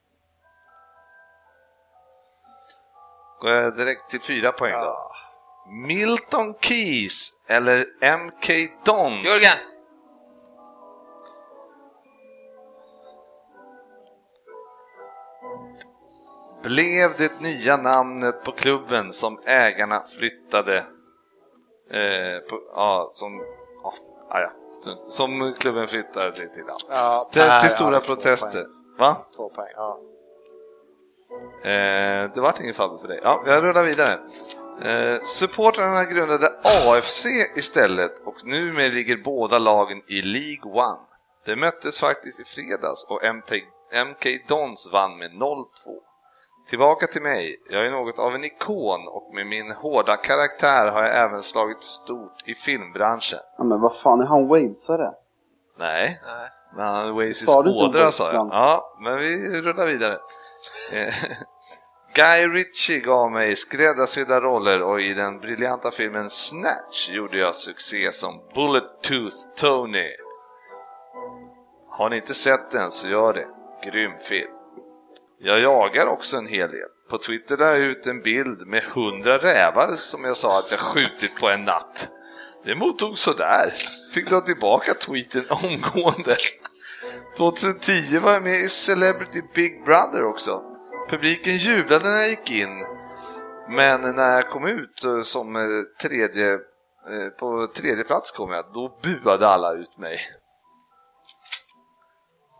Går 3.41 3.51
jag 3.51 3.75
direkt 3.75 4.09
till 4.09 4.21
fyra 4.21 4.51
poäng 4.51 4.73
då. 4.73 5.11
Milton 5.87 6.53
Keys 6.61 7.31
eller 7.47 7.85
MK 8.01 8.49
Dons? 8.85 9.25
Jörgen! 9.25 9.69
blev 16.63 17.17
det 17.17 17.41
nya 17.41 17.77
namnet 17.77 18.43
på 18.43 18.51
klubben 18.51 19.13
som 19.13 19.39
ägarna 19.45 20.03
flyttade 20.17 20.77
eh, 21.91 22.39
på, 22.49 22.61
ja, 22.75 23.09
som, 23.13 23.37
ja, 23.83 23.93
ah, 24.29 24.39
ja, 24.39 24.49
som 25.09 25.53
klubben 25.59 25.87
flyttade 25.87 26.31
till, 26.31 26.63
ja. 26.67 26.75
Ja, 26.89 27.29
till, 27.31 27.41
till 27.41 27.49
ja, 27.49 27.59
stora 27.59 27.99
två 27.99 28.05
protester. 28.05 28.61
poäng. 28.63 28.97
Va? 28.97 29.17
Två 29.35 29.49
poäng, 29.49 29.73
ja. 29.75 29.99
Eh, 31.63 32.31
det 32.33 32.41
vart 32.41 32.59
ingen 32.59 32.73
fall 32.73 32.99
för 32.99 33.07
dig. 33.07 33.19
Ja, 33.23 33.43
jag 33.45 33.63
rullar 33.63 33.83
vidare. 33.83 34.19
Eh, 34.81 35.19
supportrarna 35.21 36.03
grundade 36.03 36.47
AFC 36.63 37.25
istället 37.55 38.19
och 38.25 38.45
numera 38.45 38.87
ligger 38.87 39.17
båda 39.23 39.59
lagen 39.59 40.01
i 40.07 40.21
League 40.21 40.71
One. 40.71 40.99
Det 41.45 41.55
möttes 41.55 41.99
faktiskt 41.99 42.39
i 42.39 42.43
fredags 42.43 43.03
och 43.09 43.35
MT, 43.35 43.51
MK 44.05 44.47
Dons 44.47 44.89
vann 44.91 45.17
med 45.17 45.31
0-2. 45.31 45.65
Tillbaka 46.67 47.07
till 47.07 47.21
mig. 47.21 47.55
Jag 47.69 47.85
är 47.85 47.91
något 47.91 48.19
av 48.19 48.35
en 48.35 48.43
ikon 48.43 49.07
och 49.07 49.35
med 49.35 49.47
min 49.47 49.71
hårda 49.71 50.15
karaktär 50.15 50.91
har 50.91 51.01
jag 51.01 51.17
även 51.17 51.41
slagit 51.43 51.83
stort 51.83 52.37
i 52.45 52.55
filmbranschen. 52.55 53.39
Ja, 53.57 53.63
men 53.63 53.81
vad 53.81 53.95
fan, 54.03 54.21
är 54.21 54.25
han 54.25 54.47
walesare? 54.47 55.11
Nej, 55.79 56.19
Nej. 56.25 56.49
men 56.75 56.85
han 56.85 56.95
hade 56.95 57.11
Oasis 57.11 57.49
ådra 57.49 58.11
sa 58.11 58.33
jag. 58.33 58.49
Ja, 58.51 58.97
men 59.03 59.17
vi 59.17 59.61
rullar 59.61 59.85
vidare. 59.85 60.17
Eh, 60.93 61.13
Guy 62.15 62.47
Ritchie 62.47 62.99
gav 62.99 63.31
mig 63.31 63.55
skräddarsydda 63.55 64.41
roller 64.41 64.81
och 64.81 65.01
i 65.01 65.13
den 65.13 65.39
briljanta 65.39 65.91
filmen 65.91 66.29
Snatch 66.29 67.09
gjorde 67.09 67.37
jag 67.37 67.55
succé 67.55 68.11
som 68.11 68.41
Bullet 68.55 69.03
Tooth 69.03 69.35
Tony. 69.57 70.09
Har 71.89 72.09
ni 72.09 72.15
inte 72.15 72.33
sett 72.33 72.71
den 72.71 72.91
så 72.91 73.07
gör 73.07 73.33
det. 73.33 73.47
Grym 73.91 74.17
film. 74.17 74.51
Jag 75.39 75.59
jagar 75.59 76.05
också 76.05 76.37
en 76.37 76.47
hel 76.47 76.71
del. 76.71 76.89
På 77.09 77.17
Twitter 77.17 77.57
la 77.57 77.65
jag 77.65 77.79
ut 77.79 78.07
en 78.07 78.21
bild 78.21 78.67
med 78.67 78.83
100 78.83 79.37
rävar 79.37 79.91
som 79.91 80.23
jag 80.23 80.37
sa 80.37 80.59
att 80.59 80.71
jag 80.71 80.79
skjutit 80.79 81.35
på 81.35 81.49
en 81.49 81.65
natt. 81.65 82.11
Det 82.65 82.75
mottogs 82.75 83.21
sådär. 83.21 83.73
Fick 84.13 84.29
dra 84.29 84.41
tillbaka 84.41 84.93
tweeten 84.93 85.45
omgående. 85.49 86.35
2010 87.39 88.19
var 88.19 88.31
jag 88.31 88.43
med 88.43 88.53
i 88.53 88.69
Celebrity 88.69 89.41
Big 89.55 89.85
Brother 89.85 90.23
också. 90.23 90.61
publiken 91.09 91.53
jublade 91.53 92.03
när 92.03 92.17
jag 92.17 92.29
gick 92.29 92.51
in, 92.51 92.85
men 93.69 94.01
när 94.15 94.35
jag 94.35 94.49
kom 94.49 94.67
ut 94.67 95.03
eh, 95.03 95.21
som 95.21 95.55
eh, 95.55 95.61
tredje, 96.03 96.53
eh, 96.53 97.29
på 97.39 97.67
tredje 97.67 98.03
plats 98.03 98.31
kom 98.31 98.51
jag, 98.51 98.65
då 98.73 98.99
buade 99.03 99.47
alla 99.47 99.73
ut 99.73 99.97
mig. 99.97 100.17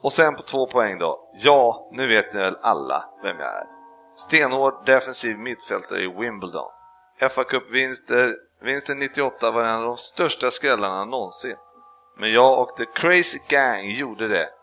Och 0.02 0.14
sen 0.14 0.36
på 0.36 0.42
två 0.42 0.68
poäng 0.68 0.98
då. 0.98 1.32
Ja, 1.34 1.90
nu 1.94 2.08
vet 2.08 2.34
ni 2.34 2.40
väl 2.40 2.58
alla 2.62 3.04
vem 3.24 3.40
jag 3.40 3.48
är. 3.48 3.68
Stenhård 4.16 4.86
defensiv 4.86 5.38
mittfältare 5.38 6.04
i 6.04 6.08
Wimbledon. 6.08 6.72
fa 7.30 7.44
Cup-vinster, 7.44 8.36
vinsten 8.64 9.00
98 9.00 9.52
var 9.52 9.64
en 9.64 9.76
av 9.76 9.84
de 9.84 9.98
största 9.98 10.52
skrällarna 10.52 11.06
någonsin. 11.06 11.56
Men 12.20 12.32
jag 12.32 12.62
och 12.62 12.78
The 12.78 12.86
Crazy 12.86 13.40
Gang 13.50 13.90
gjorde 13.90 14.28
det. 14.28 14.59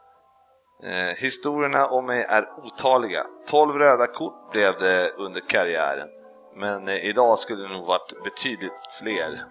Eh, 0.83 1.17
historierna 1.17 1.87
om 1.87 2.07
mig 2.07 2.23
är 2.29 2.49
otaliga. 2.65 3.27
12 3.47 3.75
röda 3.75 4.07
kort 4.07 4.53
blev 4.53 4.79
det 4.79 5.11
under 5.17 5.41
karriären. 5.49 6.09
Men 6.57 6.89
eh, 6.89 7.05
idag 7.05 7.39
skulle 7.39 7.63
det 7.63 7.69
nog 7.69 7.87
varit 7.87 8.25
betydligt 8.25 8.81
fler 9.01 9.45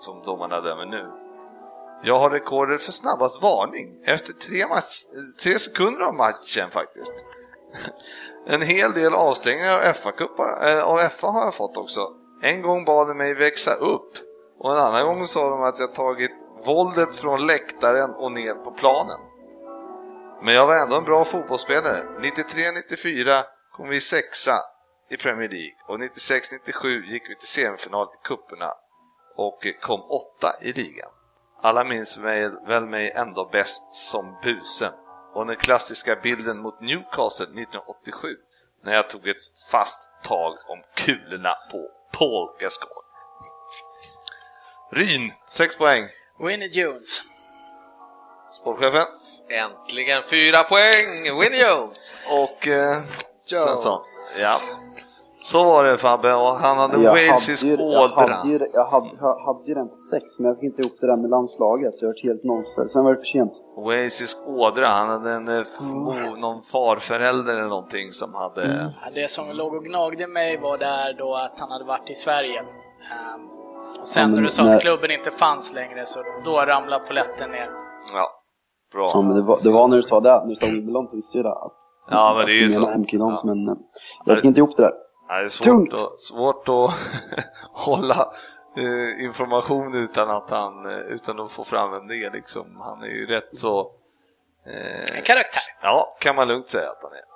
som 0.00 0.22
domarna 0.22 0.60
dömer 0.60 0.86
nu. 0.86 1.10
Jag 2.02 2.18
har 2.18 2.30
rekordet 2.30 2.82
för 2.82 2.92
snabbast 2.92 3.42
varning 3.42 4.00
efter 4.06 4.32
tre, 4.32 4.66
match, 4.68 5.02
eh, 5.14 5.42
tre 5.42 5.58
sekunder 5.58 6.00
av 6.00 6.14
matchen 6.14 6.70
faktiskt. 6.70 7.14
En 8.48 8.62
hel 8.62 8.92
del 8.92 9.14
avstängningar 9.14 9.74
av 9.74 9.80
FA, 9.80 10.12
eh, 10.70 10.84
av 10.84 10.98
FA 10.98 11.26
har 11.26 11.44
jag 11.44 11.54
fått 11.54 11.76
också. 11.76 12.00
En 12.42 12.62
gång 12.62 12.84
bad 12.84 13.08
de 13.08 13.14
mig 13.14 13.34
växa 13.34 13.74
upp 13.74 14.12
och 14.58 14.72
en 14.72 14.78
annan 14.78 15.06
gång 15.06 15.26
sa 15.26 15.50
de 15.50 15.62
att 15.62 15.78
jag 15.78 15.94
tagit 15.94 16.30
våldet 16.66 17.14
från 17.14 17.46
läktaren 17.46 18.14
och 18.14 18.32
ner 18.32 18.54
på 18.54 18.70
planen. 18.70 19.18
Men 20.42 20.54
jag 20.54 20.66
var 20.66 20.82
ändå 20.82 20.96
en 20.96 21.04
bra 21.04 21.24
fotbollsspelare. 21.24 22.04
93-94 22.20 23.42
kom 23.72 23.88
vi 23.88 24.00
sexa 24.00 24.54
i 25.10 25.16
Premier 25.16 25.48
League 25.48 25.74
och 25.88 25.98
96-97 25.98 27.04
gick 27.04 27.30
vi 27.30 27.36
till 27.36 27.48
semifinal 27.48 28.06
i 28.06 28.26
kupperna 28.26 28.72
och 29.36 29.66
kom 29.80 30.00
åtta 30.00 30.52
i 30.62 30.72
ligan. 30.72 31.10
Alla 31.62 31.84
minns 31.84 32.18
väl 32.68 32.86
mig 32.86 33.10
ändå 33.10 33.48
bäst 33.52 33.92
som 33.92 34.38
busen 34.42 34.92
och 35.34 35.46
den 35.46 35.56
klassiska 35.56 36.16
bilden 36.16 36.58
mot 36.58 36.80
Newcastle 36.80 37.46
1987 37.46 38.28
när 38.84 38.94
jag 38.94 39.10
tog 39.10 39.28
ett 39.28 39.36
fast 39.70 40.10
tag 40.22 40.52
om 40.66 40.82
kulorna 40.94 41.54
på 41.70 41.90
Paul 42.12 42.48
Gascoigne. 42.60 43.02
Ryn, 44.92 45.32
6 45.48 45.78
poäng. 45.78 46.04
Winnie 46.38 46.68
Jones. 46.68 47.22
Sportchefen. 48.50 49.06
Äntligen 49.48 50.22
fyra 50.22 50.62
poäng! 50.62 51.38
Winnie 51.40 51.62
Jones! 51.62 52.22
Och 52.30 52.68
eh, 52.68 52.96
Svensson. 53.44 54.00
Ja. 54.42 54.56
Så 55.40 55.64
var 55.64 55.84
det 55.84 55.98
Fabbe, 55.98 56.34
och 56.34 56.56
han 56.56 56.78
hade 56.78 56.98
walesisk 56.98 57.66
ådra. 57.66 57.92
Jag, 57.92 58.08
hade 58.08 58.48
ju, 58.48 58.66
jag 58.72 58.84
hade, 58.84 59.08
hade 59.46 59.64
ju 59.66 59.74
den 59.74 59.88
på 59.88 59.94
sex, 59.94 60.38
men 60.38 60.48
jag 60.48 60.56
fick 60.56 60.64
inte 60.64 60.82
ihop 60.82 60.96
det 61.00 61.06
där 61.06 61.16
med 61.16 61.30
landslaget, 61.30 61.98
så 61.98 62.04
jag 62.04 62.08
var 62.08 62.28
helt 62.28 62.44
nonstans. 62.44 62.92
Sen 62.92 63.04
var 63.04 63.10
det 63.10 63.18
för 63.18 63.24
sent. 63.24 63.52
Walesisk 63.76 64.36
ådra, 64.46 64.86
han 64.86 65.08
hade 65.08 65.30
en, 65.30 65.48
mm. 65.48 66.40
någon 66.40 66.62
farförälder 66.62 67.52
eller 67.52 67.68
någonting 67.68 68.10
som 68.10 68.34
hade... 68.34 68.64
Mm. 68.64 68.90
Det 69.14 69.30
som 69.30 69.50
låg 69.50 69.74
och 69.74 69.84
gnagde 69.84 70.26
mig 70.26 70.56
var 70.56 70.78
där 70.78 71.12
då 71.18 71.34
att 71.34 71.60
han 71.60 71.70
hade 71.70 71.84
varit 71.84 72.10
i 72.10 72.14
Sverige. 72.14 72.60
Um, 72.60 73.50
och 74.00 74.08
sen 74.08 74.22
ja, 74.22 74.28
när 74.28 74.42
du 74.42 74.48
sa 74.48 74.62
att 74.62 74.80
klubben 74.80 75.10
inte 75.10 75.30
fanns 75.30 75.74
längre, 75.74 76.06
så 76.06 76.22
då 76.44 76.60
ramlade 76.60 77.04
poletten 77.06 77.50
ner. 77.50 77.70
Ja, 78.12 78.35
bra. 78.96 79.06
Ja, 79.12 79.22
men 79.22 79.36
det 79.36 79.42
var, 79.42 79.58
det 79.62 79.70
var 79.70 79.88
när 79.88 79.96
du 79.96 80.02
sa 80.02 80.20
det, 80.20 80.40
när 80.40 80.46
du 80.46 80.54
sa 80.54 80.66
Wimbledon, 80.66 81.08
så 81.08 81.16
visste 81.16 81.38
jag 81.38 81.44
det. 81.44 81.52
Att, 81.52 81.72
ja, 82.10 82.34
men 82.36 82.46
det 82.46 82.52
är 82.52 82.60
ju 82.60 82.70
så. 82.70 82.98
MK 82.98 83.12
Dons, 83.12 83.40
ja. 83.44 83.54
men 83.54 83.68
eh, 83.68 83.74
jag 84.24 84.36
fick 84.36 84.44
inte 84.44 84.60
ihop 84.60 84.76
det 84.76 84.82
där. 84.82 84.92
Nej, 85.28 85.38
det 85.40 85.44
är 85.44 85.48
svårt 85.48 85.92
att, 85.92 86.18
svårt 86.18 86.68
att 86.68 86.94
hålla 87.86 88.32
eh, 88.76 89.24
information 89.24 89.94
utan 89.94 90.30
att, 90.30 90.50
han, 90.50 90.86
eh, 90.86 91.14
utan 91.14 91.40
att 91.40 91.50
få 91.50 91.64
fram 91.64 91.90
vem 91.92 92.08
det 92.08 92.24
är. 92.24 92.32
Liksom. 92.32 92.66
Han 92.80 93.02
är 93.02 93.06
ju 93.06 93.26
rätt 93.26 93.48
så... 93.52 93.80
Eh, 94.66 95.16
en 95.16 95.22
karaktär. 95.22 95.62
Ja, 95.82 96.16
kan 96.20 96.36
man 96.36 96.48
lugnt 96.48 96.68
säga 96.68 96.88
att 96.88 97.02
han 97.02 97.12
är. 97.12 97.26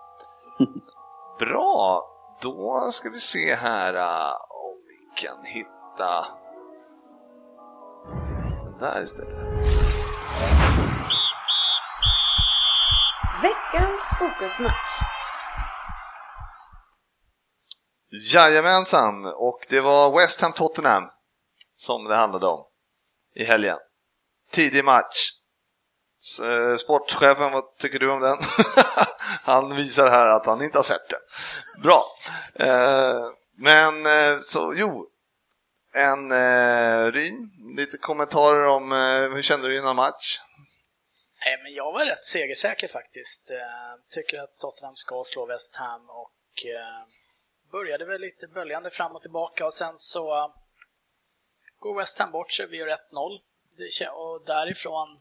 Bra, 1.47 2.05
då 2.43 2.89
ska 2.93 3.11
vi 3.11 3.19
se 3.19 3.55
här 3.55 3.95
uh, 3.95 4.35
om 4.51 4.77
vi 4.89 5.23
kan 5.23 5.37
hitta 5.45 6.25
den 8.65 8.79
där 8.79 9.03
istället. 9.03 9.80
Veckans 13.43 14.01
fokusmatch. 14.19 15.01
Jajamensan, 18.33 19.27
och 19.27 19.67
det 19.69 19.81
var 19.81 20.19
West 20.19 20.41
Ham 20.41 20.53
Tottenham 20.53 21.09
som 21.77 22.05
det 22.05 22.15
handlade 22.15 22.47
om 22.47 22.65
i 23.35 23.45
helgen. 23.45 23.79
Tidig 24.51 24.85
match. 24.85 25.31
Eh, 26.43 26.77
sportchefen, 26.77 27.53
vad 27.53 27.77
tycker 27.79 27.99
du 27.99 28.11
om 28.11 28.21
den? 28.21 28.39
han 29.45 29.77
visar 29.77 30.11
här 30.11 30.27
att 30.27 30.47
han 30.47 30.63
inte 30.63 30.79
har 30.79 30.83
sett 30.83 31.09
den. 31.11 31.21
Bra. 31.83 32.03
Eh, 32.55 33.31
men 33.57 34.07
eh, 34.07 34.39
så, 34.41 34.75
jo. 34.77 35.07
En 35.95 36.33
Ryn, 37.13 37.51
lite 37.77 37.99
kommentarer 37.99 38.67
om 38.67 38.93
hur 39.35 39.43
kände 39.43 39.69
du 39.69 39.79
innan 39.79 39.97
match? 39.97 40.39
Nej, 41.45 41.61
men 41.63 41.73
jag 41.75 41.93
var 41.93 42.07
rätt 42.07 42.25
segersäker 42.25 42.89
faktiskt. 42.89 43.53
Tycker 44.11 44.39
att 44.39 44.59
Tottenham 44.59 44.97
ska 44.97 45.23
slå 45.25 45.47
West 45.47 45.77
Ham 45.77 46.11
och 46.11 46.67
började 47.73 48.05
väl 48.05 48.21
lite 48.21 48.49
böljande 48.49 48.91
fram 48.91 49.17
och 49.17 49.23
tillbaka 49.23 49.67
och 49.67 49.75
sen 49.75 49.99
så 49.99 50.53
går 51.79 51.99
West 51.99 52.19
Ham 52.19 52.31
bort 52.31 52.53
sig, 52.53 52.67
vi 52.67 52.77
gör 52.77 52.87
1-0 52.87 52.97
och 54.13 54.45
därifrån 54.47 55.21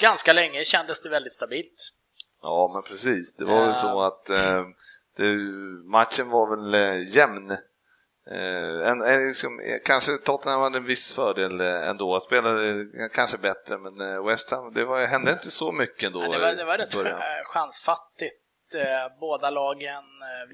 ganska 0.00 0.32
länge 0.32 0.64
kändes 0.64 1.02
det 1.02 1.08
väldigt 1.08 1.32
stabilt. 1.32 1.92
Ja, 2.42 2.70
men 2.74 2.82
precis. 2.82 3.34
Det 3.34 3.44
var 3.44 3.64
väl 3.64 3.74
så 3.74 4.02
att 4.02 4.30
eh, 4.30 4.64
det, 5.16 5.26
matchen 5.84 6.30
var 6.30 6.56
väl 6.56 6.74
eh, 6.74 7.14
jämn. 7.16 7.56
Eh, 8.30 8.88
en, 8.90 9.02
en, 9.02 9.28
liksom, 9.28 9.60
kanske 9.84 10.18
Tottenham 10.18 10.60
hade 10.60 10.78
en 10.78 10.84
viss 10.84 11.14
fördel 11.14 11.60
eh, 11.60 11.88
ändå, 11.88 12.20
spelade 12.20 12.86
kanske 13.14 13.38
bättre, 13.38 13.78
men 13.78 14.00
eh, 14.00 14.24
West 14.26 14.50
Ham, 14.50 14.74
det 14.74 14.84
var, 14.84 15.06
hände 15.06 15.32
inte 15.32 15.50
så 15.50 15.72
mycket 15.72 16.06
ändå. 16.06 16.22
Ja, 16.22 16.28
det 16.28 16.38
var, 16.38 16.52
det 16.52 16.64
var 16.64 16.78
rätt 16.78 17.46
chansfattigt. 17.46 18.40
Båda 19.20 19.50
lagen 19.50 20.04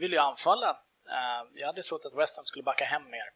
ville 0.00 0.16
ju 0.16 0.22
anfalla 0.22 0.76
Eh, 1.10 1.42
jag 1.54 1.66
hade 1.66 1.82
trott 1.82 2.06
att 2.06 2.18
West 2.18 2.36
Ham 2.36 2.46
skulle 2.46 2.62
backa 2.62 2.84
hem 2.84 3.10
mer. 3.10 3.28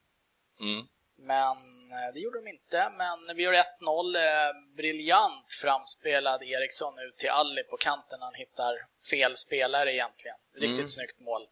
Mm. 0.60 0.86
Men 1.16 1.56
eh, 1.96 2.14
det 2.14 2.20
gjorde 2.20 2.38
de 2.38 2.48
inte. 2.48 2.90
Men 2.98 3.36
vi 3.36 3.42
gör 3.42 3.52
1-0. 3.52 4.16
Eh, 4.16 4.74
briljant 4.76 5.52
framspelad 5.62 6.42
Eriksson 6.42 6.98
ut 6.98 7.16
till 7.16 7.30
Ali 7.30 7.62
på 7.62 7.76
kanten. 7.76 8.18
Han 8.20 8.34
hittar 8.34 8.72
fel 9.10 9.36
spelare 9.36 9.94
egentligen. 9.94 10.36
Riktigt 10.54 10.78
mm. 10.78 10.86
snyggt 10.86 11.20
mål. 11.20 11.42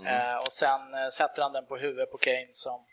Mm. 0.00 0.38
Och 0.38 0.52
sen 0.52 0.80
sätter 1.12 1.42
han 1.42 1.52
den 1.52 1.66
på 1.66 1.76
huvudet 1.76 2.10
på 2.10 2.18
Kane 2.18 2.48
som... 2.52 2.84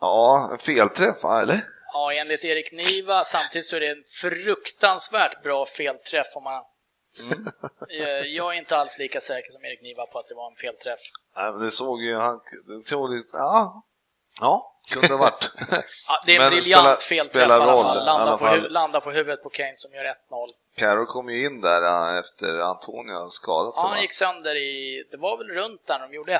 Ja, 0.00 0.48
en 0.52 0.58
felträff, 0.58 1.24
eller? 1.24 1.60
Ja, 1.92 2.12
enligt 2.12 2.44
Erik 2.44 2.72
Niva. 2.72 3.24
Samtidigt 3.24 3.66
så 3.66 3.76
är 3.76 3.80
det 3.80 3.90
en 3.90 4.04
fruktansvärt 4.20 5.42
bra 5.42 5.64
felträff 5.66 6.36
om 6.36 6.44
man 6.44 6.62
Mm. 7.22 7.46
Jag 8.36 8.54
är 8.54 8.58
inte 8.58 8.76
alls 8.76 8.98
lika 8.98 9.20
säker 9.20 9.50
som 9.50 9.64
Erik 9.64 9.82
Niva 9.82 10.06
på 10.06 10.18
att 10.18 10.28
det 10.28 10.34
var 10.34 10.50
en 10.50 10.56
felträff. 10.56 11.00
Nej, 11.36 11.52
men 11.52 11.60
det 11.60 11.70
såg 11.70 12.02
ju, 12.02 12.16
han, 12.16 12.40
det 12.66 12.88
såg 12.88 13.10
lite, 13.10 13.36
ja, 13.36 13.82
ja, 14.40 14.76
kunde 14.92 15.14
ha 15.14 15.16
varit. 15.16 15.50
ja, 16.08 16.20
det 16.26 16.36
är 16.36 16.40
en 16.40 16.50
briljant 16.50 17.02
felträff 17.02 17.48
i 17.48 17.52
alla 17.52 17.64
fall. 17.64 17.96
Landa, 17.96 18.12
alla 18.12 18.38
fall. 18.38 18.60
På, 18.60 18.68
landa 18.68 19.00
på 19.00 19.10
huvudet 19.10 19.42
på 19.42 19.48
Kane 19.48 19.76
som 19.76 19.94
gör 19.94 20.04
1-0. 20.04 20.14
Carroll 20.76 21.06
kom 21.06 21.28
ju 21.30 21.46
in 21.46 21.60
där 21.60 22.18
efter 22.18 22.58
Antonio 22.58 23.28
skadat 23.30 23.74
sig. 23.74 23.82
Ja, 23.84 23.88
han 23.88 24.00
gick 24.00 24.12
sönder 24.12 24.56
i, 24.56 25.04
det 25.10 25.16
var 25.16 25.36
väl 25.36 25.48
runt 25.48 25.86
där 25.86 25.98
de 25.98 26.14
gjorde 26.14 26.32
1-0. 26.32 26.38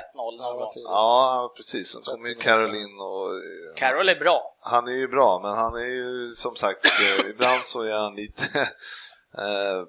Ja, 0.85 1.53
precis. 1.57 1.89
Sen 1.89 2.03
kom 2.03 2.27
ju 2.27 2.35
Carroll 2.35 2.75
in 2.75 3.01
och... 3.01 3.31
Carroll 3.77 4.09
är 4.09 4.19
bra. 4.19 4.55
Han 4.61 4.89
är 4.89 4.93
ju 4.93 5.09
bra, 5.09 5.41
men 5.43 5.55
han 5.55 5.75
är 5.75 5.95
ju 5.95 6.31
som 6.31 6.57
sagt, 6.57 6.87
eh, 6.87 7.31
ibland 7.31 7.61
så 7.65 7.83
är 7.83 7.99
han 7.99 8.15
lite 8.15 8.45
eh, 9.39 9.85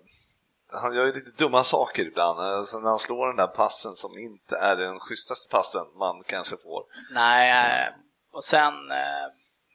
han 0.82 0.96
gör 0.96 1.06
ju 1.06 1.14
lite 1.14 1.32
dumma 1.44 1.64
saker 1.64 2.06
ibland. 2.06 2.40
Alltså 2.40 2.80
när 2.80 2.90
han 2.90 3.00
slår 3.00 3.28
den 3.28 3.36
där 3.36 3.48
passen 3.48 3.96
som 3.96 4.12
inte 4.18 4.56
är 4.56 4.76
den 4.76 5.00
schysstaste 5.00 5.50
passen 5.50 5.82
man 6.00 6.24
kanske 6.28 6.58
får. 6.58 6.84
Nej, 7.14 7.52
eh, 7.52 7.94
och 8.34 8.44
sen 8.44 8.74
eh, 8.92 9.28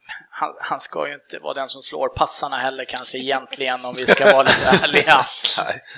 han, 0.30 0.52
han, 0.60 0.80
ska 0.80 1.08
ju 1.08 1.14
inte 1.14 1.38
vara 1.38 1.54
den 1.54 1.68
som 1.68 1.82
slår 1.82 2.08
passarna 2.08 2.56
heller 2.56 2.84
kanske 2.84 3.18
egentligen 3.18 3.84
om 3.84 3.94
vi 3.94 4.06
ska 4.06 4.24
vara 4.32 4.42
lite 4.42 4.66
ärliga. 4.84 5.18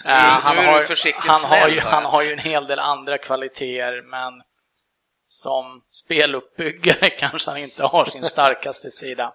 Uh, 0.05 0.12
han, 0.12 0.57
har, 0.57 1.28
han, 1.28 1.61
har 1.61 1.68
ju, 1.68 1.80
han 1.80 2.05
har 2.05 2.22
ju 2.22 2.32
en 2.32 2.38
hel 2.38 2.66
del 2.66 2.78
andra 2.78 3.18
kvaliteter 3.18 4.03
men 4.11 4.42
som 5.29 5.83
speluppbyggare 5.88 7.11
kanske 7.18 7.50
han 7.50 7.58
inte 7.58 7.83
har 7.84 8.04
sin 8.04 8.25
starkaste 8.25 8.91
sida. 8.91 9.33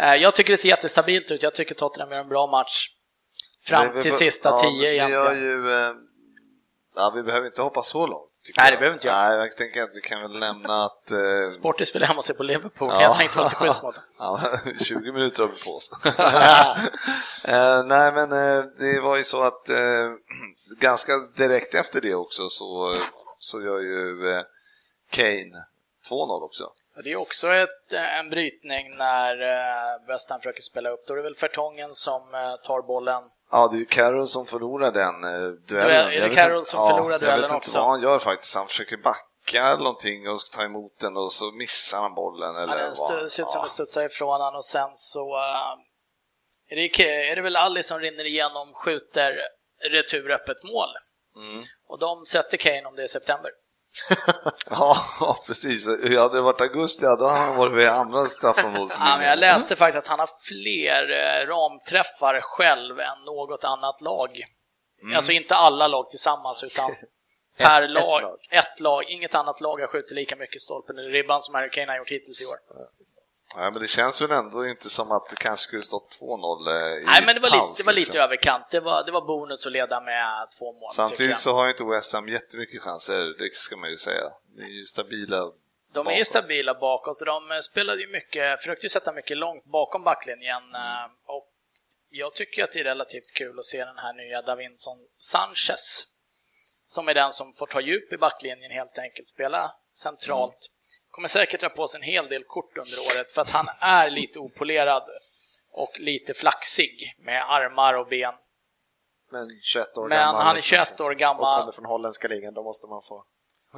Uh, 0.00 0.16
jag 0.16 0.34
tycker 0.34 0.52
det 0.52 0.56
ser 0.56 0.68
jättestabilt 0.68 1.30
ut, 1.30 1.42
jag 1.42 1.54
tycker 1.54 1.74
Tottenham 1.74 2.10
gör 2.10 2.18
en 2.18 2.28
bra 2.28 2.46
match. 2.46 2.88
Fram 3.66 4.02
till 4.02 4.12
sista 4.12 4.48
ja, 4.48 4.58
tio 4.58 4.92
egentligen. 4.92 5.40
Ju, 5.40 5.74
eh, 5.74 5.92
Ja, 6.96 7.12
vi 7.14 7.22
behöver 7.22 7.46
inte 7.46 7.62
hoppa 7.62 7.82
så 7.82 8.06
långt. 8.06 8.30
Nej, 8.56 8.64
jag. 8.66 8.72
det 8.72 8.76
behöver 8.76 8.94
inte 8.94 9.06
jag. 9.06 9.14
Nej, 9.14 9.38
jag 9.38 9.56
tänker 9.56 9.82
att 9.82 9.90
vi 9.94 10.00
kan 10.00 10.22
väl 10.22 10.38
nämna 10.40 10.84
att... 10.84 11.10
Eh, 11.10 11.50
Sportis 11.50 11.94
vill 11.94 12.04
hem 12.04 12.18
och 12.18 12.24
se 12.24 12.34
på 12.34 12.42
Liverpool, 12.42 12.88
Ja. 12.92 13.02
jag 13.02 13.16
tänkte 13.16 13.38
mot 13.38 13.58
dem. 13.58 13.92
ja, 14.18 14.40
20 14.84 15.12
minuter 15.12 15.42
har 15.42 15.50
vi 15.50 15.64
på 15.64 15.70
oss. 15.70 15.90
eh, 17.44 17.84
nej, 17.84 18.12
men 18.12 18.32
eh, 18.32 18.64
det 18.78 19.00
var 19.00 19.16
ju 19.16 19.24
så 19.24 19.42
att 19.42 19.68
eh, 19.68 19.76
ganska 20.80 21.12
direkt 21.36 21.74
efter 21.74 22.00
det 22.00 22.14
också 22.14 22.48
så, 22.48 22.96
så 23.38 23.62
gör 23.62 23.80
ju 23.80 24.30
eh, 24.32 24.42
Kane 25.10 25.64
2-0 26.10 26.42
också. 26.42 26.64
Och 26.96 27.02
Det 27.04 27.12
är 27.12 27.16
också 27.16 27.52
ett, 27.54 27.92
eh, 27.92 28.18
en 28.18 28.30
brytning 28.30 28.96
när 28.96 29.36
West 30.06 30.30
Ham 30.30 30.40
försöker 30.40 30.62
spela 30.62 30.90
upp. 30.90 31.06
Då 31.06 31.12
är 31.12 31.16
det 31.16 31.22
väl 31.22 31.34
Fertongen 31.34 31.94
som 31.94 32.22
tar 32.64 32.82
bollen. 32.82 33.22
Ja, 33.56 33.68
det 33.68 33.76
är 33.76 33.78
ju 33.78 33.84
Carroll 33.86 34.26
som 34.28 34.46
förlorar 34.46 34.92
den 34.92 35.24
eh, 35.24 35.30
duellen. 35.40 35.90
Duell- 35.90 36.06
är 36.06 36.10
det 36.10 36.16
Jag 36.26 36.32
Carroll 36.32 36.62
som 36.64 36.80
ja, 36.80 36.86
förlorar 36.96 37.12
Jag 37.12 37.20
duellen 37.20 37.40
vet 37.40 37.44
inte 37.50 37.56
också? 37.56 37.78
vad 37.78 37.88
han 37.88 38.02
gör 38.02 38.18
faktiskt. 38.18 38.54
Han 38.56 38.66
försöker 38.66 38.96
backa 38.96 39.66
eller 39.68 39.78
någonting 39.82 40.28
och 40.28 40.38
ta 40.52 40.62
emot 40.64 40.98
den 41.00 41.16
och 41.16 41.32
så 41.32 41.52
missar 41.52 41.98
han 42.00 42.14
bollen. 42.14 42.56
Eller 42.56 42.72
Ja, 42.72 42.78
den 42.84 42.92
vad. 42.98 43.10
st- 43.10 43.28
ser 43.28 43.42
ut 43.42 43.50
som 43.50 43.58
Ja. 43.58 43.62
det 43.64 43.70
studsar 43.70 44.04
ifrån 44.04 44.40
han 44.40 44.54
och 44.54 44.64
sen 44.64 44.90
så 44.94 45.36
eh, 45.36 46.72
är, 46.72 46.76
det, 46.76 47.00
är 47.30 47.36
det 47.36 47.42
väl 47.42 47.56
Ali 47.56 47.82
som 47.82 47.98
rinner 48.00 48.24
igenom, 48.24 48.72
skjuter 48.74 49.32
returöppet 49.90 50.62
mål. 50.64 50.88
Mm. 51.36 51.62
Och 51.88 51.98
de 51.98 52.24
sätter 52.26 52.56
Kane 52.56 52.84
om 52.84 52.96
det 52.96 53.02
är 53.02 53.06
september. 53.06 53.50
Ja, 54.70 54.96
precis. 55.46 55.86
Hade 55.86 56.36
det 56.36 56.40
varit 56.40 56.60
augusti, 56.60 57.06
hade 57.06 57.28
han 57.28 57.56
varit 57.56 57.72
vid 57.72 57.88
andra 57.88 58.24
straffområdeslinjen. 58.24 59.08
Ja, 59.10 59.16
men 59.16 59.26
jag 59.28 59.38
läste 59.38 59.76
faktiskt 59.76 59.98
att 59.98 60.06
han 60.06 60.18
har 60.18 60.30
fler 60.48 61.02
eh, 61.10 61.46
ramträffar 61.46 62.40
själv 62.42 63.00
än 63.00 63.24
något 63.26 63.64
annat 63.64 64.00
lag. 64.00 64.42
Mm. 65.02 65.16
Alltså 65.16 65.32
inte 65.32 65.54
alla 65.54 65.88
lag 65.88 66.08
tillsammans, 66.08 66.64
utan 66.64 66.90
per 67.58 67.82
ett 67.82 67.90
lag, 67.90 68.22
lag. 68.22 68.38
Ett 68.50 68.80
lag. 68.80 69.04
Inget 69.04 69.34
annat 69.34 69.60
lag 69.60 69.80
har 69.80 69.86
skjutit 69.86 70.12
lika 70.12 70.36
mycket 70.36 70.62
stolpen 70.62 70.98
eller 70.98 71.10
ribban 71.10 71.42
som 71.42 71.54
Harry 71.54 71.70
Kane 71.70 71.92
har 71.92 71.98
gjort 71.98 72.10
hittills 72.10 72.42
i 72.42 72.46
år. 72.46 72.58
Ja, 73.56 73.70
men 73.70 73.82
det 73.82 73.88
känns 73.88 74.22
väl 74.22 74.30
ändå 74.30 74.66
inte 74.66 74.90
som 74.90 75.12
att 75.12 75.28
det 75.28 75.36
kanske 75.36 75.66
skulle 75.66 75.82
stått 75.82 76.18
2-0 76.20 76.68
eh, 76.70 77.02
i 77.02 77.04
Nej, 77.04 77.22
men 77.26 77.34
det 77.34 77.40
var, 77.40 77.50
paus, 77.50 77.78
lite, 77.78 77.82
det 77.82 77.86
var 77.86 77.92
lite 77.92 78.06
liksom. 78.06 78.20
överkant. 78.20 78.70
Det 78.70 78.80
var, 78.80 79.04
det 79.06 79.12
var 79.12 79.20
bonus 79.26 79.66
att 79.66 79.72
leda 79.72 80.00
med 80.00 80.48
två 80.58 80.72
mål. 80.72 80.92
Samtidigt 80.92 81.38
så 81.38 81.52
har 81.52 81.64
ju 81.64 81.70
inte 81.70 81.84
West 81.84 82.12
Ham 82.12 82.28
jättemycket 82.28 82.80
chanser, 82.82 83.20
det 83.38 83.54
ska 83.54 83.76
man 83.76 83.90
ju 83.90 83.96
säga. 83.96 84.24
Det 84.56 84.62
är 84.62 84.68
ju 84.68 84.84
stabila. 84.86 85.52
De 85.92 86.06
är 86.06 86.16
ju 86.16 86.24
stabila 86.24 86.74
bakåt 86.74 87.20
och 87.20 87.26
de 87.26 87.60
spelade 87.62 88.00
ju 88.00 88.08
mycket, 88.08 88.60
försökte 88.60 88.84
ju 88.86 88.90
sätta 88.90 89.12
mycket 89.12 89.36
långt 89.36 89.64
bakom 89.64 90.04
backlinjen. 90.04 90.62
eh, 90.74 91.04
Och 91.26 91.50
jag 92.10 92.34
tycker 92.34 92.64
att 92.64 92.72
det 92.72 92.80
är 92.80 92.84
relativt 92.84 93.32
kul 93.34 93.58
att 93.58 93.64
se 93.64 93.84
den 93.84 93.98
här 93.98 94.12
nya 94.12 94.42
Davinson 94.42 94.98
Sanchez. 95.18 96.06
Som 96.84 97.08
är 97.08 97.14
den 97.14 97.32
som 97.32 97.52
får 97.52 97.66
ta 97.66 97.80
djup 97.80 98.12
i 98.12 98.16
backlinjen 98.16 98.70
helt 98.70 98.98
enkelt, 98.98 99.28
spela 99.28 99.70
centralt. 99.94 100.70
Kommer 101.10 101.28
säkert 101.28 101.60
dra 101.60 101.68
på 101.68 101.88
sig 101.88 101.98
en 101.98 102.04
hel 102.04 102.28
del 102.28 102.44
kort 102.44 102.78
under 102.78 102.96
året 103.16 103.32
för 103.32 103.42
att 103.42 103.50
han 103.50 103.66
är 103.80 104.10
lite 104.10 104.38
opolerad 104.38 105.02
och 105.72 106.00
lite 106.00 106.34
flaxig 106.34 107.14
med 107.18 107.42
armar 107.50 107.94
och 107.94 108.06
ben. 108.08 108.34
Men 109.32 109.48
21 109.62 109.98
år 109.98 110.08
Men 110.08 110.18
gammal. 110.18 110.42
han 110.42 110.50
är 110.50 110.54
liksom. 110.54 110.76
21 110.86 111.00
år 111.00 111.10
Och 111.10 111.16
gammal. 111.16 111.60
kommer 111.60 111.72
från 111.72 111.84
holländska 111.84 112.28
ligan, 112.28 112.54
då 112.54 112.62
måste 112.62 112.86
man 112.86 113.02
få 113.02 113.24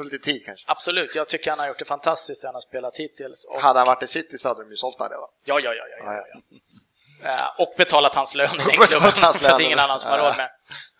lite 0.04 0.18
tid 0.18 0.44
kanske. 0.46 0.70
Absolut, 0.70 1.14
jag 1.14 1.28
tycker 1.28 1.50
han 1.50 1.58
har 1.58 1.68
gjort 1.68 1.78
det 1.78 1.84
fantastiskt 1.84 2.42
det 2.42 2.48
han 2.48 2.54
har 2.54 2.60
spelat 2.60 2.96
hittills. 2.96 3.44
Och 3.44 3.60
Hade 3.60 3.78
han 3.78 3.86
varit 3.86 4.02
i 4.02 4.06
City 4.06 4.38
så 4.38 4.48
hade 4.48 4.62
de 4.64 4.70
ju 4.70 4.76
sålt 4.76 4.98
honom 4.98 5.10
redan. 5.10 5.28
Ja, 5.44 5.60
ja, 5.60 5.74
ja. 5.74 5.84
ja, 5.88 5.96
Ja, 6.14 6.24
ja, 6.32 6.40
Och 7.58 7.74
betalat 7.76 8.14
hans 8.14 8.34
lön 8.34 8.54
i 8.54 8.58
den 8.58 8.66
klubben, 8.86 9.12
för 9.12 9.26
att 9.28 9.42
lön. 9.42 9.60
ingen 9.60 9.78
annan 9.78 10.00
som 10.00 10.10
har 10.10 10.18
råd 10.18 10.36
med. 10.36 10.50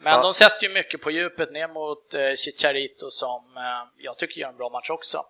Men 0.01 0.23
de 0.23 0.35
sätter 0.35 0.67
ju 0.67 0.73
mycket 0.75 1.01
på 1.03 1.11
djupet 1.11 1.53
ner 1.53 1.69
mot 1.69 2.15
eh, 2.15 2.35
Chicharito 2.37 3.11
som 3.11 3.57
eh, 3.57 3.63
jag 4.05 4.19
tycker 4.19 4.41
gör 4.41 4.49
en 4.49 4.57
bra 4.57 4.69
match 4.71 4.91
också. 4.91 5.25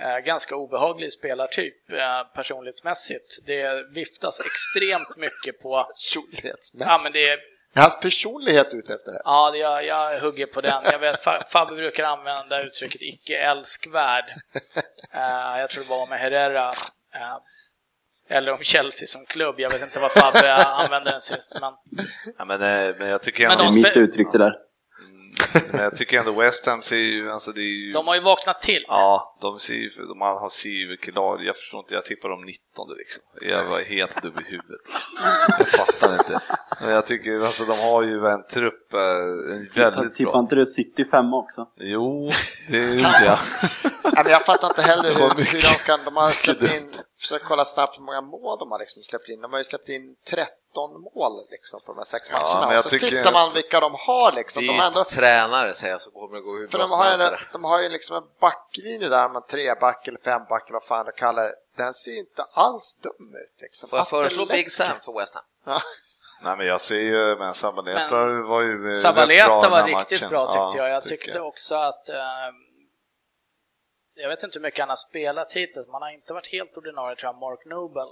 Eh, 0.00 0.18
Ganska 0.18 0.56
obehaglig 0.56 1.12
spelartyp 1.12 1.90
eh, 1.90 2.22
personlighetsmässigt. 2.34 3.46
Det 3.46 3.90
viftas 3.94 4.40
extremt 4.40 5.16
mycket 5.16 5.60
på... 5.62 5.84
Personlighetsmässigt. 5.84 6.86
Ja, 6.90 7.00
men 7.04 7.12
det 7.12 7.28
är, 7.28 7.38
Är 7.74 7.80
hans 7.80 8.00
personlighet 8.00 8.74
ute 8.74 8.94
efter 8.94 9.12
det? 9.12 9.20
ja, 9.24 9.50
det- 9.50 9.58
jag, 9.58 9.84
jag 9.84 10.20
hugger 10.20 10.46
på 10.46 10.60
den. 10.60 10.82
Jag 10.84 10.98
vet, 10.98 11.24
Fa- 11.24 11.42
Fabbe 11.48 11.74
brukar 11.74 12.04
använda 12.04 12.62
uttrycket 12.62 13.02
icke 13.02 13.36
älskvärd. 13.38 14.24
Eh, 15.16 15.60
jag 15.60 15.70
tror 15.70 15.82
det 15.84 15.90
var 15.90 16.06
med 16.06 16.18
Herrera. 16.20 16.72
Eller 18.30 18.52
om 18.52 18.58
Chelsea 18.58 19.06
som 19.06 19.24
klubb. 19.26 19.54
Jag 19.58 19.70
vet 19.70 19.82
inte 19.82 19.98
vad 20.00 20.10
Fabbe 20.10 20.54
använde 20.64 21.10
den 21.10 21.20
sist. 21.20 21.56
Men 21.60 21.72
Ja, 22.38 22.44
men, 22.44 22.62
eh, 22.62 22.94
men 22.98 23.08
jag 23.08 23.22
tycker 23.22 23.48
Men 23.48 23.52
ändå, 23.52 23.64
de 23.64 23.74
Det 23.82 23.88
är 23.88 23.88
mitt 23.88 23.96
uttryck 23.96 24.32
det 24.32 24.38
där. 24.38 24.54
men 25.72 25.82
jag 25.82 25.96
tycker 25.96 26.18
ändå 26.18 26.32
West 26.32 26.66
Ham 26.66 26.82
ser 26.82 26.96
ju, 26.96 27.30
alltså 27.30 27.52
det 27.52 27.60
är 27.60 27.86
ju... 27.86 27.92
de 27.92 28.06
har 28.06 28.14
ju 28.14 28.20
vaknat 28.20 28.62
till. 28.62 28.84
Ja, 28.88 29.38
de 29.40 29.58
ser 29.58 29.74
ju, 29.74 29.88
de 29.88 30.20
har 30.20 30.48
ser 30.48 30.68
ju 30.68 30.96
jag 31.46 31.56
förstår 31.56 31.80
inte, 31.80 31.94
jag 31.94 32.04
tippar 32.04 32.28
dem 32.28 32.44
19 32.44 32.88
liksom. 32.98 33.22
Jag 33.40 33.64
var 33.64 33.80
helt 33.80 34.22
dum 34.22 34.34
i 34.40 34.50
huvudet. 34.50 34.80
Jag 35.58 35.68
fattar 35.68 36.12
inte. 36.12 36.40
Men 36.80 36.90
jag 36.90 37.06
tycker, 37.06 37.40
alltså 37.40 37.64
de 37.64 37.78
har 37.78 38.02
ju 38.02 38.26
en 38.26 38.46
trupp, 38.46 38.94
eh, 38.94 39.00
en 39.00 39.68
väldigt 39.74 40.14
tippar 40.16 40.32
bra. 40.32 40.40
inte 40.40 40.54
du 40.54 40.66
City 40.66 41.04
femma 41.04 41.36
också? 41.36 41.66
Jo, 41.76 42.28
det 42.70 42.78
gjorde 42.78 43.24
jag. 43.24 43.38
Ja, 44.02 44.22
men 44.22 44.32
jag 44.32 44.42
fattar 44.46 44.68
inte 44.68 44.82
heller 44.82 45.14
hur, 45.14 45.44
hur 45.44 45.60
de 45.60 45.74
kan... 45.86 45.98
De 46.04 46.16
har 46.16 46.30
släppt 46.30 46.62
in... 46.62 46.92
Försök 47.24 47.42
kolla 47.44 47.64
snabbt 47.64 47.98
hur 47.98 48.02
många 48.02 48.20
mål 48.20 48.58
de 48.58 48.70
har 48.70 48.78
liksom 48.78 49.02
släppt 49.02 49.28
in. 49.28 49.40
De 49.40 49.52
har 49.52 49.58
ju 49.58 49.64
släppt 49.64 49.88
in 49.88 50.16
13 50.30 50.54
mål 51.14 51.32
liksom, 51.50 51.80
på 51.86 51.92
de 51.92 51.98
här 51.98 52.04
sex 52.04 52.28
Ja, 52.32 52.38
matcherna. 52.54 52.74
jag 52.74 52.82
så 52.84 52.88
tittar 52.90 53.32
man 53.32 53.50
vilka 53.54 53.80
de 53.80 53.94
har 53.94 54.30
Det 54.30 54.36
liksom. 54.36 54.62
är 54.64 54.66
De 54.68 54.80
ändå 54.80 55.04
tränare 55.04 55.74
säger 55.74 55.94
jag 55.94 56.00
så 56.00 56.10
kommer 56.10 56.34
det 56.36 56.40
gå 56.42 56.52
hur 56.58 56.66
För 56.66 56.72
bra 56.78 56.82
de 56.82 56.88
som 56.88 56.98
har, 56.98 57.18
där. 57.18 57.48
de 57.52 57.64
har 57.64 57.80
ju 57.82 57.88
liksom 57.88 58.16
en 58.16 58.22
backlinje 58.40 59.08
där, 59.08 59.28
med 59.28 59.46
treback 59.46 60.08
eller 60.08 60.18
femback 60.24 60.62
eller 60.68 60.72
vad 60.72 60.82
fan 60.84 61.06
du 61.06 61.12
kallar 61.12 61.42
det. 61.44 61.54
Den 61.76 61.94
ser 61.94 62.10
ju 62.10 62.18
inte 62.18 62.42
alls 62.52 62.96
dum 63.02 63.34
ut. 63.44 63.62
Liksom. 63.62 63.88
Får 63.88 63.98
jag 63.98 64.06
det 64.06 64.10
föreslå 64.10 64.46
Big. 64.46 64.70
Sam 64.72 65.00
för 65.00 65.18
West 65.20 65.34
Ham? 65.34 65.44
Ja. 65.66 65.78
Nej 66.44 66.56
men 66.56 66.66
jag 66.66 66.80
ser 66.80 67.00
ju, 67.00 67.36
men 67.38 67.54
Sabaleta 67.54 68.24
Men 68.26 68.46
var 68.46 68.60
ju 68.62 68.82
eh, 68.82 68.86
rätt 68.88 68.98
Sabaleta 68.98 69.48
bra 69.48 69.68
var 69.70 69.84
riktigt 69.84 70.20
matchen. 70.20 70.30
bra 70.30 70.46
tyckte 70.46 70.78
Ja, 70.78 70.84
jag. 70.88 70.90
Jag 70.96 71.02
tycker 71.02 71.24
tyckte 71.24 71.40
också 71.40 71.74
att... 71.74 72.08
Jag 74.14 74.28
vet 74.28 74.42
inte 74.42 74.58
hur 74.58 74.62
mycket 74.62 74.80
han 74.80 74.88
har 74.88 74.96
spelat 74.96 75.52
hittills, 75.52 75.88
man 75.88 76.02
har 76.02 76.10
inte 76.10 76.34
varit 76.34 76.52
helt 76.52 76.76
ordinarie 76.76 77.16
tror 77.16 77.32
jag, 77.32 77.40
Mark 77.40 77.64
Noble. 77.64 78.10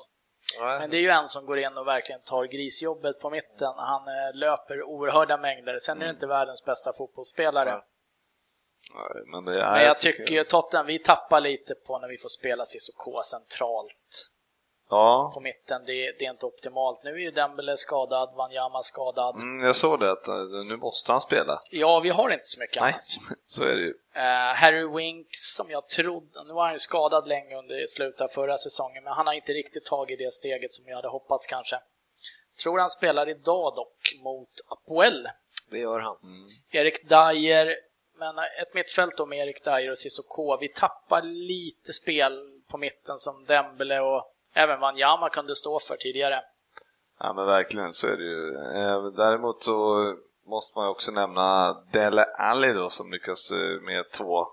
Men 0.61 0.91
det 0.91 0.97
är 0.97 1.01
ju 1.01 1.09
en 1.09 1.29
som 1.29 1.47
går 1.47 1.59
in 1.59 1.77
och 1.77 1.87
verkligen 1.87 2.21
tar 2.21 2.45
grisjobbet 2.45 3.21
på 3.21 3.31
mitten. 3.31 3.73
Han 3.77 4.09
eh, 4.09 4.35
löper 4.35 4.83
oerhörda 4.83 5.37
mängder. 5.37 5.79
Sen 5.79 6.03
är 6.03 6.05
det 6.05 6.11
inte 6.11 6.27
världens 6.27 6.65
bästa 6.65 6.93
fotbollsspelare. 6.93 7.69
Ja. 7.69 7.87
Nej, 8.95 9.25
Men, 9.27 9.45
det, 9.45 9.53
Men 9.53 9.83
jag 9.83 9.99
tycker 10.01 10.35
ju 10.35 10.45
Tottenham, 10.45 10.87
vi 10.87 10.99
tappar 10.99 11.41
lite 11.41 11.75
på 11.75 11.99
när 11.99 12.09
vi 12.09 12.19
får 12.19 12.29
spela 12.29 12.65
Cissoko 12.65 13.21
centralt 13.23 14.32
Ja, 14.93 15.31
på 15.35 15.41
mitten. 15.41 15.83
Det, 15.87 16.13
det 16.19 16.25
är 16.25 16.31
inte 16.31 16.47
optimalt. 16.47 17.03
Nu 17.05 17.11
är 17.11 17.17
ju 17.19 17.31
Dembele 17.31 17.77
skadad, 17.77 18.35
Wanyama 18.37 18.83
skadad. 18.83 19.35
mm, 19.35 19.67
jag 19.67 19.77
såg 19.77 20.01
det 20.01 20.11
att 20.13 20.29
eh, 20.29 20.35
nu 20.71 20.77
måste 20.77 21.13
han 21.13 21.21
spela. 21.21 21.63
Ja, 21.71 22.01
vi 22.01 22.09
har 22.09 22.31
inte 22.31 22.45
så 22.47 22.61
mycket 22.61 22.83
Nej, 22.83 22.93
annat. 22.93 23.39
så 23.45 23.63
är 23.63 23.77
det 23.77 23.83
ju. 23.83 23.95
Eh, 24.15 24.55
Harry 24.55 24.89
Winks, 24.97 25.55
som 25.57 25.71
jag 25.71 25.89
trodde, 25.89 26.45
nu 26.45 26.53
var 26.53 26.65
han 26.65 26.73
ju 26.73 26.79
skadad 26.79 27.29
länge 27.29 27.57
under 27.57 27.87
slutet 27.87 28.21
av 28.21 28.29
förra 28.29 28.59
säsongen, 28.59 29.05
men 29.05 29.13
han 29.13 29.27
har 29.27 29.35
inte 29.35 29.53
riktigt 29.53 29.85
tagit 29.85 30.19
det 30.19 30.33
steget 30.33 30.73
som 30.73 30.85
jag 30.89 30.97
hade 30.97 31.09
hoppats 31.09 31.47
kanske. 31.47 31.77
Tror 32.63 32.79
han 32.79 32.91
spelar 32.91 33.29
idag 33.29 33.75
dock 33.77 34.15
mot 34.23 34.51
Apoel. 34.69 35.29
Det 35.71 35.79
gör 35.79 36.01
han. 36.01 36.17
Erik 36.71 37.09
Dyer, 37.09 37.77
men 38.19 38.39
ett 38.39 38.75
mittfält 38.75 39.17
då 39.17 39.27
med 39.27 39.39
Erik 39.39 39.65
Dyer 39.65 39.91
och 39.91 39.99
Cissoko. 39.99 40.57
Vi 40.61 40.69
tappar 40.69 41.23
lite 41.23 41.93
spel 41.93 42.61
på 42.71 42.79
mitten 42.79 43.19
som 43.19 43.45
Dembele 43.45 44.01
och 44.01 44.29
även 44.55 44.81
Wanyama 44.81 45.29
kunde 45.29 45.55
stå 45.55 45.79
för 45.79 45.97
tidigare. 45.97 46.41
Ja 47.21 47.33
men 47.33 47.47
verkligen, 47.47 47.93
så 47.93 48.07
är 48.07 48.17
det 48.17 48.25
ju. 48.25 48.55
Eh, 48.57 49.05
Däremot 49.05 49.65
så 49.65 50.05
måste 50.47 50.79
man 50.79 50.87
ju 50.87 50.91
också 50.91 51.13
nämna 51.13 51.73
Dele 51.93 52.25
Alli 52.25 52.73
då 52.73 52.89
som 52.91 53.13
lyckas 53.13 53.51
eh, 53.51 53.59
med 53.87 54.11
två 54.11 54.47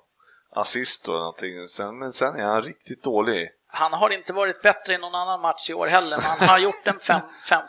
assist 0.55 1.07
och 1.09 1.15
någonting. 1.15 1.67
Sen, 1.67 1.99
men 1.99 2.13
sen 2.13 2.35
är 2.35 2.43
han 2.45 2.61
riktigt 2.61 3.03
dålig. 3.03 3.49
Han 3.67 3.93
har 3.93 4.09
inte 4.09 4.34
varit 4.34 4.61
bättre 4.61 4.93
i 4.93 4.97
någon 4.97 5.15
annan 5.15 5.41
match 5.41 5.69
i 5.69 5.73
år 5.73 5.88
heller, 5.88 6.17
men 6.17 6.21
han 6.39 6.47
har 6.49 6.59
gjort 6.59 6.88
en 6.88 6.99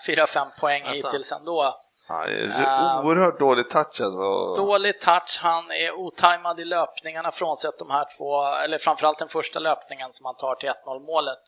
4-5 0.06 0.60
poäng 0.60 0.82
Alltså. 0.86 1.06
hittills 1.06 1.32
ändå. 1.32 1.74
Han 2.08 2.22
är 2.22 2.44
Ehm, 2.44 3.06
oerhört 3.06 3.38
dålig 3.38 3.68
touch 3.70 4.00
alltså. 4.00 4.54
Dålig 4.54 5.00
touch, 5.00 5.38
han 5.40 5.70
är 5.70 5.92
otajmad 5.92 6.60
i 6.60 6.64
löpningarna 6.64 7.30
frånsett 7.30 7.78
de 7.78 7.90
här 7.90 8.06
två, 8.18 8.44
eller 8.64 8.78
framförallt 8.78 9.18
den 9.18 9.28
första 9.28 9.58
löpningen 9.58 10.08
som 10.12 10.26
han 10.26 10.34
tar 10.36 10.54
till 10.54 10.68
1-0 10.68 11.06
målet. 11.06 11.38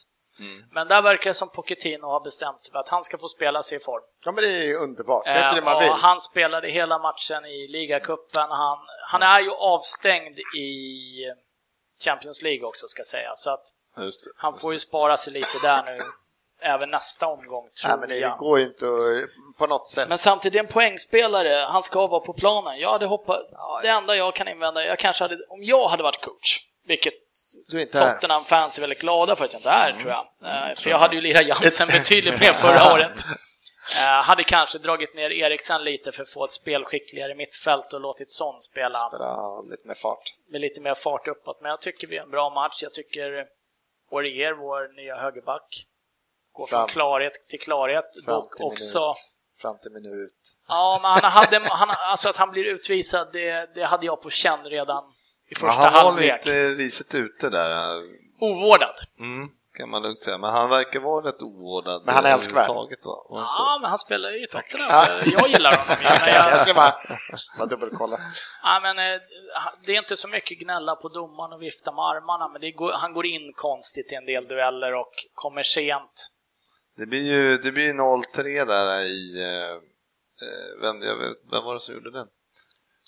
Mm. 0.43 0.64
Men 0.70 0.89
där 0.89 1.02
verkar 1.02 1.31
det 1.31 1.35
som 1.35 1.48
Pochettino 1.48 2.06
har 2.06 2.20
bestämt 2.20 2.62
sig 2.62 2.73
för 2.73 2.78
att 2.78 2.89
han 2.89 3.05
ska 3.05 3.19
få 3.19 3.28
spela 3.28 3.62
sig 3.62 3.77
i 3.77 3.81
form. 3.81 4.02
Ja, 4.24 4.32
men 4.32 4.44
det 4.44 4.51
är 4.51 4.64
ju 4.64 4.77
underbart. 4.77 5.24
Det 5.24 5.31
är 5.31 5.44
inte 5.44 5.55
det 5.55 5.60
Eh, 5.60 5.64
man 5.64 5.77
och 5.77 5.82
vill. 5.82 5.90
han 5.90 6.20
spelade 6.20 6.69
hela 6.69 6.98
matchen 6.98 7.44
i 7.44 7.69
ligacupen. 7.69 8.51
Han, 8.51 8.78
han 9.10 9.23
är 9.23 9.40
ju 9.40 9.51
avstängd 9.51 10.39
i 10.59 10.77
Champions 12.05 12.43
League 12.43 12.64
också 12.66 12.86
ska 12.86 13.02
sägas, 13.02 13.43
så 13.43 13.51
att 13.51 13.62
Just 13.97 14.24
det. 14.24 14.31
han 14.36 14.55
får 14.55 14.73
ju 14.73 14.78
spara 14.78 15.16
sig 15.16 15.32
lite 15.32 15.59
där 15.62 15.82
nu. 15.85 15.98
även 16.60 16.90
nästa 16.90 17.27
omgång, 17.27 17.69
tror 17.82 17.89
Nej, 17.90 17.98
men 18.01 18.09
det 18.09 18.16
jag. 18.16 18.39
går 18.39 18.59
ju 18.59 18.64
inte 18.64 18.86
att, 18.86 19.59
på 19.59 19.66
något 19.66 19.89
sätt. 19.89 20.09
Men 20.09 20.19
samtidigt, 20.19 20.60
en 20.62 20.66
poängspelare, 20.69 21.64
han 21.69 21.82
ska 21.82 22.06
vara 22.06 22.20
på 22.20 22.32
planen. 22.32 22.78
Jag 22.78 22.90
hade 22.93 23.06
hoppat, 23.06 23.40
det 23.82 23.89
enda 23.89 24.16
jag 24.16 24.35
kan 24.35 24.48
invända, 24.48 24.85
jag 24.85 24.98
kanske 24.98 25.24
hade, 25.24 25.35
om 25.48 25.64
jag 25.64 25.89
hade 25.89 26.02
varit 26.02 26.20
coach, 26.24 26.59
vilket 26.86 27.14
Du 27.68 27.76
är 27.78 27.82
inte 27.82 27.98
här. 27.98 28.12
Tottenham-fans 28.14 28.76
är 28.76 28.80
väldigt 28.80 29.00
glada 29.00 29.36
för 29.36 29.44
att 29.44 29.52
jag 29.52 29.58
inte 29.60 29.70
är, 29.70 29.92
tror 29.92 30.10
jag. 30.12 30.26
Eh, 30.70 30.74
För 30.76 30.90
jag 30.90 30.98
hade 30.98 31.14
ju 31.14 31.20
lirat 31.20 31.46
Jansen 31.46 31.88
betydligt 31.88 32.40
mer 32.40 32.52
förra 32.52 32.92
året. 32.94 33.24
Eh, 34.00 34.06
hade 34.22 34.42
kanske 34.44 34.78
dragit 34.78 35.14
ner 35.14 35.30
Eriksen 35.30 35.84
lite 35.84 36.12
för 36.12 36.22
att 36.22 36.30
få 36.30 36.44
ett 36.44 36.54
spelskickligare 36.54 37.34
mittfält 37.34 37.92
och 37.92 38.00
låtit 38.00 38.30
Son 38.30 38.62
spela 38.62 38.98
Spela 39.08 39.60
lite 39.70 39.86
med 39.86 39.96
fart. 39.98 40.34
med 40.50 40.60
lite 40.60 40.80
mer 40.80 40.94
fart 40.94 41.28
uppåt. 41.28 41.58
Men 41.62 41.70
jag 41.70 41.80
tycker 41.80 42.06
vi 42.06 42.16
är 42.16 42.22
en 42.22 42.30
bra 42.30 42.50
match. 42.50 42.82
Jag 42.82 42.92
tycker 42.94 43.46
Orier, 44.10 44.52
vår 44.52 44.96
nya 44.96 45.16
högerback, 45.16 45.84
går 46.52 46.66
från 46.66 46.78
Fram. 46.78 46.88
klarhet 46.88 47.32
till 47.48 47.60
klarhet. 47.60 48.04
Fram 48.24 48.34
Dock 48.34 48.56
till 48.56 48.64
också... 48.66 49.00
minut. 49.00 49.16
Fram 49.62 49.78
till 49.78 49.92
minut. 49.92 50.40
Ja, 50.68 51.00
men 51.02 51.10
han 51.10 51.32
hade, 51.32 51.60
han, 51.68 51.90
alltså 51.90 52.28
att 52.28 52.36
han 52.36 52.50
blir 52.50 52.64
utvisad, 52.64 53.28
det, 53.32 53.74
det 53.74 53.84
hade 53.84 54.06
jag 54.06 54.22
på 54.22 54.30
känn 54.30 54.64
redan 54.64 55.04
i 55.52 55.54
första 55.60 55.82
han 55.82 55.92
var 55.92 56.00
halvlek. 56.02 56.46
lite 56.46 56.68
risigt 56.70 57.14
ute 57.14 57.48
där, 57.50 58.02
Ovårdad. 58.40 58.94
mm, 59.20 59.48
kan 59.78 59.90
man 59.90 60.02
lugnt 60.02 60.22
säga. 60.22 60.38
Men 60.38 60.50
han 60.50 60.70
verkar 60.70 61.00
vara 61.00 61.26
rätt 61.28 61.42
ovårdad. 61.42 62.02
Men 62.06 62.14
han 62.14 62.26
är 62.26 62.32
älskvärd. 62.34 62.68
va? 62.68 62.88
Ja, 63.28 63.78
men 63.80 63.88
han 63.90 63.98
spelar 63.98 64.30
ju 64.30 64.44
i 64.44 64.46
Tottenham, 64.46 64.90
så 64.92 65.30
jag 65.30 65.48
gillar 65.48 65.70
honom. 65.70 65.96
Jag 66.02 66.52
jag, 66.52 66.60
ska 66.60 66.74
bara, 66.74 66.94
bara 67.58 67.66
dubbelkolla. 67.66 68.16
ja, 68.62 68.80
men, 68.82 68.98
eh, 68.98 69.20
det 69.84 69.92
är 69.92 69.98
inte 69.98 70.16
så 70.16 70.28
mycket 70.28 70.58
gnälla 70.58 70.96
på 70.96 71.08
domaren 71.08 71.52
och 71.52 71.62
vifta 71.62 71.92
med 71.92 72.04
armarna, 72.04 72.48
men 72.48 72.60
det 72.60 72.70
går, 72.72 72.92
han 72.92 73.12
går 73.12 73.26
in 73.26 73.52
konstigt 73.56 74.12
i 74.12 74.14
en 74.14 74.26
del 74.26 74.48
dueller 74.48 74.94
och 74.94 75.12
kommer 75.34 75.62
sent. 75.62 76.28
Det 76.96 77.06
blir 77.06 77.26
ju 77.32 77.58
det 77.58 77.72
blir 77.72 77.92
0-3 77.92 78.66
där 78.66 79.00
i... 79.00 79.42
eh, 79.42 79.70
eh, 80.48 80.80
Vem, 80.80 81.02
jag 81.02 81.16
vet, 81.16 81.36
vem 81.52 81.64
var 81.64 81.74
det 81.74 81.80
som 81.80 81.94
gjorde 81.94 82.10
den? 82.10 82.26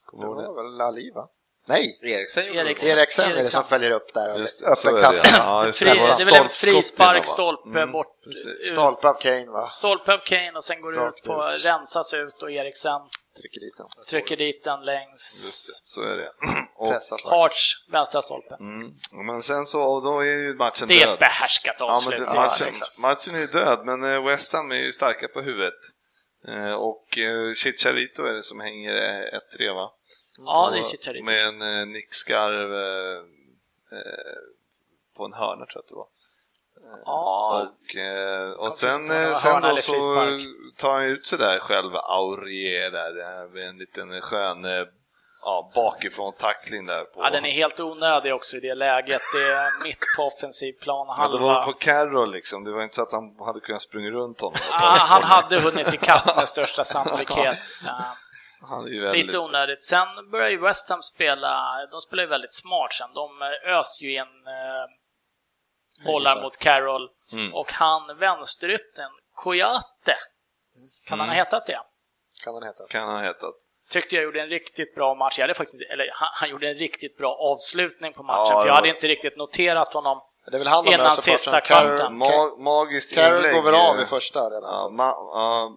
Kommer 0.07 0.27
det? 0.43 0.49
var 0.49 0.71
väl 0.71 0.81
Ali, 0.81 1.11
va? 1.15 1.29
Nej! 1.69 1.99
Eriksen 2.03 2.45
Eriksen. 2.45 2.99
Eriksen 2.99 3.31
är 3.31 3.35
det 3.35 3.45
som 3.45 3.65
följer 3.65 3.91
upp 3.91 4.15
där. 4.15 4.39
Just 4.39 4.63
Öppen 4.63 4.95
det. 4.95 5.01
kasse. 5.01 5.29
Ja, 5.39 5.63
det. 5.63 5.83
är 5.83 6.25
väl 6.25 6.35
en 6.35 6.49
frispark, 6.49 7.27
stolpe 7.27 7.69
Mm, 7.69 7.93
bort, 7.93 8.07
ut, 8.27 8.67
Stolpe 8.73 9.09
av 9.09 9.15
Kane, 9.15 9.47
va? 9.47 9.67
stolpe 9.67 10.13
av 10.15 10.19
Kane 10.19 10.53
och 10.57 10.65
sen 10.65 10.81
går 10.81 10.93
det 10.93 11.09
ut 11.09 11.23
på, 11.27 11.53
ut. 11.55 11.65
rensas 11.65 12.15
ut 12.15 12.43
och 12.43 12.51
Eriksen 12.51 13.01
Trycker 13.41 13.61
dit 13.61 13.77
den. 13.77 13.87
trycker 14.11 14.37
dit 14.37 14.65
den 14.65 14.79
Just 14.79 14.87
längs 14.87 15.67
det, 15.83 15.89
så 15.89 16.03
är 16.03 16.17
det. 16.17 16.29
Och, 16.77 16.93
Pressat. 16.93 17.21
Harts 17.25 17.73
vänstra 17.93 18.23
stolpe. 18.23 18.55
mm, 18.61 18.91
men 19.27 19.43
sen 19.43 19.67
så, 19.67 19.83
och 19.83 20.03
då 20.03 20.21
är 20.21 20.25
ju 20.25 20.55
matchen 20.55 20.89
Det 20.89 21.03
är 21.03 21.07
död. 21.07 21.15
ett 21.15 21.21
behärskat 21.21 21.77
Ja, 21.79 21.93
avslut. 21.93 22.19
det 22.21 22.27
är 22.27 22.35
matchen, 22.35 22.75
matchen 23.03 23.35
är 23.35 23.47
död, 23.47 23.81
men 23.85 24.15
eh, 24.15 24.25
West 24.25 24.53
Ham 24.53 24.71
är 24.73 24.77
ju 24.77 24.93
starka 24.93 25.29
på 25.29 25.41
huvudet. 25.41 25.75
Eh, 26.49 26.73
Och 26.75 27.19
eh, 27.19 27.55
Chicharito 27.55 28.25
är 28.25 28.35
det 28.35 28.43
som 28.43 28.61
hänger 28.61 28.97
eh, 28.97 29.39
1-3 29.59 29.75
va? 29.75 29.91
Ja, 30.39 30.71
det 30.73 30.81
Och 30.81 30.87
Chicharito. 30.87 31.25
Med 31.25 31.47
en 31.47 31.63
eh, 31.63 31.87
nickskarv 31.87 32.75
eh, 32.75 33.19
eh, 33.99 34.35
på 35.17 35.25
en 35.25 35.33
hörna 35.33 35.67
tror 35.67 35.75
jag 35.75 35.81
att 35.81 35.89
det 35.89 35.95
var. 35.95 36.07
Ja, 37.05 37.63
Och, 37.63 37.97
eh, 37.97 38.51
och 38.51 38.73
sen, 38.73 39.11
eh, 39.11 39.35
sen 39.35 39.63
då 39.63 39.77
så 39.77 40.03
tar 40.77 40.93
han 40.93 41.05
ut 41.05 41.27
sig 41.27 41.39
där 41.39 41.59
själv, 41.59 41.97
Aurier 41.97 42.91
där, 42.91 43.21
eh, 43.21 43.51
med 43.51 43.69
en 43.69 43.79
liten 43.79 44.21
skön 44.21 44.65
eh, 44.65 44.85
ja, 45.43 45.71
bakifrån 45.75 46.33
tackling 46.39 46.87
där. 46.87 47.05
På, 47.05 47.23
ja, 47.23 47.31
den 47.31 47.45
är 47.45 47.51
helt 47.51 47.81
onödig 47.81 48.35
också 48.35 48.57
i 48.57 48.61
det 48.61 48.75
läget. 48.75 49.23
Det 49.35 49.53
är 49.53 49.85
mitt 49.85 49.99
på 50.17 50.23
offensiv 50.23 50.73
plan 50.73 51.07
ja, 51.19 51.29
det 51.29 51.39
var 51.39 51.53
halva. 51.53 51.65
på 51.65 51.73
Carroll 51.73 52.33
liksom, 52.33 52.65
det 52.65 52.73
var 52.73 52.83
inte 52.83 52.95
så 52.95 53.03
att 53.03 53.13
han 53.13 53.37
hade 53.47 53.61
kunnat 53.61 53.83
springa 53.83 54.11
runt 54.11 54.41
honom. 54.41 54.55
Ja, 54.71 54.79
tagit 54.81 55.01
han 55.01 55.23
hade 55.23 55.61
hunnit 55.61 55.95
ikapp 55.95 56.37
med 56.37 56.49
största 56.49 56.85
sannolikhet. 56.85 57.59
Ja, 57.85 58.05
väldigt... 58.71 59.27
lite 59.27 59.39
onödigt. 59.39 59.85
Sen 59.85 60.31
börjar 60.31 60.51
ju 60.51 60.61
West 60.61 60.91
Ham 60.91 61.03
spela, 61.03 61.87
de 61.91 62.01
spelar 62.01 62.23
ju 62.23 62.29
väldigt 62.29 62.55
smart 62.55 62.93
sen. 62.93 63.15
De 63.15 63.43
eh, 63.43 63.77
öser 63.79 64.05
ju 64.05 64.13
in 64.15 64.21
eh, 64.47 64.85
bollar 66.07 66.43
mot 66.43 66.57
Carroll 66.57 67.09
Mm. 67.33 67.55
och 67.55 67.73
han 67.73 68.17
vänsterytten, 68.19 69.11
Koyate, 69.35 70.17
kan 71.07 71.21
han 71.21 71.29
ha 71.29 71.37
hetat 71.37 71.67
det? 71.67 71.81
Kan 72.45 72.55
den 72.55 72.63
heta. 72.63 72.85
kan 72.89 73.03
han 73.09 73.17
ha 73.17 73.23
hetat. 73.23 73.55
tyckte 73.91 74.15
jag 74.15 74.25
gjorde 74.25 74.41
en 74.41 74.49
riktigt 74.49 74.95
bra 74.95 75.15
match. 75.15 75.39
Jag 75.39 75.43
hade 75.45 75.55
faktiskt, 75.55 75.83
eller 75.91 76.11
han, 76.13 76.29
han 76.33 76.51
gjorde 76.51 76.69
en 76.69 76.75
riktigt 76.75 77.17
bra 77.19 77.37
avslutning 77.37 78.13
på 78.13 78.23
matchen, 78.23 78.47
Ja, 78.51 78.61
för 78.61 78.69
jag 78.69 78.75
hade 78.75 78.89
inte 78.89 79.07
riktigt 79.09 79.37
noterat 79.37 79.95
honom. 79.95 80.21
Det 80.51 80.57
är 80.57 80.59
väl 80.59 80.69
han 80.69 80.85
de 80.85 80.95
Innan 80.95 81.11
sista 81.13 81.61
kvarten. 81.61 81.97
Carroll- 81.99 82.57
Ma 82.59 82.63
magiskt 82.65 83.15
Carroll 83.15 83.37
inlägg. 83.37 83.55
går 83.55 83.63
väl 83.63 83.75
av 83.75 84.01
i 84.01 84.05
första 84.05 84.41
redan. 84.41 84.63
Ja, 84.63 84.89
ma 84.91 85.05
ja, 85.05 85.77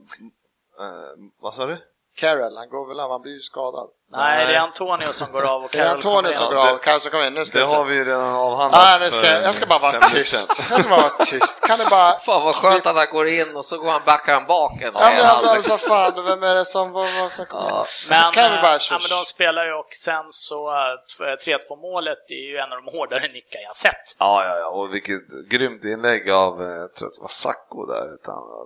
eh, 0.80 1.31
vad 1.41 1.53
sa 1.53 1.65
du? 1.65 1.77
Carroll, 2.22 2.57
han 2.57 2.69
går 2.69 2.88
väl 2.88 2.99
av, 2.99 3.11
han 3.11 3.22
blir 3.22 3.34
ju 3.34 3.39
skadad. 3.39 3.89
Nej, 4.12 4.48
det 4.48 4.56
är 4.56 4.60
Antonio 4.60 5.08
som 5.14 5.32
går 5.32 5.44
av 5.46 5.64
och 5.64 5.70
Det 5.72 5.78
är 5.78 5.84
Carroll 5.84 5.96
Antonio 5.96 6.34
som 6.34 6.46
in. 6.46 6.50
går 6.52 6.60
Ja, 6.66 6.72
av, 6.72 6.78
kanske 6.78 7.10
kommer 7.10 7.28
in. 7.28 7.34
Nu 7.34 7.46
ska 7.46 7.60
Det 7.60 7.66
har 7.66 7.86
vi 7.86 7.96
ju 7.96 8.06
redan 8.06 8.34
avhandlat 8.34 8.82
Ah, 8.82 8.98
nu 9.02 9.12
ska, 9.12 9.22
för 9.22 9.28
jag, 9.34 9.44
jag 9.44 9.56
ska 9.56 9.66
bara 9.66 9.80
vara 9.80 10.00
tyst. 10.00 10.68
Jag 10.72 10.80
ska 10.82 10.90
bara 10.90 11.02
vara 11.02 11.26
tyst. 11.26 11.68
Kan 11.68 11.80
du 11.80 11.86
bara... 11.86 12.12
Fan 12.20 12.44
vad 12.44 12.56
skönt 12.56 12.86
att 12.86 12.96
han 12.96 13.06
går 13.12 13.28
in 13.28 13.56
och 13.56 13.66
så 13.66 13.78
går 13.78 13.90
han 13.90 14.02
backar 14.06 14.34
han 14.34 14.46
bak 14.48 14.72
en 14.82 14.92
Ja, 14.94 15.00
men 15.18 15.26
halvlek. 15.26 15.56
alltså 15.56 15.78
fan, 15.78 16.26
vem 16.26 16.44
är 16.44 16.56
det 16.56 16.66
som... 16.66 16.92
Vad, 16.92 17.08
vad 17.22 17.32
som 17.32 17.46
kommer? 17.46 17.84
Men, 18.10 18.32
kan 18.32 18.52
vi 18.52 18.58
eh, 18.58 18.62
bara... 18.62 18.72
ja, 18.90 19.00
men 19.02 19.10
de 19.20 19.26
spelar 19.26 19.66
ju 19.66 19.74
och 19.74 19.90
sen 19.92 20.26
så 20.30 20.70
eh, 20.70 21.36
t- 21.38 21.52
3-2 21.52 21.82
målet 21.82 22.18
är 22.30 22.50
ju 22.52 22.58
en 22.58 22.72
av 22.72 22.78
de 22.86 22.98
hårdare 22.98 23.22
nickar 23.22 23.60
jag 23.68 23.76
sett. 23.76 24.06
Ja, 24.20 24.44
ja, 24.46 24.58
ja, 24.60 24.68
och 24.68 24.94
vilket 24.94 25.22
grymt 25.50 25.84
inlägg 25.86 26.32
av, 26.32 26.62
eh, 26.62 26.68
jag 26.68 26.94
tror 26.96 27.08
att 27.08 27.16
det 27.16 27.22
var 27.22 27.28
Sacco 27.30 27.86
där, 27.86 28.08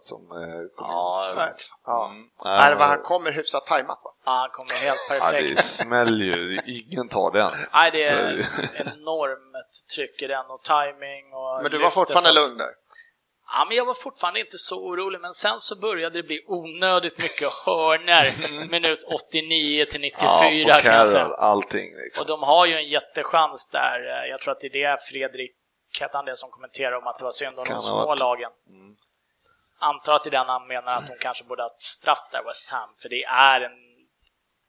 som 0.02 0.22
eh, 0.32 0.62
kom 0.78 0.88
Ja, 0.88 1.28
Så 1.34 1.40
här, 1.40 1.52
Ja. 1.86 2.10
in. 2.14 2.28
Nej, 2.46 2.60
Nej, 2.60 2.76
men 2.76 2.88
han 2.90 3.02
kommer 3.02 3.32
hyfsat 3.32 3.66
tajmat 3.66 4.00
va? 4.04 4.12
Ja, 4.26 4.31
han 4.31 4.49
kommer 4.49 4.85
helt 4.85 5.06
ja, 5.10 5.15
det 5.15 5.19
perfekt. 5.19 5.64
smäller 5.64 6.26
ju, 6.26 6.60
ingen 6.65 7.07
tar 7.07 7.31
den. 7.31 7.52
Nej, 7.73 7.91
det 7.91 8.03
är 8.03 8.48
enormt 8.73 9.88
tryck 9.95 10.22
i 10.22 10.27
den 10.27 10.45
och 10.45 10.64
timing 10.64 11.34
och 11.34 11.60
Men 11.64 11.72
du 11.72 11.77
var 11.77 11.89
fortfarande 11.89 12.34
lugn 12.34 12.57
där? 12.57 12.69
Ja, 13.53 13.65
men 13.68 13.77
jag 13.77 13.85
var 13.85 13.93
fortfarande 13.93 14.39
inte 14.39 14.57
så 14.57 14.85
orolig, 14.85 15.22
men 15.22 15.34
sen 15.34 15.60
så 15.60 15.76
började 15.76 16.22
det 16.22 16.23
bli 16.23 16.43
onödigt 16.48 17.18
mycket 17.18 17.48
hörner 17.65 18.34
minut 18.69 19.03
89 19.03 19.85
till 19.85 20.02
94 20.02 20.27
Ja, 20.68 20.76
på. 20.76 20.81
Carroll, 20.81 21.31
allting 21.38 21.95
liksom. 21.95 22.23
Och 22.23 22.27
de 22.27 22.43
har 22.43 22.65
ju 22.65 22.76
en 22.76 22.89
jättechans 22.89 23.69
där. 23.69 24.26
Jag 24.30 24.39
tror 24.39 24.52
att 24.52 24.60
det 24.60 24.68
är 24.68 24.72
det 24.93 25.02
Fredrik, 25.02 25.52
hette 25.99 26.18
han 26.18 26.26
det 26.26 26.38
som 26.38 26.49
kommenterar 26.49 26.91
om 26.91 27.07
att 27.07 27.18
det 27.19 27.23
var 27.26 27.31
synd 27.31 27.60
om 27.60 27.65
de 27.65 27.81
små 27.81 28.06
varit. 28.06 28.19
lagen. 28.19 28.52
Antar 29.80 30.15
att 30.15 30.23
det 30.23 30.30
är 30.30 30.31
den 30.31 30.48
han 30.48 30.68
menar 30.68 30.91
att 30.91 31.07
de 31.07 31.15
kanske 31.19 31.43
borde 31.43 31.61
ha 31.64 31.76
straff 31.77 32.30
där, 32.31 32.43
West 32.43 32.69
Ham, 32.69 32.89
för 33.02 33.10
det 33.10 33.23
är 33.23 33.61
en, 33.61 33.72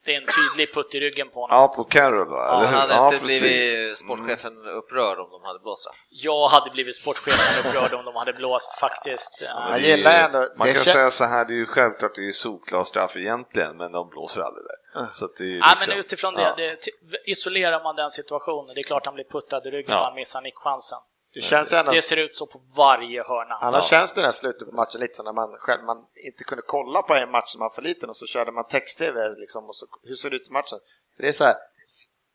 det 0.04 0.14
är 0.14 0.20
en 0.20 0.26
tydlig 0.26 0.74
putt 0.74 0.94
i 0.94 1.00
ryggen 1.00 1.28
på 1.30 1.40
honom. 1.40 1.56
Ja, 1.56 1.68
på 1.68 1.84
Carroll 1.84 2.28
va? 2.28 2.36
Ja, 2.36 2.56
eller 2.56 2.64
han 2.66 2.74
hur? 2.74 2.80
hade 2.80 2.94
Ja, 2.94 3.06
inte 3.06 3.18
precis. 3.18 3.40
blivit 3.42 3.98
sportchefen 3.98 4.52
upprörd 4.66 5.18
om 5.18 5.30
de 5.30 5.42
hade 5.48 5.58
blåst 5.58 5.80
straff. 5.82 5.96
Jag 6.10 6.48
hade 6.48 6.70
blivit 6.70 6.94
sportchefen 6.94 7.64
upprörd 7.70 7.98
om 7.98 8.04
de 8.04 8.14
hade 8.18 8.32
blåst 8.32 8.78
faktiskt. 8.80 9.42
Är 9.42 9.78
ju- 9.78 9.86
gillar 9.86 10.24
ändå- 10.24 10.48
Man 10.56 10.66
kan 10.66 10.76
säga 10.76 11.10
så 11.10 11.24
här, 11.24 11.44
det 11.44 11.52
är 11.52 11.56
ju 11.56 11.66
självklart 11.66 12.14
det 12.14 12.20
är 12.20 12.24
ju 12.24 12.32
solklar 12.32 12.84
straff 12.84 13.16
egentligen, 13.16 13.76
men 13.76 13.92
de 13.92 14.08
blåser 14.08 14.40
aldrig 14.40 14.64
där. 14.66 15.08
Så 15.12 15.24
att 15.24 15.36
det 15.36 15.44
är 15.44 15.48
ju 15.48 15.58
Ja, 15.58 15.70
liksom, 15.74 15.90
men 15.90 15.98
utifrån 15.98 16.34
det, 16.34 16.42
ja. 16.42 16.54
det, 16.56 16.86
isolerar 17.30 17.82
man 17.82 17.96
den 17.96 18.10
situationen, 18.10 18.74
det 18.74 18.80
är 18.80 18.82
klart 18.82 19.06
han 19.06 19.14
blir 19.14 19.24
puttad 19.24 19.66
i 19.66 19.70
ryggen 19.70 19.90
Ja. 19.92 19.98
och 19.98 20.04
han 20.04 20.14
missar 20.14 20.40
nickchansen. 20.42 20.98
Det 21.34 21.40
känns 21.40 21.72
ändå... 21.72 21.92
Det 21.92 22.02
ser 22.02 22.16
ut 22.16 22.36
så 22.36 22.46
på 22.46 22.60
varje 22.76 23.22
hörna. 23.22 23.54
Annars 23.60 23.84
känns 23.84 24.12
det 24.12 24.22
där 24.22 24.30
slutet 24.32 24.68
på 24.70 24.74
matchen 24.74 25.00
lite 25.00 25.14
som 25.14 25.24
när 25.24 25.32
man 25.32 25.56
själv 25.58 25.82
man 25.82 25.96
inte 26.26 26.44
kunde 26.44 26.62
kolla 26.66 27.02
på 27.02 27.14
en 27.14 27.30
match 27.30 27.48
som 27.48 27.58
man 27.58 27.64
var 27.68 27.74
för 27.74 27.82
liten 27.82 28.08
och 28.10 28.16
så 28.16 28.26
körde 28.26 28.52
man 28.52 28.64
text-tv 28.66 29.28
liksom 29.38 29.64
och 29.64 29.76
så, 29.76 29.86
hur 30.02 30.14
ser 30.14 30.30
det 30.30 30.36
ut 30.36 30.48
i 30.48 30.52
matchen? 30.52 30.78
Det 31.18 31.28
är 31.28 31.32
så 31.32 31.44
här 31.44 31.54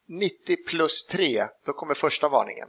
90 0.10 0.57
plus 0.69 1.06
3, 1.06 1.48
då 1.65 1.74
kommer 1.74 1.94
första 1.94 2.30
varningen. 2.30 2.68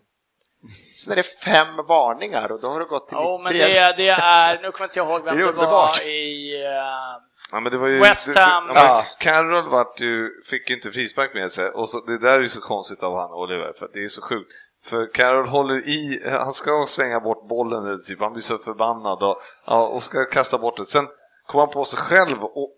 Sen 0.97 1.13
är 1.13 1.17
det 1.17 1.23
fem 1.23 1.77
varningar 1.89 2.53
och 2.53 2.61
då 2.61 2.69
har 2.69 2.81
det 2.81 2.87
gått 2.87 3.09
till 3.09 3.17
men 3.43 3.53
93. 3.53 3.69
det, 3.69 3.95
det 3.97 4.09
är, 4.09 4.63
nu 4.63 4.71
kommer 4.73 4.87
inte 4.89 4.99
jag 4.99 5.09
ihåg 5.11 5.25
vem 5.25 5.37
Det 5.37 5.43
är 5.43 5.47
det, 5.47 5.53
var 5.53 6.07
i... 6.07 6.55
eh, 6.65 7.25
Ja, 7.53 7.61
men 7.61 7.73
det 7.73 7.79
var 7.79 7.89
ju, 7.89 7.99
West 7.99 8.27
det- 8.27 8.33
det- 8.35 8.41
ja, 8.75 9.01
Carroll 9.21 9.69
vart 9.69 10.01
ju, 10.01 10.31
fick 10.51 10.69
ju 10.71 10.75
inte 10.77 10.91
frispark 10.91 11.35
med 11.35 11.53
sig 11.53 11.69
och 11.71 11.89
så, 11.89 12.01
det 12.01 12.19
där 12.19 12.33
är 12.33 12.41
ju 12.41 12.49
så 12.49 12.61
konstigt 12.61 13.03
av 13.03 13.15
han 13.17 13.33
Oliver, 13.33 13.73
för 13.79 13.87
att 13.87 13.93
det 13.93 14.05
är 14.05 14.09
så 14.09 14.23
sjukt. 14.23 14.53
För 14.89 15.13
Carroll 15.13 15.49
håller 15.49 15.89
i, 15.89 16.21
han 16.31 16.53
ska 16.53 16.85
svänga 16.89 17.21
bort 17.21 17.49
bollen, 17.49 17.87
eller 17.87 17.99
typ, 17.99 18.21
han 18.21 18.33
blir 18.33 18.43
så 18.43 18.59
förbannad 18.59 19.23
och, 19.23 19.37
ja, 19.67 19.87
och 19.87 20.03
ska 20.03 20.25
kasta 20.25 20.59
bort 20.59 20.77
det. 20.77 20.87
Sen 20.87 21.07
kommer 21.47 21.65
han 21.65 21.73
på 21.73 21.85
sig 21.85 21.99
själv 21.99 22.43
och, 22.43 22.69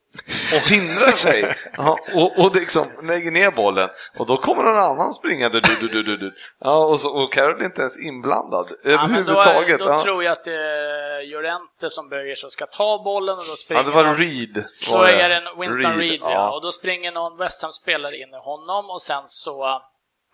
och 0.56 0.68
hindrar 0.68 1.16
sig 1.16 1.54
ja, 1.76 1.98
och, 2.14 2.44
och 2.44 2.54
liksom 2.54 2.86
lägger 3.02 3.30
ner 3.30 3.50
bollen 3.50 3.88
och 4.18 4.26
då 4.26 4.36
kommer 4.36 4.62
någon 4.62 4.78
annan 4.78 5.12
springande 5.14 5.60
du, 5.60 5.70
du, 5.80 5.86
du, 5.86 6.02
du, 6.02 6.16
du. 6.16 6.32
Ja, 6.58 6.84
och, 6.84 7.00
så, 7.00 7.10
och 7.10 7.32
Carroll 7.32 7.60
är 7.60 7.64
inte 7.64 7.80
ens 7.80 7.98
inblandad 8.06 8.66
Ja, 8.84 9.06
men 9.06 9.26
då, 9.26 9.32
överhuvudtaget. 9.32 9.78
då 9.78 9.84
ja. 9.84 9.98
tror 9.98 10.24
jag 10.24 10.32
att 10.32 10.44
det 10.44 10.54
är 10.54 11.32
Llorente 11.32 11.90
som 11.90 12.08
böjer 12.08 12.34
sig 12.34 12.46
och 12.46 12.52
ska 12.52 12.66
ta 12.66 13.02
bollen 13.04 13.34
och 13.38 13.44
då 13.50 13.56
springer 13.56 13.82
ja, 13.82 13.88
det 13.88 14.04
var 14.04 14.14
Reed. 14.14 14.64
Så 14.80 15.02
är 15.02 15.28
det 15.28 15.36
en 15.36 15.60
Winston 15.60 15.96
Reed, 15.96 16.20
ja. 16.20 16.32
ja. 16.32 16.50
och 16.50 16.62
då 16.62 16.72
springer 16.72 17.12
någon 17.12 17.38
West 17.38 17.62
Ham-spelare 17.62 18.16
in 18.16 18.34
i 18.34 18.44
honom 18.44 18.90
och 18.90 19.02
sen 19.02 19.22
så 19.26 19.80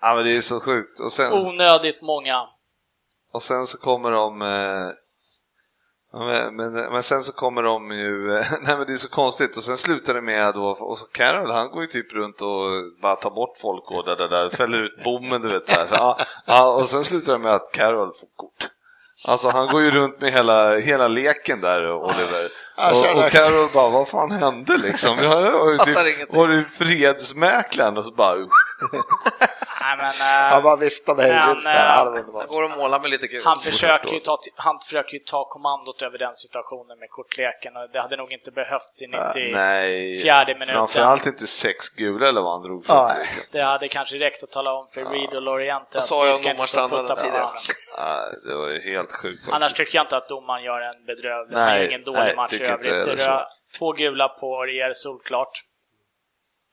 Ja, 0.01 0.15
men 0.15 0.25
det 0.25 0.37
är 0.37 0.41
så 0.41 0.61
sjukt. 0.61 1.01
Och 1.01 1.13
sen, 1.13 1.33
onödigt 1.33 2.03
många. 2.03 2.47
och 3.33 3.43
sen 3.43 3.67
så 3.67 3.79
kommer 3.79 4.11
de... 4.11 4.43
Eh, 4.43 4.89
Men, 6.13 6.57
men, 6.57 6.73
men 6.73 7.03
sen 7.03 7.23
så 7.23 7.33
kommer 7.33 7.63
de 7.63 7.91
ju, 7.91 8.29
nej 8.61 8.77
men 8.79 8.87
det 8.87 8.93
är 8.93 8.97
så 8.97 9.09
konstigt 9.09 9.57
och 9.57 9.63
sen 9.63 9.77
slutar 9.77 10.15
det 10.15 10.21
med 10.21 10.55
då, 10.55 10.65
och 10.81 10.99
så 10.99 11.07
Carol 11.07 11.51
han 11.51 11.71
går 11.71 11.83
ju 11.83 11.87
typ 11.89 12.13
runt 12.13 12.41
och 12.41 12.67
bara 13.03 13.17
tar 13.17 13.31
bort 13.31 13.59
folk 13.59 13.91
och 13.91 14.05
där, 14.05 14.17
där, 14.17 14.29
där 14.29 14.51
fäller 14.51 14.83
ut 14.83 15.05
bommen 15.05 15.43
du 15.43 15.49
vet 15.49 15.69
så 15.69 15.75
här. 15.75 15.87
Så, 15.87 15.95
ja, 15.95 16.19
ja, 16.47 16.69
och 16.75 16.89
sen 16.89 17.05
slutar 17.05 17.33
det 17.33 17.39
med 17.39 17.55
att 17.55 17.73
Carol 17.73 18.09
får 18.21 18.29
kort. 18.37 18.71
Alltså 19.29 19.49
han 19.49 19.67
går 19.67 19.83
ju 19.83 19.91
runt 19.91 20.21
med 20.21 20.33
hela, 20.33 20.77
hela 20.77 21.09
leken 21.09 21.61
där, 21.61 21.93
Oliver. 21.93 22.45
Och, 22.77 23.25
och 23.25 23.31
Carol 23.31 23.69
bara, 23.75 23.91
vad 23.91 24.09
fan 24.09 24.31
hände 24.31 24.77
liksom? 24.79 25.19
Jag 25.19 25.29
har 25.53 25.73
ju 25.73 25.79
typ, 25.79 25.97
ingenting. 26.17 26.37
var 26.39 26.49
du 26.49 26.65
fredsmäklaren? 26.65 27.97
Och 27.99 28.05
så 28.05 28.11
bara, 28.11 28.37
usch. 28.37 28.66
Nej, 29.81 29.97
men, 29.99 30.13
Han 30.51 30.59
eh, 30.59 30.63
bara 30.63 30.77
viftade 30.77 31.23
hej 31.23 31.33
Men, 31.33 31.49
vilt 31.55 31.65
där. 31.65 31.87
Ja, 31.87 32.19
eh. 32.19 32.25
Han 32.35 32.47
går 32.47 32.65
och 32.65 32.71
målar 32.79 33.01
med 33.01 33.11
lite 33.11 33.27
gult. 33.27 33.45
han, 33.45 33.57
försöker 33.57 34.13
ju 34.13 34.21
ta, 34.21 34.39
han 34.57 34.79
försöker 34.81 35.13
ju 35.13 35.19
ta 35.19 35.45
kommandot 35.49 36.03
över 36.03 36.19
den 36.19 36.37
situationen 36.37 36.99
med 36.99 37.11
kortleken 37.11 37.77
och 37.77 37.91
det 37.93 38.01
hade 38.01 38.17
nog 38.17 38.33
inte 38.33 38.51
behövts 38.51 39.03
i 39.03 39.07
90. 39.07 39.21
Nej, 39.53 40.19
fjärde 40.23 40.55
minuten. 40.55 40.75
framförallt 40.75 41.27
inte 41.27 41.47
sex 41.47 41.89
gula 41.89 42.29
eller 42.29 42.41
vad 42.41 42.53
han 42.53 42.63
drog 42.63 42.85
för. 42.87 42.95
Ja. 42.95 43.13
Det 43.53 43.63
hade 43.63 43.89
kanske 43.89 44.17
räckt 44.17 44.43
att 44.43 44.51
tala 44.51 44.73
om 44.73 44.89
för 44.95 45.05
Reed 45.05 45.35
och 45.35 45.43
Loriente 45.43 45.87
Vad 45.93 46.01
att 46.01 46.05
sa 46.07 46.27
jag 46.27 46.33
vi 46.33 46.35
ska 46.35 46.51
inte 46.51 46.67
stå 46.67 46.85
och 46.85 46.91
domarstandarden 46.91 47.07
putta 47.07 47.15
på 47.15 47.21
tidigare? 47.21 47.43
varandra. 47.43 47.61
Ja, 47.99 48.49
det 48.49 48.55
var 48.55 48.69
ju 48.69 48.81
helt 48.93 49.13
sjukt. 49.13 49.49
Annars 49.53 49.73
tycker 49.73 49.97
jag 49.97 50.05
inte 50.05 50.17
att 50.17 50.29
domaren 50.29 50.65
gör 50.65 50.81
en 50.81 51.07
bedrövlig, 51.07 51.57
Nej, 51.57 51.87
ingen 51.87 52.05
dålig 52.05 52.19
nej, 52.19 52.37
match 52.37 52.53
i 52.53 52.65
övrigt. 52.65 53.29
Två 53.79 53.93
gula 53.93 54.29
på 54.29 54.47
Orier, 54.47 54.93
solklart. 54.93 55.63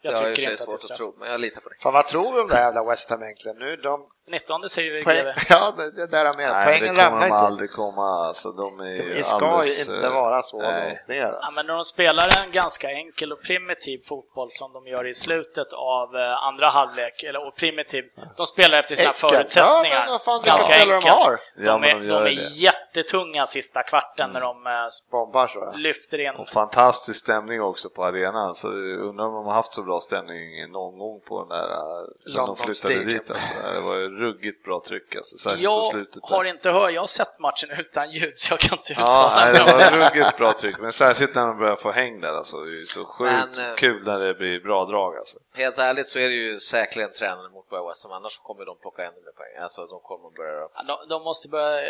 Jag 0.06 0.14
Det 0.14 0.18
har 0.18 0.32
i 0.32 0.36
det 0.36 0.46
är 0.46 0.56
svårt 0.56 0.76
att 0.76 0.98
tro, 0.98 1.16
men 1.18 1.32
jag 1.32 1.42
litar 1.42 1.62
på 1.62 1.70
det. 1.70 1.76
Fan, 1.82 1.94
vad 1.94 2.08
tror 2.08 2.34
vi 2.34 2.40
om 2.42 2.48
det 2.48 2.56
här 2.56 2.64
jävla 2.64 2.84
West 2.84 3.10
Ham 3.10 3.24
egentligen? 3.24 3.58
Nu, 3.58 3.76
de, 3.76 4.08
19 4.28 4.70
säger 4.70 4.91
vi 4.91 5.04
poäng, 5.04 5.18
GV. 5.18 5.28
ja, 5.50 5.74
det, 5.78 5.91
det 5.91 6.02
är 6.02 6.08
där 6.08 6.26
jag 6.26 6.38
menar. 6.38 6.66
Poängen 6.66 6.82
det 6.82 6.88
kommer 6.88 7.04
ramlar 7.04 7.20
de 7.20 7.26
inte. 7.26 7.36
aldrig 7.38 7.72
komma. 7.72 8.26
Alltså, 8.28 8.52
de 8.52 8.80
är 8.80 8.86
ju 8.86 9.14
Det 9.14 9.24
ska 9.24 9.36
alldeles, 9.36 9.90
ju 9.90 9.94
inte 9.95 10.08
eh, 10.08 10.14
vara 10.14 10.41
så 10.41 10.62
nej. 10.62 10.84
långt 10.88 11.08
ner. 11.08 11.16
Ja, 11.18 11.28
Alltså. 11.28 11.56
men 11.56 11.66
när 11.68 11.74
de 11.74 11.84
spelar 11.84 12.44
en 12.45 12.52
ganska 12.52 12.90
enkel 12.91 13.32
och 13.32 13.41
primitiv 13.41 14.00
fotboll 14.10 14.48
som 14.50 14.74
de 14.74 14.88
gör 14.88 15.08
i 15.08 15.14
slutet 15.14 15.74
av 15.74 16.16
eh, 16.16 16.44
andra 16.48 16.70
halvlek, 16.70 17.24
eller 17.24 17.48
och 17.48 17.56
primitiv, 17.56 18.04
de 18.38 18.45
spelar 18.45 18.78
efter 18.78 18.95
sina 18.95 19.10
Enkelt. 19.10 19.32
förutsättningar. 19.32 19.95
Ja, 19.95 20.02
men 20.04 20.12
vad 20.12 20.22
fan, 20.22 20.41
ganska 20.45 20.66
spelare 20.74 20.90
de 20.90 20.95
enkelt. 20.95 21.16
har. 21.16 21.40
Ja, 21.58 21.72
De 21.72 21.82
men 21.82 21.90
är, 21.90 22.00
de 22.00 22.08
de 22.08 22.16
är. 22.16 22.20
Mm. 22.20 22.44
jättetunga 22.54 23.45
sista 23.48 23.84
kvarten 23.84 24.30
när 24.34 24.41
de 24.41 24.68
eh, 24.68 24.72
Bombar 25.12 25.48
så. 25.48 25.60
Ja. 25.60 25.72
lyfter 25.78 26.20
in. 26.20 26.36
Och 26.36 26.50
fantastisk 26.50 27.20
stämning 27.20 27.62
också 27.62 27.90
på 27.90 28.04
arenan. 28.06 28.56
Så 28.56 28.68
undrar 28.68 29.26
om 29.26 29.34
de 29.34 29.45
har 29.45 29.54
haft 29.54 29.74
så 29.74 29.84
bra 29.84 30.00
stämning 30.00 30.72
någon 30.72 30.98
gång 30.98 31.22
på 31.28 31.40
den 31.40 31.50
där 31.50 31.72
eh, 31.72 32.34
sen 32.36 32.45
de 32.45 32.56
flyttade 32.56 33.04
dit. 33.06 33.32
Alltså. 33.32 33.54
Det 33.74 33.80
var 33.80 33.95
ju 33.95 34.10
ruggigt 34.19 34.64
bra 34.65 34.81
tryck 34.88 35.15
alltså, 35.15 35.38
särskilt 35.38 35.65
på 35.68 35.73
Jag 35.73 35.91
slutet. 35.91 36.23
har 36.23 36.44
Där. 36.44 36.49
inte 36.52 36.72
hört, 36.72 36.91
jag 36.91 37.02
har 37.02 37.07
sett 37.07 37.40
matchen 37.40 37.69
utan 37.80 38.11
ljud 38.11 38.34
så 38.40 38.53
jag 38.53 38.60
kan 38.60 38.77
inte 38.77 38.94
Ja, 38.94 39.02
uttala 39.02 39.35
nej, 39.35 39.53
mig 39.53 39.90
det 39.91 39.98
var 39.98 40.10
ruggigt 40.10 40.38
bra 40.38 40.53
tryck, 40.53 40.80
men 40.80 40.91
särskilt 40.91 41.35
när 41.35 41.48
de 41.48 41.57
börjar 41.57 41.76
få 41.76 41.91
häng 41.91 42.22
där 42.22 42.34
alltså. 42.34 42.57
Det 42.57 42.72
är 42.72 42.85
så 42.85 43.03
sjukt 43.03 43.31
Men, 43.56 43.69
eh, 43.69 43.76
kul 43.76 44.03
när 44.06 44.19
det 44.19 44.34
blir 44.34 44.60
bra 44.60 44.85
drag 44.85 45.18
alltså. 45.18 45.38
Helt 45.53 45.80
ärligt 45.80 46.07
så 46.07 46.19
är 46.19 46.30
det 46.30 46.35
ju 46.35 46.60
säkerligen 46.60 47.11
tränaren 47.11 47.52
mot 47.52 47.69
Börje 47.69 47.88
West 47.88 48.06
annars 48.11 48.38
kommer 48.40 48.65
de 48.65 48.77
plocka 48.77 49.02
ännu 49.02 49.15
mer 49.26 49.31
poäng. 49.31 49.64
Alltså 49.64 49.85
de 49.85 49.99
kommer 49.99 50.26
att 50.26 50.34
börja 50.35 50.52
röra 50.52 50.68
på 50.68 50.84
sig. 50.84 50.95
De, 51.02 51.07
de 51.10 51.23
måste 51.23 51.49
börja, 51.49 51.81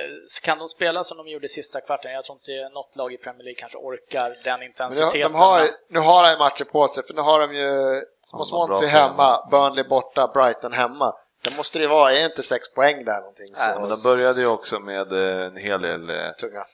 kan 0.43 0.57
de 0.57 0.67
spela 0.67 1.03
som 1.03 1.17
de 1.17 1.27
gjorde 1.27 1.49
sista 1.49 1.81
kvarten? 1.81 2.11
Jag 2.11 2.23
tror 2.23 2.35
inte 2.37 2.69
något 2.73 2.95
lag 2.95 3.13
i 3.13 3.17
Premier 3.17 3.43
League 3.43 3.59
kanske 3.59 3.77
orkar 3.77 4.29
den 4.29 4.37
Men 4.43 4.59
nu, 4.59 4.65
intensiteten. 4.65 5.21
de 5.21 5.35
har, 5.35 5.59
men- 5.59 5.67
nu 5.89 5.99
har 5.99 6.31
de 6.31 6.37
matcher 6.39 6.63
på 6.63 6.87
sig, 6.87 7.03
för 7.07 7.13
nu 7.13 7.21
har 7.21 7.39
de 7.39 7.55
ju 7.55 8.01
små 8.25 8.39
Ja, 8.39 8.45
Swansea 8.45 8.89
hemma, 8.89 9.47
Burnley 9.51 9.83
borta, 9.83 10.27
Brighton 10.33 10.73
hemma. 10.73 11.13
Det 11.43 11.57
måste 11.57 11.79
det 11.79 11.87
vara, 11.87 12.11
är 12.13 12.25
inte 12.25 12.43
sex 12.43 12.69
poäng 12.69 13.05
där 13.05 13.19
någonting 13.19 13.55
så 13.55 13.67
Nej, 13.67 13.79
men 13.79 13.89
de 13.89 14.01
började 14.03 14.41
ju 14.41 14.47
också 14.47 14.79
med 14.79 15.11
eh, 15.11 15.45
en 15.45 15.57
hel 15.57 15.81
del 15.81 16.09
eh, 16.09 16.31
tunga. 16.31 16.65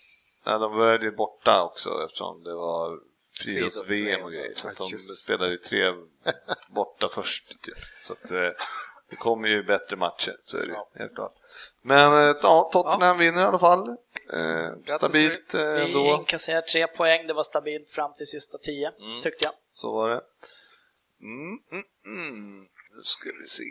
Nej, 0.45 0.59
de 0.59 0.75
började 0.77 1.05
ju 1.05 1.11
borta 1.11 1.63
också 1.63 2.03
eftersom 2.05 2.43
det 2.43 2.53
var 2.55 2.99
friidrotts-VM 3.43 4.23
och 4.23 4.31
grejer. 4.31 4.53
Så 4.55 4.67
att 4.67 4.77
de 4.77 4.97
spelade 4.97 5.51
ju 5.51 5.57
tre 5.57 5.93
borta 6.69 7.09
först. 7.11 7.61
Typ. 7.61 7.75
Så 8.01 8.13
att, 8.13 8.31
eh, 8.31 8.49
det 9.09 9.15
kommer 9.15 9.47
ju 9.47 9.63
bättre 9.63 9.95
matcher, 9.97 10.35
så 10.43 10.57
är 10.57 10.61
det 10.61 10.67
ju 10.67 10.99
helt 10.99 11.15
klart. 11.15 11.33
Men 11.81 12.35
ja, 12.41 12.69
Tottenham 12.73 13.17
vinner 13.17 13.41
i 13.41 13.45
alla 13.45 13.59
fall. 13.59 13.87
Eh, 14.33 14.95
stabilt 14.97 15.53
eh, 15.53 15.61
Vi 15.61 15.81
ändå. 15.81 15.99
inkasserar 16.19 16.61
tre 16.61 16.87
poäng, 16.87 17.27
det 17.27 17.33
var 17.33 17.43
stabilt 17.43 17.89
fram 17.89 18.13
till 18.13 18.27
sista 18.27 18.57
tio, 18.57 18.91
Mm. 18.99 19.21
tyckte 19.21 19.45
jag. 19.45 19.53
Så 19.73 19.91
var 19.91 20.09
det. 20.09 20.21
Mm, 21.21 21.57
mm, 21.71 21.83
mm. 22.05 22.61
Nu 22.95 23.03
ska 23.03 23.29
vi 23.41 23.47
se. 23.47 23.63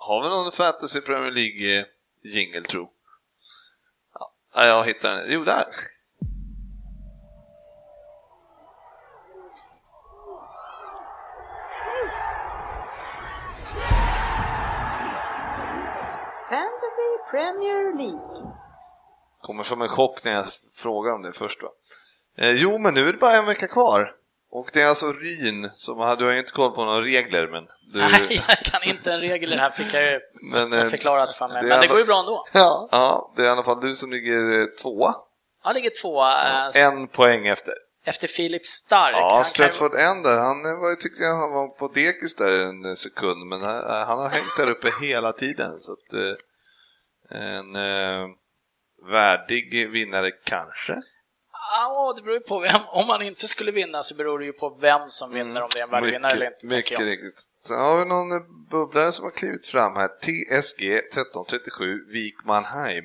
Har 0.00 0.22
vi 0.22 0.28
någon 0.28 0.52
Fantasy 0.52 1.00
Premier 1.00 1.30
League 1.30 1.86
jingel 2.22 2.64
tro? 2.64 2.90
Ja, 4.14 4.32
Ja, 4.54 4.66
jag 4.66 4.84
hittar 4.84 5.14
den. 5.14 5.24
Jo, 5.28 5.44
där. 5.44 5.64
Fantasy 16.48 17.30
Premier 17.30 17.94
League. 17.96 18.52
Kommer 19.40 19.62
som 19.62 19.82
en 19.82 19.88
chock 19.88 20.24
när 20.24 20.32
jag 20.32 20.44
frågar 20.74 21.12
om 21.12 21.22
det 21.22 21.32
först 21.32 21.62
va. 21.62 21.68
Eh, 22.38 22.52
jo, 22.52 22.78
men 22.78 22.94
nu 22.94 23.08
är 23.08 23.12
det 23.12 23.18
bara 23.18 23.36
en 23.36 23.46
vecka 23.46 23.66
kvar. 23.66 24.14
Och 24.50 24.70
det 24.72 24.82
är 24.82 24.88
alltså 24.88 25.12
Ryn 25.12 25.70
som, 25.74 26.16
du 26.18 26.24
har 26.24 26.32
ju 26.32 26.38
inte 26.38 26.52
koll 26.52 26.74
på 26.74 26.84
några 26.84 27.00
regler 27.00 27.48
men 27.48 27.68
du... 27.92 27.98
Nej, 27.98 28.10
jag 28.48 28.58
kan 28.58 28.82
inte 28.82 29.12
en 29.12 29.20
regel 29.20 29.52
i 29.52 29.56
det 29.56 29.62
här, 29.62 29.70
fick 29.70 29.94
jag 29.94 30.02
ju 30.02 30.20
men, 30.52 30.72
eh, 30.72 30.88
förklarat 30.88 31.34
för 31.34 31.48
mig. 31.48 31.62
det 31.62 31.68
Men 31.68 31.80
det 31.80 31.86
går 31.86 31.98
ju 31.98 32.04
bra 32.04 32.20
ändå. 32.20 32.44
Ja, 32.54 32.88
Ja, 32.92 33.32
det 33.36 33.42
är 33.42 33.46
i 33.46 33.48
alla 33.48 33.62
fall 33.62 33.80
du 33.80 33.94
som 33.94 34.10
ligger 34.12 34.60
eh, 34.60 34.64
tvåa. 34.82 35.14
Han 35.62 35.74
ligger 35.74 35.90
tvåa 36.02 36.68
eh, 36.74 36.86
En 36.86 37.08
poäng 37.08 37.46
efter. 37.46 37.74
efter 38.04 38.28
Filip 38.28 38.66
Stark. 38.66 39.16
Ja, 39.16 39.30
kan 39.30 39.38
ju- 39.38 39.44
Stratford 39.44 39.94
Ender, 39.94 40.38
han 40.38 40.62
var, 40.80 40.94
tyckte 40.94 41.22
jag 41.22 41.36
han 41.36 41.50
var 41.50 41.68
på 41.68 41.88
dekis 41.88 42.36
där 42.36 42.62
en 42.68 42.96
sekund, 42.96 43.46
men 43.46 43.62
han, 43.62 44.18
har 44.18 44.28
hängt 44.28 44.56
där 44.56 44.70
uppe 44.70 44.88
hela 45.06 45.32
tiden. 45.32 45.80
Så 45.80 45.92
att, 45.92 46.12
en 47.30 47.76
eh, 47.76 48.26
värdig 49.10 49.90
vinnare 49.90 50.30
kanske. 50.30 51.02
Ja, 51.70 52.12
det 52.16 52.22
beror 52.22 52.34
ju 52.34 52.40
på 52.40 52.58
vem. 52.58 52.80
Om 52.88 53.06
man 53.06 53.22
inte 53.22 53.48
skulle 53.48 53.70
vinna 53.72 54.02
så 54.02 54.14
beror 54.14 54.38
det 54.38 54.44
ju 54.44 54.52
på 54.52 54.78
vem 54.80 55.00
som 55.10 55.30
vinner, 55.34 55.62
om 55.62 55.68
det 55.74 55.78
är 55.78 55.82
en 55.84 55.90
värdevinnare 55.90 56.32
eller 56.32 56.46
inte. 56.46 56.66
mycket 56.66 57.00
riktigt. 57.00 57.38
Sen 57.60 57.76
har 57.80 57.98
vi 57.98 58.04
någon 58.04 58.32
eh, 58.32 58.38
bubblare 58.70 59.12
som 59.12 59.24
har 59.24 59.30
klivit 59.30 59.66
fram 59.66 59.96
här. 59.96 60.08
TSG 60.08 60.82
1337 60.96 61.84
Wikmanheim. 62.12 63.04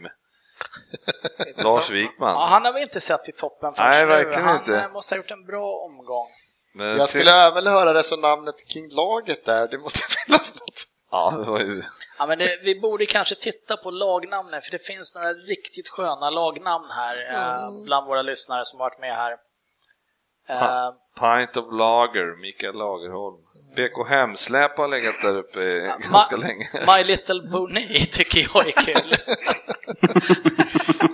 Lars 1.63 1.89
Wikman. 1.89 2.29
Ja, 2.33 2.45
han 2.49 2.65
har 2.65 2.73
vi 2.73 2.81
inte 2.81 2.99
sett 3.01 3.29
i 3.29 3.31
toppen 3.31 3.73
förrän 3.73 3.89
Nej, 3.89 4.01
nu. 4.05 4.07
verkligen 4.11 4.43
Han 4.43 4.55
inte. 4.55 4.77
eh, 4.77 4.91
måste 4.93 5.15
ha 5.15 5.17
gjort 5.17 5.31
en 5.31 5.45
bra 5.45 5.75
omgång. 5.89 6.27
Men 6.75 6.97
jag 6.97 7.09
skulle 7.09 7.31
även 7.47 7.67
höra 7.67 7.93
det 7.93 8.03
som 8.03 8.21
namnet 8.21 8.55
kring 8.73 8.89
laget 8.95 9.45
där, 9.45 9.67
det 9.67 9.77
måste 9.77 9.99
finnas 10.25 10.53
något. 10.59 10.87
Ja, 11.13 11.33
det 11.45 11.51
var 11.51 11.59
ju... 11.59 11.83
Ja, 12.19 12.25
men 12.27 12.39
det, 12.39 12.59
vi 12.63 12.79
borde 12.79 13.05
kanske 13.05 13.35
titta 13.35 13.77
på 13.77 13.91
lagnamnen, 13.91 14.61
för 14.61 14.71
det 14.71 14.79
finns 14.79 15.15
några 15.15 15.33
riktigt 15.33 15.89
sköna 15.89 16.29
lagnamn 16.29 16.85
här 16.91 17.15
eh, 17.33 17.83
bland 17.85 18.07
våra 18.07 18.21
lyssnare 18.21 18.65
som 18.65 18.79
har 18.79 18.85
varit 18.89 18.99
med 18.99 19.15
här. 19.15 19.31
Eh, 20.49 20.89
Pint 21.19 21.57
of 21.57 21.65
Lager, 21.73 22.41
Mikael 22.41 22.75
Lagerholm. 22.75 23.37
BK 23.75 24.09
Hemsläp 24.09 24.77
har 24.77 24.87
legat 24.87 25.21
där 25.21 25.37
uppe 25.37 25.59
Ma- 25.59 26.11
ganska 26.11 26.35
länge. 26.35 26.69
My 26.97 27.03
Little 27.03 27.41
Pony 27.51 27.99
tycker 28.11 28.47
jag 28.53 28.67
är 28.67 28.71
kul. 28.71 29.13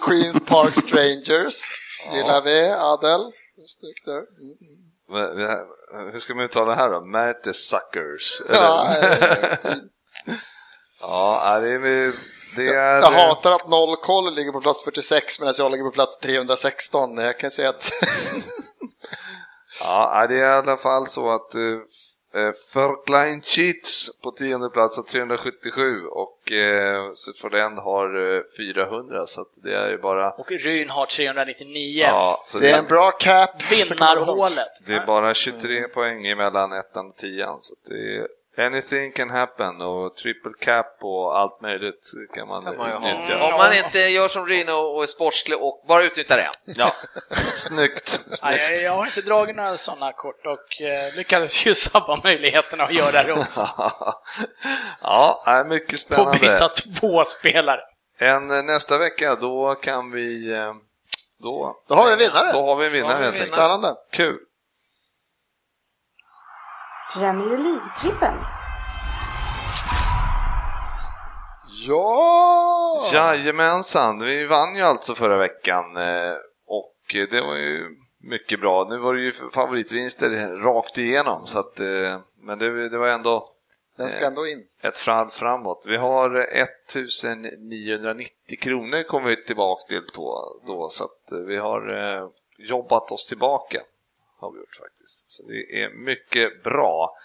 Queens 0.06 0.46
Park 0.46 0.76
Strangers, 0.76 1.62
gillar 2.14 2.42
vi. 2.42 2.70
Adel, 2.72 3.32
snyggt 3.68 4.06
där. 4.06 4.18
Mm. 4.18 4.58
Hur 6.12 6.20
ska 6.20 6.36
man 6.36 6.46
uttala 6.46 6.70
det 6.70 6.76
här 6.76 6.90
då? 6.90 7.02
Märte 7.02 7.54
Suckers? 7.54 8.42
Ja, 8.50 8.96
eh, 9.02 9.58
ja, 11.02 11.60
det 11.60 11.72
är... 11.72 12.14
Det 12.56 12.68
är 12.68 13.02
Jag 13.02 13.12
hatar 13.12 13.52
att 13.52 13.68
Noll 13.68 13.96
Koll 13.96 14.36
ligger 14.36 14.52
på 14.52 14.62
plats 14.62 14.84
46 14.84 15.40
medan 15.40 15.54
jag 15.58 15.72
ligger 15.72 15.86
på 15.86 15.92
plats 15.92 16.18
316. 16.18 17.18
Jag 17.18 17.40
kan 17.40 17.52
säga 17.52 17.70
att 17.70 17.92
Ja, 19.84 20.26
det 20.30 20.36
är 20.36 20.40
i 20.40 20.58
alla 20.68 20.78
fall 20.78 21.08
så 21.08 21.30
att 21.30 21.56
uh, 21.56 21.80
Förklein 22.74 23.42
Cheats 23.42 24.22
på 24.22 24.32
tionde 24.32 24.70
plats 24.70 24.98
har 24.98 25.04
377 25.04 26.06
och 26.06 26.52
uh, 26.52 27.14
Sutford 27.14 27.56
End 27.56 27.80
har 27.80 28.36
eh, 28.36 28.42
400 28.58 29.22
så 29.26 29.42
att 29.42 29.48
det 29.64 29.76
är 29.76 29.90
ju 29.90 29.98
bara... 29.98 30.32
Och 30.32 30.52
Ryn 30.52 30.90
har 30.90 31.06
399. 31.06 32.06
Ja, 32.08 32.42
så 32.46 32.60
det 32.60 32.70
är 32.70 32.80
en 32.80 32.86
bra 32.86 33.12
cap. 33.12 33.72
Vinnarhålet. 33.72 34.68
Det 34.88 34.94
är 34.94 35.06
bara 35.06 35.34
23 35.34 35.88
poäng 35.88 36.38
mellan 36.38 36.74
ettan 36.74 37.08
och 37.08 37.16
tian. 37.16 37.58
Så 37.62 37.74
att 37.74 37.90
det 37.90 38.18
är 38.18 38.28
anything 38.58 39.12
can 39.12 39.30
happen 39.30 39.82
och 39.82 40.16
triple 40.16 40.52
cap 40.60 40.98
och 41.02 41.38
allt 41.40 41.62
möjligt 41.62 42.12
kan 42.36 42.48
man, 42.48 42.64
kan 42.64 42.78
man 42.78 42.88
utnyttja. 42.90 43.44
Om 43.46 43.58
man 43.58 43.74
inte 43.86 44.00
gör 44.00 44.28
som 44.28 44.46
Rino 44.48 44.72
och 44.72 45.04
är 45.04 45.08
sportslig 45.08 45.58
och 45.62 45.86
bara 45.88 46.04
utnyttjar 46.04 46.38
det. 46.38 46.50
Ja, 46.76 46.92
snyggt. 47.54 48.20
Ja, 48.44 48.52
jag, 48.56 48.82
jag 48.82 48.92
har 48.92 49.06
inte 49.06 49.22
dragit 49.22 49.56
några 49.56 49.78
sådana 49.78 50.12
kort 50.12 50.46
och 50.46 50.82
eh, 50.82 51.16
lyckades 51.16 51.68
ju 51.68 51.76
sabba 51.76 52.22
möjligheterna 52.24 52.84
att 52.84 52.94
göra 52.94 53.24
det 53.24 53.34
också. 53.34 53.70
ja, 55.02 55.44
är 55.46 55.66
mycket 55.66 56.10
På 56.10 56.22
att 56.22 56.32
byta 56.42 56.70
spännande. 56.70 57.00
två 57.00 57.24
spelare. 57.24 57.80
En, 58.22 58.52
eh, 58.58 58.64
nästa 58.64 58.98
vecka, 58.98 59.36
då 59.36 59.76
kan 59.76 60.12
vi... 60.12 60.54
eh, 60.54 60.74
Då, 61.44 61.76
Då 61.90 61.96
har 61.96 62.06
vi 62.06 62.12
en 62.12 62.18
vinnare. 62.20 62.52
då 62.54 62.66
har 62.66 62.76
vi 62.76 62.86
en 62.86 62.92
vinnare 62.92 63.24
helt 63.24 63.36
enkelt. 63.36 63.54
Spännande. 63.54 63.96
Kul! 64.12 64.38
Premier 67.14 67.58
League-trippen. 67.58 68.34
Ja! 71.88 72.98
Jajamensan, 73.14 74.20
vi 74.20 74.46
vann 74.46 74.76
ju 74.76 74.82
alltså 74.82 75.16
förra 75.16 75.38
veckan 75.38 75.98
eh, 75.98 76.34
och 76.68 76.96
det 77.32 77.42
var 77.42 77.56
ju 77.56 77.88
mycket 78.24 78.60
bra. 78.60 78.88
Nu 78.90 78.98
var 78.98 79.14
det 79.14 79.22
ju 79.22 79.32
favoritvinster 79.32 80.30
rakt 80.64 80.98
igenom, 80.98 81.42
så 81.46 81.60
att, 81.60 81.80
eh, 81.80 82.20
men 82.42 82.60
det, 82.60 82.90
det 82.90 82.98
var 82.98 83.08
ändå 83.08 83.50
Den 83.98 84.10
ska 84.10 84.26
ändå 84.26 84.48
in. 84.48 84.64
ett 84.82 84.98
fall 84.98 85.30
framåt. 85.30 85.86
Vi 85.88 85.98
har 85.98 86.36
1990 86.38 88.30
kronor 88.60 89.04
kommer 89.04 89.30
vi 89.30 89.46
tillbaka 89.46 89.82
till 89.88 90.02
då, 90.16 90.62
då 90.68 90.90
så 90.90 91.04
att 91.04 91.32
vi 91.48 91.58
har 91.58 91.98
eh, 91.98 92.28
jobbat 92.58 93.12
oss 93.12 93.26
tillbaka. 93.26 93.82
Har 94.40 94.52
vi 94.52 94.60
gjort 94.60 94.76
faktiskt. 94.76 95.32
Så 95.32 95.44
det 95.44 95.82
är 95.84 95.90
mycket 95.90 96.64
bra. 96.64 97.16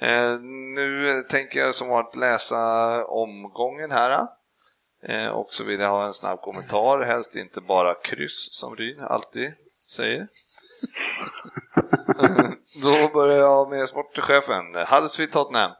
Eh, 0.00 0.40
nu 0.40 1.22
tänker 1.28 1.60
jag 1.60 1.74
som 1.74 1.88
vanligt 1.88 2.16
läsa 2.16 3.04
omgången 3.04 3.90
här. 3.90 4.26
Eh, 5.02 5.26
och 5.26 5.54
så 5.54 5.64
vill 5.64 5.80
jag 5.80 5.88
ha 5.88 6.06
en 6.06 6.14
snabb 6.14 6.40
kommentar, 6.40 7.02
helst 7.02 7.36
inte 7.36 7.60
bara 7.60 7.94
kryss 7.94 8.48
som 8.52 8.76
Ryn 8.76 9.00
alltid 9.00 9.54
säger. 9.86 10.28
Då 12.82 13.08
börjar 13.14 13.38
jag 13.38 13.70
med 13.70 13.88
sportchefen. 13.88 14.64
Huddersfield 14.74 15.32
Tottenham. 15.32 15.70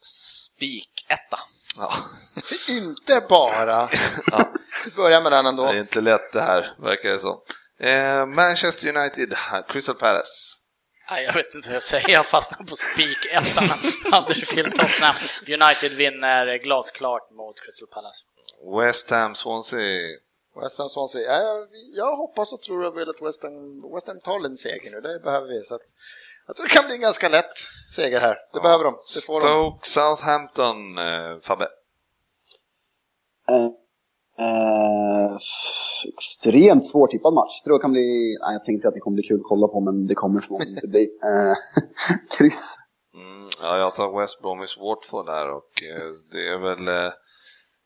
Spik 0.00 1.06
etta. 1.08 1.38
Ja. 1.76 1.92
Inte 2.80 3.26
bara. 3.28 3.88
Ja. 4.30 4.52
Vi 4.84 5.02
börjar 5.02 5.22
med 5.22 5.32
den 5.32 5.46
ändå. 5.46 5.62
Det 5.62 5.76
är 5.76 5.80
inte 5.80 6.00
lätt 6.00 6.32
det 6.32 6.40
här, 6.40 6.76
verkar 6.78 7.08
det 7.08 7.18
som. 7.18 7.40
Eh, 7.80 8.26
Manchester 8.26 8.96
United, 8.96 9.34
Crystal 9.68 9.94
Palace. 9.94 10.62
Nej, 11.10 11.24
jag 11.24 11.32
vet 11.32 11.54
inte 11.54 11.68
vad 11.68 11.76
jag 11.76 11.82
säger, 11.82 12.10
jag 12.10 12.26
fastnar 12.26 12.58
på 12.58 12.76
spik 12.76 13.18
ettan. 13.30 13.68
Huddersfield 14.12 14.74
Tottenham. 14.74 15.14
United 15.46 15.92
vinner 15.92 16.58
glasklart 16.58 17.30
mot 17.30 17.60
Crystal 17.60 17.88
Palace. 17.88 18.24
West 18.80 19.10
Ham, 19.10 19.34
Swansea. 19.34 20.18
West 20.62 20.78
Ham 20.78 20.88
Swansea. 20.88 21.22
Ja, 21.22 21.42
jag, 21.42 21.68
jag 21.94 22.16
hoppas 22.16 22.52
och 22.52 22.60
tror 22.62 22.84
och 22.84 22.98
vill 22.98 23.10
att 23.10 23.22
West 23.22 23.42
Ham, 23.42 23.92
West 23.94 24.06
Ham 24.06 24.20
tar 24.20 24.46
en 24.46 24.56
seger 24.56 24.90
nu, 24.94 25.00
det 25.00 25.20
behöver 25.20 25.48
vi. 25.48 25.62
Så 25.64 25.74
att, 25.74 25.82
jag 26.46 26.56
tror 26.56 26.66
det 26.66 26.74
kan 26.74 26.86
bli 26.86 26.94
en 26.94 27.00
ganska 27.00 27.28
lätt 27.28 27.58
seger 27.96 28.20
här. 28.20 28.36
Det 28.52 28.60
behöver 28.60 28.84
de. 28.84 28.94
Det 29.14 29.26
får 29.26 29.40
de. 29.40 29.46
Stoke, 29.46 29.88
Southampton, 29.88 30.98
eh, 30.98 31.38
Fabbe. 31.42 31.68
Eh, 33.48 33.68
eh, 34.38 35.36
extremt 36.14 36.86
svårtippad 36.86 37.34
match. 37.34 37.60
Tror 37.64 37.74
jag 37.74 37.82
kan 37.82 37.92
bli, 37.92 38.36
nej, 38.40 38.52
jag 38.52 38.64
tänkte 38.64 38.88
att 38.88 38.94
det 38.94 39.00
kommer 39.00 39.14
bli 39.14 39.22
kul 39.28 39.40
att 39.40 39.48
kolla 39.48 39.68
på 39.68 39.80
men 39.80 40.06
det 40.06 40.14
kommer 40.14 40.40
förmodligen 40.40 40.74
inte 40.74 40.88
bli. 40.88 41.02
Eh, 41.02 41.56
kryss. 42.38 42.76
Mm, 43.14 43.48
ja, 43.62 43.78
jag 43.78 43.94
tar 43.94 44.20
West 44.20 44.42
Bromwich 44.42 44.78
Watford 44.78 45.26
där 45.26 45.50
och 45.50 45.72
eh, 45.90 46.10
det 46.32 46.48
är 46.48 46.58
väl 46.58 46.88
eh, 46.88 47.12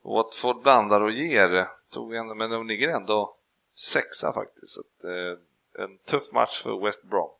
Watford 0.05 0.63
blandar 0.63 1.01
och 1.01 1.13
ger, 1.13 1.67
tog 1.93 2.15
ändå, 2.15 2.35
men 2.35 2.51
de 2.51 2.67
ligger 2.67 2.97
ändå 2.97 3.37
sexa 3.75 4.33
faktiskt. 4.33 4.73
Så 4.75 4.81
att, 4.81 5.05
eh, 5.05 5.85
en 5.85 5.99
tuff 6.07 6.33
match 6.33 6.63
för 6.63 6.85
West 6.85 7.11
Brom. 7.11 7.31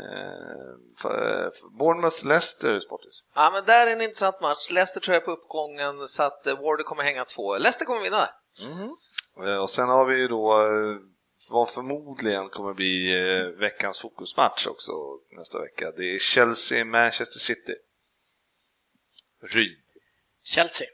Eh, 0.00 0.74
för 0.98 1.50
Bournemouth-Leicester, 1.78 2.80
Sportis. 2.80 3.24
Ja, 3.34 3.50
men 3.50 3.64
där 3.64 3.86
är 3.86 3.92
en 3.92 4.00
intressant 4.02 4.40
match. 4.40 4.70
Leicester 4.70 5.00
tror 5.00 5.14
jag 5.14 5.22
är 5.22 5.24
på 5.26 5.32
uppgången 5.32 6.08
så 6.08 6.22
att 6.22 6.46
eh, 6.46 6.54
Wardy 6.60 6.82
kommer 6.82 7.02
hänga 7.02 7.24
två. 7.24 7.58
Leicester 7.58 7.84
kommer 7.84 8.02
vinna 8.02 8.16
där. 8.16 8.30
Eh, 9.46 9.56
Och 9.62 9.70
sen 9.70 9.88
har 9.88 10.04
vi 10.04 10.16
ju 10.16 10.28
då 10.28 10.54
vad 11.50 11.70
förmodligen 11.70 12.48
kommer 12.48 12.74
bli 12.74 13.14
veckans 13.58 14.00
fokusmatch 14.00 14.66
också 14.66 14.92
nästa 15.36 15.58
vecka. 15.60 15.90
Det 15.96 16.14
är 16.14 16.18
Chelsea-Manchester 16.18 17.38
City. 17.38 17.74
Ryd. 19.42 19.78
Chelsea. 20.44 20.86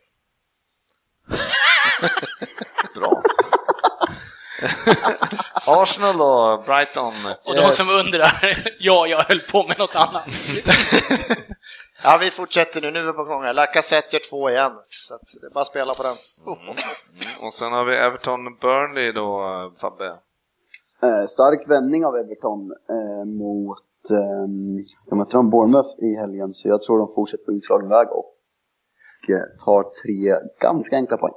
Bra. 2.94 3.22
Arsenal 5.66 6.16
då, 6.18 6.62
Brighton. 6.66 7.14
Och 7.44 7.54
de 7.54 7.70
som 7.70 7.86
undrar, 8.00 8.56
ja, 8.78 9.06
jag 9.06 9.22
höll 9.22 9.40
på 9.40 9.64
med 9.68 9.78
något 9.78 9.94
annat. 9.96 10.28
Ja, 12.04 12.18
vi 12.20 12.30
fortsätter 12.30 12.80
nu. 12.80 12.90
Nu 12.90 12.98
är 12.98 13.06
vi 13.06 13.12
på 13.12 13.24
gång 13.24 13.42
här. 13.42 13.54
Lacazette 13.54 14.16
gör 14.16 14.20
två 14.30 14.50
igen. 14.50 14.72
Så 14.88 15.14
att 15.14 15.20
det 15.40 15.46
är 15.46 15.50
bara 15.50 15.60
att 15.60 15.66
spela 15.66 15.94
på 15.94 16.02
den. 16.02 16.16
Mm. 16.46 17.46
Och 17.46 17.54
sen 17.54 17.72
har 17.72 17.84
vi 17.84 17.94
Everton-Burnley 17.96 19.12
då, 19.12 19.28
eh, 19.44 19.80
Fabbe. 19.80 20.06
Eh, 21.02 21.26
stark 21.26 21.68
vändning 21.68 22.04
av 22.06 22.16
Everton 22.16 22.72
eh, 22.88 23.24
mot, 23.24 24.10
eh, 24.10 24.46
de 25.08 25.18
mötte 25.18 25.36
de 25.36 25.50
Bournemouth 25.50 26.04
i 26.04 26.16
helgen 26.16 26.54
så 26.54 26.68
jag 26.68 26.82
tror 26.82 26.98
de 26.98 27.14
fortsätter 27.14 27.44
på 27.44 27.52
inslagen 27.52 27.88
väg 27.88 28.08
och 28.10 28.34
eh, 29.28 29.64
tar 29.64 29.82
tre 30.02 30.48
ganska 30.60 30.96
enkla 30.96 31.16
poäng. 31.16 31.34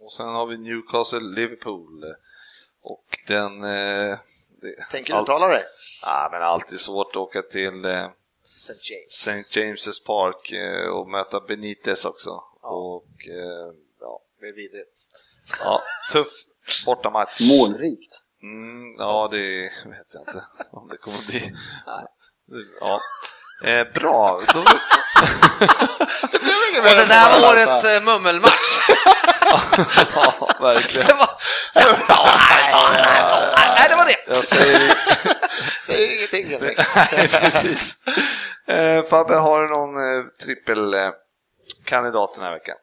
Och 0.00 0.12
sen 0.12 0.28
har 0.28 0.46
vi 0.46 0.56
Newcastle-Liverpool. 0.56 2.14
Den... 3.30 3.64
Eh, 3.64 4.18
det, 4.62 4.90
Tänker 4.90 5.14
du 5.14 5.20
uttala 5.20 5.48
dig? 5.48 5.64
Ja, 6.02 6.28
men 6.32 6.42
alltid 6.42 6.80
svårt 6.80 7.10
att 7.10 7.16
åka 7.16 7.42
till 7.42 7.84
eh, 7.84 8.08
St. 8.44 8.74
James. 8.82 9.26
St. 9.28 9.60
James' 9.60 10.06
Park 10.06 10.52
eh, 10.52 10.88
och 10.88 11.08
möta 11.08 11.40
Benitez 11.40 12.04
också. 12.04 12.30
Och 12.62 13.28
eh, 13.28 13.74
ja, 14.00 14.22
Det 14.40 14.46
är 14.46 14.52
vidrigt. 14.52 14.98
ja, 15.64 15.80
tuff 16.12 16.28
bortamatch. 16.86 17.40
Målrikt. 17.40 18.20
Mm, 18.42 18.96
ja, 18.98 19.28
det 19.32 19.62
vet 19.86 20.14
jag 20.14 20.20
inte 20.20 20.44
om 20.70 20.88
det 20.88 20.96
kommer 20.96 21.30
bli. 21.30 21.52
Ja. 22.80 23.00
Eh, 23.64 23.92
bra, 23.92 24.40
då, 24.54 24.62
Det 26.32 26.90
Och 26.90 26.96
det 26.96 27.08
där 27.08 27.40
var 27.40 27.52
årets 27.52 27.84
eh, 27.84 28.02
mummelmatch. 28.02 28.88
ja, 30.14 30.56
verkligen. 30.60 31.06
Det 31.06 31.14
var... 31.14 31.30
Nej, 33.76 33.86
det 33.90 33.96
var 33.96 34.04
det. 34.04 34.16
Jag 34.26 34.44
säger 34.44 34.94
Säg 35.80 35.96
ingenting 36.16 36.46
helt 36.50 36.62
nej, 37.12 37.28
precis. 37.28 37.98
Eh, 38.66 39.02
Fabbe, 39.02 39.34
har 39.34 39.62
du 39.62 39.68
någon 39.68 39.94
eh, 39.96 40.26
trippelkandidat 40.44 42.34
den 42.34 42.44
här 42.44 42.52
veckan? 42.52 42.76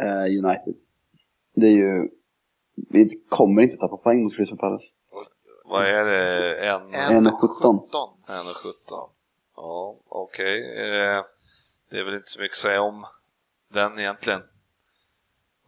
Eh, 0.00 0.44
United. 0.44 0.74
Det 1.56 1.66
är 1.66 1.70
ju, 1.70 2.08
vi 2.90 3.10
kommer 3.28 3.62
inte 3.62 3.76
tappa 3.76 3.96
poäng 3.96 4.22
mot 4.22 4.36
Crystal 4.36 4.58
Palace. 4.58 4.86
Vad 5.64 5.86
är 5.86 6.04
det? 6.04 6.54
En, 6.66 6.94
En 6.94 7.26
1,17. 7.26 7.30
17. 7.40 7.78
en 8.28 8.38
och 8.38 8.56
17? 8.56 9.10
Ja, 9.56 9.96
okej. 10.08 10.58
Eh, 10.76 11.22
det 11.90 11.98
är 11.98 12.04
väl 12.04 12.14
inte 12.14 12.30
så 12.30 12.40
mycket 12.40 12.54
att 12.56 12.62
säga 12.62 12.80
om 12.82 13.06
den 13.72 13.98
egentligen. 13.98 14.40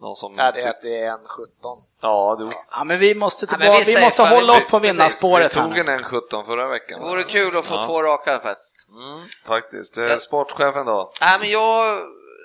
Någon 0.00 0.16
som... 0.16 0.34
Ja, 0.38 0.52
det 0.52 0.62
är 0.62 0.68
att 0.70 0.80
det 0.80 0.98
är 0.98 1.10
en 1.12 1.24
17. 1.26 1.78
Ja, 2.00 2.36
du, 2.38 2.50
Ja, 2.70 2.84
men 2.84 2.98
vi 2.98 3.14
måste, 3.14 3.46
Ja, 3.46 3.48
men 3.50 3.60
tillbaka, 3.60 3.78
vi 3.78 3.84
vi, 3.84 3.92
säger 3.92 4.06
måste 4.06 4.22
hålla 4.22 4.52
vi- 4.52 4.58
oss 4.58 4.70
på 4.70 4.78
vi 4.78 4.88
vinnarspåret 4.90 5.54
här 5.54 5.62
tog 5.62 5.78
en 5.78 5.88
N17 5.88 6.44
förra 6.44 6.68
veckan. 6.68 7.00
Det 7.00 7.08
vore 7.08 7.22
kul 7.24 7.56
att 7.56 7.64
få 7.64 7.74
Ja. 7.74 7.86
två 7.86 8.02
raka 8.02 8.40
faktiskt. 8.40 8.86
Mm, 8.88 9.20
faktiskt. 9.44 9.98
Eh, 9.98 10.04
Yes. 10.04 10.22
Sportchefen 10.28 10.86
då? 10.86 11.12
Nej, 11.20 11.38
men 11.40 11.50
jag 11.50 12.02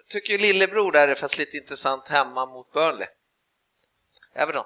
tycker 0.09 0.33
ju 0.33 0.37
lillebror 0.39 0.91
där 0.91 1.07
är 1.07 1.15
fast 1.15 1.37
lite 1.37 1.57
intressant 1.57 2.07
hemma 2.07 2.45
mot 2.45 2.73
Burnley. 2.73 3.07
Everton. 4.35 4.65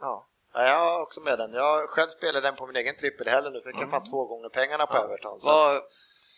Ja. 0.00 0.24
Ja, 0.54 0.64
jag 0.66 0.94
är 0.94 1.02
också 1.02 1.20
med 1.20 1.38
den. 1.38 1.52
Jag 1.52 1.88
själv 1.88 2.08
spelar 2.08 2.40
den 2.40 2.56
på 2.56 2.66
min 2.66 2.76
egen 2.76 2.96
trippel 2.96 3.28
heller 3.28 3.50
nu, 3.50 3.60
för 3.60 3.70
jag 3.70 3.78
kan 3.78 3.90
fan 3.90 4.04
två 4.10 4.24
gånger 4.24 4.48
pengarna 4.48 4.86
på 4.86 4.96
Everton. 4.96 5.40
Så 5.40 5.50
Vad, 5.50 5.76
att 5.76 5.82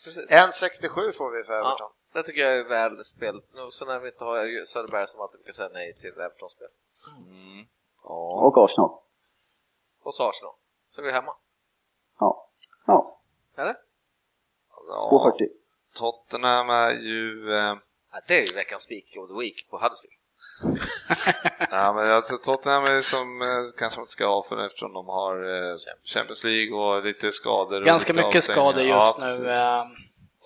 precis. 0.05 0.31
1,67 0.31 1.13
får 1.13 1.31
vi 1.39 1.45
för 1.45 1.53
Everton. 1.53 1.91
Det 2.13 2.23
tycker 2.23 2.41
jag 2.41 2.59
är 2.59 2.69
väl 2.69 3.05
spel. 3.05 3.43
Nu 3.55 3.71
så 3.71 3.85
när 3.85 3.99
vi 3.99 4.09
inte 4.09 4.25
har 4.25 4.65
Söderberg 4.65 5.07
som 5.07 5.21
alltid 5.21 5.39
brukar 5.39 5.53
säga 5.53 5.69
nej 5.73 5.95
till 5.95 6.11
Everton-spel. 6.11 6.69
Mm. 7.19 7.67
Ja. 8.05 8.09
Och 8.47 8.65
Arsenal. 8.65 8.91
Och 10.03 10.15
så 10.15 10.29
Arsenal. 10.29 10.53
Så 10.89 11.01
är 11.01 11.05
vi 11.05 11.13
hemma. 11.13 11.33
Ja. 12.21 12.49
Ja. 12.87 13.19
Eller? 13.57 13.75
ja. 14.89 15.35
2,40. 15.41 15.49
Tottenham 15.95 16.71
är 16.71 16.91
ju... 16.91 17.55
Eh, 17.55 17.75
Ja, 18.13 18.21
det 18.29 18.39
är 18.39 18.47
ju 18.47 18.55
veckans 18.55 18.83
speak 18.83 19.05
of 19.17 19.29
the 19.29 19.39
week 19.41 19.67
på 19.71 19.79
Huddersfield. 19.79 20.17
ja, 21.71 21.93
men 21.93 22.07
jag 22.09 22.27
tror 22.27 22.39
Tottenham 22.39 22.85
är 22.85 23.01
som 23.01 23.43
eh, 23.43 23.49
kanske 23.79 23.99
man 23.99 24.03
inte 24.05 24.13
ska 24.13 24.27
ha 24.27 24.43
för 24.43 24.65
eftersom 24.67 24.93
de 24.93 25.07
har 25.09 25.35
eh, 25.71 25.77
Champions 26.05 26.45
League 26.45 26.75
och 26.79 27.05
lite 27.05 27.33
skador. 27.33 27.81
och 27.81 27.87
Ganska 27.87 28.13
lite 28.13 28.27
mycket 28.27 28.37
avstängningar. 28.37 28.73
skador 28.73 28.83
just 28.87 29.19
Ja, 29.47 29.89
nu. 29.91 29.97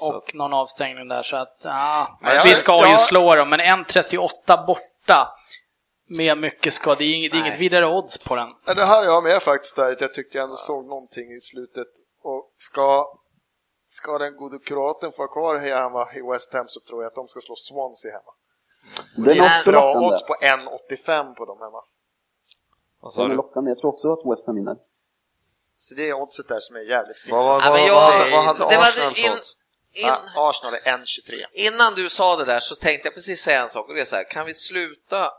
Och 0.01 0.35
någon 0.35 0.53
avstängning 0.53 1.09
där, 1.09 1.23
så 1.23 1.37
att 1.37 1.57
ja, 1.65 2.19
Ja, 2.23 2.29
vi 2.45 2.49
jag- 2.51 2.59
ska 2.59 2.87
ju 2.87 2.91
jag- 2.93 3.01
slå 3.01 3.35
dem, 3.35 3.49
men 3.51 3.61
1.38 3.61 4.67
borta 4.67 5.35
med 6.19 6.39
mycket 6.39 6.75
skada, 6.75 6.97
det 6.99 7.05
är 7.05 7.15
inget, 7.15 7.33
det 7.33 7.39
är 7.39 7.41
inget 7.41 7.61
vidare 7.61 7.87
odds 7.87 8.19
på 8.19 8.37
den. 8.37 8.51
Ja, 8.67 8.75
det 8.75 8.85
här 8.85 9.05
jag 9.05 9.23
med 9.23 9.43
faktiskt 9.43 9.77
där, 9.77 9.93
att 9.93 10.01
jag 10.01 10.15
tyckte 10.15 10.39
jag 10.39 10.45
ändå 10.45 10.57
såg 10.57 10.87
någonting 10.89 11.33
i 11.33 11.41
slutet. 11.41 11.89
Och 12.23 12.53
ska, 12.57 13.07
ska 13.87 14.19
den 14.19 14.37
gode 14.37 14.59
kroaten 14.59 15.13
få 15.13 15.27
kvar 15.27 15.57
hemma 15.57 16.09
i 16.15 16.33
West 16.33 16.55
Ham 16.55 16.65
så 16.69 16.81
tror 16.81 17.03
jag 17.03 17.09
att 17.11 17.15
de 17.15 17.29
ska 17.29 17.41
slå 17.41 17.55
Swansea 17.57 18.13
hemma. 18.13 18.33
Det 19.27 19.33
är 19.33 19.43
är 19.43 19.47
också 19.47 19.71
bra 19.71 19.95
odds 20.01 20.23
på 20.27 20.35
1,85 20.41 21.35
på 21.35 21.45
dem 21.45 21.59
hemma. 21.61 21.81
Vad 23.01 23.13
sa 23.13 23.25
är 23.25 23.29
du? 23.29 23.35
lockande. 23.37 23.71
Jag 23.71 23.79
tror 23.79 23.95
också 23.95 24.13
att 24.13 24.33
West 24.33 24.47
Ham 24.47 24.57
vinner. 24.57 24.77
Så 25.77 25.95
det 25.95 26.09
är 26.09 26.15
oddset 26.15 26.49
där 26.49 26.61
som 26.61 26.77
är 26.77 26.81
jävligt 26.81 27.23
fint. 27.23 27.33
Vad, 27.33 27.45
vad, 27.47 27.63
Ja, 27.65 27.71
vad, 27.71 27.81
jag- 27.81 27.95
vad, 27.95 28.31
vad 28.31 28.45
hade 28.45 28.59
det 28.59 28.79
Arsenal 28.79 29.15
fått? 29.15 29.57
In, 29.95 30.07
Ja, 30.07 30.49
Arsenal 30.51 30.75
är 30.75 30.79
1,23. 30.99 31.33
innan 31.53 31.95
du 31.95 32.09
sa 32.09 32.37
det 32.37 32.45
där 32.45 32.61
så 32.61 32.75
tänkte 32.75 33.07
jag 33.09 33.15
precis 33.15 33.41
säga 33.41 33.63
en 33.63 33.69
sak 33.69 33.89
och 33.89 33.95
det 33.95 34.01
är 34.01 34.05
så 34.05 34.17
här, 34.17 34.31
kan 34.31 34.47
vi 34.47 34.55
sluta 34.55 35.31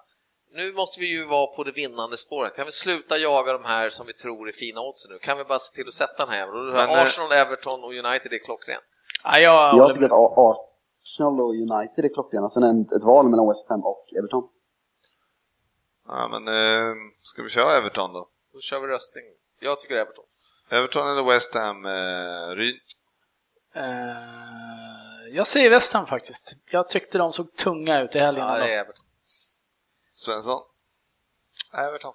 nu 0.53 0.73
måste 0.73 0.99
vi 0.99 1.07
ju 1.07 1.26
vara 1.26 1.48
på 1.48 1.64
det 1.64 1.72
vinnande 1.72 2.18
spåret. 2.18 2.56
Kan 2.56 2.65
vi 2.65 2.72
sluta 2.72 3.18
jaga 3.18 3.53
de 3.53 3.64
här 3.65 3.90
som 3.90 4.07
vi 4.07 4.14
tror 4.14 4.48
är 4.48 4.52
fina 4.52 4.82
odds 4.82 5.07
nu? 5.10 5.19
Kan 5.19 5.38
vi 5.38 5.44
bara 5.44 5.60
se 5.60 5.76
till 5.76 5.88
att 5.88 5.94
sätta 5.94 6.26
den 6.26 6.34
här 6.36 6.48
Men, 6.73 6.90
eh, 6.90 7.02
Arsenal, 7.02 7.32
Everton 7.32 7.84
och 7.84 7.94
United 7.94 8.34
är 8.34 8.38
klockren. 8.45 8.80
Ja, 9.23 9.40
jag 9.40 9.77
Jag 9.77 9.94
tycker 9.94 10.06
att 10.06 10.11
Arsenal 11.02 11.41
och 11.41 11.53
United 11.53 12.06
är 12.06 12.14
klockrena. 12.14 12.49
Sen 12.49 12.64
en- 12.64 12.82
ett 12.98 13.03
val 13.03 13.30
mellan 13.30 13.48
West 13.48 13.69
Ham 13.69 13.82
och 13.86 14.06
Everton. 14.18 14.44
Ja, 16.07 16.27
men 16.27 16.48
eh, 16.48 16.94
ska 17.22 17.41
vi 17.41 17.49
köra 17.49 17.72
Everton 17.77 18.14
då? 18.14 18.27
Då 18.53 18.60
kör 18.60 18.80
vi 18.80 18.88
röstning. 18.88 19.23
Jag 19.60 19.80
tycker 19.80 19.95
Everton. 19.95 20.26
Everton 20.72 21.07
eller 21.11 21.23
West 21.23 21.56
Ham? 21.56 21.86
Eh, 21.86 22.48
Ryn? 22.56 22.80
Eh, 23.76 25.34
jag 25.35 25.47
säger 25.47 25.69
West 25.69 25.93
Ham 25.93 26.06
faktiskt. 26.06 26.56
Jag 26.69 26.89
tyckte 26.89 27.18
de 27.18 27.34
såg 27.34 27.53
tunga 27.56 28.02
ut 28.02 28.15
i 28.15 28.19
helgen. 28.19 28.47
Ja, 28.47 28.57
det 28.57 28.73
är 28.73 28.80
Everton. 28.84 29.06
Svensson? 30.14 30.61
Everton. 31.77 32.14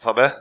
Fabbe? 0.00 0.32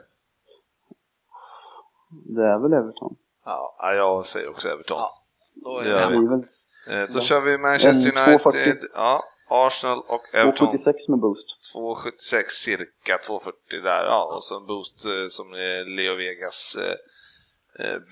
Det 2.10 2.44
är 2.44 2.60
väl 2.60 2.74
Everton. 2.74 3.16
Ja, 3.46 3.76
ja, 3.80 3.94
jag 3.94 4.26
säger 4.26 4.50
också 4.50 4.70
Everton. 4.70 4.98
Ja. 4.98 5.24
Då 5.54 5.80
är 5.80 5.84
Det 5.84 6.08
vi. 6.20 6.28
väl 6.28 6.44
Eh, 6.90 7.10
då 7.14 7.22
kör 7.22 7.42
vi 7.42 7.58
Manchester 7.58 7.90
En 7.90 8.18
United, 8.18 8.42
240. 8.42 8.74
ja, 8.94 9.24
Arsenal 9.50 10.00
och 10.08 10.36
Everton. 10.36 10.56
276 10.58 11.08
med 11.08 11.20
boost. 11.20 11.46
2,76 11.76 12.44
cirka, 12.48 13.18
2,40 13.18 13.52
där. 13.84 14.06
Ja, 14.06 14.34
och 14.36 14.44
så 14.44 14.58
en 14.58 14.66
boost 14.66 15.06
eh, 15.06 15.28
som 15.30 15.52
Leo 15.98 16.16
Vegas 16.16 16.78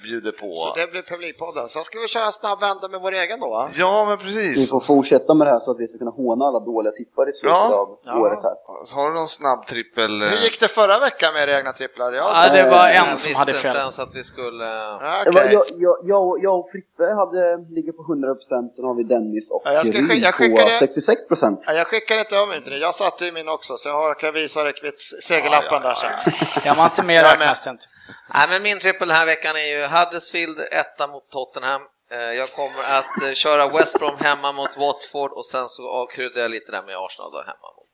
bjuder 0.03 0.31
på. 0.31 0.53
Så 0.55 0.73
det 0.75 0.91
blir 0.91 1.01
publikpodden. 1.01 1.69
Sen 1.69 1.83
ska 1.83 1.99
vi 1.99 2.07
köra 2.07 2.25
en 2.25 2.31
snabb 2.31 2.59
vända 2.61 2.87
med 2.87 2.99
vår 3.01 3.11
egen 3.11 3.39
då. 3.39 3.49
va? 3.49 3.67
Ja, 3.83 4.05
men 4.07 4.17
Vi 4.17 4.23
precis. 4.23 4.69
får 4.71 4.79
fortsätta 4.79 5.33
med 5.33 5.47
det 5.47 5.51
här 5.51 5.59
så 5.59 5.71
att 5.71 5.79
vi 5.79 5.87
ska 5.87 5.97
kunna 5.97 6.11
håna 6.11 6.45
alla 6.45 6.59
dåliga 6.59 6.91
tippar 6.91 7.29
i 7.29 7.33
slutet 7.33 7.57
Ja. 7.69 7.75
av 7.81 7.87
Ja. 8.05 8.19
året 8.21 8.39
här. 8.43 8.55
Så 8.85 8.95
har 8.95 9.07
du 9.09 9.13
någon 9.15 9.27
snabb 9.27 9.65
trippel? 9.65 10.21
eh, 10.21 10.27
Hur 10.27 10.37
gick 10.37 10.59
det 10.59 10.67
förra 10.67 10.99
veckan 10.99 11.29
med 11.33 11.49
era 11.49 11.57
egna 11.57 11.71
tripplar? 11.71 12.11
Ja, 12.11 12.45
Ja, 12.47 12.53
det 12.55 12.69
var 12.69 12.89
Eh, 12.89 12.99
en 13.01 13.05
Jag 13.09 13.17
som 13.19 13.35
hade 13.35 13.51
inte 13.51 13.61
fel. 13.61 13.75
ens 13.75 13.99
att 13.99 14.15
vi 14.15 14.23
skulle... 14.23 14.65
Ja, 14.65 15.21
Det 15.25 15.31
var- 15.31 15.41
okej. 15.41 15.53
Jag, 15.53 15.63
jag, 15.85 15.97
jag, 16.03 16.43
jag 16.43 16.59
och 16.59 16.69
Frippe 16.71 17.03
hade, 17.21 17.41
ligger 17.77 17.91
på 17.91 18.03
100%, 18.03 18.69
sen 18.75 18.85
har 18.85 18.95
vi 18.99 19.03
Dennis 19.03 19.51
och 19.51 19.61
Ja, 19.65 19.73
jag 19.73 19.85
ska 19.87 19.97
jag 19.97 20.07
på 20.07 20.43
skickade- 20.43 20.69
66%. 20.69 21.63
Ja, 21.67 21.73
jag 21.73 21.87
skickar 21.87 22.19
inte 22.19 22.35
över 22.35 22.59
till 22.63 22.71
dig. 22.71 22.81
Jag 22.81 22.93
satte 22.93 23.25
ju 23.25 23.31
min 23.31 23.49
också, 23.49 23.77
så 23.77 23.89
jag 23.89 23.93
har- 23.95 24.13
kan 24.13 24.33
visa 24.33 24.63
dig 24.63 24.73
kvitt 24.73 25.01
segerlappen 25.29 25.81
där 25.81 25.93
sen. 25.93 26.33
Jag 26.65 26.75
var 26.75 26.83
inte 26.85 27.03
med 27.03 27.15
Jag 27.15 27.23
där 27.23 27.29
med. 27.31 27.39
räknas 27.39 27.63
det 27.63 27.69
inte. 27.69 27.85
Nej, 28.33 28.47
men 28.49 28.63
min 28.63 28.79
trippel 28.79 29.07
den 29.07 29.17
här 29.17 29.25
veckan 29.25 29.55
är 29.55 29.65
ju 29.77 29.85
Huddersfield 29.85 30.59
etta 30.71 31.07
mot 31.07 31.29
Tottenham. 31.29 31.81
Eh, 32.11 32.19
Jag 32.19 32.49
kommer 32.49 32.83
att 32.97 33.23
eh, 33.27 33.33
köra 33.33 33.67
West 33.67 33.99
Brom 33.99 34.17
hemma 34.19 34.51
mot 34.51 34.77
Watford 34.77 35.31
och 35.31 35.45
sen 35.45 35.69
så 35.69 35.89
avkryddar 35.89 36.41
jag 36.41 36.51
lite 36.51 36.71
där 36.71 36.83
med 36.83 36.97
Arsenal 36.97 37.31
då 37.31 37.37
hemma 37.37 37.67
mot. 37.77 37.87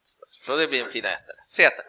Så 0.46 0.56
det 0.56 0.68
blir 0.68 0.84
en 0.84 0.90
fin 0.90 1.06
etta. 1.06 1.34
Tre 1.56 1.66
ettor. 1.66 1.86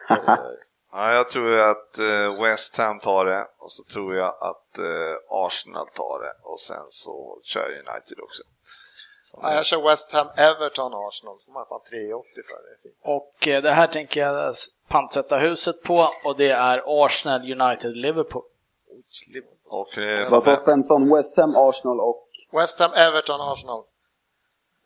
Ja, 0.93 1.12
jag 1.12 1.28
tror 1.28 1.59
att 1.61 1.98
eh, 1.98 2.43
West 2.43 2.77
Ham 2.78 2.98
tar 3.01 3.24
det 3.24 3.47
och 3.59 3.73
så 3.73 3.85
tror 3.85 4.15
jag 4.16 4.28
att 4.28 4.78
Arsenal 5.31 5.89
tar 5.89 6.20
det 6.23 6.32
och 6.43 6.61
sen 6.61 6.86
så 6.90 7.40
kör 7.44 7.61
jag 7.61 7.70
United 7.70 8.19
också. 8.23 8.43
Ja, 9.43 9.55
jag 9.55 9.66
kör 9.66 9.82
West 9.89 10.12
Ham, 10.12 10.27
Everton, 10.36 10.93
Arsenal. 10.94 11.39
får 11.47 11.53
man 11.53 11.66
fan 11.69 11.81
3,80 11.81 12.23
för. 12.48 12.62
Det 12.62 12.73
är 12.74 12.82
fint. 12.82 12.97
Och 13.05 13.62
det 13.62 13.73
här 13.73 13.86
tänker 13.86 14.20
jag 14.20 14.55
pantsätta 14.88 15.38
huset 15.38 15.82
på 15.82 15.94
och 16.24 16.36
det 16.36 16.50
är 16.50 16.82
Arsenal, 17.04 17.60
United, 17.60 17.96
Liverpool. 17.96 18.42
Och 19.64 19.98
eh, 19.98 20.30
Vad 20.30 20.42
sa 20.42 20.56
Svensson? 20.56 21.14
West 21.14 21.36
Ham, 21.36 21.56
Arsenal 21.56 22.00
och 22.00 22.28
West 22.52 22.80
Ham, 22.80 22.90
Everton, 22.96 23.40
Arsenal. 23.40 23.82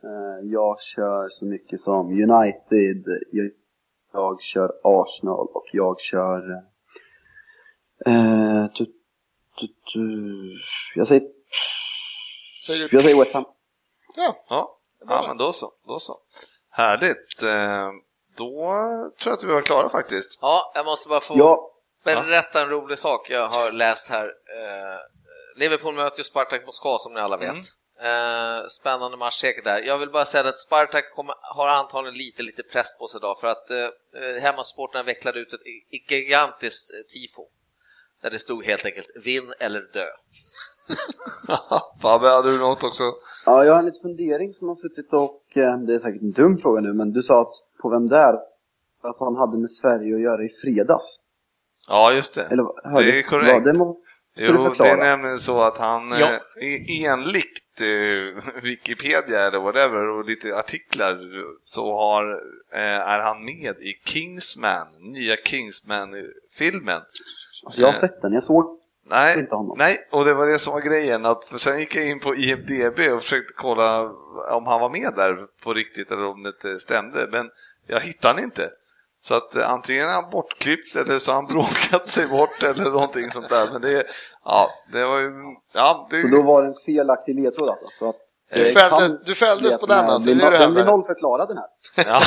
eh, 0.05 0.51
jag 0.53 0.81
kör 0.81 1.29
så 1.31 1.45
mycket 1.45 1.81
som 1.81 2.07
United, 2.31 3.05
jag, 3.33 3.51
jag 4.13 4.43
kör 4.43 4.73
Arsenal 4.83 5.47
och 5.55 5.65
jag 5.73 6.01
kör... 6.01 6.51
Eh, 8.07 8.67
tu, 8.75 8.85
tu, 9.59 9.67
tu, 9.93 10.01
jag, 10.95 11.07
säger, 11.07 11.23
Säger 12.67 12.89
du? 12.89 12.97
jag 12.97 13.03
säger 13.05 13.19
West 13.19 13.35
Ham. 13.35 13.45
Ja, 14.17 14.35
ja, 14.49 14.79
ja, 15.09 15.25
men 15.29 15.37
då 15.37 15.53
så, 15.53 15.73
då 15.89 15.99
så. 15.99 16.19
Härligt. 16.71 17.43
Då 18.41 19.13
tror 19.21 19.31
jag 19.31 19.33
att 19.33 19.45
vi 19.45 19.53
var 19.53 19.63
klara 19.63 19.89
faktiskt. 19.89 20.39
Ja, 20.41 20.73
jag 20.75 20.85
måste 20.85 21.09
bara 21.09 21.21
få 21.21 21.35
Ja, 21.39 21.71
berätta 22.05 22.63
en 22.63 22.69
rolig 22.69 22.99
sak 22.99 23.31
jag 23.31 23.47
har 23.49 23.73
läst 23.73 24.11
här. 24.11 24.25
Eh, 24.27 24.99
Liverpool 25.57 25.95
möter 25.95 26.19
ju 26.19 26.25
Spartak 26.25 26.67
Moskva 26.67 26.99
som 26.99 27.15
ni 27.15 27.21
alla 27.21 27.37
vet. 27.37 27.57
Eh, 28.03 28.67
spännande 28.69 29.17
match 29.17 29.41
säkert 29.41 29.65
där. 29.65 29.79
Jag 29.79 29.99
vill 29.99 30.11
bara 30.11 30.25
säga 30.25 30.49
att 30.49 30.59
Spartak 30.59 31.13
kommer, 31.15 31.35
har 31.41 31.69
antagligen 31.69 32.19
lite, 32.19 32.43
lite 32.43 32.63
press 32.63 32.99
på 32.99 33.09
sig 33.09 33.19
idag 33.19 33.39
för 33.41 33.47
att 33.47 33.71
eh, 33.71 34.43
hemmasporterna 34.43 35.03
vecklade 35.05 35.41
ut 35.41 35.53
ett 35.53 35.61
gigantiskt 36.11 36.91
eh, 36.95 37.07
tifo. 37.13 37.43
Där 38.23 38.31
det 38.31 38.39
stod 38.39 38.65
helt 38.65 38.87
enkelt 38.87 39.09
vinn 39.25 39.53
eller 39.61 39.81
dö. 39.81 40.07
Fabbe, 42.03 42.29
hade 42.29 42.51
du 42.53 42.59
något 42.59 42.85
också? 42.85 43.03
ja, 43.47 43.65
jag 43.65 43.73
har 43.73 43.79
en 43.79 43.85
liten 43.85 44.03
fundering 44.03 44.55
som 44.55 44.69
har 44.69 44.75
suttit 44.75 45.13
och, 45.13 45.57
eh, 45.57 45.79
det 45.79 45.95
är 45.95 45.99
säkert 45.99 46.23
en 46.23 46.33
dum 46.33 46.59
fråga 46.59 46.81
nu, 46.81 46.93
men 46.93 47.13
du 47.13 47.23
sa 47.23 47.41
att 47.43 47.55
på 47.83 47.89
vem 47.89 48.09
där, 48.09 48.35
att 49.03 49.17
han 49.19 49.37
hade 49.37 49.59
med 49.59 49.71
Sverige 49.71 50.15
att 50.15 50.21
göra 50.23 50.45
i 50.45 50.49
fredags. 50.63 51.17
Ja, 51.89 52.13
just 52.13 52.35
det. 52.35 52.43
Eller, 52.51 52.65
hörde- 52.93 53.07
det 53.11 53.19
är 53.19 53.23
korrekt. 53.23 53.49
Ja, 53.49 53.61
det 53.61 53.73
du 53.73 53.95
Jo, 54.47 54.75
det 54.79 54.89
är 54.89 54.97
nämligen 54.97 55.39
så 55.39 55.63
att 55.63 55.79
han 55.79 56.11
Ja. 56.11 56.27
eh, 56.27 57.05
enligt 57.13 57.81
eh, 57.81 58.45
Wikipedia 58.63 59.47
eller 59.47 59.59
whatever 59.61 60.09
och 60.09 60.25
lite 60.25 60.57
artiklar 60.59 61.19
så 61.65 61.97
har, 61.97 62.33
eh, 62.75 63.09
är 63.09 63.19
han 63.19 63.45
med 63.45 63.75
i 63.79 63.93
Kingsman, 64.05 64.87
nya 65.01 65.37
Kingsman-filmen. 65.37 67.01
Alltså, 67.65 67.81
jag 67.81 67.89
har 67.89 67.95
sett 67.95 68.23
den, 68.23 68.33
jag 68.33 68.43
såg 68.45 68.77
Nej, 69.11 69.39
Inte 69.39 69.55
honom. 69.55 69.77
nej, 69.79 69.97
och 70.11 70.25
det 70.25 70.35
var 70.35 70.47
det 70.47 70.59
som 70.59 70.73
var 70.73 70.81
grejen. 70.81 71.27
Att, 71.27 71.45
för 71.45 71.59
sen 71.59 71.79
gick 71.79 71.97
jag 71.97 72.07
in 72.09 72.21
på 72.21 72.35
IMDB 72.35 72.99
och 73.15 73.23
försökte 73.23 73.53
kolla 73.57 74.03
om 74.51 74.67
han 74.67 74.81
var 74.81 74.91
med 74.91 75.13
där 75.17 75.47
på 75.63 75.75
riktigt 75.75 76.11
eller 76.11 76.25
om 76.25 76.43
det 76.43 76.49
inte 76.49 76.79
stämde. 76.79 77.29
Men 77.33 77.51
jag 77.91 78.01
hittade 78.01 78.35
han 78.35 78.45
inte. 78.45 78.69
Så 79.23 79.35
att 79.35 79.57
eh, 79.57 79.71
antingen 79.71 80.09
är 80.09 80.13
han 80.13 80.31
bortklippt 80.31 80.97
eller 80.97 81.19
så 81.19 81.31
har 81.33 81.37
han 81.37 81.47
bråkat 81.53 82.09
sig 82.09 82.27
bort 82.29 82.63
eller 82.63 82.91
någonting 82.91 83.31
sånt 83.31 83.49
där. 83.49 83.69
Men 83.73 83.81
det, 83.83 84.05
ja, 84.45 84.69
det 84.93 85.05
var 85.05 85.19
ju, 85.19 85.33
ja, 85.75 86.09
det, 86.11 86.23
Så 86.23 86.29
då 86.29 86.43
var 86.43 86.63
det 86.63 86.69
en 86.69 86.75
felaktig 86.87 87.41
ledtråd 87.43 87.69
alltså? 87.69 87.87
Så 87.99 88.09
att 88.09 88.17
Du 88.55 88.65
det 88.65 88.73
fälldes- 88.73 89.13
du 89.25 89.35
fälldes 89.35 89.79
på 89.81 89.87
den, 89.87 90.05
alltså, 90.05 90.29
du 90.29 90.35
noll- 90.35 90.51
Den 90.59 90.75
blir 90.75 90.85
nollförklarad 90.85 91.49
den 91.49 91.57
här. 91.57 91.67
Ja. 92.07 92.21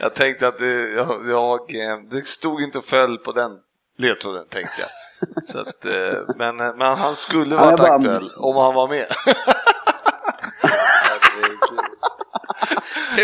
jag 0.00 0.14
tänkte 0.14 0.48
att 0.48 0.58
det, 0.58 0.90
jag, 0.90 1.28
jag, 1.28 1.60
eh, 1.74 1.98
det 2.10 2.26
stod 2.26 2.62
inte 2.62 2.78
och 2.78 2.84
föll 2.84 3.18
på 3.18 3.32
den 3.32 3.50
ledtråden 3.98 4.44
tänkte 4.48 4.82
jag. 4.82 4.88
Så 5.48 5.58
att, 5.58 5.84
eh, 5.84 6.20
men, 6.36 6.56
men 6.56 6.80
han 6.98 7.14
skulle 7.16 7.56
varit 7.56 7.78
bara- 7.80 7.94
aktuell 7.94 8.28
om 8.40 8.56
han 8.56 8.74
var 8.74 8.88
med. 8.88 9.06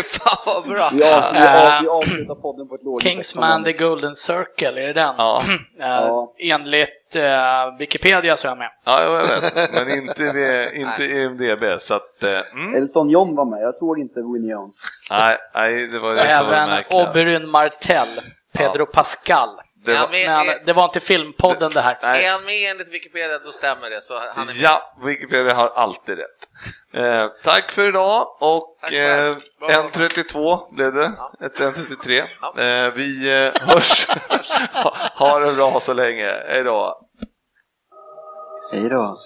fan 0.02 0.36
vad 0.46 0.68
bra! 0.68 0.90
Vi, 0.92 1.02
av, 1.02 1.22
vi, 1.32 1.38
av, 1.46 1.82
vi 1.82 1.88
avslutar 1.88 2.34
podden 2.34 2.68
på 2.68 2.74
ett 2.74 2.84
lågt 2.84 3.02
Kingsman 3.02 3.64
The 3.64 3.72
Golden 3.72 4.14
Circle, 4.14 4.82
är 4.82 4.86
det 4.86 4.92
den? 4.92 5.14
Ja. 5.18 5.42
Eh, 5.80 5.86
Ja. 5.86 6.34
Enligt 6.38 7.16
eh, 7.16 7.76
Wikipedia 7.78 8.36
så 8.36 8.46
är 8.46 8.50
jag 8.50 8.58
med. 8.58 8.70
Ja, 8.84 9.02
jag 9.02 9.12
vet. 9.12 9.70
Men 9.72 9.98
inte, 9.98 10.22
inte 10.74 11.02
IMDB. 11.04 11.80
Så 11.80 11.94
att, 11.94 12.22
eh, 12.22 12.30
mm, 12.52 12.74
Elton 12.82 13.10
John 13.10 13.34
var 13.36 13.44
med, 13.44 13.60
jag 13.62 13.74
såg 13.74 13.98
inte 13.98 14.20
Winnie 14.20 14.50
Jones. 14.52 14.76
nej, 15.10 15.36
nej, 15.54 15.86
det 15.86 15.98
var 15.98 16.10
det 16.10 16.18
som 16.20 16.28
var 16.46 16.52
det 16.52 16.56
Även 16.56 16.70
märkliga. 16.70 17.10
Oberyn 17.10 17.48
Martell, 17.48 18.08
Pedro 18.52 18.86
Pascal. 18.86 19.48
Det 19.84 19.92
Ja, 19.92 20.00
var, 20.00 20.08
men- 20.10 20.46
Men 20.46 20.66
det 20.66 20.72
var 20.72 20.84
inte 20.84 21.00
filmpodden 21.00 21.70
det 21.74 21.80
här. 21.80 21.98
nej. 22.02 22.24
Är 22.24 22.32
han 22.32 22.44
med 22.44 22.70
enligt 22.70 22.94
Wikipedia 22.94 23.38
då 23.44 23.52
stämmer 23.52 23.90
det. 23.90 24.00
Så 24.00 24.18
han 24.18 24.42
är 24.42 24.46
med. 24.46 24.54
Ja, 24.56 24.94
Wikipedia 25.04 25.54
har 25.54 25.68
alltid 25.68 26.18
rätt. 26.18 26.24
Eh, 26.94 27.26
tack 27.44 27.72
för 27.72 27.88
idag 27.88 28.26
och 28.40 28.92
eh, 28.92 29.34
1.32 29.60 30.74
blev 30.74 30.94
det. 30.94 31.12
Ett 31.44 31.60
1.33. 31.60 32.24
Ja. 32.40 32.62
Eh, 32.62 32.92
vi 32.94 33.28
eh, 33.46 33.68
hörs. 33.68 34.06
ha, 34.72 34.94
ha 35.14 35.38
det 35.38 35.52
bra 35.52 35.80
så 35.80 35.92
länge. 35.92 36.30
Hej 36.48 36.64
då. 36.64 37.00
Hej 38.72 38.88
då. 38.88 39.16